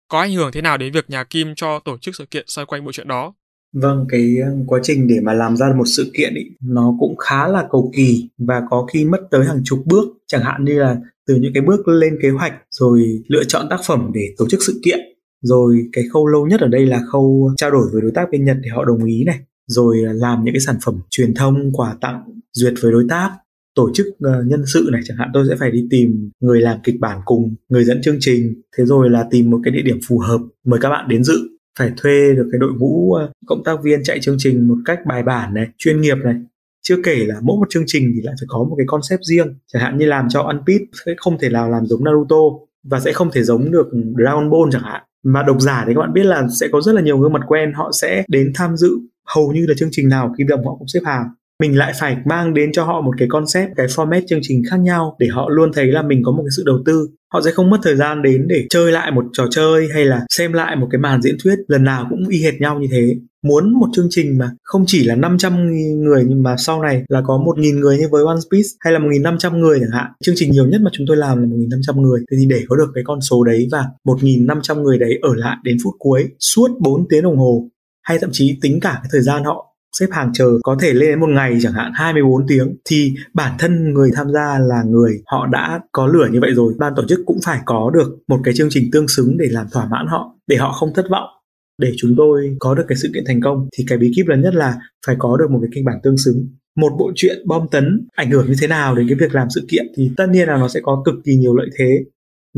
có 0.08 0.20
ảnh 0.20 0.32
hưởng 0.32 0.52
thế 0.52 0.62
nào 0.62 0.76
đến 0.76 0.92
việc 0.92 1.10
nhà 1.10 1.24
Kim 1.24 1.54
cho 1.54 1.78
tổ 1.78 1.98
chức 1.98 2.16
sự 2.16 2.26
kiện 2.26 2.44
xoay 2.46 2.66
quanh 2.66 2.84
bộ 2.84 2.92
truyện 2.92 3.08
đó? 3.08 3.34
Vâng, 3.72 4.06
cái 4.08 4.36
ờ, 4.44 4.50
quá 4.66 4.80
trình 4.82 5.08
để 5.08 5.20
mà 5.22 5.32
làm 5.32 5.56
ra 5.56 5.66
một 5.76 5.84
sự 5.86 6.10
kiện 6.14 6.34
ý, 6.34 6.44
nó 6.64 6.96
cũng 7.00 7.16
khá 7.16 7.48
là 7.48 7.66
cầu 7.70 7.92
kỳ 7.96 8.28
và 8.38 8.62
có 8.70 8.86
khi 8.92 9.04
mất 9.04 9.20
tới 9.30 9.44
hàng 9.44 9.60
chục 9.64 9.78
bước, 9.86 10.04
chẳng 10.26 10.42
hạn 10.42 10.64
như 10.64 10.78
là 10.78 10.96
từ 11.26 11.34
những 11.34 11.52
cái 11.54 11.62
bước 11.62 11.88
lên 11.88 12.18
kế 12.22 12.30
hoạch 12.30 12.52
rồi 12.70 13.22
lựa 13.28 13.44
chọn 13.44 13.66
tác 13.70 13.80
phẩm 13.86 14.10
để 14.14 14.34
tổ 14.38 14.48
chức 14.48 14.60
sự 14.66 14.80
kiện 14.84 14.98
rồi 15.42 15.88
cái 15.92 16.04
khâu 16.12 16.26
lâu 16.26 16.46
nhất 16.46 16.60
ở 16.60 16.68
đây 16.68 16.86
là 16.86 17.00
khâu 17.12 17.52
trao 17.56 17.70
đổi 17.70 17.88
với 17.92 18.02
đối 18.02 18.10
tác 18.10 18.30
bên 18.30 18.44
Nhật 18.44 18.56
để 18.62 18.70
họ 18.70 18.84
đồng 18.84 19.04
ý 19.04 19.24
này 19.24 19.38
rồi 19.66 19.96
làm 19.98 20.44
những 20.44 20.54
cái 20.54 20.60
sản 20.60 20.76
phẩm 20.84 21.00
truyền 21.10 21.34
thông 21.34 21.72
quà 21.72 21.96
tặng 22.00 22.22
duyệt 22.52 22.74
với 22.82 22.92
đối 22.92 23.04
tác 23.08 23.30
tổ 23.74 23.90
chức 23.94 24.06
ờ, 24.20 24.42
nhân 24.42 24.64
sự 24.66 24.88
này. 24.92 25.00
Chẳng 25.04 25.16
hạn 25.16 25.30
tôi 25.34 25.44
sẽ 25.48 25.56
phải 25.56 25.70
đi 25.70 25.86
tìm 25.90 26.30
người 26.40 26.60
làm 26.60 26.78
kịch 26.84 27.00
bản 27.00 27.20
cùng 27.24 27.54
người 27.68 27.84
dẫn 27.84 28.02
chương 28.02 28.16
trình 28.20 28.62
thế 28.78 28.84
rồi 28.84 29.10
là 29.10 29.26
tìm 29.30 29.50
một 29.50 29.60
cái 29.64 29.72
địa 29.72 29.82
điểm 29.82 29.98
phù 30.08 30.18
hợp 30.18 30.40
mời 30.66 30.80
các 30.82 30.90
bạn 30.90 31.08
đến 31.08 31.24
dự 31.24 31.38
phải 31.78 31.92
thuê 31.96 32.34
được 32.36 32.48
cái 32.52 32.58
đội 32.58 32.72
ngũ 32.72 33.12
ờ, 33.12 33.30
cộng 33.46 33.64
tác 33.64 33.82
viên 33.82 34.02
chạy 34.04 34.18
chương 34.20 34.36
trình 34.38 34.68
một 34.68 34.76
cách 34.84 34.98
bài 35.06 35.22
bản 35.22 35.54
này, 35.54 35.66
chuyên 35.78 36.00
nghiệp 36.00 36.16
này. 36.24 36.34
Chưa 36.82 36.96
kể 37.04 37.16
là 37.26 37.34
mỗi 37.42 37.56
một 37.56 37.66
chương 37.70 37.84
trình 37.86 38.12
thì 38.14 38.20
lại 38.22 38.34
phải 38.40 38.46
có 38.48 38.58
một 38.58 38.74
cái 38.78 38.86
concept 38.86 39.20
riêng, 39.22 39.54
chẳng 39.72 39.82
hạn 39.82 39.98
như 39.98 40.06
làm 40.06 40.28
cho 40.28 40.42
ăn 40.42 40.62
Piece 40.66 40.84
sẽ 41.06 41.14
không 41.16 41.38
thể 41.38 41.48
nào 41.48 41.70
làm 41.70 41.86
giống 41.86 42.04
Naruto 42.04 42.36
và 42.82 43.00
sẽ 43.00 43.12
không 43.12 43.30
thể 43.32 43.42
giống 43.42 43.70
được 43.70 43.88
Dragon 44.16 44.50
Ball 44.50 44.70
chẳng 44.72 44.82
hạn. 44.82 45.02
Mà 45.24 45.42
độc 45.42 45.60
giả 45.60 45.84
thì 45.86 45.94
các 45.94 46.00
bạn 46.00 46.12
biết 46.12 46.24
là 46.24 46.46
sẽ 46.60 46.68
có 46.72 46.80
rất 46.80 46.92
là 46.92 47.02
nhiều 47.02 47.18
gương 47.18 47.32
mặt 47.32 47.42
quen, 47.46 47.72
họ 47.72 47.90
sẽ 47.92 48.24
đến 48.28 48.52
tham 48.54 48.76
dự, 48.76 48.90
hầu 49.26 49.52
như 49.52 49.66
là 49.66 49.74
chương 49.78 49.88
trình 49.92 50.08
nào 50.08 50.34
khi 50.38 50.44
đồng 50.44 50.66
họ 50.66 50.76
cũng 50.78 50.88
xếp 50.88 51.00
hàng 51.04 51.28
mình 51.60 51.78
lại 51.78 51.92
phải 52.00 52.16
mang 52.26 52.54
đến 52.54 52.72
cho 52.72 52.84
họ 52.84 53.00
một 53.00 53.12
cái 53.18 53.28
concept, 53.28 53.70
cái 53.76 53.86
format 53.86 54.22
chương 54.26 54.40
trình 54.42 54.62
khác 54.70 54.76
nhau 54.80 55.16
để 55.18 55.26
họ 55.26 55.48
luôn 55.48 55.72
thấy 55.72 55.86
là 55.86 56.02
mình 56.02 56.22
có 56.24 56.32
một 56.32 56.42
cái 56.42 56.50
sự 56.56 56.62
đầu 56.66 56.78
tư. 56.86 57.08
Họ 57.32 57.40
sẽ 57.44 57.50
không 57.50 57.70
mất 57.70 57.78
thời 57.82 57.96
gian 57.96 58.22
đến 58.22 58.46
để 58.48 58.66
chơi 58.70 58.92
lại 58.92 59.10
một 59.10 59.24
trò 59.32 59.46
chơi 59.50 59.88
hay 59.94 60.04
là 60.04 60.26
xem 60.30 60.52
lại 60.52 60.76
một 60.76 60.88
cái 60.90 60.98
màn 60.98 61.22
diễn 61.22 61.36
thuyết 61.42 61.56
lần 61.68 61.84
nào 61.84 62.06
cũng 62.10 62.28
y 62.28 62.42
hệt 62.42 62.54
nhau 62.60 62.78
như 62.80 62.88
thế. 62.90 63.16
Muốn 63.42 63.72
một 63.80 63.86
chương 63.92 64.06
trình 64.10 64.38
mà 64.38 64.50
không 64.62 64.84
chỉ 64.86 65.04
là 65.04 65.14
500 65.14 65.72
người 66.02 66.24
nhưng 66.28 66.42
mà 66.42 66.56
sau 66.58 66.82
này 66.82 67.04
là 67.08 67.22
có 67.26 67.38
1.000 67.38 67.78
người 67.78 67.98
như 67.98 68.08
với 68.10 68.24
One 68.26 68.40
Piece 68.50 68.68
hay 68.80 68.92
là 68.92 68.98
1.500 68.98 69.58
người 69.58 69.78
chẳng 69.80 69.90
hạn. 69.92 70.06
Chương 70.24 70.34
trình 70.38 70.50
nhiều 70.50 70.66
nhất 70.66 70.80
mà 70.80 70.90
chúng 70.94 71.06
tôi 71.06 71.16
làm 71.16 71.38
là 71.38 71.46
1.500 71.46 72.00
người. 72.00 72.20
Thế 72.30 72.36
thì 72.40 72.46
để 72.46 72.64
có 72.68 72.76
được 72.76 72.90
cái 72.94 73.04
con 73.06 73.20
số 73.20 73.44
đấy 73.44 73.68
và 73.72 73.84
1.500 74.04 74.82
người 74.82 74.98
đấy 74.98 75.18
ở 75.22 75.34
lại 75.34 75.56
đến 75.62 75.76
phút 75.84 75.94
cuối, 75.98 76.28
suốt 76.38 76.70
4 76.80 77.08
tiếng 77.08 77.22
đồng 77.22 77.36
hồ, 77.36 77.68
hay 78.02 78.18
thậm 78.18 78.30
chí 78.32 78.58
tính 78.62 78.80
cả 78.80 78.92
cái 79.02 79.08
thời 79.12 79.22
gian 79.22 79.44
họ 79.44 79.67
xếp 79.98 80.06
hàng 80.10 80.30
chờ 80.34 80.46
có 80.62 80.76
thể 80.80 80.92
lên 80.92 81.10
đến 81.10 81.20
một 81.20 81.28
ngày 81.30 81.58
chẳng 81.62 81.72
hạn 81.72 81.92
24 81.94 82.46
tiếng, 82.48 82.76
thì 82.84 83.14
bản 83.34 83.52
thân 83.58 83.94
người 83.94 84.10
tham 84.14 84.26
gia 84.32 84.58
là 84.58 84.82
người, 84.86 85.22
họ 85.26 85.46
đã 85.46 85.80
có 85.92 86.06
lửa 86.06 86.28
như 86.32 86.40
vậy 86.40 86.50
rồi. 86.54 86.74
Ban 86.78 86.92
tổ 86.96 87.02
chức 87.08 87.20
cũng 87.26 87.38
phải 87.44 87.60
có 87.64 87.90
được 87.94 88.18
một 88.28 88.40
cái 88.44 88.54
chương 88.54 88.68
trình 88.70 88.88
tương 88.92 89.08
xứng 89.08 89.36
để 89.38 89.46
làm 89.50 89.66
thỏa 89.72 89.88
mãn 89.90 90.06
họ, 90.06 90.36
để 90.46 90.56
họ 90.56 90.72
không 90.72 90.94
thất 90.94 91.06
vọng. 91.10 91.28
Để 91.78 91.92
chúng 91.96 92.14
tôi 92.16 92.56
có 92.58 92.74
được 92.74 92.84
cái 92.88 92.96
sự 92.96 93.10
kiện 93.14 93.24
thành 93.26 93.40
công, 93.40 93.68
thì 93.78 93.84
cái 93.88 93.98
bí 93.98 94.12
kíp 94.16 94.26
lớn 94.26 94.42
nhất 94.42 94.54
là 94.54 94.74
phải 95.06 95.16
có 95.18 95.36
được 95.36 95.50
một 95.50 95.58
cái 95.62 95.70
kịch 95.74 95.84
bản 95.84 95.96
tương 96.02 96.18
xứng. 96.18 96.48
Một 96.76 96.92
bộ 96.98 97.12
truyện 97.14 97.36
bom 97.46 97.66
tấn 97.70 98.06
ảnh 98.14 98.30
hưởng 98.30 98.46
như 98.46 98.54
thế 98.60 98.66
nào 98.66 98.94
đến 98.94 99.08
cái 99.08 99.18
việc 99.20 99.34
làm 99.34 99.48
sự 99.54 99.66
kiện 99.68 99.86
thì 99.96 100.10
tất 100.16 100.26
nhiên 100.30 100.48
là 100.48 100.56
nó 100.56 100.68
sẽ 100.68 100.80
có 100.82 101.02
cực 101.04 101.14
kỳ 101.24 101.36
nhiều 101.36 101.56
lợi 101.56 101.68
thế 101.78 102.04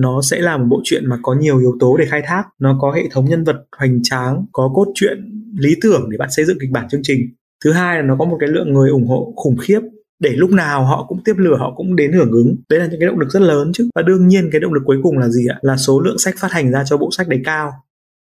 nó 0.01 0.23
sẽ 0.23 0.41
là 0.41 0.57
một 0.57 0.67
bộ 0.69 0.81
truyện 0.85 1.07
mà 1.07 1.19
có 1.23 1.35
nhiều 1.35 1.59
yếu 1.59 1.77
tố 1.81 1.97
để 1.97 2.07
khai 2.07 2.23
thác. 2.25 2.45
Nó 2.59 2.79
có 2.81 2.93
hệ 2.93 3.03
thống 3.11 3.25
nhân 3.25 3.45
vật 3.45 3.57
hoành 3.79 4.03
tráng, 4.03 4.45
có 4.53 4.71
cốt 4.75 4.87
truyện 4.95 5.43
lý 5.59 5.77
tưởng 5.83 6.11
để 6.11 6.19
bạn 6.19 6.29
xây 6.31 6.45
dựng 6.45 6.59
kịch 6.61 6.71
bản 6.71 6.89
chương 6.89 7.01
trình. 7.05 7.21
Thứ 7.65 7.73
hai 7.73 7.97
là 7.97 8.03
nó 8.03 8.17
có 8.19 8.25
một 8.25 8.37
cái 8.41 8.49
lượng 8.49 8.73
người 8.73 8.91
ủng 8.91 9.07
hộ 9.07 9.33
khủng 9.37 9.57
khiếp, 9.57 9.81
để 10.21 10.31
lúc 10.31 10.51
nào 10.51 10.85
họ 10.85 11.07
cũng 11.09 11.25
tiếp 11.25 11.35
lửa, 11.37 11.57
họ 11.59 11.75
cũng 11.77 11.97
đến 11.97 12.13
hưởng 12.13 12.31
ứng. 12.31 12.57
Đấy 12.71 12.81
là 12.81 12.87
những 12.87 13.01
cái 13.01 13.07
động 13.07 13.19
lực 13.19 13.31
rất 13.31 13.43
lớn 13.43 13.73
chứ. 13.75 13.89
Và 13.95 14.03
đương 14.03 14.29
nhiên 14.29 14.49
cái 14.53 14.61
động 14.61 14.73
lực 14.73 14.83
cuối 14.85 14.97
cùng 15.03 15.19
là 15.19 15.29
gì 15.29 15.47
ạ? 15.47 15.59
Là 15.63 15.77
số 15.77 16.01
lượng 16.01 16.19
sách 16.19 16.35
phát 16.39 16.53
hành 16.53 16.71
ra 16.73 16.85
cho 16.85 16.97
bộ 16.97 17.09
sách 17.13 17.29
đấy 17.29 17.41
cao, 17.45 17.73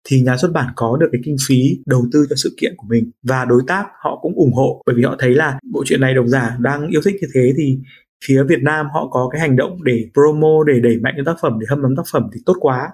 thì 0.08 0.20
nhà 0.20 0.36
xuất 0.36 0.52
bản 0.52 0.72
có 0.76 0.96
được 1.00 1.08
cái 1.12 1.20
kinh 1.24 1.36
phí 1.48 1.78
đầu 1.86 2.06
tư 2.12 2.26
cho 2.30 2.36
sự 2.36 2.54
kiện 2.60 2.74
của 2.76 2.86
mình. 2.88 3.10
Và 3.22 3.44
đối 3.44 3.62
tác 3.66 3.84
họ 4.04 4.18
cũng 4.22 4.34
ủng 4.34 4.52
hộ, 4.52 4.82
bởi 4.86 4.96
vì 4.96 5.02
họ 5.02 5.16
thấy 5.18 5.34
là 5.34 5.58
bộ 5.72 5.82
truyện 5.86 6.00
này 6.00 6.14
độc 6.14 6.26
giả 6.26 6.56
đang 6.60 6.88
yêu 6.88 7.00
thích 7.04 7.14
như 7.20 7.28
thế 7.34 7.52
thì 7.56 7.78
phía 8.26 8.44
Việt 8.48 8.62
Nam 8.62 8.86
họ 8.94 9.08
có 9.10 9.28
cái 9.32 9.40
hành 9.40 9.56
động 9.56 9.84
để 9.84 10.04
promo 10.12 10.64
để 10.66 10.80
đẩy 10.80 10.98
mạnh 11.02 11.12
cái 11.16 11.24
tác 11.26 11.36
phẩm 11.42 11.58
để 11.60 11.66
hâm 11.70 11.82
nóng 11.82 11.96
tác 11.96 12.02
phẩm 12.12 12.30
thì 12.34 12.40
tốt 12.46 12.56
quá. 12.60 12.88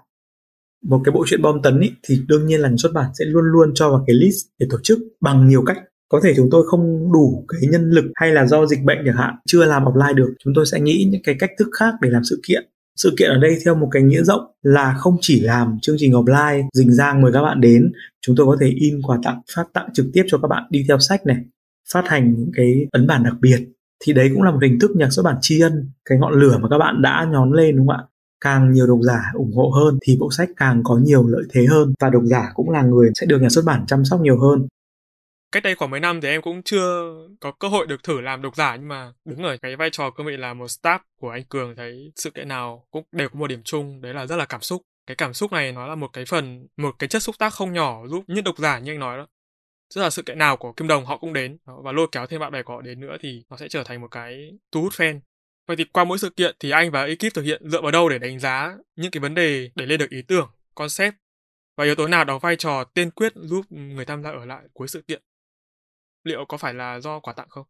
Một 0.84 1.00
cái 1.04 1.12
bộ 1.12 1.24
truyện 1.26 1.42
bom 1.42 1.62
tấn 1.62 1.80
ý, 1.80 1.92
thì 2.08 2.22
đương 2.28 2.46
nhiên 2.46 2.60
là 2.60 2.68
nhà 2.68 2.76
xuất 2.78 2.92
bản 2.92 3.10
sẽ 3.18 3.24
luôn 3.24 3.44
luôn 3.44 3.70
cho 3.74 3.90
vào 3.90 4.04
cái 4.06 4.16
list 4.16 4.46
để 4.58 4.66
tổ 4.70 4.78
chức 4.82 4.98
bằng 5.20 5.48
nhiều 5.48 5.62
cách. 5.66 5.78
Có 6.08 6.20
thể 6.22 6.34
chúng 6.36 6.48
tôi 6.50 6.66
không 6.66 7.12
đủ 7.12 7.46
cái 7.48 7.70
nhân 7.70 7.90
lực 7.90 8.04
hay 8.14 8.32
là 8.32 8.46
do 8.46 8.66
dịch 8.66 8.82
bệnh 8.82 8.98
chẳng 9.06 9.16
hạn 9.16 9.34
chưa 9.46 9.64
làm 9.64 9.84
offline 9.84 10.14
được. 10.14 10.34
Chúng 10.44 10.54
tôi 10.56 10.66
sẽ 10.66 10.80
nghĩ 10.80 11.08
những 11.10 11.22
cái 11.24 11.36
cách 11.38 11.50
thức 11.58 11.68
khác 11.78 11.94
để 12.00 12.10
làm 12.10 12.24
sự 12.24 12.40
kiện. 12.48 12.70
Sự 12.96 13.14
kiện 13.18 13.30
ở 13.30 13.38
đây 13.38 13.58
theo 13.64 13.74
một 13.74 13.88
cái 13.90 14.02
nghĩa 14.02 14.22
rộng 14.22 14.40
là 14.62 14.94
không 14.98 15.16
chỉ 15.20 15.40
làm 15.40 15.78
chương 15.82 15.96
trình 15.98 16.12
offline 16.12 16.68
rình 16.72 16.92
rang 16.92 17.22
mời 17.22 17.32
các 17.32 17.42
bạn 17.42 17.60
đến 17.60 17.92
chúng 18.20 18.36
tôi 18.36 18.46
có 18.46 18.56
thể 18.60 18.66
in 18.66 19.02
quà 19.02 19.18
tặng 19.24 19.40
phát 19.54 19.64
tặng 19.72 19.88
trực 19.94 20.06
tiếp 20.12 20.24
cho 20.26 20.38
các 20.38 20.48
bạn 20.48 20.62
đi 20.70 20.84
theo 20.88 20.98
sách 20.98 21.26
này 21.26 21.36
phát 21.92 22.08
hành 22.08 22.34
những 22.38 22.50
cái 22.56 22.86
ấn 22.92 23.06
bản 23.06 23.22
đặc 23.22 23.34
biệt 23.40 23.68
thì 24.05 24.12
đấy 24.12 24.30
cũng 24.34 24.42
là 24.42 24.51
một 24.51 24.59
hình 24.62 24.78
thức 24.80 24.90
nhạc 24.97 25.11
xuất 25.11 25.22
bản 25.22 25.36
tri 25.40 25.61
ân, 25.61 25.90
cái 26.05 26.18
ngọn 26.18 26.32
lửa 26.32 26.59
mà 26.62 26.68
các 26.68 26.78
bạn 26.78 27.03
đã 27.03 27.26
nhón 27.32 27.53
lên, 27.53 27.76
đúng 27.76 27.86
không 27.86 27.97
ạ? 27.97 28.05
Càng 28.40 28.72
nhiều 28.72 28.86
độc 28.86 28.99
giả 29.03 29.22
ủng 29.34 29.53
hộ 29.57 29.70
hơn 29.70 29.99
thì 30.03 30.16
bộ 30.20 30.30
sách 30.30 30.49
càng 30.57 30.82
có 30.84 30.99
nhiều 30.99 31.26
lợi 31.26 31.42
thế 31.53 31.66
hơn. 31.70 31.94
Và 32.01 32.11
độc 32.11 32.22
giả 32.24 32.51
cũng 32.55 32.70
là 32.70 32.82
người 32.82 33.11
sẽ 33.14 33.26
được 33.26 33.42
nhà 33.42 33.49
xuất 33.49 33.64
bản 33.64 33.84
chăm 33.86 34.05
sóc 34.05 34.20
nhiều 34.20 34.38
hơn. 34.40 34.66
Cách 35.53 35.62
đây 35.62 35.74
khoảng 35.74 35.90
mấy 35.90 36.01
năm 36.01 36.20
thì 36.20 36.28
em 36.28 36.42
cũng 36.42 36.62
chưa 36.62 37.14
có 37.40 37.53
cơ 37.53 37.68
hội 37.68 37.86
được 37.86 38.03
thử 38.03 38.20
làm 38.20 38.42
độc 38.42 38.57
giả, 38.57 38.76
nhưng 38.76 38.88
mà 38.88 39.12
đứng 39.24 39.42
ở 39.42 39.57
cái 39.62 39.76
vai 39.76 39.88
trò 39.92 40.11
cương 40.11 40.26
vị 40.26 40.36
là 40.36 40.55
một 40.55 40.66
staff 40.66 40.99
của 41.20 41.30
anh 41.30 41.44
Cường 41.49 41.76
thấy 41.76 42.12
sự 42.16 42.30
kiện 42.30 42.49
nào 42.49 42.84
cũng 42.90 43.05
đều 43.12 43.28
có 43.28 43.38
một 43.38 43.47
điểm 43.47 43.62
chung, 43.64 44.01
đấy 44.01 44.14
là 44.14 44.26
rất 44.26 44.36
là 44.36 44.44
cảm 44.44 44.61
xúc. 44.61 44.82
Cái 45.07 45.14
cảm 45.14 45.34
xúc 45.34 45.53
này 45.53 45.72
nó 45.72 45.86
là 45.86 45.94
một 45.94 46.09
cái 46.12 46.24
phần, 46.28 46.66
một 46.76 46.94
cái 46.99 47.09
chất 47.09 47.22
xúc 47.22 47.34
tác 47.38 47.53
không 47.53 47.72
nhỏ 47.72 48.07
giúp 48.07 48.24
những 48.26 48.44
độc 48.44 48.59
giả 48.59 48.78
như 48.78 48.92
anh 48.92 48.99
nói 48.99 49.18
đó 49.18 49.26
tức 49.95 50.01
là 50.01 50.11
sự 50.11 50.22
kiện 50.22 50.39
nào 50.39 50.57
của 50.57 50.72
Kim 50.72 50.87
Đồng 50.87 51.07
họ 51.07 51.16
cũng 51.18 51.32
đến 51.32 51.59
và 51.64 51.93
lôi 51.93 52.07
kéo 52.12 52.26
thêm 52.26 52.41
bạn 52.41 52.53
bè 52.53 52.62
của 52.62 52.74
họ 52.74 52.80
đến 52.80 53.01
nữa 53.01 53.16
thì 53.20 53.45
nó 53.51 53.57
sẽ 53.57 53.68
trở 53.68 53.84
thành 53.84 54.01
một 54.01 54.09
cái 54.11 54.51
thu 54.72 54.82
hút 54.82 54.93
fan. 54.93 55.20
Vậy 55.66 55.76
thì 55.76 55.84
qua 55.84 56.05
mỗi 56.05 56.18
sự 56.18 56.30
kiện 56.30 56.57
thì 56.61 56.70
anh 56.70 56.91
và 56.91 57.05
ekip 57.05 57.34
thực 57.34 57.43
hiện 57.43 57.70
dựa 57.70 57.80
vào 57.80 57.91
đâu 57.91 58.09
để 58.09 58.18
đánh 58.18 58.39
giá 58.39 58.76
những 58.97 59.11
cái 59.11 59.20
vấn 59.20 59.34
đề 59.34 59.70
để 59.74 59.87
lên 59.87 60.01
được 60.01 60.11
ý 60.11 60.22
tưởng, 60.22 60.51
concept? 60.74 61.14
Và 61.76 61.84
yếu 61.84 61.95
tố 61.95 62.07
nào 62.07 62.24
đóng 62.24 62.41
vai 62.41 62.57
trò 62.57 62.84
tiên 62.84 63.11
quyết 63.11 63.32
giúp 63.37 63.66
người 63.68 64.05
tham 64.05 64.22
gia 64.22 64.30
ở 64.30 64.45
lại 64.45 64.62
cuối 64.72 64.89
sự 64.89 65.03
kiện? 65.09 65.22
Liệu 66.24 66.45
có 66.45 66.57
phải 66.57 66.74
là 66.74 67.01
do 67.01 67.20
quà 67.20 67.32
tặng 67.32 67.49
không? 67.49 67.66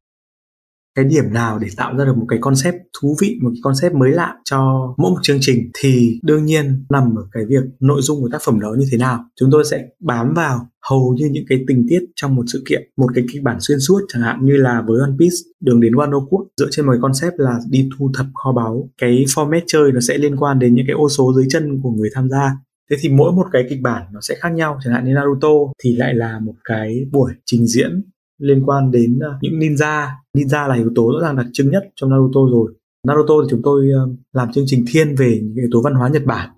Cái 0.97 1.05
điểm 1.05 1.33
nào 1.33 1.59
để 1.59 1.69
tạo 1.77 1.97
ra 1.97 2.05
được 2.05 2.17
một 2.17 2.27
cái 2.29 2.39
concept 2.43 2.77
thú 3.01 3.17
vị, 3.21 3.39
một 3.43 3.51
cái 3.55 3.61
concept 3.63 3.95
mới 3.95 4.11
lạ 4.11 4.35
cho 4.45 4.59
mỗi 4.99 5.11
một 5.11 5.19
chương 5.23 5.39
trình 5.41 5.71
thì 5.81 6.21
đương 6.23 6.45
nhiên 6.45 6.85
nằm 6.91 7.03
ở 7.17 7.23
cái 7.33 7.45
việc 7.49 7.65
nội 7.81 8.01
dung 8.03 8.21
của 8.21 8.29
tác 8.33 8.43
phẩm 8.45 8.61
đó 8.61 8.75
như 8.79 8.87
thế 8.93 8.99
nào. 8.99 9.25
Chúng 9.41 9.51
tôi 9.53 9.65
sẽ 9.71 9.85
bám 10.01 10.35
vào 10.35 10.69
hầu 10.91 11.15
như 11.19 11.29
những 11.33 11.45
cái 11.49 11.59
tình 11.69 11.87
tiết 11.89 12.01
trong 12.17 12.35
một 12.35 12.43
sự 12.47 12.63
kiện, 12.69 12.83
một 12.97 13.07
cái 13.15 13.25
kịch 13.33 13.43
bản 13.43 13.57
xuyên 13.61 13.81
suốt 13.81 14.01
chẳng 14.09 14.23
hạn 14.23 14.39
như 14.43 14.57
là 14.57 14.83
với 14.87 15.01
One 15.01 15.17
Piece, 15.19 15.37
đường 15.61 15.81
đến 15.81 15.93
Wano 15.93 16.27
Quốc 16.27 16.47
dựa 16.57 16.69
trên 16.71 16.87
một 16.87 16.93
cái 16.93 17.01
concept 17.03 17.35
là 17.39 17.59
đi 17.71 17.89
thu 17.99 18.11
thập 18.17 18.27
kho 18.35 18.53
báu, 18.53 18.91
cái 19.01 19.25
format 19.27 19.61
chơi 19.67 19.93
nó 19.93 20.01
sẽ 20.01 20.19
liên 20.19 20.37
quan 20.37 20.59
đến 20.59 20.75
những 20.75 20.87
cái 20.87 20.95
ô 20.95 21.09
số 21.09 21.33
dưới 21.37 21.47
chân 21.49 21.81
của 21.83 21.91
người 21.91 22.09
tham 22.15 22.29
gia. 22.29 22.53
Thế 22.91 22.97
thì 23.01 23.09
mỗi 23.09 23.33
một 23.33 23.47
cái 23.53 23.63
kịch 23.71 23.81
bản 23.83 24.03
nó 24.13 24.21
sẽ 24.21 24.35
khác 24.41 24.49
nhau, 24.53 24.79
chẳng 24.85 24.95
hạn 24.95 25.05
như 25.05 25.13
Naruto 25.13 25.49
thì 25.85 25.97
lại 25.97 26.15
là 26.15 26.41
một 26.41 26.55
cái 26.65 26.97
buổi 27.13 27.33
trình 27.45 27.67
diễn 27.67 28.03
liên 28.39 28.63
quan 28.67 28.91
đến 28.91 29.19
ờ, 29.19 29.39
những 29.41 29.59
ninja. 29.59 30.09
Ninja 30.37 30.69
là 30.69 30.75
yếu 30.75 30.91
tố 30.95 31.13
rõ 31.13 31.27
ràng 31.27 31.37
đặc 31.37 31.47
trưng 31.53 31.71
nhất 31.71 31.83
trong 31.97 32.11
Naruto 32.11 32.41
rồi. 32.51 32.73
Naruto 33.07 33.35
thì 33.43 33.49
chúng 33.51 33.63
tôi 33.63 33.91
ờ, 33.91 34.09
làm 34.33 34.53
chương 34.53 34.65
trình 34.67 34.85
thiên 34.89 35.15
về 35.15 35.41
những 35.43 35.55
yếu 35.55 35.69
tố 35.73 35.83
văn 35.83 35.95
hóa 35.95 36.09
Nhật 36.09 36.25
Bản. 36.25 36.51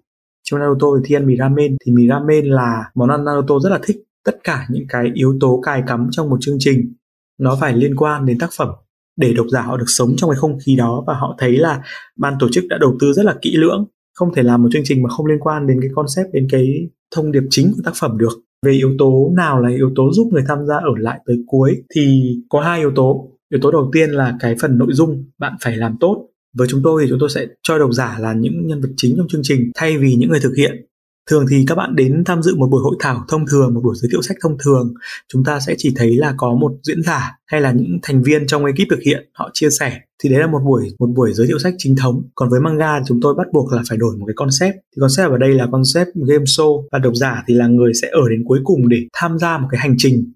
Trong 0.44 0.60
Naruto 0.60 0.86
thì 0.96 1.08
thiên 1.08 1.26
mì 1.26 1.36
ramen 1.36 1.76
thì 1.86 1.92
mì 1.92 2.08
ramen 2.08 2.44
là 2.44 2.90
món 2.94 3.08
ăn 3.08 3.24
Naruto 3.24 3.58
rất 3.58 3.70
là 3.70 3.78
thích. 3.82 3.96
Tất 4.24 4.36
cả 4.44 4.66
những 4.70 4.84
cái 4.88 5.10
yếu 5.14 5.36
tố 5.40 5.60
cài 5.64 5.82
cắm 5.86 6.08
trong 6.10 6.30
một 6.30 6.36
chương 6.40 6.56
trình, 6.58 6.92
nó 7.38 7.56
phải 7.60 7.76
liên 7.76 7.96
quan 7.96 8.26
đến 8.26 8.38
tác 8.38 8.50
phẩm 8.56 8.68
để 9.16 9.32
độc 9.32 9.46
giả 9.50 9.62
họ 9.62 9.76
được 9.76 9.84
sống 9.88 10.14
trong 10.16 10.30
cái 10.30 10.36
không 10.36 10.58
khí 10.66 10.76
đó. 10.76 11.04
Và 11.06 11.14
họ 11.14 11.34
thấy 11.38 11.56
là 11.56 11.82
ban 12.16 12.34
tổ 12.40 12.48
chức 12.52 12.64
đã 12.68 12.78
đầu 12.80 12.96
tư 13.00 13.12
rất 13.12 13.24
là 13.24 13.34
kỹ 13.42 13.56
lưỡng 13.56 13.86
không 14.18 14.34
thể 14.34 14.42
làm 14.42 14.62
một 14.62 14.68
chương 14.72 14.82
trình 14.84 15.02
mà 15.02 15.08
không 15.08 15.26
liên 15.26 15.38
quan 15.40 15.66
đến 15.66 15.80
cái 15.80 15.90
concept, 15.94 16.32
đến 16.32 16.46
cái 16.50 16.88
thông 17.14 17.32
điệp 17.32 17.42
chính 17.50 17.72
của 17.76 17.82
tác 17.84 17.92
phẩm 18.00 18.18
được. 18.18 18.42
Về 18.66 18.72
yếu 18.72 18.94
tố 18.98 19.32
nào 19.36 19.60
là 19.60 19.68
yếu 19.68 19.90
tố 19.96 20.12
giúp 20.12 20.28
người 20.32 20.42
tham 20.48 20.66
gia 20.66 20.76
ở 20.76 20.90
lại 20.98 21.20
tới 21.26 21.36
cuối, 21.46 21.82
thì 21.94 22.22
có 22.48 22.60
hai 22.60 22.78
yếu 22.78 22.90
tố. 22.94 23.30
Yếu 23.52 23.60
tố 23.62 23.70
đầu 23.70 23.90
tiên 23.92 24.10
là 24.10 24.36
cái 24.40 24.56
phần 24.60 24.78
nội 24.78 24.88
dung, 24.90 25.24
bạn 25.38 25.52
phải 25.62 25.76
làm 25.76 25.96
tốt. 26.00 26.28
Với 26.56 26.68
chúng 26.70 26.80
tôi 26.84 27.02
thì 27.02 27.08
chúng 27.10 27.18
tôi 27.20 27.28
sẽ 27.30 27.46
cho 27.62 27.78
độc 27.78 27.92
giả 27.92 28.18
là 28.20 28.32
những 28.32 28.66
nhân 28.66 28.80
vật 28.80 28.90
chính 28.96 29.14
trong 29.16 29.28
chương 29.28 29.40
trình 29.44 29.70
thay 29.74 29.98
vì 29.98 30.14
những 30.14 30.30
người 30.30 30.40
thực 30.42 30.52
hiện 30.56 30.86
thường 31.30 31.46
thì 31.50 31.64
các 31.66 31.74
bạn 31.74 31.96
đến 31.96 32.24
tham 32.24 32.42
dự 32.42 32.56
một 32.56 32.68
buổi 32.70 32.82
hội 32.82 32.96
thảo 33.00 33.24
thông 33.28 33.46
thường, 33.46 33.74
một 33.74 33.80
buổi 33.84 33.94
giới 33.96 34.08
thiệu 34.12 34.22
sách 34.22 34.36
thông 34.42 34.56
thường. 34.64 34.94
Chúng 35.32 35.44
ta 35.44 35.60
sẽ 35.60 35.74
chỉ 35.78 35.92
thấy 35.96 36.16
là 36.16 36.34
có 36.36 36.54
một 36.54 36.72
diễn 36.82 37.02
giả 37.02 37.38
hay 37.46 37.60
là 37.60 37.72
những 37.72 37.98
thành 38.02 38.22
viên 38.22 38.46
trong 38.46 38.64
ekip 38.64 38.88
thực 38.90 39.00
hiện, 39.06 39.28
họ 39.32 39.50
chia 39.54 39.70
sẻ. 39.70 40.00
Thì 40.22 40.28
đấy 40.30 40.40
là 40.40 40.46
một 40.46 40.60
buổi 40.64 40.88
một 40.98 41.08
buổi 41.16 41.32
giới 41.32 41.46
thiệu 41.46 41.58
sách 41.58 41.74
chính 41.78 41.96
thống. 41.96 42.22
Còn 42.34 42.48
với 42.48 42.60
manga 42.60 42.98
thì 42.98 43.04
chúng 43.08 43.20
tôi 43.22 43.34
bắt 43.34 43.46
buộc 43.52 43.72
là 43.72 43.82
phải 43.88 43.98
đổi 43.98 44.16
một 44.16 44.26
cái 44.26 44.34
concept. 44.36 44.74
Thì 44.74 45.00
concept 45.00 45.30
ở 45.30 45.38
đây 45.38 45.54
là 45.54 45.66
concept 45.72 46.08
game 46.28 46.44
show 46.44 46.84
và 46.92 46.98
độc 46.98 47.14
giả 47.16 47.42
thì 47.48 47.54
là 47.54 47.66
người 47.66 47.92
sẽ 48.02 48.08
ở 48.08 48.28
đến 48.30 48.44
cuối 48.46 48.60
cùng 48.64 48.88
để 48.88 48.96
tham 49.12 49.38
gia 49.38 49.58
một 49.58 49.68
cái 49.70 49.80
hành 49.80 49.94
trình 49.98 50.32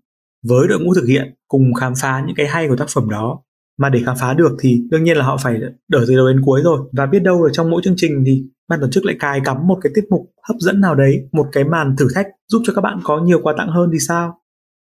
với 0.47 0.69
đội 0.69 0.81
ngũ 0.81 0.95
thực 0.95 1.07
hiện 1.07 1.35
cùng 1.49 1.75
khám 1.75 1.93
phá 2.01 2.23
những 2.27 2.37
cái 2.37 2.47
hay 2.47 2.69
của 2.69 2.77
tác 2.77 2.89
phẩm 2.95 3.11
đó. 3.11 3.43
Mà 3.79 3.89
để 3.89 4.01
khám 4.07 4.17
phá 4.21 4.35
được 4.35 4.57
thì 4.61 4.83
đương 4.91 5.05
nhiên 5.05 5.17
là 5.17 5.25
họ 5.25 5.37
phải 5.43 5.61
đợi 5.89 6.05
từ 6.09 6.17
đầu 6.17 6.29
đến 6.29 6.41
cuối 6.45 6.61
rồi. 6.65 6.81
Và 6.93 7.07
biết 7.07 7.23
đâu 7.23 7.45
là 7.45 7.51
trong 7.53 7.71
mỗi 7.71 7.83
chương 7.85 7.95
trình 7.97 8.23
thì 8.27 8.43
ban 8.73 8.81
tổ 8.81 8.89
chức 8.93 9.05
lại 9.05 9.17
cài 9.21 9.41
cắm 9.45 9.67
một 9.67 9.79
cái 9.83 9.93
tiết 9.95 10.05
mục 10.11 10.31
hấp 10.49 10.57
dẫn 10.59 10.81
nào 10.81 10.95
đấy, 10.95 11.29
một 11.33 11.47
cái 11.53 11.65
màn 11.65 11.97
thử 11.97 12.07
thách 12.15 12.27
giúp 12.49 12.63
cho 12.67 12.73
các 12.73 12.81
bạn 12.81 13.01
có 13.05 13.21
nhiều 13.21 13.41
quà 13.43 13.55
tặng 13.59 13.69
hơn 13.69 13.91
thì 13.93 13.99
sao? 13.99 14.39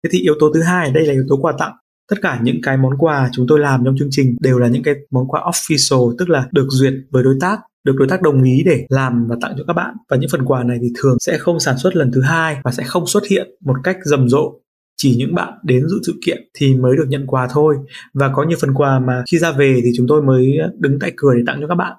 Thế 0.04 0.10
thì 0.14 0.20
yếu 0.20 0.34
tố 0.40 0.52
thứ 0.54 0.62
hai 0.62 0.88
ở 0.88 0.94
đây 0.94 1.06
là 1.06 1.14
yếu 1.14 1.24
tố 1.30 1.38
quà 1.38 1.54
tặng. 1.58 1.74
Tất 2.10 2.16
cả 2.22 2.40
những 2.44 2.62
cái 2.64 2.78
món 2.78 2.98
quà 2.98 3.30
chúng 3.32 3.46
tôi 3.50 3.60
làm 3.60 3.82
trong 3.86 3.96
chương 4.00 4.08
trình 4.12 4.36
đều 4.40 4.60
là 4.60 4.68
những 4.68 4.84
cái 4.84 4.96
món 5.12 5.28
quà 5.28 5.42
official, 5.42 6.16
tức 6.18 6.30
là 6.30 6.48
được 6.52 6.68
duyệt 6.70 6.94
với 7.12 7.24
đối 7.24 7.36
tác, 7.42 7.60
được 7.86 7.94
đối 7.98 8.08
tác 8.08 8.22
đồng 8.22 8.44
ý 8.44 8.64
để 8.66 8.86
làm 8.90 9.28
và 9.28 9.36
tặng 9.42 9.54
cho 9.58 9.64
các 9.68 9.74
bạn. 9.74 9.96
Và 10.10 10.18
những 10.18 10.30
phần 10.32 10.46
quà 10.46 10.64
này 10.64 10.78
thì 10.82 10.88
thường 11.02 11.18
sẽ 11.20 11.38
không 11.38 11.60
sản 11.60 11.78
xuất 11.78 11.96
lần 11.96 12.12
thứ 12.12 12.22
hai 12.22 12.58
và 12.64 12.72
sẽ 12.72 12.84
không 12.84 13.08
xuất 13.08 13.28
hiện 13.28 13.48
một 13.66 13.76
cách 13.84 13.98
rầm 14.04 14.30
rộ. 14.30 14.60
Chỉ 14.98 15.16
những 15.16 15.36
bạn 15.36 15.54
đến 15.64 15.88
dự 15.88 16.00
sự 16.06 16.14
kiện 16.26 16.38
thì 16.58 16.76
mới 16.76 16.98
được 16.98 17.06
nhận 17.08 17.28
quà 17.28 17.48
thôi. 17.52 17.76
Và 18.14 18.32
có 18.34 18.44
nhiều 18.44 18.58
phần 18.62 18.74
quà 18.74 19.00
mà 19.00 19.24
khi 19.32 19.38
ra 19.38 19.52
về 19.52 19.80
thì 19.84 19.92
chúng 19.98 20.08
tôi 20.10 20.22
mới 20.22 20.58
đứng 20.80 21.00
tại 21.00 21.14
cửa 21.18 21.34
để 21.36 21.42
tặng 21.48 21.58
cho 21.62 21.68
các 21.68 21.76
bạn 21.76 21.94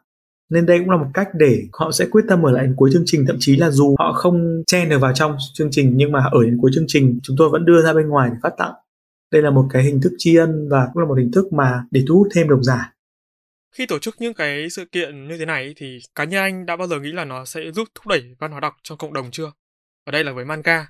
nên 0.51 0.66
đây 0.66 0.78
cũng 0.78 0.90
là 0.90 0.97
một 0.97 1.11
cách 1.14 1.28
để 1.34 1.62
họ 1.72 1.92
sẽ 1.92 2.07
quyết 2.11 2.24
tâm 2.28 2.47
ở 2.47 2.53
lại 2.53 2.64
đến 2.64 2.74
cuối 2.76 2.90
chương 2.92 3.03
trình 3.07 3.24
thậm 3.26 3.36
chí 3.40 3.57
là 3.57 3.70
dù 3.70 3.97
họ 3.99 4.12
không 4.12 4.62
chen 4.66 4.88
được 4.88 4.99
vào 4.99 5.12
trong 5.12 5.36
chương 5.55 5.68
trình 5.70 5.92
nhưng 5.97 6.12
mà 6.12 6.24
ở 6.32 6.44
đến 6.44 6.59
cuối 6.61 6.70
chương 6.74 6.84
trình 6.88 7.18
chúng 7.22 7.36
tôi 7.38 7.49
vẫn 7.49 7.64
đưa 7.64 7.82
ra 7.82 7.92
bên 7.92 8.09
ngoài 8.09 8.30
để 8.32 8.36
phát 8.42 8.53
tặng 8.59 8.72
đây 9.32 9.42
là 9.42 9.51
một 9.51 9.66
cái 9.70 9.82
hình 9.82 10.01
thức 10.01 10.12
tri 10.18 10.36
ân 10.36 10.68
và 10.70 10.88
cũng 10.92 11.03
là 11.03 11.09
một 11.09 11.18
hình 11.18 11.30
thức 11.32 11.53
mà 11.53 11.84
để 11.90 12.05
thu 12.09 12.14
hút 12.14 12.28
thêm 12.34 12.49
độc 12.49 12.61
giả 12.62 12.97
khi 13.76 13.86
tổ 13.86 13.99
chức 13.99 14.16
những 14.18 14.34
cái 14.34 14.70
sự 14.70 14.84
kiện 14.84 15.28
như 15.28 15.38
thế 15.38 15.44
này 15.44 15.74
thì 15.76 15.99
cá 16.14 16.24
nhân 16.24 16.42
anh 16.42 16.66
đã 16.66 16.76
bao 16.76 16.88
giờ 16.88 17.01
nghĩ 17.01 17.12
là 17.12 17.24
nó 17.24 17.44
sẽ 17.44 17.61
giúp 17.72 17.88
thúc 17.94 18.07
đẩy 18.07 18.34
văn 18.38 18.51
hóa 18.51 18.61
đọc 18.61 18.74
trong 18.82 18.99
cộng 18.99 19.12
đồng 19.12 19.30
chưa? 19.30 19.53
Ở 20.05 20.11
đây 20.11 20.24
là 20.24 20.32
với 20.32 20.44
manga. 20.44 20.86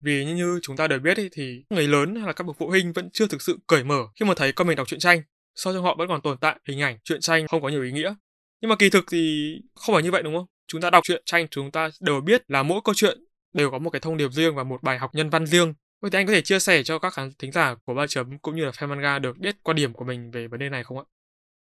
Vì 0.00 0.24
như, 0.24 0.34
như 0.34 0.58
chúng 0.62 0.76
ta 0.76 0.88
đều 0.88 0.98
biết 0.98 1.16
ý, 1.16 1.28
thì 1.32 1.64
người 1.70 1.88
lớn 1.88 2.14
hay 2.14 2.26
là 2.26 2.32
các 2.32 2.46
bậc 2.46 2.56
phụ 2.58 2.68
huynh 2.68 2.92
vẫn 2.92 3.10
chưa 3.12 3.26
thực 3.26 3.42
sự 3.42 3.58
cởi 3.66 3.84
mở 3.84 4.02
khi 4.20 4.26
mà 4.26 4.34
thấy 4.36 4.52
con 4.52 4.66
mình 4.66 4.76
đọc 4.76 4.88
truyện 4.88 5.00
tranh. 5.00 5.22
So 5.54 5.72
cho 5.72 5.80
họ 5.80 5.96
vẫn 5.98 6.08
còn 6.08 6.20
tồn 6.20 6.38
tại 6.38 6.60
hình 6.68 6.80
ảnh 6.80 6.98
truyện 7.04 7.20
tranh 7.20 7.48
không 7.48 7.62
có 7.62 7.68
nhiều 7.68 7.82
ý 7.82 7.92
nghĩa. 7.92 8.14
Nhưng 8.62 8.68
mà 8.68 8.76
kỳ 8.76 8.90
thực 8.90 9.04
thì 9.10 9.52
không 9.74 9.94
phải 9.94 10.02
như 10.02 10.10
vậy 10.10 10.22
đúng 10.22 10.36
không? 10.36 10.46
Chúng 10.68 10.80
ta 10.80 10.90
đọc 10.90 11.04
truyện 11.04 11.22
tranh 11.24 11.46
chúng 11.50 11.70
ta 11.70 11.90
đều 12.00 12.20
biết 12.20 12.50
là 12.50 12.62
mỗi 12.62 12.80
câu 12.84 12.94
chuyện 12.94 13.18
đều 13.54 13.70
có 13.70 13.78
một 13.78 13.90
cái 13.90 14.00
thông 14.00 14.16
điệp 14.16 14.32
riêng 14.32 14.54
và 14.54 14.64
một 14.64 14.82
bài 14.82 14.98
học 14.98 15.10
nhân 15.14 15.30
văn 15.30 15.46
riêng. 15.46 15.74
Vậy 16.02 16.10
thì 16.10 16.18
anh 16.18 16.26
có 16.26 16.32
thể 16.32 16.40
chia 16.40 16.58
sẻ 16.58 16.82
cho 16.82 16.98
các 16.98 17.12
khán 17.14 17.30
thính 17.38 17.52
giả 17.52 17.74
của 17.84 17.94
ba 17.94 18.06
chấm 18.06 18.38
cũng 18.38 18.56
như 18.56 18.64
là 18.64 18.70
fan 18.70 18.88
manga 18.88 19.18
được 19.18 19.38
biết 19.38 19.56
quan 19.62 19.76
điểm 19.76 19.92
của 19.92 20.04
mình 20.04 20.30
về 20.30 20.48
vấn 20.48 20.60
đề 20.60 20.68
này 20.68 20.84
không 20.84 20.98
ạ? 20.98 21.04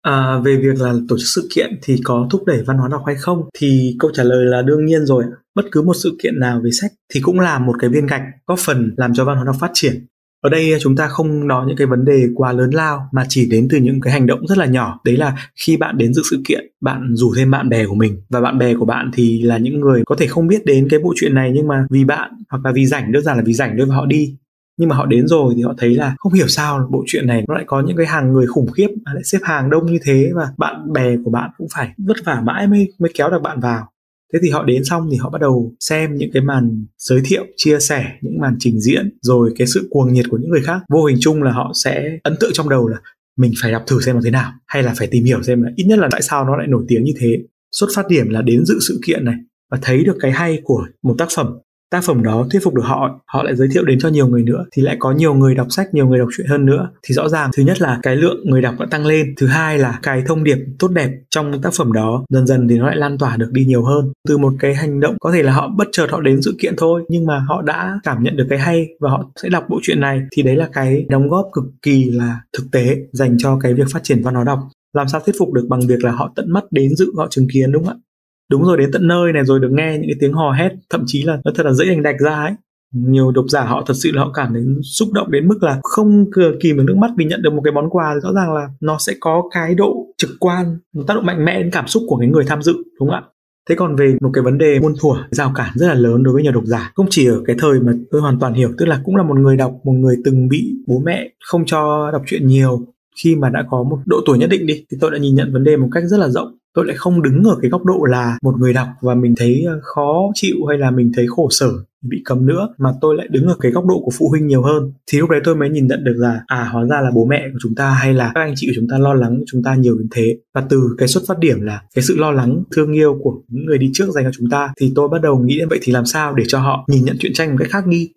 À, 0.02 0.40
về 0.46 0.56
việc 0.56 0.82
là 0.82 0.94
tổ 1.10 1.18
chức 1.18 1.28
sự 1.36 1.48
kiện 1.56 1.80
thì 1.84 1.96
có 2.04 2.28
thúc 2.32 2.46
đẩy 2.46 2.64
văn 2.64 2.78
hóa 2.78 2.90
đọc 2.92 3.02
hay 3.06 3.16
không 3.16 3.50
thì 3.60 3.96
câu 4.00 4.12
trả 4.14 4.24
lời 4.24 4.46
là 4.46 4.62
đương 4.62 4.86
nhiên 4.86 5.06
rồi 5.06 5.24
bất 5.56 5.66
cứ 5.72 5.82
một 5.82 5.94
sự 6.04 6.18
kiện 6.24 6.40
nào 6.40 6.62
về 6.64 6.72
sách 6.72 6.92
thì 7.14 7.22
cũng 7.24 7.40
là 7.40 7.60
một 7.60 7.74
cái 7.80 7.90
viên 7.90 8.08
gạch 8.08 8.22
góp 8.48 8.60
phần 8.60 8.94
làm 8.98 9.14
cho 9.14 9.26
văn 9.26 9.36
hóa 9.36 9.46
đọc 9.46 9.56
phát 9.60 9.72
triển 9.74 10.06
ở 10.44 10.50
đây 10.50 10.74
à, 10.74 10.78
chúng 10.82 10.96
ta 10.96 11.08
không 11.08 11.48
nói 11.48 11.66
những 11.68 11.78
cái 11.78 11.88
vấn 11.88 12.06
đề 12.06 12.28
quá 12.36 12.52
lớn 12.52 12.70
lao, 12.74 13.10
mà 13.12 13.26
chỉ 13.30 13.50
đến 13.50 13.68
từ 13.72 13.78
những 13.78 14.02
cái 14.02 14.14
hành 14.14 14.28
động 14.28 14.48
rất 14.48 14.58
là 14.58 14.66
nhỏ. 14.66 15.00
Đấy 15.06 15.18
là 15.18 15.36
khi 15.66 15.78
bạn 15.78 15.98
đến 15.98 16.14
dự 16.14 16.22
sự 16.32 16.42
kiện, 16.48 16.72
bạn 16.82 17.16
rủ 17.16 17.34
thêm 17.38 17.52
bạn 17.52 17.70
bè 17.70 17.86
của 17.86 17.96
mình. 17.96 18.22
Và 18.30 18.42
bạn 18.42 18.58
bè 18.58 18.74
của 18.76 18.86
bạn 18.86 19.12
thì 19.14 19.42
là 19.42 19.58
những 19.58 19.80
người 19.80 20.04
có 20.06 20.16
thể 20.20 20.28
không 20.28 20.48
biết 20.48 20.66
đến 20.66 20.88
cái 20.90 21.00
bộ 21.00 21.14
chuyện 21.16 21.36
này, 21.36 21.52
nhưng 21.56 21.68
mà 21.68 21.86
vì 21.90 22.06
bạn 22.06 22.32
hoặc 22.50 22.66
là 22.66 22.72
vì 22.76 22.86
rảnh, 22.86 23.12
đơn 23.12 23.24
giản 23.24 23.38
là 23.38 23.44
vì 23.46 23.54
rảnh 23.54 23.76
thôi 23.78 23.88
và 23.90 23.96
họ 23.96 24.06
đi. 24.06 24.38
Nhưng 24.78 24.90
mà 24.90 24.96
họ 24.96 25.06
đến 25.06 25.28
rồi 25.28 25.54
thì 25.58 25.62
họ 25.62 25.74
thấy 25.78 25.96
là 25.96 26.16
không 26.18 26.34
hiểu 26.34 26.48
sao 26.48 26.88
bộ 26.92 27.04
chuyện 27.08 27.28
này 27.28 27.44
nó 27.48 27.54
lại 27.54 27.64
có 27.68 27.82
những 27.82 27.98
cái 27.98 28.06
hàng 28.06 28.34
người 28.34 28.48
khủng 28.48 28.72
khiếp 28.72 28.88
lại 29.06 29.24
xếp 29.24 29.40
hàng 29.42 29.70
đông 29.70 29.86
như 29.86 30.00
thế 30.06 30.32
và 30.36 30.48
bạn 30.58 30.94
bè 30.94 31.16
của 31.26 31.32
bạn 31.32 31.50
cũng 31.58 31.68
phải 31.76 31.94
vất 31.98 32.18
vả 32.26 32.42
mãi 32.44 32.68
mới 32.68 32.94
mới 33.00 33.12
kéo 33.14 33.30
được 33.30 33.42
bạn 33.42 33.60
vào 33.60 33.93
thế 34.34 34.40
thì 34.44 34.50
họ 34.50 34.64
đến 34.64 34.84
xong 34.86 35.08
thì 35.12 35.18
họ 35.18 35.30
bắt 35.30 35.42
đầu 35.42 35.76
xem 35.80 36.16
những 36.16 36.30
cái 36.34 36.44
màn 36.44 36.86
giới 36.98 37.22
thiệu, 37.26 37.46
chia 37.58 37.80
sẻ 37.80 38.06
những 38.22 38.40
màn 38.42 38.56
trình 38.60 38.80
diễn, 38.80 39.18
rồi 39.22 39.54
cái 39.58 39.68
sự 39.68 39.88
cuồng 39.90 40.14
nhiệt 40.14 40.26
của 40.30 40.38
những 40.38 40.50
người 40.50 40.62
khác. 40.62 40.82
Vô 40.90 41.06
hình 41.06 41.18
chung 41.20 41.44
là 41.44 41.52
họ 41.52 41.72
sẽ 41.84 42.20
ấn 42.24 42.36
tượng 42.40 42.52
trong 42.54 42.70
đầu 42.70 42.88
là 42.88 42.98
mình 43.38 43.52
phải 43.62 43.72
đọc 43.72 43.84
thử 43.88 44.02
xem 44.02 44.16
nó 44.16 44.22
thế 44.24 44.32
nào, 44.32 44.52
hay 44.68 44.84
là 44.84 44.94
phải 44.98 45.08
tìm 45.12 45.24
hiểu 45.24 45.44
xem 45.44 45.62
là 45.62 45.70
ít 45.76 45.84
nhất 45.84 46.00
là 46.00 46.08
tại 46.12 46.22
sao 46.22 46.46
nó 46.46 46.58
lại 46.58 46.68
nổi 46.68 46.86
tiếng 46.88 47.04
như 47.04 47.14
thế. 47.20 47.38
Xuất 47.72 47.88
phát 47.96 48.08
điểm 48.08 48.30
là 48.30 48.42
đến 48.42 48.66
dự 48.66 48.76
sự 48.88 49.00
kiện 49.06 49.26
này 49.26 49.36
và 49.72 49.80
thấy 49.82 50.04
được 50.04 50.16
cái 50.20 50.32
hay 50.32 50.60
của 50.64 50.86
một 51.04 51.16
tác 51.18 51.28
phẩm 51.36 51.48
tác 51.94 52.04
phẩm 52.04 52.24
đó 52.24 52.48
thuyết 52.52 52.64
phục 52.64 52.74
được 52.74 52.86
họ 52.86 53.20
họ 53.26 53.44
lại 53.44 53.56
giới 53.56 53.68
thiệu 53.74 53.84
đến 53.86 54.00
cho 54.00 54.10
nhiều 54.10 54.28
người 54.28 54.44
nữa, 54.44 54.66
thì 54.76 54.82
lại 54.82 54.96
có 55.00 55.12
nhiều 55.12 55.34
người 55.34 55.56
đọc 55.56 55.68
sách, 55.70 55.94
nhiều 55.94 56.08
người 56.08 56.20
đọc 56.20 56.28
truyện 56.38 56.48
hơn 56.48 56.66
nữa. 56.66 56.90
Thì 57.04 57.16
rõ 57.16 57.30
ràng, 57.30 57.52
thứ 57.58 57.64
nhất 57.64 57.82
là 57.82 58.00
cái 58.04 58.16
lượng 58.16 58.38
người 58.46 58.62
đọc 58.62 58.76
đã 58.80 58.86
tăng 58.92 59.06
lên, 59.06 59.34
thứ 59.38 59.48
hai 59.48 59.78
là 59.78 60.00
cái 60.04 60.24
thông 60.28 60.44
điệp 60.44 60.58
tốt 60.80 60.88
đẹp 60.88 61.10
trong 61.30 61.62
tác 61.62 61.74
phẩm 61.78 61.92
đó 61.94 62.26
dần 62.30 62.48
dần 62.48 62.68
thì 62.68 62.78
nó 62.78 62.88
lại 62.88 62.96
lan 62.96 63.18
tỏa 63.18 63.38
được 63.38 63.50
đi 63.52 63.66
nhiều 63.66 63.84
hơn. 63.84 64.12
Từ 64.28 64.38
một 64.38 64.54
cái 64.60 64.76
hành 64.76 65.00
động, 65.00 65.16
có 65.20 65.32
thể 65.32 65.44
là 65.44 65.54
họ 65.54 65.70
bất 65.78 65.88
chợt 65.92 66.08
họ 66.12 66.22
đến 66.22 66.42
sự 66.42 66.56
kiện 66.60 66.74
thôi, 66.78 67.04
nhưng 67.10 67.26
mà 67.26 67.40
họ 67.40 67.62
đã 67.62 68.00
cảm 68.04 68.24
nhận 68.24 68.36
được 68.36 68.46
cái 68.50 68.60
hay 68.60 68.88
và 69.00 69.10
họ 69.10 69.32
sẽ 69.44 69.50
đọc 69.50 69.66
bộ 69.70 69.80
truyện 69.84 70.00
này, 70.00 70.22
thì 70.32 70.44
đấy 70.44 70.56
là 70.56 70.70
cái 70.74 71.06
đóng 71.10 71.30
góp 71.30 71.50
cực 71.54 71.66
kỳ 71.82 72.10
là 72.10 72.40
thực 72.58 72.64
tế 72.72 72.96
dành 73.12 73.38
cho 73.40 73.60
cái 73.60 73.74
việc 73.74 73.88
phát 73.92 74.04
triển 74.04 74.22
văn 74.24 74.36
hóa 74.36 74.44
đọc. 74.44 74.60
Làm 74.94 75.08
sao 75.08 75.22
thuyết 75.22 75.36
phục 75.40 75.54
được 75.54 75.66
bằng 75.70 75.80
việc 75.88 76.04
là 76.04 76.12
họ 76.12 76.34
tận 76.36 76.52
mắt 76.52 76.64
đến 76.72 76.96
dự, 76.96 77.12
họ 77.18 77.28
chứng 77.30 77.48
kiến, 77.54 77.72
đúng 77.72 77.86
không 77.86 77.94
ạ? 77.94 78.13
Đúng 78.52 78.64
rồi 78.64 78.78
đến 78.78 78.90
tận 78.94 79.08
nơi 79.08 79.34
này 79.34 79.46
rồi 79.46 79.60
được 79.60 79.72
nghe 79.72 79.92
những 79.94 80.10
cái 80.10 80.18
tiếng 80.20 80.34
hò 80.34 80.52
hét 80.52 80.70
thậm 80.90 81.04
chí 81.06 81.24
là 81.24 81.38
nó 81.46 81.52
thật 81.56 81.66
là 81.66 81.74
dễ 81.74 81.86
đành 81.86 82.04
đạch 82.04 82.20
ra 82.20 82.36
ấy. 82.36 82.52
Nhiều 82.94 83.32
độc 83.32 83.46
giả 83.48 83.64
họ 83.64 83.84
thật 83.88 83.94
sự 83.94 84.12
là 84.14 84.24
họ 84.24 84.32
cảm 84.34 84.54
thấy 84.54 84.64
xúc 84.84 85.10
động 85.14 85.32
đến 85.32 85.48
mức 85.48 85.64
là 85.64 85.80
không 85.84 86.32
cửa 86.32 86.52
kìm 86.62 86.78
được 86.78 86.84
nước 86.88 86.98
mắt 86.98 87.12
vì 87.18 87.26
nhận 87.26 87.42
được 87.42 87.54
một 87.54 87.62
cái 87.64 87.74
món 87.74 87.90
quà. 87.90 88.16
Rõ 88.24 88.34
ràng 88.34 88.54
là 88.54 88.68
nó 88.82 88.98
sẽ 89.00 89.14
có 89.20 89.44
cái 89.54 89.76
độ 89.76 90.08
trực 90.18 90.30
quan 90.40 90.78
tác 91.08 91.14
động 91.14 91.26
mạnh 91.26 91.46
mẽ 91.46 91.60
đến 91.60 91.72
cảm 91.72 91.88
xúc 91.88 92.04
của 92.08 92.18
cái 92.18 92.28
người 92.28 92.44
tham 92.48 92.62
dự 92.62 92.74
đúng 92.74 93.10
không 93.10 93.16
ạ? 93.16 93.24
Thế 93.70 93.76
còn 93.76 93.96
về 93.96 94.16
một 94.22 94.30
cái 94.34 94.44
vấn 94.44 94.58
đề 94.58 94.80
muôn 94.80 94.94
thuở 95.02 95.24
rào 95.32 95.52
cản 95.56 95.70
rất 95.76 95.88
là 95.88 95.94
lớn 95.94 96.24
đối 96.24 96.34
với 96.34 96.44
nhiều 96.44 96.52
độc 96.52 96.64
giả. 96.66 96.92
Không 96.96 97.08
chỉ 97.10 97.28
ở 97.28 97.42
cái 97.46 97.56
thời 97.60 97.80
mà 97.80 97.94
tôi 98.12 98.22
hoàn 98.22 98.40
toàn 98.40 98.54
hiểu 98.54 98.70
Tức 98.78 98.86
là 98.86 99.02
cũng 99.04 99.16
là 99.16 99.24
một 99.24 99.40
người 99.40 99.58
đọc, 99.58 99.74
một 99.84 99.94
người 99.94 100.16
từng 100.26 100.48
bị 100.48 100.74
bố 100.88 101.02
mẹ 101.06 101.30
không 101.46 101.66
cho 101.66 102.12
đọc 102.12 102.22
truyện 102.26 102.48
nhiều. 102.48 102.82
Khi 103.24 103.36
mà 103.36 103.50
đã 103.50 103.66
có 103.70 103.84
một 103.84 104.00
độ 104.06 104.18
tuổi 104.26 104.38
nhất 104.38 104.50
định 104.50 104.66
đi 104.66 104.86
Thì 104.92 104.98
tôi 105.02 105.12
đã 105.12 105.18
nhìn 105.18 105.36
nhận 105.36 105.54
vấn 105.54 105.64
đề 105.64 105.78
một 105.78 105.88
cách 105.92 106.04
rất 106.08 106.18
là 106.18 106.30
rộng 106.30 106.58
tôi 106.74 106.86
lại 106.86 106.98
không 106.98 107.22
đứng 107.22 107.44
ở 107.44 107.58
cái 107.62 107.70
góc 107.72 107.86
độ 107.86 108.06
là 108.10 108.38
một 108.42 108.56
người 108.60 108.74
đọc 108.74 108.88
và 109.02 109.16
mình 109.16 109.34
thấy 109.38 109.64
ờ, 109.68 109.80
khó 109.84 110.32
chịu 110.34 110.56
hay 110.70 110.78
là 110.78 110.92
mình 110.92 111.12
thấy 111.16 111.26
khổ 111.28 111.48
sở 111.52 111.72
bị 112.02 112.22
cấm 112.26 112.46
nữa, 112.46 112.70
mà 112.78 112.94
tôi 113.02 113.16
lại 113.16 113.28
đứng 113.32 113.46
ở 113.46 113.56
cái 113.60 113.72
góc 113.72 113.86
độ 113.86 114.02
của 114.06 114.12
phụ 114.20 114.30
huynh 114.30 114.48
nhiều 114.48 114.62
hơn. 114.62 114.94
Thì 115.12 115.20
lúc 115.20 115.30
đấy 115.30 115.42
tôi 115.44 115.56
mới 115.56 115.70
nhìn 115.70 115.88
nhận 115.88 116.04
được 116.04 116.16
là 116.18 116.42
à 116.48 116.70
hóa 116.72 116.86
ra 116.86 117.02
là 117.02 117.12
bố 117.16 117.26
mẹ 117.26 117.50
của 117.54 117.60
chúng 117.62 117.76
ta 117.76 117.90
hay 117.90 118.14
là 118.14 118.32
các 118.36 118.42
anh 118.42 118.54
chị 118.56 118.68
của 118.68 118.74
chúng 118.76 118.88
ta 118.90 118.98
lo 118.98 119.14
lắng 119.14 119.42
chúng 119.48 119.64
ta 119.64 119.76
nhiều 119.76 119.98
đến 119.98 120.08
thế. 120.12 120.38
Và 120.54 120.64
từ 120.70 120.96
cái 120.98 121.08
xuất 121.08 121.24
phát 121.28 121.40
điểm 121.40 121.62
là 121.62 121.82
cái 121.96 122.04
sự 122.04 122.16
lo 122.18 122.32
lắng, 122.32 122.64
thương 122.76 122.94
yêu 122.94 123.20
của 123.24 123.42
những 123.48 123.66
người 123.66 123.78
đi 123.78 123.90
trước 123.94 124.10
dành 124.10 124.24
cho 124.24 124.32
chúng 124.34 124.50
ta, 124.50 124.74
thì 124.80 124.92
tôi 124.96 125.10
bắt 125.10 125.22
đầu 125.22 125.40
nghĩ 125.40 125.58
đến 125.60 125.70
vậy 125.70 125.80
thì 125.82 125.94
làm 125.94 126.06
sao 126.06 126.34
để 126.34 126.44
cho 126.48 126.60
họ 126.60 126.86
nhìn 126.88 127.06
nhận 127.06 127.16
chuyện 127.20 127.34
tranh 127.34 127.50
một 127.50 127.56
cách 127.60 127.70
khác 127.72 127.88
đi 127.88 128.10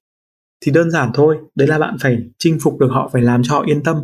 thì 0.64 0.72
đơn 0.72 0.90
giản 0.90 1.10
thôi, 1.14 1.36
đấy 1.54 1.68
là 1.68 1.78
bạn 1.78 1.96
phải 2.00 2.18
chinh 2.38 2.58
phục 2.60 2.78
được 2.78 2.88
họ, 2.90 3.10
phải 3.12 3.22
làm 3.22 3.42
cho 3.42 3.54
họ 3.54 3.64
yên 3.66 3.82
tâm 3.82 3.96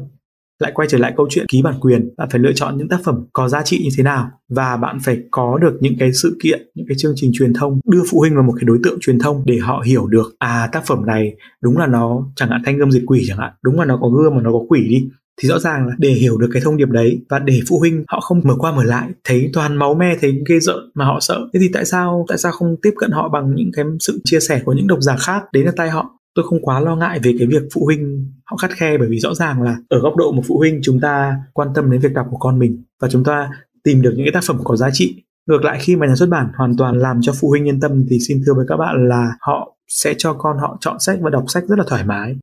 lại 0.63 0.73
quay 0.75 0.89
trở 0.89 0.99
lại 0.99 1.13
câu 1.17 1.27
chuyện 1.31 1.47
ký 1.49 1.63
bản 1.63 1.75
quyền. 1.81 2.11
Bạn 2.17 2.29
phải 2.31 2.41
lựa 2.41 2.53
chọn 2.53 2.79
những 2.79 2.89
tác 2.89 3.01
phẩm 3.05 3.25
có 3.33 3.49
giá 3.49 3.63
trị 3.63 3.81
như 3.85 3.91
thế 3.97 4.03
nào 4.03 4.31
và 4.49 4.77
bạn 4.77 4.99
phải 5.05 5.19
có 5.31 5.59
được 5.59 5.79
những 5.81 5.95
cái 5.99 6.13
sự 6.13 6.37
kiện, 6.43 6.61
những 6.75 6.87
cái 6.89 6.97
chương 6.99 7.13
trình 7.17 7.31
truyền 7.35 7.53
thông, 7.53 7.81
đưa 7.91 8.03
phụ 8.11 8.21
huynh 8.21 8.35
vào 8.35 8.45
một 8.45 8.53
cái 8.57 8.65
đối 8.65 8.79
tượng 8.85 8.99
truyền 9.01 9.19
thông 9.19 9.43
để 9.47 9.59
họ 9.59 9.83
hiểu 9.87 10.07
được 10.07 10.35
à 10.39 10.69
tác 10.73 10.87
phẩm 10.87 11.07
này 11.07 11.35
đúng 11.63 11.79
là 11.79 11.87
nó 11.87 12.27
chẳng 12.37 12.51
hạn 12.51 12.63
thanh 12.65 12.79
gươm 12.79 12.91
diệt 12.91 13.03
quỷ 13.07 13.25
chẳng 13.29 13.39
hạn, 13.39 13.53
đúng 13.63 13.79
là 13.79 13.85
nó 13.85 13.99
có 14.03 14.09
gươm 14.09 14.35
mà 14.35 14.43
nó 14.43 14.53
có 14.53 14.61
quỷ 14.69 14.89
đi, 14.89 15.09
thì 15.43 15.49
rõ 15.49 15.59
ràng 15.59 15.87
là 15.87 15.95
để 15.99 16.11
hiểu 16.11 16.39
được 16.39 16.49
cái 16.53 16.63
thông 16.65 16.77
điệp 16.77 16.89
đấy 16.89 17.21
và 17.29 17.39
để 17.39 17.61
phụ 17.69 17.79
huynh 17.79 18.05
họ 18.09 18.21
không 18.21 18.41
mở 18.45 18.55
qua 18.59 18.73
mở 18.73 18.85
lại, 18.85 19.09
thấy 19.25 19.51
toàn 19.53 19.77
máu 19.77 19.95
me, 19.95 20.17
thấy 20.21 20.43
ghê 20.49 20.61
rợn 20.61 20.91
mà 20.95 21.05
họ 21.05 21.21
sợ. 21.21 21.41
Thế 21.55 21.61
thì 21.61 21.69
tại 21.73 21.85
sao 21.85 22.25
tại 22.29 22.39
sao 22.39 22.53
không 22.53 22.77
tiếp 22.83 22.95
cận 22.97 23.11
họ 23.11 23.29
bằng 23.29 23.55
những 23.55 23.71
cái 23.73 23.85
sự 24.01 24.21
chia 24.25 24.41
sẻ 24.41 24.63
của 24.65 24.73
những 24.73 24.87
độc 24.87 24.99
giả 25.03 25.17
khác 25.17 25.43
đến 25.53 25.65
ở 25.65 25.73
tay 25.77 25.91
họ? 25.91 26.19
Tôi 26.35 26.45
không 26.49 26.63
quá 26.63 26.81
lo 26.81 26.97
ngại 26.97 27.21
về 27.23 27.35
cái 27.39 27.47
việc 27.47 27.63
phụ 27.75 27.85
huynh 27.85 28.33
họ 28.45 28.57
khắt 28.57 28.71
khe, 28.71 28.99
bởi 28.99 29.09
vì 29.09 29.19
rõ 29.19 29.35
ràng 29.35 29.63
là 29.63 29.77
ở 29.89 30.01
góc 30.01 30.17
độ 30.17 30.33
một 30.33 30.43
phụ 30.47 30.59
huynh 30.59 30.81
chúng 30.83 31.01
ta 31.01 31.37
quan 31.53 31.69
tâm 31.75 31.91
đến 31.91 32.01
việc 32.01 32.13
đọc 32.13 32.27
của 32.31 32.37
con 32.37 32.59
mình 32.59 32.83
và 33.01 33.09
chúng 33.09 33.25
ta 33.25 33.51
tìm 33.85 34.03
được 34.03 34.13
những 34.17 34.27
cái 34.27 34.33
tác 34.33 34.45
phẩm 34.47 34.59
có 34.65 34.77
giá 34.77 34.91
trị. 34.93 35.23
Ngược 35.47 35.65
lại, 35.65 35.79
khi 35.83 35.97
mà 35.97 36.07
nhà 36.07 36.15
xuất 36.15 36.29
bản 36.29 36.47
hoàn 36.57 36.77
toàn 36.77 36.99
làm 36.99 37.21
cho 37.23 37.33
phụ 37.41 37.49
huynh 37.49 37.69
yên 37.69 37.81
tâm 37.81 38.05
thì 38.11 38.19
xin 38.29 38.43
thưa 38.47 38.55
với 38.55 38.67
các 38.69 38.77
bạn 38.77 39.09
là 39.09 39.33
họ 39.41 39.77
sẽ 39.89 40.15
cho 40.19 40.35
con 40.35 40.59
họ 40.59 40.77
chọn 40.81 40.97
sách 41.01 41.19
và 41.21 41.31
đọc 41.31 41.45
sách 41.49 41.65
rất 41.69 41.79
là 41.79 41.85
thoải 41.89 42.05
mái. 42.05 42.37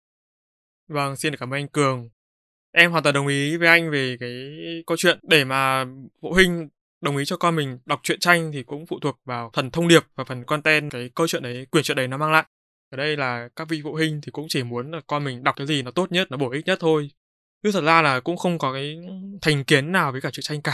Vâng 0.87 1.15
xin 1.15 1.35
cảm 1.35 1.53
ơn 1.53 1.57
anh 1.57 1.67
cường. 1.67 2.09
Em 2.71 2.91
hoàn 2.91 3.03
toàn 3.03 3.15
đồng 3.15 3.27
ý 3.27 3.57
với 3.57 3.67
anh 3.67 3.91
về 3.91 4.17
cái 4.19 4.31
câu 4.87 4.97
chuyện 4.97 5.19
để 5.23 5.45
mà 5.45 5.85
phụ 6.21 6.33
huynh 6.33 6.69
đồng 7.01 7.17
ý 7.17 7.25
cho 7.25 7.37
con 7.37 7.55
mình 7.55 7.77
đọc 7.85 7.99
truyện 8.03 8.19
tranh 8.19 8.51
thì 8.53 8.63
cũng 8.63 8.85
phụ 8.85 8.99
thuộc 9.01 9.19
vào 9.25 9.51
phần 9.53 9.71
thông 9.71 9.87
điệp 9.87 10.03
và 10.15 10.23
phần 10.23 10.43
content 10.43 10.91
cái 10.91 11.09
câu 11.15 11.27
chuyện 11.27 11.43
đấy, 11.43 11.67
quyển 11.71 11.83
chuyện 11.83 11.97
đấy 11.97 12.07
nó 12.07 12.17
mang 12.17 12.31
lại 12.31 12.45
ở 12.89 12.97
đây 12.97 13.17
là 13.17 13.49
các 13.55 13.69
vị 13.69 13.81
phụ 13.83 13.93
huynh 13.93 14.21
thì 14.21 14.31
cũng 14.31 14.45
chỉ 14.49 14.63
muốn 14.63 14.91
là 14.91 15.01
con 15.07 15.23
mình 15.23 15.43
đọc 15.43 15.55
cái 15.57 15.67
gì 15.67 15.81
nó 15.81 15.91
tốt 15.91 16.11
nhất, 16.11 16.31
nó 16.31 16.37
bổ 16.37 16.49
ích 16.49 16.65
nhất 16.65 16.77
thôi. 16.81 17.09
Chứ 17.63 17.71
thật 17.71 17.81
ra 17.81 18.01
là 18.01 18.19
cũng 18.19 18.37
không 18.37 18.57
có 18.57 18.73
cái 18.73 18.97
thành 19.41 19.63
kiến 19.63 19.91
nào 19.91 20.11
với 20.11 20.21
cả 20.21 20.29
truyện 20.31 20.43
tranh 20.43 20.61
cả 20.61 20.73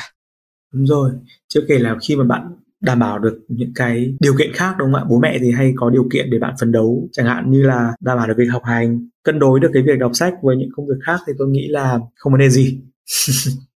đúng 0.75 0.85
rồi. 0.85 1.11
Chưa 1.47 1.61
kể 1.67 1.79
là 1.79 1.95
khi 2.01 2.15
mà 2.15 2.23
bạn 2.23 2.41
đảm 2.81 2.99
bảo 2.99 3.19
được 3.19 3.39
những 3.47 3.71
cái 3.75 4.15
điều 4.19 4.33
kiện 4.37 4.53
khác, 4.53 4.75
đúng 4.77 4.93
không 4.93 5.01
ạ? 5.01 5.05
Bố 5.09 5.19
mẹ 5.19 5.37
thì 5.41 5.51
hay 5.51 5.73
có 5.75 5.89
điều 5.89 6.07
kiện 6.13 6.29
để 6.29 6.39
bạn 6.39 6.53
phấn 6.59 6.71
đấu. 6.71 7.09
Chẳng 7.11 7.25
hạn 7.25 7.51
như 7.51 7.63
là 7.63 7.93
đảm 7.99 8.17
bảo 8.17 8.27
được 8.27 8.33
việc 8.37 8.47
học 8.51 8.63
hành, 8.65 9.09
cân 9.23 9.39
đối 9.39 9.59
được 9.59 9.69
cái 9.73 9.83
việc 9.83 9.99
đọc 9.99 10.11
sách 10.13 10.33
với 10.41 10.55
những 10.55 10.69
công 10.75 10.87
việc 10.87 10.99
khác 11.05 11.19
thì 11.27 11.33
tôi 11.37 11.47
nghĩ 11.47 11.67
là 11.67 11.99
không 12.15 12.33
vấn 12.33 12.39
đề 12.39 12.49
gì. 12.49 12.79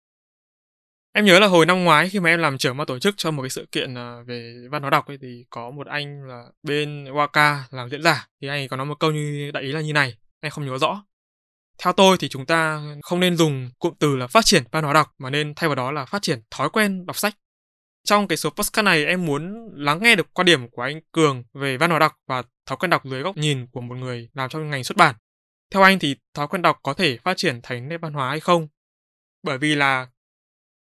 Em 1.17 1.25
nhớ 1.25 1.39
là 1.39 1.47
hồi 1.47 1.67
năm 1.67 1.85
ngoái 1.85 2.09
khi 2.09 2.21
mà 2.21 2.31
em 2.31 2.41
làm 2.41 2.59
trưởng 2.59 2.77
ban 2.77 2.87
tổ 2.87 2.99
chức 2.99 3.14
cho 3.17 3.31
một 3.31 3.43
cái 3.43 3.51
sự 3.51 3.67
kiện 3.73 3.95
à, 3.95 4.17
về 4.27 4.55
văn 4.71 4.83
hóa 4.83 4.91
đọc 4.91 5.07
ấy 5.07 5.19
thì 5.23 5.45
có 5.51 5.71
một 5.71 5.87
anh 5.87 6.25
là 6.29 6.45
bên 6.62 7.05
Waka 7.05 7.59
làm 7.71 7.91
diễn 7.91 8.03
giả 8.03 8.29
thì 8.41 8.49
anh 8.49 8.69
có 8.69 8.77
nói 8.77 8.87
một 8.87 9.01
câu 9.01 9.12
như 9.12 9.51
đại 9.55 9.62
ý 9.62 9.73
là 9.73 9.81
như 9.81 9.93
này, 9.93 10.14
em 10.41 10.51
không 10.51 10.67
nhớ 10.67 10.79
rõ. 10.79 11.05
Theo 11.79 11.93
tôi 11.93 12.17
thì 12.21 12.29
chúng 12.29 12.47
ta 12.47 12.81
không 13.03 13.21
nên 13.21 13.37
dùng 13.37 13.71
cụm 13.79 13.95
từ 13.99 14.17
là 14.17 14.27
phát 14.27 14.45
triển 14.45 14.62
văn 14.71 14.85
hóa 14.85 14.93
đọc 14.93 15.14
mà 15.19 15.31
nên 15.31 15.55
thay 15.55 15.69
vào 15.69 15.75
đó 15.75 15.93
là 15.93 16.05
phát 16.05 16.23
triển 16.23 16.41
thói 16.51 16.71
quen 16.71 17.07
đọc 17.07 17.17
sách. 17.17 17.35
Trong 18.05 18.29
cái 18.29 18.37
số 18.37 18.51
podcast 18.51 18.85
này 18.85 19.05
em 19.05 19.27
muốn 19.27 19.71
lắng 19.75 19.99
nghe 20.03 20.17
được 20.17 20.35
quan 20.35 20.47
điểm 20.47 20.71
của 20.71 20.83
anh 20.83 21.01
Cường 21.12 21.45
về 21.55 21.77
văn 21.77 21.91
hóa 21.91 21.99
đọc 21.99 22.12
và 22.27 22.43
thói 22.67 22.77
quen 22.77 22.91
đọc 22.91 23.03
dưới 23.05 23.23
góc 23.23 23.37
nhìn 23.37 23.67
của 23.67 23.81
một 23.81 23.95
người 23.95 24.29
làm 24.35 24.49
trong 24.49 24.71
ngành 24.71 24.85
xuất 24.85 24.97
bản. 24.97 25.14
Theo 25.73 25.83
anh 25.83 25.99
thì 25.99 26.17
thói 26.35 26.49
quen 26.49 26.62
đọc 26.62 26.79
có 26.83 26.95
thể 26.95 27.19
phát 27.25 27.37
triển 27.37 27.61
thành 27.62 27.89
nét 27.89 27.97
văn 27.97 28.12
hóa 28.12 28.29
hay 28.31 28.41
không? 28.41 28.69
Bởi 29.43 29.59
vì 29.59 29.75
là 29.75 30.07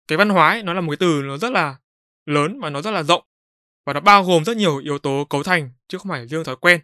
cái 0.08 0.18
văn 0.18 0.30
hóa 0.30 0.50
ấy, 0.50 0.64
nó 0.64 0.74
là 0.74 0.82
một 0.82 0.92
cái 0.92 0.98
từ 1.00 1.22
nó 1.24 1.38
rất 1.38 1.52
là 1.52 1.76
lớn 2.26 2.60
và 2.60 2.70
nó 2.70 2.82
rất 2.82 2.92
là 2.92 3.04
rộng. 3.04 3.24
Và 3.86 3.94
nó 3.94 4.00
bao 4.00 4.24
gồm 4.24 4.44
rất 4.46 4.58
nhiều 4.58 4.78
yếu 4.78 4.98
tố 4.98 5.28
cấu 5.30 5.44
thành 5.44 5.70
chứ 5.88 5.98
không 5.98 6.10
phải 6.10 6.28
riêng 6.28 6.44
thói 6.44 6.56
quen. 6.56 6.80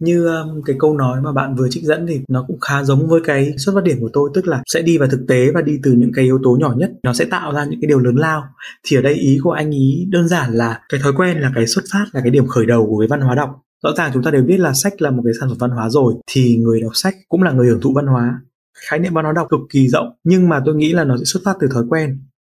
Như 0.00 0.26
um, 0.26 0.62
cái 0.62 0.76
câu 0.78 0.96
nói 0.96 1.20
mà 1.20 1.32
bạn 1.32 1.54
vừa 1.54 1.68
trích 1.70 1.84
dẫn 1.84 2.06
thì 2.08 2.20
nó 2.28 2.44
cũng 2.46 2.60
khá 2.60 2.82
giống 2.82 3.08
với 3.08 3.20
cái 3.24 3.54
xuất 3.58 3.72
phát 3.74 3.84
điểm 3.84 3.96
của 4.00 4.10
tôi 4.12 4.30
tức 4.34 4.46
là 4.46 4.62
sẽ 4.66 4.82
đi 4.82 4.98
vào 4.98 5.08
thực 5.08 5.24
tế 5.28 5.50
và 5.54 5.62
đi 5.62 5.78
từ 5.82 5.92
những 5.92 6.10
cái 6.14 6.24
yếu 6.24 6.38
tố 6.42 6.56
nhỏ 6.60 6.74
nhất. 6.76 6.90
Nó 7.02 7.12
sẽ 7.12 7.24
tạo 7.24 7.52
ra 7.52 7.64
những 7.64 7.80
cái 7.80 7.88
điều 7.88 7.98
lớn 7.98 8.16
lao. 8.16 8.44
Thì 8.82 8.96
ở 8.96 9.02
đây 9.02 9.14
ý 9.14 9.38
của 9.42 9.50
anh 9.50 9.70
ý 9.70 10.06
đơn 10.10 10.28
giản 10.28 10.52
là 10.52 10.80
cái 10.88 11.00
thói 11.00 11.12
quen 11.12 11.40
là 11.40 11.52
cái 11.54 11.66
xuất 11.66 11.82
phát 11.92 12.04
là 12.12 12.20
cái 12.20 12.30
điểm 12.30 12.46
khởi 12.46 12.66
đầu 12.66 12.86
của 12.86 12.98
cái 12.98 13.08
văn 13.08 13.20
hóa 13.20 13.34
đọc. 13.34 13.50
Rõ 13.82 13.90
ràng 13.96 14.10
chúng 14.14 14.22
ta 14.22 14.30
đều 14.30 14.42
biết 14.42 14.60
là 14.60 14.72
sách 14.72 15.02
là 15.02 15.10
một 15.10 15.22
cái 15.24 15.32
sản 15.40 15.48
phẩm 15.48 15.58
văn 15.58 15.70
hóa 15.70 15.88
rồi 15.90 16.14
thì 16.26 16.56
người 16.56 16.80
đọc 16.80 16.92
sách 16.94 17.14
cũng 17.28 17.42
là 17.42 17.52
người 17.52 17.68
hưởng 17.68 17.80
thụ 17.80 17.92
văn 17.94 18.06
hóa 18.06 18.40
khái 18.74 18.98
niệm 18.98 19.14
văn 19.14 19.24
hóa 19.24 19.32
đọc 19.32 19.46
cực 19.50 19.60
kỳ 19.70 19.88
rộng 19.88 20.06
nhưng 20.24 20.48
mà 20.48 20.62
tôi 20.64 20.74
nghĩ 20.74 20.92
là 20.92 21.04
nó 21.04 21.16
sẽ 21.16 21.22
xuất 21.24 21.40
phát 21.44 21.56
từ 21.60 21.68
thói 21.74 21.84
quen. 21.88 22.18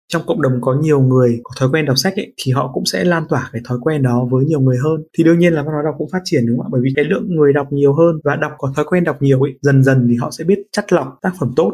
Trong 0.09 0.23
cộng 0.27 0.43
đồng 0.43 0.61
có 0.61 0.75
nhiều 0.75 1.01
người 1.01 1.41
có 1.45 1.51
thói 1.59 1.69
quen 1.73 1.85
đọc 1.85 1.99
sách 1.99 2.17
ấy, 2.17 2.33
thì 2.37 2.53
họ 2.53 2.71
cũng 2.75 2.85
sẽ 2.85 3.05
lan 3.05 3.25
tỏa 3.29 3.51
cái 3.53 3.63
thói 3.65 3.79
quen 3.81 4.03
đó 4.03 4.29
với 4.31 4.45
nhiều 4.45 4.61
người 4.61 4.77
hơn. 4.85 5.05
Thì 5.19 5.25
đương 5.25 5.39
nhiên 5.39 5.53
là 5.53 5.63
văn 5.63 5.73
hóa 5.73 5.83
đọc 5.85 5.95
cũng 5.99 6.09
phát 6.13 6.21
triển 6.25 6.47
đúng 6.47 6.59
không 6.59 6.67
ạ? 6.67 6.73
Bởi 6.73 6.81
vì 6.85 6.91
cái 6.97 7.05
lượng 7.05 7.35
người 7.35 7.53
đọc 7.53 7.67
nhiều 7.73 7.95
hơn 7.95 8.21
và 8.25 8.37
đọc 8.37 8.53
có 8.59 8.73
thói 8.77 8.85
quen 8.85 9.05
đọc 9.05 9.23
nhiều 9.23 9.43
ấy 9.43 9.53
dần 9.63 9.83
dần 9.85 10.07
thì 10.11 10.17
họ 10.17 10.31
sẽ 10.31 10.45
biết 10.45 10.59
chắt 10.73 10.93
lọc 10.93 11.19
tác 11.23 11.33
phẩm 11.41 11.53
tốt. 11.57 11.73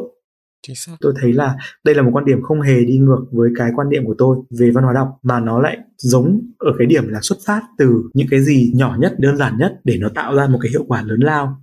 Chính 0.67 0.75
xác. 0.75 0.91
tôi 1.01 1.13
thấy 1.21 1.33
là 1.33 1.55
đây 1.85 1.95
là 1.95 2.01
một 2.01 2.11
quan 2.13 2.25
điểm 2.25 2.41
không 2.41 2.61
hề 2.61 2.85
đi 2.85 2.97
ngược 2.97 3.25
với 3.31 3.49
cái 3.55 3.71
quan 3.75 3.89
điểm 3.89 4.05
của 4.05 4.15
tôi 4.17 4.37
về 4.59 4.71
văn 4.71 4.83
hóa 4.83 4.93
đọc 4.93 5.07
mà 5.23 5.39
nó 5.39 5.59
lại 5.61 5.77
giống 5.97 6.41
ở 6.57 6.71
cái 6.77 6.87
điểm 6.87 7.07
là 7.07 7.19
xuất 7.21 7.37
phát 7.45 7.61
từ 7.77 8.03
những 8.13 8.27
cái 8.31 8.41
gì 8.41 8.71
nhỏ 8.75 8.97
nhất 8.99 9.15
đơn 9.19 9.37
giản 9.37 9.57
nhất 9.57 9.81
để 9.83 9.97
nó 9.99 10.09
tạo 10.15 10.35
ra 10.35 10.47
một 10.47 10.59
cái 10.61 10.71
hiệu 10.71 10.83
quả 10.87 11.01
lớn 11.01 11.19
lao 11.19 11.61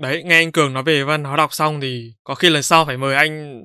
Đấy, 0.00 0.22
nghe 0.22 0.36
anh 0.36 0.52
Cường 0.52 0.72
nói 0.72 0.82
về 0.82 1.04
văn 1.04 1.24
hóa 1.24 1.36
đọc 1.36 1.52
xong 1.52 1.80
thì 1.80 2.14
có 2.24 2.34
khi 2.34 2.50
lần 2.50 2.62
sau 2.62 2.84
phải 2.84 2.96
mời 2.96 3.14
anh 3.14 3.62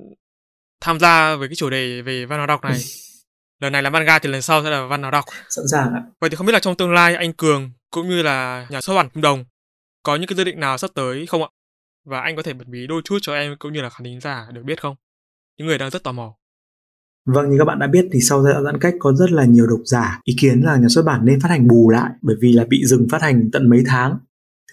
tham 0.80 0.98
gia 1.00 1.36
với 1.36 1.48
cái 1.48 1.54
chủ 1.54 1.70
đề 1.70 2.02
về 2.02 2.26
văn 2.26 2.38
hóa 2.38 2.46
đọc 2.46 2.62
này. 2.62 2.78
lần 3.60 3.72
này 3.72 3.82
là 3.82 3.90
manga 3.90 4.18
thì 4.18 4.28
lần 4.28 4.42
sau 4.42 4.64
sẽ 4.64 4.70
là 4.70 4.86
văn 4.86 5.02
hóa 5.02 5.10
đọc. 5.10 5.24
Sẵn 5.48 5.64
sàng 5.70 5.94
ạ. 5.94 6.02
Vậy 6.20 6.30
thì 6.30 6.36
không 6.36 6.46
biết 6.46 6.52
là 6.52 6.58
trong 6.58 6.76
tương 6.76 6.92
lai 6.92 7.14
anh 7.14 7.32
Cường 7.32 7.70
cũng 7.90 8.08
như 8.08 8.22
là 8.22 8.66
nhà 8.70 8.80
xuất 8.80 8.94
bản 8.94 9.08
Kim 9.08 9.22
Đồng 9.22 9.44
có 10.02 10.16
những 10.16 10.26
cái 10.26 10.36
dự 10.36 10.44
định 10.44 10.60
nào 10.60 10.78
sắp 10.78 10.90
tới 10.94 11.26
không 11.26 11.42
ạ? 11.42 11.48
Và 12.04 12.20
anh 12.20 12.36
có 12.36 12.42
thể 12.42 12.52
bật 12.52 12.68
mí 12.68 12.86
đôi 12.86 13.02
chút 13.04 13.18
cho 13.22 13.34
em 13.34 13.56
cũng 13.58 13.72
như 13.72 13.80
là 13.80 13.90
khán 13.90 14.04
thính 14.04 14.20
giả 14.20 14.46
được 14.52 14.62
biết 14.64 14.82
không? 14.82 14.96
Những 15.58 15.68
người 15.68 15.78
đang 15.78 15.90
rất 15.90 16.02
tò 16.02 16.12
mò. 16.12 16.34
Vâng, 17.26 17.50
như 17.50 17.56
các 17.58 17.64
bạn 17.64 17.78
đã 17.78 17.86
biết 17.86 18.06
thì 18.12 18.20
sau 18.20 18.42
giai 18.42 18.52
đoạn 18.52 18.64
giãn 18.64 18.80
cách 18.80 18.94
có 18.98 19.12
rất 19.12 19.30
là 19.30 19.44
nhiều 19.44 19.66
độc 19.66 19.80
giả 19.84 20.20
ý 20.24 20.36
kiến 20.40 20.60
là 20.60 20.76
nhà 20.76 20.88
xuất 20.88 21.02
bản 21.02 21.24
nên 21.24 21.40
phát 21.40 21.48
hành 21.48 21.68
bù 21.68 21.90
lại 21.90 22.10
bởi 22.22 22.36
vì 22.40 22.52
là 22.52 22.64
bị 22.68 22.84
dừng 22.84 23.06
phát 23.10 23.22
hành 23.22 23.50
tận 23.52 23.68
mấy 23.68 23.82
tháng 23.86 24.18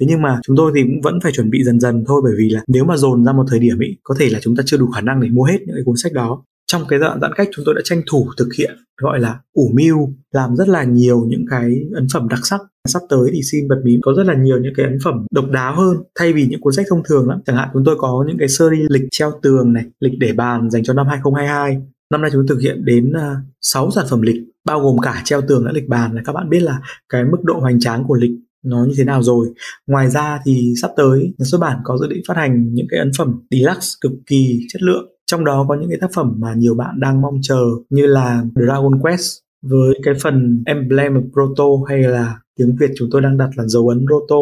thế 0.01 0.07
nhưng 0.09 0.21
mà 0.21 0.39
chúng 0.43 0.57
tôi 0.57 0.71
thì 0.75 0.81
cũng 0.83 1.01
vẫn 1.01 1.19
phải 1.23 1.31
chuẩn 1.31 1.49
bị 1.49 1.63
dần 1.63 1.79
dần 1.79 2.03
thôi, 2.07 2.21
bởi 2.23 2.33
vì 2.37 2.49
là 2.49 2.61
nếu 2.67 2.85
mà 2.85 2.97
dồn 2.97 3.25
ra 3.25 3.33
một 3.33 3.43
thời 3.49 3.59
điểm 3.59 3.81
ấy 3.81 3.97
có 4.03 4.15
thể 4.19 4.29
là 4.29 4.39
chúng 4.41 4.55
ta 4.55 4.63
chưa 4.65 4.77
đủ 4.77 4.87
khả 4.87 5.01
năng 5.01 5.21
để 5.21 5.29
mua 5.29 5.43
hết 5.43 5.57
những 5.65 5.75
cái 5.75 5.83
cuốn 5.85 5.95
sách 5.97 6.13
đó. 6.13 6.43
Trong 6.67 6.81
cái 6.89 6.99
đoạn 6.99 7.19
giãn 7.21 7.31
cách, 7.35 7.47
chúng 7.51 7.65
tôi 7.65 7.75
đã 7.75 7.81
tranh 7.83 8.01
thủ 8.07 8.27
thực 8.37 8.47
hiện, 8.57 8.77
gọi 9.01 9.19
là, 9.19 9.39
ủ 9.53 9.71
mưu, 9.73 10.09
làm 10.31 10.55
rất 10.55 10.67
là 10.67 10.83
nhiều 10.83 11.25
những 11.27 11.45
cái 11.49 11.75
ấn 11.95 12.07
phẩm 12.13 12.27
đặc 12.29 12.39
sắc. 12.43 12.61
Sắp 12.87 13.01
tới 13.09 13.29
thì 13.33 13.41
xin 13.51 13.67
bật 13.67 13.81
mí 13.83 13.97
có 14.01 14.13
rất 14.17 14.23
là 14.25 14.33
nhiều 14.33 14.57
những 14.61 14.73
cái 14.77 14.85
ấn 14.85 14.97
phẩm 15.03 15.25
độc 15.31 15.45
đáo 15.51 15.75
hơn, 15.75 15.97
thay 16.19 16.33
vì 16.33 16.47
những 16.47 16.61
cuốn 16.61 16.73
sách 16.73 16.85
thông 16.89 17.03
thường 17.09 17.29
lắm. 17.29 17.39
Chẳng 17.45 17.55
hạn 17.55 17.69
chúng 17.73 17.83
tôi 17.85 17.95
có 17.97 18.25
những 18.27 18.37
cái 18.37 18.47
series 18.47 18.89
lịch 18.89 19.03
treo 19.11 19.31
tường 19.41 19.73
này, 19.73 19.83
lịch 19.99 20.13
để 20.19 20.33
bàn 20.33 20.69
dành 20.69 20.83
cho 20.83 20.93
năm 20.93 21.07
2022 21.07 21.81
năm 22.11 22.21
nay 22.21 22.31
chúng 22.33 22.41
tôi 22.47 22.55
thực 22.55 22.61
hiện 22.61 22.85
đến 22.85 23.13
à, 23.13 23.35
6 23.61 23.91
sản 23.91 24.05
phẩm 24.09 24.21
lịch, 24.21 24.35
bao 24.65 24.79
gồm 24.79 24.97
cả 24.97 25.21
treo 25.25 25.41
tường 25.41 25.65
lẫn 25.65 25.75
lịch 25.75 25.87
bàn 25.87 26.15
là 26.15 26.21
các 26.25 26.33
bạn 26.33 26.49
biết 26.49 26.59
là 26.59 26.81
cái 27.09 27.23
mức 27.23 27.37
độ 27.43 27.53
hoành 27.59 27.79
tráng 27.79 28.03
của 28.03 28.15
lịch 28.15 28.31
nó 28.65 28.85
như 28.85 28.93
thế 28.97 29.03
nào 29.03 29.23
rồi. 29.23 29.47
Ngoài 29.87 30.09
ra 30.09 30.39
thì 30.45 30.73
sắp 30.81 30.91
tới 30.95 31.33
nhà 31.37 31.45
xuất 31.45 31.61
bản 31.61 31.77
có 31.83 31.97
dự 31.97 32.07
định 32.07 32.21
phát 32.27 32.37
hành 32.37 32.73
những 32.73 32.87
cái 32.89 32.99
ấn 32.99 33.11
phẩm 33.17 33.41
deluxe 33.51 33.87
cực 34.01 34.11
kỳ 34.27 34.59
chất 34.69 34.81
lượng. 34.81 35.11
Trong 35.25 35.45
đó 35.45 35.65
có 35.69 35.75
những 35.75 35.89
cái 35.89 35.99
tác 36.01 36.09
phẩm 36.13 36.35
mà 36.37 36.53
nhiều 36.57 36.75
bạn 36.75 36.99
đang 36.99 37.21
mong 37.21 37.39
chờ 37.41 37.61
như 37.89 38.05
là 38.05 38.43
Dragon 38.55 39.01
Quest 39.01 39.39
với 39.61 39.99
cái 40.03 40.13
phần 40.21 40.63
Emblem 40.65 41.13
Proto 41.33 41.65
hay 41.89 41.99
là 41.99 42.39
tiếng 42.57 42.75
Việt 42.79 42.91
chúng 42.97 43.09
tôi 43.11 43.21
đang 43.21 43.37
đặt 43.37 43.49
là 43.55 43.67
dấu 43.67 43.87
ấn 43.87 44.05
Roto 44.09 44.35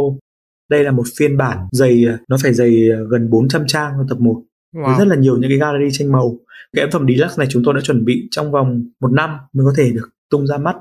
đây 0.69 0.83
là 0.83 0.91
một 0.91 1.03
phiên 1.17 1.37
bản 1.37 1.57
dày 1.71 2.05
nó 2.27 2.37
phải 2.41 2.53
dày 2.53 2.89
gần 3.09 3.29
400 3.29 3.63
trang 3.67 3.93
tập 4.09 4.19
1 4.19 4.43
wow. 4.75 4.85
với 4.85 4.95
rất 4.99 5.07
là 5.07 5.15
nhiều 5.15 5.37
những 5.37 5.49
cái 5.49 5.57
gallery 5.57 5.89
tranh 5.91 6.11
màu. 6.11 6.37
Cái 6.73 6.81
ấn 6.81 6.91
phẩm 6.91 7.05
deluxe 7.07 7.35
này 7.37 7.47
chúng 7.49 7.63
tôi 7.65 7.73
đã 7.73 7.81
chuẩn 7.81 8.05
bị 8.05 8.27
trong 8.31 8.51
vòng 8.51 8.83
một 9.01 9.11
năm 9.11 9.29
mới 9.53 9.65
có 9.65 9.73
thể 9.77 9.91
được 9.91 10.09
tung 10.29 10.47
ra 10.47 10.57
mắt 10.57 10.75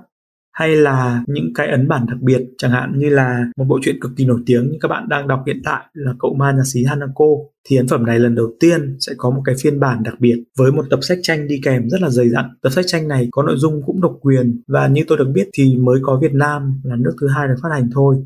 hay 0.59 0.77
là 0.77 1.25
những 1.27 1.55
cái 1.55 1.69
ấn 1.69 1.89
bản 1.89 2.07
đặc 2.07 2.17
biệt, 2.21 2.43
chẳng 2.59 2.71
hạn 2.71 2.93
như 2.99 3.09
là 3.09 3.45
một 3.57 3.65
bộ 3.65 3.79
truyện 3.83 4.01
cực 4.01 4.13
kỳ 4.17 4.25
nổi 4.25 4.41
tiếng 4.47 4.71
như 4.71 4.79
các 4.81 4.89
bạn 4.89 5.09
đang 5.09 5.29
đọc 5.29 5.43
hiện 5.47 5.61
tại 5.65 5.85
là 5.93 6.13
cậu 6.19 6.35
ma 6.35 6.53
nhà 6.53 6.63
sĩ 6.65 6.85
Hanako 6.85 7.25
thì 7.69 7.77
ấn 7.77 7.89
phẩm 7.89 8.07
này 8.07 8.19
lần 8.19 8.35
đầu 8.35 8.51
tiên 8.61 8.97
sẽ 9.01 9.13
có 9.17 9.31
một 9.31 9.43
cái 9.45 9.55
phiên 9.61 9.81
bản 9.81 10.03
đặc 10.03 10.15
biệt 10.21 10.45
với 10.59 10.73
một 10.73 10.85
tập 10.91 10.99
sách 11.03 11.19
tranh 11.23 11.49
đi 11.49 11.61
kèm 11.65 11.89
rất 11.89 12.01
là 12.01 12.11
dày 12.11 12.29
dặn. 12.29 12.45
Tập 12.63 12.71
sách 12.71 12.85
tranh 12.89 13.09
này 13.09 13.29
có 13.31 13.43
nội 13.43 13.57
dung 13.59 13.83
cũng 13.87 14.01
độc 14.01 14.19
quyền 14.21 14.63
và 14.69 14.89
như 14.89 15.05
tôi 15.09 15.19
được 15.19 15.31
biết 15.35 15.49
thì 15.53 15.77
mới 15.77 15.99
có 16.03 16.19
Việt 16.23 16.35
Nam 16.35 16.81
là 16.85 16.97
nước 16.97 17.17
thứ 17.21 17.29
hai 17.29 17.49
được 17.49 17.57
phát 17.63 17.69
hành 17.73 17.91
thôi. 17.95 18.17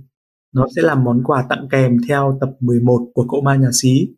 Nó 0.54 0.66
sẽ 0.76 0.82
là 0.82 0.94
món 0.94 1.22
quà 1.24 1.44
tặng 1.48 1.68
kèm 1.70 1.96
theo 2.08 2.38
tập 2.40 2.50
11 2.60 3.00
của 3.14 3.26
cậu 3.30 3.40
ma 3.40 3.56
nhà 3.56 3.68
xí. 3.72 4.08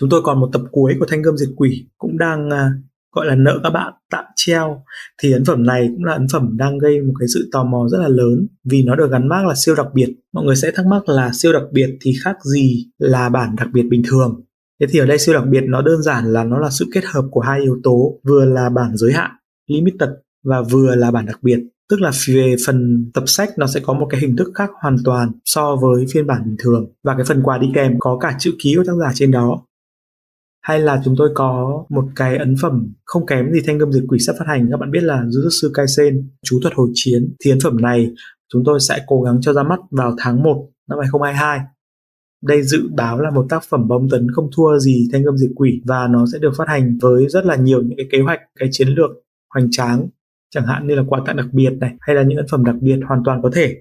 Chúng 0.00 0.08
tôi 0.10 0.20
còn 0.24 0.40
một 0.40 0.48
tập 0.52 0.62
cuối 0.70 0.96
của 0.98 1.06
thanh 1.08 1.22
gươm 1.22 1.36
diệt 1.36 1.48
quỷ 1.56 1.86
cũng 1.98 2.18
đang 2.18 2.50
à, 2.50 2.70
gọi 3.14 3.26
là 3.26 3.34
nợ 3.34 3.60
các 3.62 3.70
bạn, 3.70 3.92
tạm 4.10 4.24
treo. 4.36 4.82
Thì 5.22 5.32
ấn 5.32 5.44
phẩm 5.44 5.66
này 5.66 5.88
cũng 5.88 6.04
là 6.04 6.12
ấn 6.12 6.26
phẩm 6.32 6.50
đang 6.56 6.78
gây 6.78 7.00
một 7.00 7.12
cái 7.20 7.28
sự 7.34 7.48
tò 7.52 7.64
mò 7.64 7.88
rất 7.90 7.98
là 7.98 8.08
lớn, 8.08 8.46
vì 8.70 8.82
nó 8.82 8.96
được 8.96 9.10
gắn 9.10 9.28
mác 9.28 9.46
là 9.46 9.54
siêu 9.56 9.74
đặc 9.74 9.86
biệt. 9.94 10.14
Mọi 10.32 10.44
người 10.44 10.56
sẽ 10.56 10.70
thắc 10.74 10.86
mắc 10.86 11.08
là 11.08 11.30
siêu 11.34 11.52
đặc 11.52 11.62
biệt 11.72 11.98
thì 12.00 12.12
khác 12.24 12.36
gì 12.44 12.86
là 12.98 13.28
bản 13.28 13.56
đặc 13.56 13.68
biệt 13.72 13.82
bình 13.82 14.02
thường? 14.08 14.40
Thế 14.80 14.86
thì 14.90 14.98
ở 14.98 15.06
đây 15.06 15.18
siêu 15.18 15.34
đặc 15.34 15.44
biệt 15.46 15.64
nó 15.66 15.82
đơn 15.82 16.02
giản 16.02 16.24
là 16.32 16.44
nó 16.44 16.58
là 16.58 16.70
sự 16.70 16.84
kết 16.94 17.04
hợp 17.04 17.24
của 17.30 17.40
hai 17.40 17.60
yếu 17.60 17.76
tố, 17.82 18.20
vừa 18.28 18.44
là 18.44 18.70
bản 18.70 18.96
giới 18.96 19.12
hạn, 19.12 19.30
limited, 19.70 20.08
và 20.44 20.62
vừa 20.62 20.94
là 20.94 21.10
bản 21.10 21.26
đặc 21.26 21.38
biệt. 21.42 21.58
Tức 21.90 22.00
là 22.00 22.10
về 22.28 22.56
phần 22.66 23.10
tập 23.14 23.24
sách 23.26 23.50
nó 23.58 23.66
sẽ 23.66 23.80
có 23.80 23.92
một 23.92 24.06
cái 24.10 24.20
hình 24.20 24.36
thức 24.36 24.50
khác 24.54 24.70
hoàn 24.82 24.96
toàn 25.04 25.32
so 25.44 25.76
với 25.76 26.04
phiên 26.12 26.26
bản 26.26 26.42
bình 26.44 26.56
thường. 26.58 26.92
Và 27.04 27.14
cái 27.14 27.24
phần 27.24 27.42
quà 27.42 27.58
đi 27.58 27.66
kèm 27.74 27.96
có 27.98 28.18
cả 28.20 28.36
chữ 28.38 28.52
ký 28.62 28.74
của 28.76 28.84
tác 28.86 28.92
giả 29.00 29.10
trên 29.14 29.30
đó 29.30 29.62
hay 30.64 30.80
là 30.80 31.02
chúng 31.04 31.14
tôi 31.18 31.30
có 31.34 31.84
một 31.88 32.04
cái 32.16 32.36
ấn 32.36 32.56
phẩm 32.62 32.92
không 33.04 33.26
kém 33.26 33.52
gì 33.52 33.60
thanh 33.66 33.78
gươm 33.78 33.92
diệt 33.92 34.02
quỷ 34.08 34.18
sắp 34.18 34.36
phát 34.38 34.44
hành. 34.48 34.68
Các 34.70 34.76
bạn 34.76 34.90
biết 34.90 35.02
là 35.02 35.22
Jujutsu 35.22 35.70
Kaisen, 35.74 36.28
chú 36.42 36.58
thuật 36.62 36.74
hồi 36.74 36.88
chiến, 36.94 37.34
thì 37.44 37.50
ấn 37.50 37.60
phẩm 37.64 37.80
này 37.80 38.10
chúng 38.52 38.62
tôi 38.64 38.80
sẽ 38.80 39.04
cố 39.06 39.22
gắng 39.22 39.38
cho 39.40 39.52
ra 39.52 39.62
mắt 39.62 39.80
vào 39.90 40.14
tháng 40.18 40.42
1 40.42 40.68
năm 40.88 40.98
2022 40.98 41.60
đây 42.44 42.62
dự 42.62 42.88
báo 42.96 43.20
là 43.20 43.30
một 43.30 43.46
tác 43.48 43.62
phẩm 43.68 43.88
bom 43.88 44.08
tấn 44.10 44.26
không 44.34 44.50
thua 44.56 44.78
gì 44.78 45.08
thanh 45.12 45.22
gươm 45.22 45.36
diệt 45.36 45.50
quỷ 45.54 45.82
và 45.84 46.08
nó 46.10 46.24
sẽ 46.32 46.38
được 46.38 46.52
phát 46.58 46.68
hành 46.68 46.98
với 47.02 47.28
rất 47.28 47.46
là 47.46 47.56
nhiều 47.56 47.82
những 47.82 47.96
cái 47.96 48.06
kế 48.12 48.20
hoạch, 48.20 48.40
cái 48.58 48.68
chiến 48.72 48.88
lược 48.88 49.10
hoành 49.54 49.68
tráng, 49.70 50.08
chẳng 50.50 50.66
hạn 50.66 50.86
như 50.86 50.94
là 50.94 51.02
quà 51.08 51.20
tặng 51.26 51.36
đặc 51.36 51.46
biệt 51.52 51.70
này, 51.80 51.94
hay 52.00 52.16
là 52.16 52.22
những 52.22 52.38
ấn 52.38 52.46
phẩm 52.50 52.64
đặc 52.64 52.76
biệt 52.80 53.00
hoàn 53.06 53.22
toàn 53.24 53.42
có 53.42 53.50
thể 53.54 53.76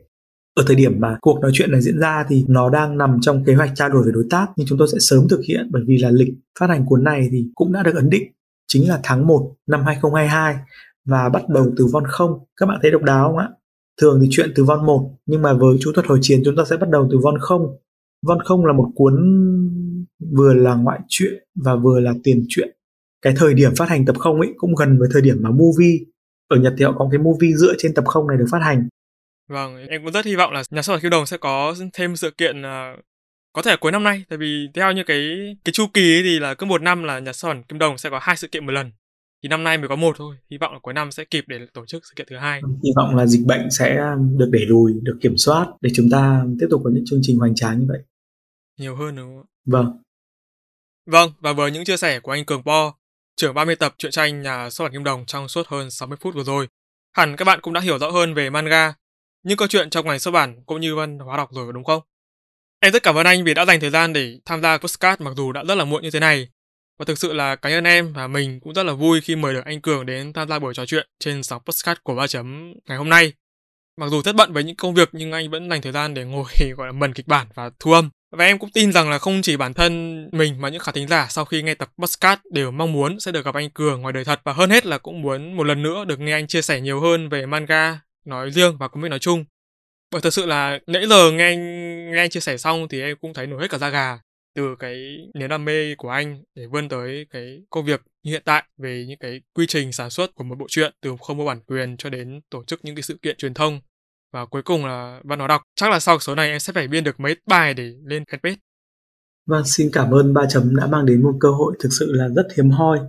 ở 0.56 0.64
thời 0.68 0.76
điểm 0.76 1.00
mà 1.00 1.18
cuộc 1.22 1.40
nói 1.42 1.52
chuyện 1.54 1.72
này 1.72 1.82
diễn 1.82 2.00
ra 2.00 2.26
thì 2.30 2.46
nó 2.48 2.70
đang 2.70 2.98
nằm 2.98 3.18
trong 3.22 3.44
kế 3.44 3.54
hoạch 3.54 3.72
trao 3.76 3.90
đổi 3.90 4.04
với 4.04 4.12
đối 4.12 4.26
tác, 4.30 4.48
nhưng 4.56 4.68
chúng 4.68 4.78
tôi 4.78 4.88
sẽ 4.88 4.98
sớm 5.00 5.28
thực 5.30 5.42
hiện, 5.48 5.70
bởi 5.72 5.84
vì 5.88 5.98
là 5.98 6.12
lịch 6.12 6.34
phát 6.60 6.70
hành 6.70 6.86
cuốn 6.86 7.04
này 7.04 7.28
thì 7.32 7.46
cũng 7.56 7.72
đã 7.72 7.84
được 7.84 7.96
ấn 7.96 8.10
định, 8.10 8.24
chính 8.68 8.90
là 8.90 9.00
tháng 9.04 9.28
1 9.28 9.54
năm 9.68 9.84
2022 9.86 10.56
và 11.06 11.30
bắt 11.30 11.50
đầu 11.50 11.74
từ 11.78 11.88
von 11.92 12.04
không. 12.08 12.40
Các 12.58 12.66
bạn 12.66 12.80
thấy 12.82 12.92
độc 12.92 13.04
đáo 13.04 13.28
không 13.28 13.38
ạ? 13.38 13.50
Thường 14.02 14.20
thì 14.22 14.28
chuyện 14.32 14.52
từ 14.56 14.64
von 14.64 14.86
1 14.86 15.12
nhưng 15.26 15.42
mà 15.42 15.54
với 15.54 15.78
chú 15.80 15.92
thuật 15.96 16.08
hồi 16.08 16.20
chiến 16.22 16.42
chúng 16.46 16.56
ta 16.56 16.64
sẽ 16.70 16.78
bắt 16.78 16.90
đầu 16.90 17.08
từ 17.12 17.18
von 17.24 17.36
không. 17.40 17.62
Von 18.26 18.42
không 18.44 18.66
là 18.66 18.74
một 18.74 18.92
cuốn 18.96 19.14
vừa 20.38 20.54
là 20.54 20.76
ngoại 20.76 21.00
truyện 21.08 21.34
và 21.56 21.76
vừa 21.76 22.00
là 22.00 22.14
tiền 22.24 22.46
truyện. 22.50 22.70
Cái 23.22 23.34
thời 23.38 23.54
điểm 23.54 23.76
phát 23.76 23.90
hành 23.90 24.06
tập 24.06 24.16
không 24.20 24.42
ấy 24.42 24.54
cũng 24.58 24.76
gần 24.76 25.00
với 25.00 25.10
thời 25.12 25.22
điểm 25.22 25.38
mà 25.42 25.50
movie. 25.50 26.00
Ở 26.48 26.58
Nhật 26.58 26.74
thì 26.78 26.86
họ 26.86 26.94
có 26.98 27.08
cái 27.12 27.20
movie 27.20 27.56
dựa 27.56 27.74
trên 27.78 27.94
tập 27.94 28.04
không 28.08 28.28
này 28.28 28.38
được 28.38 28.46
phát 28.52 28.60
hành. 28.62 28.88
Vâng, 29.48 29.88
em 29.88 30.04
cũng 30.04 30.14
rất 30.14 30.26
hy 30.26 30.36
vọng 30.36 30.54
là 30.54 30.64
nhà 30.70 30.82
xuất 30.82 30.94
bản 30.94 31.02
Kim 31.02 31.10
Đồng 31.10 31.26
sẽ 31.26 31.38
có 31.38 31.76
thêm 31.94 32.16
sự 32.16 32.32
kiện 32.32 32.62
uh, 32.62 33.00
có 33.54 33.62
thể 33.62 33.76
cuối 33.78 33.92
năm 33.92 34.04
nay. 34.04 34.24
Tại 34.30 34.38
vì 34.38 34.68
theo 34.74 34.92
như 34.92 35.04
cái 35.04 35.20
cái 35.66 35.74
chu 35.74 35.86
kỳ 35.94 36.16
ấy 36.16 36.24
thì 36.24 36.40
là 36.40 36.54
cứ 36.54 36.66
một 36.66 36.82
năm 36.82 37.04
là 37.04 37.20
nhà 37.20 37.34
xuất 37.34 37.50
bản 37.50 37.64
Kim 37.64 37.80
Đồng 37.80 37.98
sẽ 37.98 38.10
có 38.10 38.20
hai 38.22 38.38
sự 38.38 38.48
kiện 38.48 38.66
một 38.66 38.72
lần. 38.72 38.92
Thì 39.44 39.50
năm 39.50 39.64
nay 39.64 39.78
mới 39.78 39.88
có 39.88 39.96
một 39.96 40.16
thôi. 40.18 40.36
Hy 40.52 40.58
vọng 40.58 40.74
là 40.74 40.80
cuối 40.80 40.94
năm 40.94 41.12
sẽ 41.12 41.26
kịp 41.26 41.44
để 41.48 41.60
tổ 41.74 41.86
chức 41.86 42.06
sự 42.06 42.14
kiện 42.16 42.28
thứ 42.30 42.38
hai. 42.38 42.62
Hy 42.84 42.90
vọng 42.96 43.16
là 43.16 43.26
dịch 43.26 43.46
bệnh 43.46 43.72
sẽ 43.72 44.00
được 44.38 44.50
đẩy 44.52 44.66
lùi 44.66 44.94
được 45.02 45.18
kiểm 45.22 45.38
soát 45.38 45.68
để 45.82 45.90
chúng 45.96 46.10
ta 46.10 46.44
tiếp 46.60 46.68
tục 46.70 46.82
có 46.84 46.90
những 46.94 47.04
chương 47.06 47.20
trình 47.24 47.38
hoành 47.38 47.56
tráng 47.56 47.80
như 47.80 47.86
vậy. 47.90 48.00
Nhiều 48.80 48.96
hơn 48.96 49.16
đúng 49.16 49.36
không 49.36 49.46
vâng. 49.66 50.02
Vâng 51.06 51.32
và 51.40 51.54
với 51.54 51.72
những 51.72 51.86
chia 51.86 51.98
sẻ 51.98 52.20
của 52.20 52.32
anh 52.32 52.46
Cường 52.46 52.64
Po 52.64 52.94
trưởng 53.36 53.54
30 53.54 53.76
tập 53.76 53.96
truyện 53.98 54.12
tranh 54.12 54.42
nhà 54.42 54.70
xuất 54.70 54.86
bản 54.86 54.94
Kim 54.94 55.04
Đồng 55.04 55.26
trong 55.26 55.48
suốt 55.48 55.68
hơn 55.68 55.92
60 55.92 56.18
phút 56.22 56.36
vừa 56.36 56.44
rồi 56.44 56.68
hẳn 57.14 57.36
các 57.36 57.46
bạn 57.46 57.60
cũng 57.62 57.74
đã 57.74 57.82
hiểu 57.82 58.00
rõ 58.00 58.12
hơn 58.12 58.34
về 58.34 58.50
manga 58.50 58.94
những 59.44 59.58
câu 59.58 59.68
chuyện 59.68 59.90
trong 59.90 60.08
ngành 60.08 60.20
xuất 60.20 60.32
bản 60.32 60.64
cũng 60.66 60.82
như 60.82 60.96
văn 60.96 61.20
hóa 61.20 61.38
đọc 61.38 61.50
rồi, 61.52 61.74
đúng 61.74 61.84
không? 61.84 62.02
Em 62.80 62.94
rất 62.94 63.04
cảm 63.04 63.16
ơn 63.16 63.26
anh 63.26 63.44
vì 63.44 63.54
đã 63.54 63.66
dành 63.66 63.80
thời 63.80 63.90
gian 63.90 64.14
để 64.14 64.40
tham 64.46 64.62
gia 64.62 64.78
postcard 64.78 65.22
mặc 65.22 65.34
dù 65.38 65.52
đã 65.52 65.64
rất 65.68 65.76
là 65.76 65.86
muộn 65.86 66.04
như 66.04 66.12
thế 66.12 66.20
này. 66.20 66.48
Và 67.00 67.06
thực 67.06 67.18
sự 67.18 67.34
là 67.34 67.56
cá 67.56 67.70
nhân 67.70 67.84
em 67.84 68.14
và 68.14 68.28
mình 68.28 68.60
cũng 68.60 68.74
rất 68.74 68.84
là 68.84 68.94
vui 68.94 69.22
khi 69.22 69.36
mời 69.36 69.54
được 69.54 69.66
anh 69.66 69.82
Cường 69.82 70.06
đến 70.06 70.34
tham 70.34 70.50
gia 70.50 70.60
buổi 70.60 70.74
trò 70.74 70.86
chuyện 70.86 71.08
trên 71.20 71.44
sóng 71.44 71.62
postcard 71.66 72.02
của 72.04 72.16
ba 72.16 72.28
chấm 72.28 72.74
ngày 72.88 72.98
hôm 72.98 73.10
nay. 73.10 73.34
Mặc 73.98 74.10
dù 74.10 74.22
rất 74.22 74.36
bận 74.36 74.54
với 74.54 74.64
những 74.64 74.76
công 74.76 74.94
việc, 74.94 75.10
nhưng 75.12 75.32
anh 75.32 75.50
vẫn 75.50 75.70
dành 75.70 75.82
thời 75.82 75.92
gian 75.92 76.14
để 76.14 76.24
ngồi, 76.26 76.46
gọi 76.78 76.88
là, 76.88 76.92
mần 76.92 77.14
kịch 77.14 77.28
bản 77.28 77.48
và 77.54 77.72
thu 77.80 77.92
âm. 77.92 78.10
Và 78.32 78.46
em 78.46 78.60
cũng 78.60 78.70
tin 78.70 78.92
rằng 78.92 79.10
là 79.10 79.18
không 79.18 79.42
chỉ 79.42 79.58
bản 79.58 79.74
thân 79.74 80.24
mình 80.32 80.62
mà 80.62 80.70
những 80.70 80.80
khán 80.80 80.96
thính 80.96 81.08
giả 81.08 81.28
sau 81.30 81.46
khi 81.46 81.62
nghe 81.62 81.76
tập 81.76 81.90
podcast 81.98 82.40
đều 82.52 82.72
mong 82.72 82.94
muốn 82.94 83.20
sẽ 83.20 83.32
được 83.32 83.46
gặp 83.46 83.56
anh 83.56 83.70
Cường 83.70 84.02
ngoài 84.02 84.14
đời 84.14 84.26
thật 84.26 84.42
và 84.44 84.54
hơn 84.54 84.70
hết 84.70 84.86
là 84.86 84.98
cũng 84.98 85.22
muốn 85.22 85.58
một 85.58 85.64
lần 85.64 85.84
nữa 85.84 86.06
được 86.06 86.20
nghe 86.20 86.34
anh 86.34 86.48
chia 86.48 86.62
sẻ 86.62 86.82
nhiều 86.82 87.02
hơn 87.02 87.30
về 87.30 87.46
manga 87.46 88.00
nói 88.26 88.52
riêng 88.52 88.78
và 88.78 88.88
comic 88.88 89.10
nói 89.10 89.20
chung. 89.20 89.46
Bởi 90.12 90.22
thật 90.22 90.34
sự 90.34 90.46
là 90.46 90.80
nãy 90.88 91.08
giờ 91.10 91.32
nghe 91.32 91.44
anh 91.44 92.12
nghe 92.12 92.20
anh 92.20 92.30
chia 92.30 92.40
sẻ 92.40 92.58
xong 92.58 92.88
thì 92.88 93.02
em 93.02 93.18
cũng 93.22 93.34
thấy 93.34 93.48
nổi 93.48 93.62
hết 93.62 93.70
cả 93.70 93.78
da 93.78 93.90
gà 93.90 94.20
từ 94.56 94.76
cái 94.80 95.18
niềm 95.34 95.50
đam 95.50 95.66
mê 95.66 95.96
của 95.96 96.10
anh 96.10 96.44
để 96.56 96.66
vươn 96.66 96.90
tới 96.90 97.28
cái 97.30 97.62
công 97.70 97.86
việc 97.86 98.02
như 98.24 98.32
hiện 98.32 98.42
tại 98.46 98.64
về 98.78 99.06
những 99.08 99.20
cái 99.20 99.42
quy 99.54 99.66
trình 99.68 99.92
sản 99.92 100.10
xuất 100.10 100.36
của 100.36 100.44
một 100.44 100.58
bộ 100.58 100.66
truyện 100.70 100.94
từ 101.02 101.16
không 101.22 101.38
mua 101.38 101.46
bản 101.46 101.60
quyền 101.60 101.98
cho 101.98 102.10
đến 102.10 102.42
tổ 102.50 102.64
chức 102.64 102.86
những 102.86 102.96
cái 102.96 103.04
sự 103.04 103.20
kiện 103.22 103.38
truyền 103.38 103.54
thông. 103.54 103.82
Và 104.34 104.46
cuối 104.46 104.62
cùng 104.62 104.86
là 104.86 105.20
văn 105.24 105.40
hóa 105.40 105.48
đọc. 105.48 105.64
Chắc 105.76 105.92
là 105.92 106.00
sau 106.00 106.20
số 106.20 106.36
này 106.36 106.50
em 106.50 106.60
sẽ 106.60 106.74
phải 106.74 106.88
biên 106.88 107.04
được 107.04 107.20
mấy 107.20 107.36
bài 107.46 107.74
để 107.74 107.94
lên 108.04 108.24
fanpage. 108.24 108.56
Vâng, 109.48 109.64
xin 109.66 109.90
cảm 109.94 110.12
ơn 110.12 110.34
ba 110.34 110.46
chấm 110.50 110.76
đã 110.76 110.88
mang 110.88 111.06
đến 111.06 111.24
một 111.24 111.34
cơ 111.40 111.50
hội 111.50 111.76
thực 111.80 111.90
sự 112.00 112.14
là 112.14 112.28
rất 112.28 112.48
hiếm 112.58 112.70
hoi. 112.70 113.00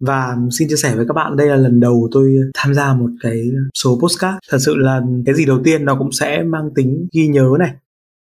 Và 0.00 0.36
xin 0.50 0.68
chia 0.68 0.76
sẻ 0.76 0.96
với 0.96 1.06
các 1.08 1.14
bạn 1.14 1.36
đây 1.36 1.48
là 1.48 1.56
lần 1.56 1.80
đầu 1.80 2.08
tôi 2.12 2.36
tham 2.54 2.74
gia 2.74 2.94
một 2.94 3.10
cái 3.20 3.42
số 3.82 3.98
postcard. 4.02 4.36
Thật 4.50 4.58
sự 4.60 4.76
là 4.76 5.00
cái 5.26 5.34
gì 5.34 5.46
đầu 5.46 5.60
tiên 5.64 5.84
nó 5.84 5.96
cũng 5.98 6.12
sẽ 6.12 6.42
mang 6.42 6.70
tính 6.74 7.08
ghi 7.12 7.26
nhớ 7.28 7.48
này. 7.58 7.74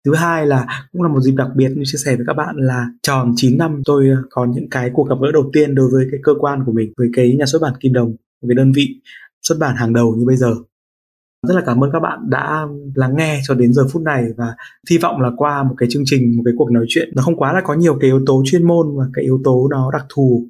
Thứ 0.05 0.15
hai 0.15 0.47
là 0.47 0.87
cũng 0.91 1.01
là 1.01 1.09
một 1.09 1.21
dịp 1.21 1.33
đặc 1.35 1.47
biệt 1.55 1.69
như 1.75 1.83
chia 1.85 1.97
sẻ 2.05 2.15
với 2.15 2.25
các 2.27 2.33
bạn 2.33 2.55
là 2.57 2.85
tròn 3.03 3.33
9 3.35 3.57
năm 3.57 3.81
tôi 3.85 4.09
có 4.29 4.45
những 4.45 4.69
cái 4.69 4.89
cuộc 4.93 5.09
gặp 5.09 5.15
gỡ 5.21 5.31
đầu 5.31 5.49
tiên 5.53 5.75
đối 5.75 5.89
với 5.91 6.05
cái 6.11 6.19
cơ 6.23 6.31
quan 6.39 6.63
của 6.65 6.71
mình 6.71 6.93
với 6.97 7.07
cái 7.13 7.35
nhà 7.39 7.45
xuất 7.45 7.61
bản 7.61 7.73
Kim 7.79 7.93
Đồng 7.93 8.09
một 8.41 8.47
cái 8.47 8.55
đơn 8.55 8.71
vị 8.71 8.87
xuất 9.41 9.59
bản 9.59 9.75
hàng 9.75 9.93
đầu 9.93 10.15
như 10.17 10.25
bây 10.25 10.37
giờ 10.37 10.55
rất 11.47 11.55
là 11.55 11.61
cảm 11.65 11.83
ơn 11.83 11.91
các 11.91 11.99
bạn 11.99 12.19
đã 12.29 12.67
lắng 12.95 13.15
nghe 13.17 13.41
cho 13.47 13.55
đến 13.55 13.73
giờ 13.73 13.87
phút 13.91 14.01
này 14.01 14.23
và 14.37 14.55
hy 14.89 14.97
vọng 14.97 15.21
là 15.21 15.29
qua 15.37 15.63
một 15.63 15.75
cái 15.77 15.89
chương 15.91 16.03
trình, 16.05 16.37
một 16.37 16.43
cái 16.45 16.53
cuộc 16.57 16.71
nói 16.71 16.85
chuyện, 16.87 17.09
nó 17.15 17.21
không 17.21 17.35
quá 17.35 17.53
là 17.53 17.61
có 17.65 17.73
nhiều 17.73 17.97
cái 18.01 18.09
yếu 18.09 18.21
tố 18.25 18.43
chuyên 18.45 18.67
môn 18.67 18.97
và 18.97 19.05
cái 19.13 19.23
yếu 19.23 19.41
tố 19.43 19.67
nó 19.71 19.91
đặc 19.91 20.05
thù. 20.15 20.47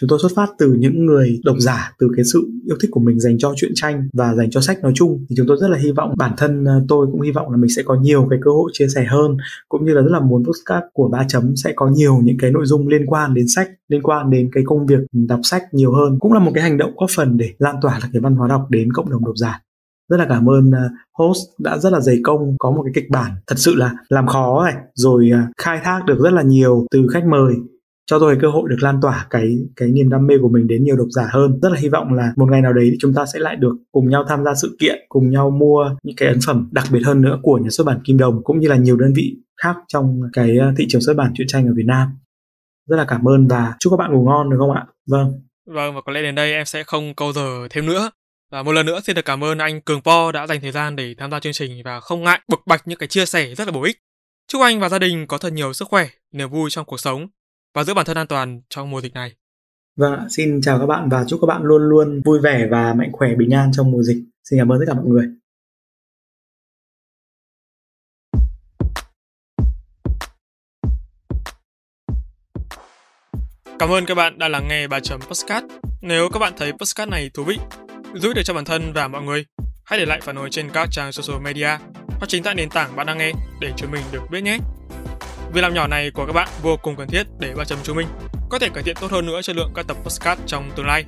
Chúng 0.00 0.08
tôi 0.08 0.18
xuất 0.22 0.32
phát 0.36 0.48
từ 0.58 0.72
những 0.78 1.06
người 1.06 1.40
độc 1.44 1.56
giả, 1.58 1.92
từ 1.98 2.08
cái 2.16 2.24
sự 2.24 2.50
yêu 2.66 2.76
thích 2.80 2.90
của 2.90 3.00
mình 3.00 3.20
dành 3.20 3.38
cho 3.38 3.52
truyện 3.56 3.72
tranh 3.74 4.08
và 4.12 4.34
dành 4.34 4.50
cho 4.50 4.60
sách 4.60 4.82
nói 4.82 4.92
chung. 4.94 5.26
Thì 5.28 5.36
chúng 5.36 5.46
tôi 5.46 5.56
rất 5.60 5.68
là 5.70 5.78
hy 5.78 5.92
vọng, 5.92 6.14
bản 6.16 6.32
thân 6.36 6.64
ờ, 6.64 6.84
tôi 6.88 7.06
cũng 7.12 7.20
hy 7.20 7.30
vọng 7.30 7.50
là 7.50 7.56
mình 7.56 7.70
sẽ 7.76 7.82
có 7.82 7.94
nhiều 7.94 8.26
cái 8.30 8.38
cơ 8.42 8.50
hội 8.50 8.70
chia 8.72 8.86
sẻ 8.88 9.04
hơn, 9.04 9.36
cũng 9.68 9.84
như 9.84 9.92
là 9.92 10.02
rất 10.02 10.10
là 10.12 10.20
muốn 10.20 10.44
podcast 10.44 10.84
của 10.92 11.08
ba 11.08 11.24
chấm 11.28 11.56
sẽ 11.56 11.72
có 11.76 11.88
nhiều 11.88 12.18
những 12.22 12.36
cái 12.38 12.50
nội 12.50 12.66
dung 12.66 12.88
liên 12.88 13.06
quan 13.06 13.34
đến 13.34 13.48
sách, 13.48 13.70
liên 13.88 14.02
quan 14.02 14.30
đến 14.30 14.48
cái 14.52 14.64
công 14.66 14.86
việc 14.86 14.98
đọc 15.12 15.40
sách 15.42 15.62
nhiều 15.72 15.92
hơn. 15.92 16.18
Cũng 16.18 16.32
là 16.32 16.40
một 16.40 16.50
cái 16.54 16.62
hành 16.62 16.78
động 16.78 16.92
góp 16.96 17.10
phần 17.16 17.36
để 17.36 17.52
lan 17.58 17.76
tỏa 17.82 17.98
được 18.02 18.08
cái 18.12 18.20
văn 18.20 18.34
hóa 18.34 18.48
đọc 18.48 18.66
đến 18.70 18.92
cộng 18.92 19.10
đồng 19.10 19.24
độc 19.24 19.36
giả 19.36 19.60
rất 20.08 20.16
là 20.16 20.26
cảm 20.28 20.48
ơn 20.48 20.70
à, 20.70 20.88
host 21.18 21.40
đã 21.58 21.78
rất 21.78 21.92
là 21.92 22.00
dày 22.00 22.18
công, 22.24 22.56
có 22.58 22.70
một 22.70 22.82
cái 22.82 22.92
kịch 22.94 23.10
bản 23.10 23.32
thật 23.46 23.56
sự 23.58 23.74
là 23.74 23.94
làm 24.08 24.26
khó 24.26 24.64
này, 24.64 24.74
rồi 24.94 25.30
à, 25.32 25.48
khai 25.58 25.80
thác 25.84 26.04
được 26.06 26.18
rất 26.22 26.32
là 26.32 26.42
nhiều 26.42 26.86
từ 26.90 27.06
khách 27.12 27.26
mời, 27.26 27.54
cho 28.10 28.18
tôi 28.18 28.38
cơ 28.42 28.48
hội 28.48 28.68
được 28.68 28.76
lan 28.80 29.00
tỏa 29.02 29.26
cái 29.30 29.58
cái 29.76 29.88
niềm 29.88 30.10
đam 30.10 30.26
mê 30.26 30.34
của 30.42 30.48
mình 30.48 30.66
đến 30.66 30.84
nhiều 30.84 30.96
độc 30.96 31.08
giả 31.10 31.28
hơn. 31.32 31.58
Rất 31.62 31.72
là 31.72 31.78
hy 31.78 31.88
vọng 31.88 32.12
là 32.12 32.32
một 32.36 32.46
ngày 32.50 32.62
nào 32.62 32.72
đấy 32.72 32.88
thì 32.90 32.96
chúng 33.00 33.14
ta 33.14 33.26
sẽ 33.26 33.38
lại 33.38 33.56
được 33.56 33.76
cùng 33.92 34.08
nhau 34.08 34.24
tham 34.28 34.44
gia 34.44 34.54
sự 34.54 34.76
kiện, 34.80 34.98
cùng 35.08 35.30
nhau 35.30 35.50
mua 35.50 35.90
những 36.02 36.16
cái 36.16 36.28
ấn 36.28 36.38
phẩm 36.46 36.68
đặc 36.72 36.84
biệt 36.92 37.00
hơn 37.04 37.20
nữa 37.20 37.38
của 37.42 37.58
nhà 37.58 37.70
xuất 37.70 37.86
bản 37.86 38.00
Kim 38.04 38.18
Đồng, 38.18 38.44
cũng 38.44 38.58
như 38.60 38.68
là 38.68 38.76
nhiều 38.76 38.96
đơn 38.96 39.12
vị 39.16 39.36
khác 39.62 39.76
trong 39.88 40.20
cái 40.32 40.58
à, 40.58 40.72
thị 40.76 40.86
trường 40.88 41.00
xuất 41.00 41.16
bản 41.16 41.32
truyện 41.34 41.48
tranh 41.48 41.66
ở 41.66 41.72
Việt 41.76 41.86
Nam. 41.86 42.08
Rất 42.88 42.96
là 42.96 43.04
cảm 43.08 43.28
ơn 43.28 43.46
và 43.46 43.74
chúc 43.78 43.90
các 43.90 43.96
bạn 43.96 44.12
ngủ 44.12 44.24
ngon 44.24 44.50
được 44.50 44.56
không 44.58 44.72
ạ? 44.72 44.86
Vâng. 45.10 45.32
Vâng 45.66 45.94
và 45.94 46.00
có 46.06 46.12
lẽ 46.12 46.22
đến 46.22 46.34
đây 46.34 46.52
em 46.52 46.64
sẽ 46.64 46.82
không 46.86 47.14
câu 47.14 47.32
giờ 47.32 47.68
thêm 47.70 47.86
nữa 47.86 48.10
và 48.50 48.62
một 48.62 48.72
lần 48.72 48.86
nữa 48.86 49.00
xin 49.04 49.16
được 49.16 49.24
cảm 49.24 49.44
ơn 49.44 49.58
anh 49.58 49.80
Cường 49.80 50.02
Po 50.02 50.32
đã 50.32 50.46
dành 50.46 50.60
thời 50.60 50.72
gian 50.72 50.96
để 50.96 51.14
tham 51.18 51.30
gia 51.30 51.40
chương 51.40 51.52
trình 51.52 51.82
và 51.84 52.00
không 52.00 52.24
ngại 52.24 52.40
bộc 52.48 52.60
bạch 52.66 52.88
những 52.88 52.98
cái 52.98 53.08
chia 53.08 53.26
sẻ 53.26 53.54
rất 53.54 53.64
là 53.66 53.72
bổ 53.72 53.82
ích. 53.82 53.98
Chúc 54.48 54.62
anh 54.62 54.80
và 54.80 54.88
gia 54.88 54.98
đình 54.98 55.26
có 55.26 55.38
thật 55.38 55.52
nhiều 55.52 55.72
sức 55.72 55.88
khỏe, 55.88 56.08
niềm 56.32 56.50
vui 56.50 56.70
trong 56.70 56.84
cuộc 56.84 57.00
sống 57.00 57.28
và 57.74 57.84
giữ 57.84 57.94
bản 57.94 58.06
thân 58.06 58.16
an 58.16 58.26
toàn 58.26 58.60
trong 58.68 58.90
mùa 58.90 59.00
dịch 59.00 59.14
này. 59.14 59.32
Vâng, 59.96 60.30
xin 60.30 60.60
chào 60.60 60.78
các 60.78 60.86
bạn 60.86 61.08
và 61.08 61.24
chúc 61.28 61.40
các 61.40 61.46
bạn 61.46 61.62
luôn 61.62 61.82
luôn 61.82 62.22
vui 62.24 62.40
vẻ 62.40 62.66
và 62.70 62.94
mạnh 62.94 63.12
khỏe 63.12 63.34
bình 63.34 63.50
an 63.50 63.70
trong 63.72 63.90
mùa 63.90 64.02
dịch. 64.02 64.24
Xin 64.44 64.58
cảm 64.58 64.72
ơn 64.72 64.78
tất 64.78 64.84
cả 64.88 64.94
mọi 64.94 65.04
người. 65.04 65.28
Cảm 73.78 73.90
ơn 73.90 74.06
các 74.06 74.14
bạn 74.14 74.38
đã 74.38 74.48
lắng 74.48 74.68
nghe 74.68 74.88
bài 74.88 75.00
chấm 75.00 75.20
podcast. 75.20 75.64
Nếu 76.00 76.28
các 76.32 76.38
bạn 76.38 76.52
thấy 76.56 76.72
podcast 76.72 77.10
này 77.10 77.30
thú 77.34 77.44
vị, 77.44 77.58
giúp 78.18 78.32
được 78.34 78.42
cho 78.44 78.54
bản 78.54 78.64
thân 78.64 78.92
và 78.92 79.08
mọi 79.08 79.22
người, 79.22 79.44
hãy 79.84 79.98
để 79.98 80.06
lại 80.06 80.20
phản 80.20 80.36
hồi 80.36 80.50
trên 80.50 80.70
các 80.70 80.88
trang 80.90 81.12
social 81.12 81.42
media 81.42 81.68
hoặc 82.08 82.26
chính 82.28 82.42
tại 82.42 82.54
nền 82.54 82.70
tảng 82.70 82.96
bạn 82.96 83.06
đang 83.06 83.18
nghe 83.18 83.32
để 83.60 83.72
chúng 83.76 83.90
mình 83.90 84.02
được 84.12 84.22
biết 84.30 84.40
nhé. 84.40 84.58
Việc 85.52 85.60
làm 85.60 85.74
nhỏ 85.74 85.86
này 85.86 86.10
của 86.10 86.26
các 86.26 86.32
bạn 86.32 86.48
vô 86.62 86.76
cùng 86.76 86.96
cần 86.96 87.08
thiết 87.08 87.26
để 87.38 87.54
ba 87.56 87.64
chấm 87.64 87.78
chúng 87.82 87.96
mình 87.96 88.06
có 88.50 88.58
thể 88.58 88.68
cải 88.68 88.82
thiện 88.82 88.96
tốt 89.00 89.10
hơn 89.10 89.26
nữa 89.26 89.42
chất 89.42 89.56
lượng 89.56 89.72
các 89.74 89.86
tập 89.86 89.96
podcast 90.04 90.40
trong 90.46 90.70
tương 90.76 90.86
lai. 90.86 91.04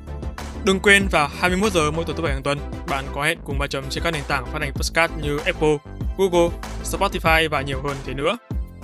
Đừng 0.64 0.80
quên 0.80 1.06
vào 1.11 1.28
21 1.40 1.72
giờ 1.72 1.90
mỗi 1.90 2.04
tuần 2.04 2.16
thứ 2.16 2.22
bảy 2.22 2.32
hàng 2.32 2.42
tuần, 2.42 2.59
bạn 2.88 3.04
có 3.14 3.22
hẹn 3.22 3.38
cùng 3.44 3.59
ba 3.59 3.66
chấm 3.66 3.84
trên 3.90 4.04
các 4.04 4.11
nền 4.11 4.22
tảng 4.28 4.46
phát 4.46 4.62
hành 4.62 4.72
podcast 4.72 5.12
như 5.22 5.38
Apple, 5.44 5.76
Google, 6.18 6.48
Spotify 6.84 7.48
và 7.48 7.61
nhiều 7.61 7.82
hơn 7.82 7.96
thế 8.06 8.14
nữa. 8.14 8.36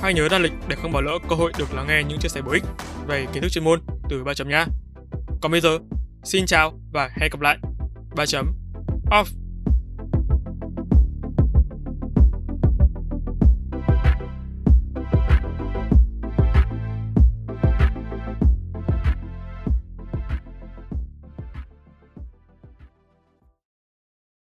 Hãy 0.03 0.15
nhớ 0.15 0.29
đăng 0.31 0.43
lịch 0.43 0.53
để 0.69 0.77
không 0.83 0.93
bỏ 0.93 1.01
lỡ 1.01 1.19
cơ 1.29 1.37
hội 1.37 1.53
được 1.59 1.75
lắng 1.75 1.87
nghe 1.89 2.03
những 2.09 2.19
chia 2.19 2.29
sẻ 2.29 2.43
bổ 2.43 2.53
ích 2.53 2.65
về 3.07 3.27
kiến 3.33 3.43
thức 3.43 3.49
chuyên 3.49 3.65
môn 3.65 3.81
từ 4.11 4.25
ba 4.25 4.35
chấm 4.35 4.49
nhá. 4.49 4.67
Còn 5.41 5.53
bây 5.53 5.61
giờ, 5.61 5.79
xin 6.25 6.47
chào 6.47 6.73
và 6.93 7.11
hẹn 7.21 7.31
gặp 7.31 7.41
lại. 7.41 7.74
3 8.17 8.27
chấm 8.27 8.55
off 9.11 9.44